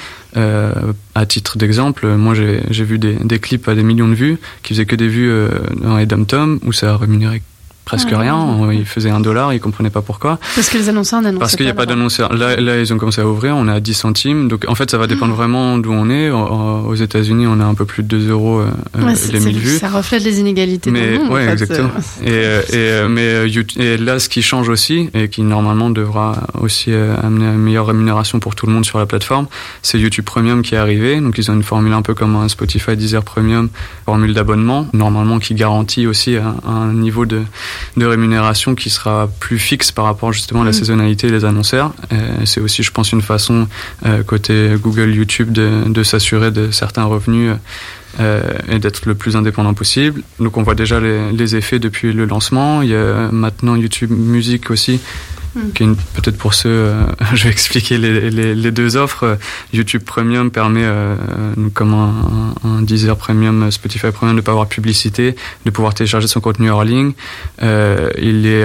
À 1.16 1.26
titre 1.28 1.57
d'exemple, 1.59 2.07
moi 2.07 2.34
j'ai 2.34 2.84
vu 2.84 2.97
des, 2.97 3.14
des 3.14 3.39
clips 3.39 3.68
à 3.68 3.76
des 3.76 3.84
millions 3.84 4.07
de 4.07 4.16
vues 4.16 4.38
qui 4.64 4.74
faisaient 4.74 4.86
que 4.88 4.95
des 4.95 5.07
vues 5.07 5.32
dans 5.76 5.97
les 5.97 6.05
dom 6.07 6.59
où 6.66 6.74
ça 6.74 6.97
rémunérait 6.97 7.41
presque 7.86 8.09
Ah, 8.13 8.19
rien. 8.19 8.57
ouais. 8.59 8.77
Ils 8.77 8.86
faisaient 8.86 9.09
un 9.09 9.19
dollar, 9.19 9.53
ils 9.53 9.59
comprenaient 9.59 9.89
pas 9.89 10.01
pourquoi. 10.01 10.39
Parce 10.55 10.69
que 10.69 10.77
les 10.77 10.89
annonceurs 10.89 11.21
n'annoncent 11.21 11.39
Parce 11.39 11.55
qu'il 11.55 11.65
n'y 11.65 11.71
a 11.71 11.73
pas 11.75 11.86
leur- 11.86 11.95
d'annonceur. 11.95 12.34
Là, 12.34 12.55
là, 12.55 12.79
ils 12.79 12.93
ont 12.93 12.97
commencé 12.97 13.21
à 13.21 13.27
ouvrir, 13.27 13.55
on 13.57 13.67
est 13.67 13.71
à 13.71 13.79
10 13.79 13.93
centimes. 13.93 14.47
Donc, 14.47 14.65
en 14.67 14.75
fait, 14.75 14.89
ça 14.89 14.97
va 14.97 15.07
dépendre 15.07 15.34
vraiment 15.36 15.77
d'où 15.77 15.91
on 15.91 16.09
est. 16.09 16.29
Aux 16.29 16.95
États-Unis, 16.95 17.45
on 17.47 17.59
est 17.59 17.63
un 17.63 17.73
peu 17.75 17.86
plus 17.86 18.03
de 18.03 18.07
2 18.07 18.29
euros 18.29 18.59
euh, 18.59 18.67
Ouais, 18.97 19.09
les 19.11 19.15
c'est- 19.15 19.39
1000 19.39 19.57
vues. 19.57 19.77
Ça 19.77 19.89
reflète 19.89 20.23
les 20.23 20.39
inégalités 20.39 20.91
dans 20.91 20.99
Mais 20.99 21.11
le 21.11 21.19
monde. 21.19 21.29
en 21.29 21.34
ouais, 21.34 21.45
fait. 21.45 21.51
exactement. 21.53 21.89
Et, 22.23 22.29
euh, 22.29 22.61
et, 22.69 22.73
euh, 22.75 23.07
mais 23.09 23.21
euh, 23.47 23.63
et 23.77 23.97
là, 23.97 24.19
ce 24.19 24.29
qui 24.29 24.41
change 24.41 24.69
aussi 24.69 25.09
et 25.13 25.27
qui 25.29 25.41
normalement 25.41 25.89
devra 25.89 26.38
aussi 26.59 26.91
euh, 26.91 27.15
amener 27.21 27.45
une 27.45 27.57
meilleure 27.57 27.88
rémunération 27.88 28.39
pour 28.39 28.55
tout 28.55 28.65
le 28.65 28.73
monde 28.73 28.86
sur 28.86 28.99
la 28.99 29.05
plateforme, 29.05 29.47
c'est 29.81 29.99
YouTube 29.99 30.25
Premium 30.25 30.61
qui 30.61 30.75
est 30.75 30.77
arrivé. 30.77 31.19
Donc 31.19 31.38
ils 31.38 31.49
ont 31.51 31.53
une 31.53 31.63
formule 31.63 31.93
un 31.93 32.01
peu 32.01 32.13
comme 32.13 32.36
un 32.36 32.47
Spotify 32.47 32.95
Deezer 32.95 33.23
Premium, 33.23 33.69
formule 34.05 34.34
d'abonnement 34.34 34.88
normalement 34.93 35.39
qui 35.39 35.53
garantit 35.55 36.07
aussi 36.07 36.36
un, 36.38 36.55
un 36.67 36.93
niveau 36.93 37.25
de, 37.25 37.41
de 37.97 38.05
rémunération 38.05 38.76
qui 38.76 38.89
sera 38.89 39.30
plus 39.39 39.59
fixe 39.59 39.91
par 39.91 40.05
rapport 40.05 40.34
justement 40.34 40.61
à 40.61 40.65
la 40.65 40.71
Mm. 40.71 40.74
saisonnalité 40.74 41.30
les 41.30 41.45
annonceurs. 41.45 41.93
C'est 42.45 42.61
aussi, 42.61 42.84
je 42.84 42.91
pense, 42.91 43.11
une 43.11 43.21
façon 43.21 43.67
euh, 44.05 44.24
côté 44.24 44.74
Google, 44.82 45.13
YouTube 45.13 45.51
de, 45.51 45.84
de 45.88 46.03
s'assurer 46.03 46.51
de 46.51 46.71
certains 46.71 47.03
revenus. 47.05 47.51
euh, 48.19 48.41
et 48.69 48.78
d'être 48.78 49.07
le 49.07 49.15
plus 49.15 49.36
indépendant 49.36 49.74
possible. 49.74 50.21
Donc 50.39 50.57
on 50.57 50.61
voit 50.61 50.76
déjà 50.76 50.99
les, 50.99 51.32
les 51.32 51.55
effets 51.55 51.80
depuis 51.80 52.13
le 52.13 52.26
lancement. 52.26 52.84
Il 52.84 52.89
y 52.89 52.95
a 52.95 53.30
maintenant 53.32 53.76
YouTube 53.76 54.11
Music 54.11 54.69
aussi 54.69 54.99
Hmm. 55.56 55.70
Peut-être 56.16 56.38
pour 56.38 56.54
ceux, 56.54 56.70
euh, 56.70 57.06
je 57.34 57.43
vais 57.43 57.51
expliquer 57.51 57.97
les, 57.97 58.32
les, 58.32 58.56
les, 58.56 58.72
deux 58.72 58.95
offres. 58.95 59.38
YouTube 59.72 60.04
Premium 60.04 60.49
permet, 60.49 60.84
euh, 60.84 61.16
comme 61.74 61.93
un, 61.93 62.54
un, 62.64 62.82
Deezer 62.82 63.16
Premium, 63.16 63.70
Spotify 63.70 64.12
Premium, 64.12 64.36
de 64.36 64.41
ne 64.41 64.45
pas 64.45 64.51
avoir 64.51 64.68
publicité, 64.68 65.36
de 65.66 65.70
pouvoir 65.70 65.93
télécharger 65.93 66.28
son 66.28 66.41
contenu 66.41 66.72
hors 66.72 66.84
ligne. 66.84 67.14
Euh, 67.62 68.10
il 68.18 68.47
est, 68.47 68.64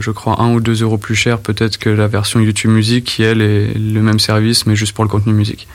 je 0.00 0.10
crois, 0.10 0.40
un 0.40 0.54
ou 0.54 0.60
deux 0.60 0.82
euros 0.82 0.98
plus 0.98 1.14
cher 1.14 1.38
peut-être 1.38 1.76
que 1.78 1.90
la 1.90 2.08
version 2.08 2.40
YouTube 2.40 2.70
Music, 2.70 3.04
qui 3.04 3.22
elle 3.22 3.42
est 3.42 3.74
le 3.74 4.00
même 4.00 4.18
service, 4.18 4.66
mais 4.66 4.74
juste 4.74 4.94
pour 4.94 5.04
le 5.04 5.10
contenu 5.10 5.32
musique. 5.32 5.68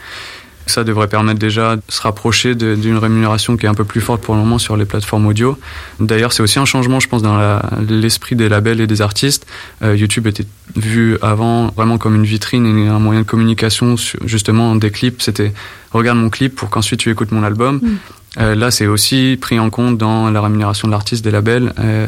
Ça 0.68 0.84
devrait 0.84 1.08
permettre 1.08 1.40
déjà 1.40 1.76
de 1.76 1.82
se 1.90 2.02
rapprocher 2.02 2.56
d'une 2.56 2.98
rémunération 2.98 3.58
qui 3.58 3.66
est 3.66 3.70
un 3.70 3.74
peu 3.74 3.86
plus 3.86 4.02
forte 4.02 4.22
pour 4.22 4.36
le 4.36 4.42
moment 4.42 4.58
sur 4.58 4.78
les 4.78 4.86
plateformes 4.86 5.26
audio. 5.28 5.58
D'ailleurs, 6.00 6.34
c'est 6.34 6.44
aussi 6.44 6.60
un 6.60 6.66
changement, 6.66 7.00
je 7.00 7.08
pense, 7.08 7.22
dans 7.22 7.60
l'esprit 7.90 8.36
des 8.36 8.50
labels 8.50 8.82
et 8.82 8.88
des 8.88 9.02
artistes. 9.02 9.48
Euh, 9.82 9.96
YouTube 9.96 10.28
était 10.28 10.46
vu 10.76 11.18
avant 11.22 11.68
vraiment 11.76 11.98
comme 11.98 12.16
une 12.16 12.26
vitrine 12.26 12.66
et 12.66 12.88
un 12.88 13.00
moyen 13.00 13.22
de 13.22 13.26
communication, 13.26 13.96
justement, 14.26 14.76
des 14.76 14.92
clips. 14.92 15.22
C'était 15.22 15.54
regarde 15.92 16.18
mon 16.18 16.30
clip 16.30 16.56
pour 16.56 16.70
qu'ensuite 16.70 17.00
tu 17.00 17.10
écoutes 17.10 17.32
mon 17.32 17.44
album. 17.44 17.80
Mm. 17.82 17.98
Euh, 18.40 18.56
là, 18.56 18.72
c'est 18.72 18.88
aussi 18.88 19.38
pris 19.40 19.60
en 19.60 19.70
compte 19.70 19.98
dans 19.98 20.30
la 20.30 20.42
rémunération 20.42 20.88
de 20.88 20.92
l'artiste, 20.92 21.24
des 21.24 21.32
labels. 21.32 21.74
Euh, 21.80 22.08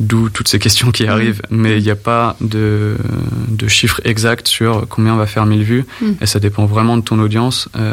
D'où 0.00 0.30
toutes 0.30 0.48
ces 0.48 0.58
questions 0.58 0.90
qui 0.92 1.04
mm. 1.04 1.10
arrivent, 1.10 1.42
mais 1.50 1.76
il 1.76 1.84
n'y 1.84 1.90
a 1.90 1.96
pas 1.96 2.34
de, 2.40 2.96
de 3.48 3.68
chiffre 3.68 4.00
exact 4.04 4.48
sur 4.48 4.86
combien 4.88 5.12
on 5.12 5.18
va 5.18 5.26
faire 5.26 5.44
1000 5.44 5.62
vues, 5.62 5.84
mm. 6.00 6.12
et 6.22 6.26
ça 6.26 6.40
dépend 6.40 6.64
vraiment 6.64 6.96
de 6.96 7.02
ton 7.02 7.18
audience. 7.18 7.68
Euh, 7.76 7.92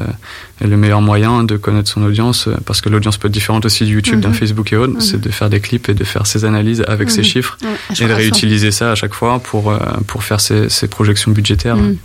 et 0.60 0.68
le 0.68 0.76
meilleur 0.76 1.02
moyen 1.02 1.44
de 1.44 1.56
connaître 1.56 1.90
son 1.90 2.02
audience, 2.04 2.48
euh, 2.48 2.56
parce 2.66 2.82
que 2.82 2.90
l'audience 2.90 3.18
peut 3.18 3.28
être 3.28 3.34
différente 3.34 3.66
aussi 3.66 3.86
du 3.86 3.94
YouTube, 3.94 4.20
d'un 4.20 4.30
mm-hmm. 4.30 4.34
Facebook 4.34 4.74
et 4.74 4.78
autres, 4.78 4.94
mm-hmm. 4.94 5.02
c'est 5.02 5.22
de 5.22 5.30
faire 5.30 5.50
des 5.50 5.60
clips 5.60 5.90
et 5.90 5.94
de 5.94 6.04
faire 6.04 6.26
ses 6.26 6.46
analyses 6.46 6.84
avec 6.88 7.12
ces 7.12 7.22
mm-hmm. 7.22 7.24
chiffres, 7.24 7.58
et 8.00 8.06
de 8.06 8.14
réutiliser 8.14 8.72
ça 8.72 8.92
à 8.92 8.96
chaque 8.96 9.14
fois 9.14 9.40
pour, 9.40 9.72
euh, 9.72 9.78
pour 10.08 10.24
faire 10.24 10.42
ses, 10.42 10.70
ses 10.70 10.88
projections 10.88 11.32
budgétaires. 11.32 11.78
Mm. 11.78 11.98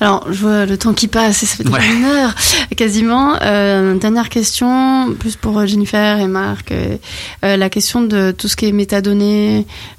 Alors, 0.00 0.26
je 0.30 0.38
vois 0.40 0.66
le 0.66 0.76
temps 0.76 0.94
qui 0.94 1.06
passe, 1.08 1.42
et 1.44 1.46
ça 1.46 1.56
fait 1.56 1.64
déjà 1.64 1.84
une 1.84 2.04
heure 2.04 2.34
quasiment. 2.76 3.36
Euh, 3.40 3.94
dernière 3.94 4.28
question, 4.28 5.14
plus 5.14 5.36
pour 5.36 5.64
Jennifer 5.66 6.18
et 6.18 6.26
Marc. 6.26 6.74
La 7.42 7.70
question 7.70 8.02
de 8.02 8.32
tout 8.36 8.48
ce 8.48 8.56
qui 8.56 8.66
est 8.66 8.72
métadonnées, 8.72 9.41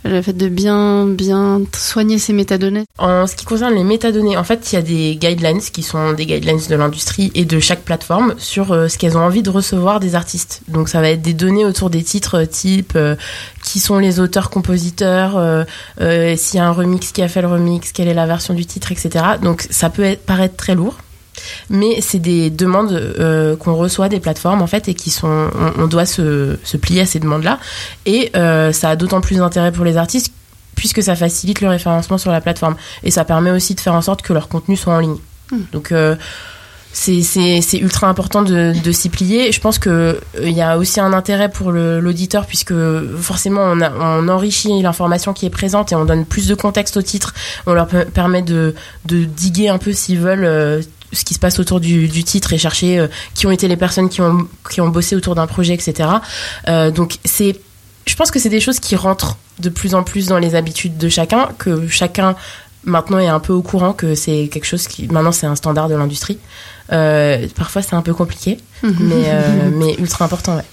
le 0.04 0.22
fait 0.22 0.34
de 0.34 0.48
bien, 0.48 1.06
bien 1.06 1.62
soigner 1.76 2.20
ces 2.20 2.34
métadonnées. 2.34 2.86
En 2.98 3.28
ce 3.28 3.36
qui 3.36 3.46
concerne 3.46 3.74
les 3.76 3.84
métadonnées, 3.84 4.38
en 4.38 4.44
fait, 4.44 4.72
il 4.72 4.76
y 4.76 4.78
a 4.78 4.82
des 4.82 5.16
guidelines 5.16 5.60
qui 5.60 5.84
sont 5.84 6.14
des 6.14 6.26
guidelines 6.26 6.60
de 6.70 6.76
l'industrie 6.76 7.32
et 7.36 7.46
de 7.46 7.60
chaque 7.60 7.82
plateforme 7.82 8.36
sur 8.38 8.72
euh, 8.72 8.88
ce 8.88 8.98
qu'elles 8.98 9.18
ont 9.18 9.22
envie 9.22 9.44
de 9.44 9.50
recevoir 9.50 10.00
des 10.00 10.16
artistes. 10.16 10.62
Donc, 10.68 10.90
ça 10.90 11.02
va 11.02 11.10
être 11.10 11.22
des 11.22 11.34
données 11.34 11.66
autour 11.66 11.90
des 11.90 12.04
titres 12.04 12.44
type 12.44 12.98
qui 13.64 13.80
sont 13.80 13.98
les 13.98 14.20
auteurs-compositeurs, 14.20 15.66
s'il 16.00 16.58
y 16.58 16.60
a 16.60 16.66
un 16.66 16.72
remix, 16.72 17.12
qui 17.12 17.22
a 17.22 17.28
fait 17.28 17.42
le 17.42 17.48
remix, 17.48 17.92
quelle 17.92 18.08
est 18.08 18.14
la 18.14 18.26
version 18.26 18.54
du 18.54 18.66
titre, 18.66 18.92
etc. 18.92 19.26
Donc, 19.42 19.66
ça 19.70 19.90
peut 19.90 20.18
paraître 20.26 20.56
très 20.56 20.76
lourd, 20.76 20.98
mais 21.70 22.02
c'est 22.02 22.20
des 22.20 22.50
demandes 22.50 22.92
euh, 22.92 23.56
qu'on 23.56 23.76
reçoit 23.76 24.10
des 24.10 24.20
plateformes 24.20 24.62
en 24.62 24.68
fait 24.68 24.88
et 24.88 24.94
qui 24.94 25.10
sont, 25.10 25.50
on, 25.78 25.88
doit 25.88 26.06
se, 26.06 26.58
plier 26.78 27.02
à 27.02 27.06
ces 27.06 27.20
demandes-là. 27.20 27.60
Et 28.06 28.32
euh, 28.36 28.72
ça 28.72 28.90
a 28.90 28.96
d'autant 28.96 29.22
plus 29.22 29.38
d'intérêt 29.38 29.72
pour 29.72 29.86
les 29.86 29.98
artistes 29.98 30.32
puisque 30.76 31.04
ça 31.04 31.16
facilite 31.16 31.62
le 31.62 31.70
référencement 31.70 32.18
sur 32.18 32.32
la 32.32 32.42
plateforme 32.42 32.76
et 33.04 33.12
ça 33.12 33.26
permet 33.26 33.52
aussi 33.52 33.76
de 33.76 33.80
faire 33.80 33.94
en 33.94 34.02
sorte 34.02 34.22
que 34.22 34.34
leur 34.34 34.48
contenu 34.48 34.76
soit 34.76 34.94
en 34.94 35.00
ligne. 35.00 35.18
Hmm. 35.52 35.62
Donc 35.72 35.92
euh, 35.92 36.16
c'est 36.94 37.80
ultra 37.80 38.08
important 38.08 38.44
de, 38.44 38.74
de 38.84 38.92
s'y 38.92 39.10
plier. 39.10 39.52
Je 39.52 39.60
pense 39.60 39.80
que 39.80 40.20
il 40.42 40.52
y 40.52 40.62
a 40.62 40.78
aussi 40.78 41.00
un 41.00 41.12
intérêt 41.12 41.50
pour 41.50 41.72
l'auditeur 41.72 42.46
puisque 42.46 42.74
forcément 43.20 43.62
on, 43.62 43.82
on 43.82 44.30
enrichit 44.30 44.82
l'information 44.82 45.34
qui 45.34 45.46
est 45.46 45.50
présente 45.50 45.92
et 45.92 45.96
on 45.96 46.06
donne 46.06 46.26
plus 46.26 46.48
de 46.48 46.56
contexte 46.56 46.98
au 46.98 47.02
titre. 47.02 47.34
On 47.66 47.74
leur 47.74 47.88
permet 47.88 48.44
de, 48.44 48.76
de 49.06 49.24
diguer 49.24 49.70
un 49.70 49.80
peu 49.80 49.92
s'ils 49.92 50.20
veulent 50.20 50.46
euh, 50.46 50.82
ce 51.14 51.24
qui 51.24 51.34
se 51.34 51.40
passe 51.40 51.60
autour 51.60 51.80
du, 51.80 52.08
du 52.08 52.24
titre 52.24 52.54
et 52.54 52.58
chercher 52.58 53.00
euh, 53.00 53.08
qui 53.34 53.48
ont 53.48 53.52
été 53.52 53.68
les 53.68 53.78
personnes 53.78 54.10
qui 54.10 54.22
ont 54.22 54.48
qui 54.70 54.82
ont 54.82 54.90
bossé 54.90 55.16
autour 55.16 55.36
d'un 55.36 55.48
projet, 55.48 55.74
etc. 55.74 56.10
Euh, 56.68 56.92
donc 56.92 57.18
c'est 57.24 57.60
je 58.06 58.16
pense 58.16 58.32
que 58.32 58.40
c'est 58.40 58.50
des 58.50 58.60
choses 58.60 58.80
qui 58.80 58.96
rentrent 58.96 59.38
de 59.60 59.70
plus 59.70 59.96
en 59.96 60.04
plus 60.04 60.28
dans 60.28 60.40
les 60.40 60.56
habitudes 60.56 60.98
de 60.98 61.08
chacun, 61.08 61.50
que 61.58 61.88
chacun 61.88 62.36
maintenant 62.84 63.20
est 63.20 63.28
un 63.28 63.40
peu 63.40 63.54
au 63.54 63.62
courant 63.62 63.94
que 63.94 64.14
c'est 64.14 64.50
quelque 64.52 64.66
chose 64.66 64.88
qui 64.88 65.08
maintenant 65.08 65.32
c'est 65.32 65.48
un 65.48 65.56
standard 65.56 65.88
de 65.88 65.96
l'industrie. 65.96 66.38
Euh, 66.92 67.48
parfois, 67.56 67.82
c'est 67.82 67.96
un 67.96 68.02
peu 68.02 68.14
compliqué, 68.14 68.58
mais, 68.84 69.26
euh, 69.28 69.70
mais 69.74 69.96
ultra 70.00 70.26
important, 70.26 70.58
ouais. 70.58 70.66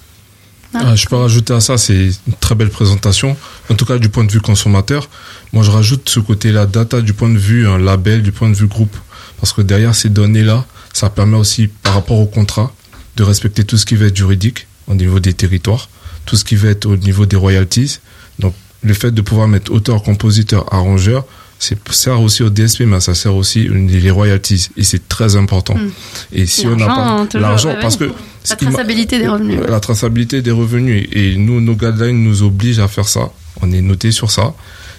Ah, 0.73 0.95
je 0.95 1.07
peux 1.07 1.17
rajouter 1.17 1.53
à 1.53 1.59
ça, 1.59 1.77
c'est 1.79 2.11
une 2.27 2.33
très 2.39 2.55
belle 2.55 2.71
présentation. 2.71 3.37
En 3.71 3.75
tout 3.75 3.85
cas, 3.85 3.99
du 3.99 4.09
point 4.09 4.23
de 4.23 4.31
vue 4.31 4.41
consommateur, 4.41 5.09
moi 5.53 5.65
je 5.65 5.71
rajoute 5.73 6.09
ce 6.09 6.21
côté-là, 6.21 6.67
data 6.67 7.01
du 7.01 7.13
point 7.13 7.29
de 7.29 7.39
vue 7.39 7.67
un 7.67 7.77
label, 7.77 8.23
du 8.23 8.31
point 8.31 8.49
de 8.49 8.55
vue 8.55 8.69
groupe. 8.69 8.97
Parce 9.41 9.53
que 9.53 9.63
derrière 9.63 9.95
ces 9.95 10.09
données-là, 10.09 10.67
ça 10.93 11.11
permet 11.11 11.37
aussi, 11.37 11.69
par 11.69 11.95
rapport 11.95 12.19
au 12.19 12.27
contrat, 12.27 12.73
de 13.17 13.23
respecter 13.23 13.65
tout 13.65 13.77
ce 13.77 13.87
qui 13.87 13.97
va 13.97 14.07
être 14.07 14.17
juridique 14.17 14.67
au 14.87 14.95
niveau 14.95 15.21
des 15.21 15.33
territoires, 15.33 15.89
tout 16.27 16.37
ce 16.37 16.45
qui 16.45 16.57
va 16.57 16.69
être 16.69 16.87
au 16.87 16.97
niveau 16.97 17.27
des 17.27 17.37
royalties. 17.37 17.99
Donc, 18.39 18.55
le 18.83 18.95
fait 18.95 19.11
de 19.11 19.21
pouvoir 19.21 19.49
mettre 19.49 19.73
auteur, 19.73 20.03
compositeur, 20.03 20.73
arrangeur, 20.73 21.25
c'est 21.61 21.77
sert 21.93 22.21
aussi 22.23 22.43
au 22.43 22.49
DSP, 22.49 22.83
mais 22.83 23.01
ça 23.01 23.15
sert 23.15 23.37
aussi 23.37 23.69
les 23.69 24.11
royalties 24.11 24.69
et 24.79 24.83
c'est 24.83 25.09
très 25.09 25.37
important. 25.37 25.75
Hmm. 25.75 25.91
Et 26.33 26.47
si 26.47 26.67
on 26.67 26.75
n'a 26.75 26.87
pas 26.87 27.39
l'argent, 27.39 27.77
parce 27.83 27.99
que 27.99 28.11
la 28.49 28.57
traçabilité 28.57 29.19
des 29.19 29.29
revenus, 29.29 29.61
la 29.69 29.81
traçabilité 29.81 30.41
des 30.41 30.51
revenus 30.51 31.07
et 31.13 31.37
nous 31.37 31.61
nos 31.61 31.75
guidelines 31.75 32.25
nous 32.25 32.43
obligent 32.43 32.79
à 32.79 32.89
faire 32.89 33.07
ça. 33.07 33.31
On 33.61 33.71
est 33.73 33.83
noté 33.83 34.11
sur 34.11 34.31
ça 34.31 34.55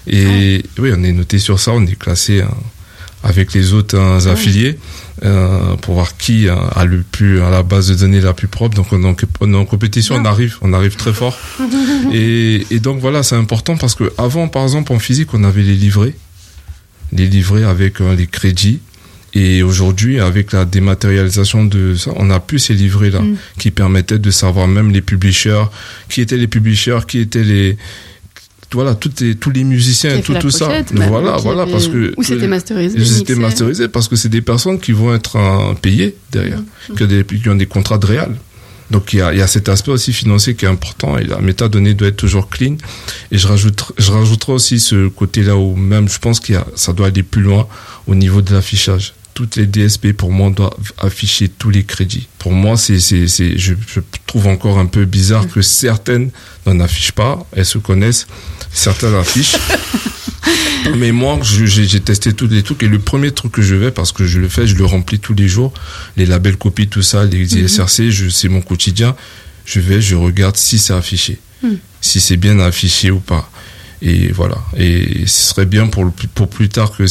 et 0.06 0.62
oui, 0.78 0.92
on 0.96 1.02
est 1.02 1.12
noté 1.12 1.40
sur 1.40 1.58
ça. 1.58 1.72
On 1.72 1.84
est 1.84 1.98
classé 1.98 2.42
hein, 2.42 2.54
avec 3.22 3.54
les 3.54 3.72
autres 3.72 3.98
hein, 3.98 4.26
affiliés 4.26 4.78
euh, 5.24 5.76
pour 5.76 5.94
voir 5.94 6.16
qui 6.16 6.48
hein, 6.48 6.58
a 6.74 6.84
le 6.84 7.02
plus 7.02 7.40
à 7.40 7.50
la 7.50 7.62
base 7.62 7.88
de 7.88 7.94
données 7.94 8.20
la 8.20 8.32
plus 8.32 8.48
propre. 8.48 8.74
Donc 8.74 8.88
on, 8.92 9.02
est 9.52 9.56
en 9.56 9.64
compétition, 9.64 10.16
on 10.16 10.24
arrive, 10.24 10.56
on 10.62 10.72
arrive 10.72 10.96
très 10.96 11.12
fort. 11.12 11.38
et, 12.12 12.66
et 12.70 12.80
donc 12.80 13.00
voilà, 13.00 13.22
c'est 13.22 13.36
important 13.36 13.76
parce 13.76 13.94
que 13.94 14.12
avant, 14.18 14.48
par 14.48 14.62
exemple, 14.62 14.92
en 14.92 14.98
physique, 14.98 15.34
on 15.34 15.44
avait 15.44 15.62
les 15.62 15.76
livrets 15.76 16.14
les 17.12 17.26
livrets 17.26 17.64
avec 17.64 18.00
euh, 18.00 18.16
les 18.16 18.26
crédits. 18.26 18.80
Et 19.34 19.62
aujourd'hui, 19.62 20.20
avec 20.20 20.52
la 20.52 20.66
dématérialisation 20.66 21.64
de 21.64 21.94
ça, 21.94 22.10
on 22.16 22.28
a 22.30 22.38
plus 22.38 22.58
ces 22.58 22.74
livrets-là 22.74 23.20
mm. 23.20 23.36
qui 23.58 23.70
permettaient 23.70 24.18
de 24.18 24.30
savoir 24.30 24.68
même 24.68 24.90
les 24.90 25.00
publishers, 25.00 25.64
qui 26.08 26.20
étaient 26.20 26.36
les 26.36 26.48
publishers, 26.48 27.00
qui 27.08 27.18
étaient 27.18 27.44
les 27.44 27.78
voilà 28.72 28.94
tous 28.94 29.12
les 29.20 29.34
tous 29.34 29.50
les 29.50 29.64
musiciens 29.64 30.20
tout 30.20 30.34
tout 30.34 30.50
ça 30.50 30.68
bah, 30.92 31.06
voilà 31.08 31.36
voilà 31.36 31.66
parce 31.66 31.88
que 31.88 32.14
où 32.16 32.22
c'était 32.22 32.48
masterisé 32.48 33.04
c'était 33.04 33.34
masterisé 33.34 33.88
parce 33.88 34.08
que 34.08 34.16
c'est 34.16 34.28
des 34.28 34.42
personnes 34.42 34.78
qui 34.78 34.92
vont 34.92 35.14
être 35.14 35.36
euh, 35.36 35.74
payées 35.74 36.16
derrière 36.30 36.60
mm. 36.60 36.94
que 36.94 37.04
des 37.04 37.24
qui 37.24 37.48
ont 37.48 37.54
des 37.54 37.66
contrats 37.66 37.98
de 37.98 38.06
réal 38.06 38.36
donc 38.92 39.14
il 39.14 39.20
y 39.20 39.22
a, 39.22 39.32
il 39.32 39.38
y 39.38 39.42
a 39.42 39.46
cet 39.46 39.70
aspect 39.70 39.90
aussi 39.90 40.12
financier 40.12 40.54
qui 40.54 40.66
est 40.66 40.68
important 40.68 41.16
et 41.16 41.24
la 41.24 41.38
métadonnée 41.38 41.94
doit 41.94 42.08
être 42.08 42.18
toujours 42.18 42.50
clean. 42.50 42.76
Et 43.30 43.38
je 43.38 43.48
rajoute, 43.48 43.92
je 43.96 44.12
rajouterai 44.12 44.52
aussi 44.52 44.78
ce 44.78 45.08
côté-là 45.08 45.56
où 45.56 45.74
même 45.74 46.10
je 46.10 46.18
pense 46.18 46.40
qu'il 46.40 46.56
y 46.56 46.58
a, 46.58 46.66
ça 46.74 46.92
doit 46.92 47.06
aller 47.06 47.22
plus 47.22 47.40
loin 47.40 47.66
au 48.06 48.14
niveau 48.14 48.42
de 48.42 48.52
l'affichage. 48.52 49.14
Toutes 49.32 49.56
les 49.56 49.66
DSP 49.66 50.12
pour 50.12 50.30
moi 50.30 50.50
doivent 50.50 50.92
afficher 50.98 51.48
tous 51.48 51.70
les 51.70 51.84
crédits. 51.84 52.28
Pour 52.38 52.52
moi, 52.52 52.76
c'est, 52.76 53.00
c'est, 53.00 53.28
c'est, 53.28 53.56
je, 53.56 53.72
je 53.86 54.00
trouve 54.26 54.46
encore 54.46 54.78
un 54.78 54.84
peu 54.84 55.06
bizarre 55.06 55.48
que 55.48 55.62
certaines 55.62 56.30
n'en 56.66 56.78
affichent 56.80 57.12
pas. 57.12 57.46
Elles 57.56 57.64
se 57.64 57.78
connaissent. 57.78 58.26
Certaines 58.72 59.14
affichent. 59.14 59.56
Mais 60.98 61.12
moi, 61.12 61.38
j'ai 61.42 62.00
testé 62.00 62.32
tous 62.32 62.48
les 62.48 62.62
trucs 62.62 62.82
et 62.82 62.88
le 62.88 62.98
premier 62.98 63.30
truc 63.30 63.52
que 63.52 63.62
je 63.62 63.74
vais, 63.74 63.90
parce 63.90 64.12
que 64.12 64.24
je 64.26 64.38
le 64.38 64.48
fais, 64.48 64.66
je 64.66 64.76
le 64.76 64.84
remplis 64.84 65.20
tous 65.20 65.34
les 65.34 65.48
jours, 65.48 65.72
les 66.16 66.26
labels 66.26 66.56
copies, 66.56 66.88
tout 66.88 67.02
ça, 67.02 67.24
les 67.24 67.44
mhm. 67.44 67.68
SRC, 67.68 68.30
c'est 68.30 68.48
mon 68.48 68.60
quotidien. 68.60 69.14
Je 69.64 69.80
vais, 69.80 70.00
je 70.00 70.16
regarde 70.16 70.56
si 70.56 70.78
c'est 70.78 70.92
affiché, 70.92 71.38
mhm. 71.62 71.78
si 72.00 72.20
c'est 72.20 72.36
bien 72.36 72.58
affiché 72.58 73.10
ou 73.10 73.20
pas. 73.20 73.48
Et 74.00 74.32
voilà. 74.32 74.58
Et 74.76 75.26
ce 75.26 75.50
serait 75.50 75.66
bien 75.66 75.86
pour, 75.86 76.10
pour 76.34 76.48
plus 76.48 76.68
tard 76.68 76.90
que 76.90 77.04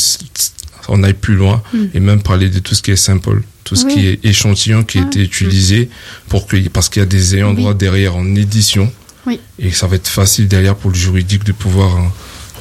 on 0.90 1.04
aille 1.04 1.14
plus 1.14 1.36
loin 1.36 1.64
mhm. 1.74 1.90
et 1.94 2.00
même 2.00 2.22
parler 2.22 2.50
de 2.50 2.60
tout 2.60 2.76
ce 2.76 2.82
qui 2.82 2.92
est 2.92 2.98
simple, 2.98 3.42
tout 3.64 3.76
ce 3.76 3.86
qui 3.86 4.08
est 4.08 4.26
échantillon 4.26 4.84
qui 4.84 5.00
a 5.00 5.04
été 5.04 5.22
utilisé 5.22 5.90
pour 6.28 6.48
que, 6.48 6.58
parce 6.70 6.90
qu'il 6.90 7.02
y 7.02 7.04
a 7.04 7.08
des 7.08 7.36
ayants 7.36 7.54
droit 7.54 7.74
derrière 7.74 8.16
en 8.18 8.36
édition. 8.36 8.92
Oui. 9.28 9.40
Et 9.60 9.72
ça 9.72 9.88
va 9.88 9.96
être 9.96 10.08
facile 10.08 10.48
derrière 10.48 10.76
pour 10.76 10.90
le 10.90 10.96
juridique 10.96 11.44
de 11.44 11.52
pouvoir 11.52 11.96
hein, 11.96 12.12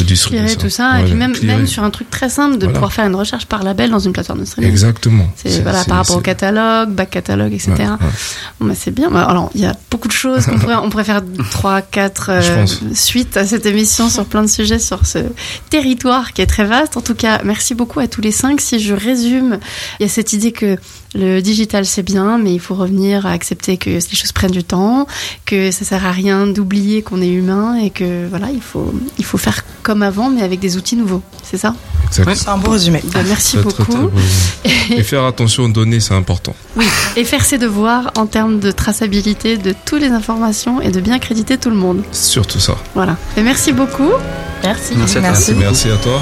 distribuer 0.05 0.57
tout 0.57 0.71
ça. 0.71 1.01
et 1.01 1.05
puis 1.05 1.15
même, 1.15 1.35
même 1.43 1.67
sur 1.67 1.85
un 1.85 1.91
truc 1.91 2.11
très 2.11 2.29
simple, 2.29 2.59
de 2.59 2.67
pouvoir 2.67 2.93
faire 2.93 3.07
une 3.07 3.15
recherche 3.15 3.47
par 3.47 3.63
label 3.63 3.91
dans 3.91 3.99
une 3.99 4.13
plateforme 4.13 4.41
de 4.41 4.45
streaming. 4.45 4.71
Exactement. 4.71 5.31
C'est 5.37 5.63
voilà, 5.63 5.85
par 5.85 5.99
rapport 5.99 6.17
au 6.17 6.21
catalogue, 6.21 6.91
back 6.91 7.11
catalogue, 7.11 7.53
etc. 7.53 7.73
Bon, 8.61 8.67
bah, 8.67 8.75
c'est 8.75 8.91
bien. 8.91 9.11
Bah, 9.11 9.25
alors, 9.25 9.51
il 9.55 9.61
y 9.61 9.67
a 9.67 9.77
beaucoup 9.91 10.09
de 10.09 10.13
choses. 10.13 10.47
On 10.53 10.59
pourrait, 10.59 10.77
on 10.77 10.91
pourrait 10.91 11.05
faire 11.05 11.23
3, 11.51 11.83
4 11.83 12.31
euh, 12.31 12.67
suites 12.95 13.37
à 13.37 13.45
cette 13.45 13.67
émission 13.67 14.09
sur 14.09 14.27
plein 14.27 14.43
de 14.43 14.49
sujets 14.49 14.79
sur 14.79 15.07
ce 15.07 15.19
territoire 15.69 16.33
qui 16.33 16.43
est 16.43 16.47
très 16.47 16.65
vaste. 16.65 16.97
En 16.97 17.03
tout 17.03 17.15
cas, 17.15 17.41
merci 17.45 17.75
beaucoup 17.75 18.01
à 18.01 18.09
tous 18.09 18.21
les 18.21 18.33
cinq. 18.33 18.61
Si 18.61 18.81
je 18.81 18.95
résume, 18.95 19.59
il 19.99 20.05
y 20.05 20.07
a 20.07 20.09
cette 20.09 20.33
idée 20.33 20.53
que 20.53 20.77
le 21.15 21.41
digital 21.41 21.87
c'est 21.87 22.03
bien, 22.03 22.39
mais 22.39 22.53
il 22.55 22.61
faut 22.61 22.75
revenir 22.75 23.27
à 23.27 23.33
accepter 23.33 23.77
que 23.77 23.91
les 23.91 24.01
choses 24.01 24.33
prennent 24.33 24.51
du 24.51 24.65
temps, 24.65 25.07
que 25.45 25.71
ça 25.71 25.85
sert 25.85 26.07
à 26.07 26.13
rien 26.13 26.47
d'oublier 26.47 27.03
qu'on 27.03 27.21
est 27.21 27.29
humain 27.29 27.77
et 27.77 27.91
que 27.91 28.27
voilà, 28.29 28.51
il 28.51 28.63
faut, 28.63 28.95
il 29.19 29.25
faut 29.25 29.39
faire 29.39 29.65
comme 29.83 30.03
avant, 30.03 30.31
mais 30.31 30.43
avec 30.43 30.61
des 30.61 30.77
outils 30.77 30.97
nouveaux. 30.97 31.23
C'est 31.43 31.57
ça? 31.57 31.75
Exact. 32.07 32.35
C'est 32.37 32.49
un 32.49 32.59
beau 32.59 32.71
résumé. 32.71 33.03
Ben, 33.13 33.25
Merci 33.27 33.57
Très, 33.57 33.71
très, 33.71 33.85
très 33.85 33.93
beaucoup. 33.93 34.09
beau. 34.09 34.21
Et 34.65 35.03
faire 35.03 35.25
attention 35.25 35.65
aux 35.65 35.69
données, 35.69 36.01
c'est 36.01 36.15
important. 36.15 36.55
Et 37.17 37.25
faire 37.25 37.45
ses 37.45 37.59
devoirs 37.59 38.13
en 38.17 38.27
termes 38.27 38.61
de 38.61 38.71
traçabilité 38.71 39.57
de 39.57 39.75
toutes 39.85 40.01
les 40.01 40.11
informations 40.11 40.81
et 40.81 40.91
de 40.91 41.01
bien 41.01 41.19
créditer 41.19 41.59
tout 41.59 41.71
le 41.71 41.77
monde. 41.77 42.03
Surtout 42.13 42.61
ça. 42.61 42.77
Voilà. 42.95 43.17
Et 43.37 43.43
merci 43.43 43.73
beaucoup. 43.73 44.11
Merci. 44.63 44.95
Merci 44.97 45.19
à 45.19 45.21
toi. 45.21 45.31
Merci. 45.31 45.55
Merci 45.55 45.89
à 45.89 45.97
toi. 45.97 46.21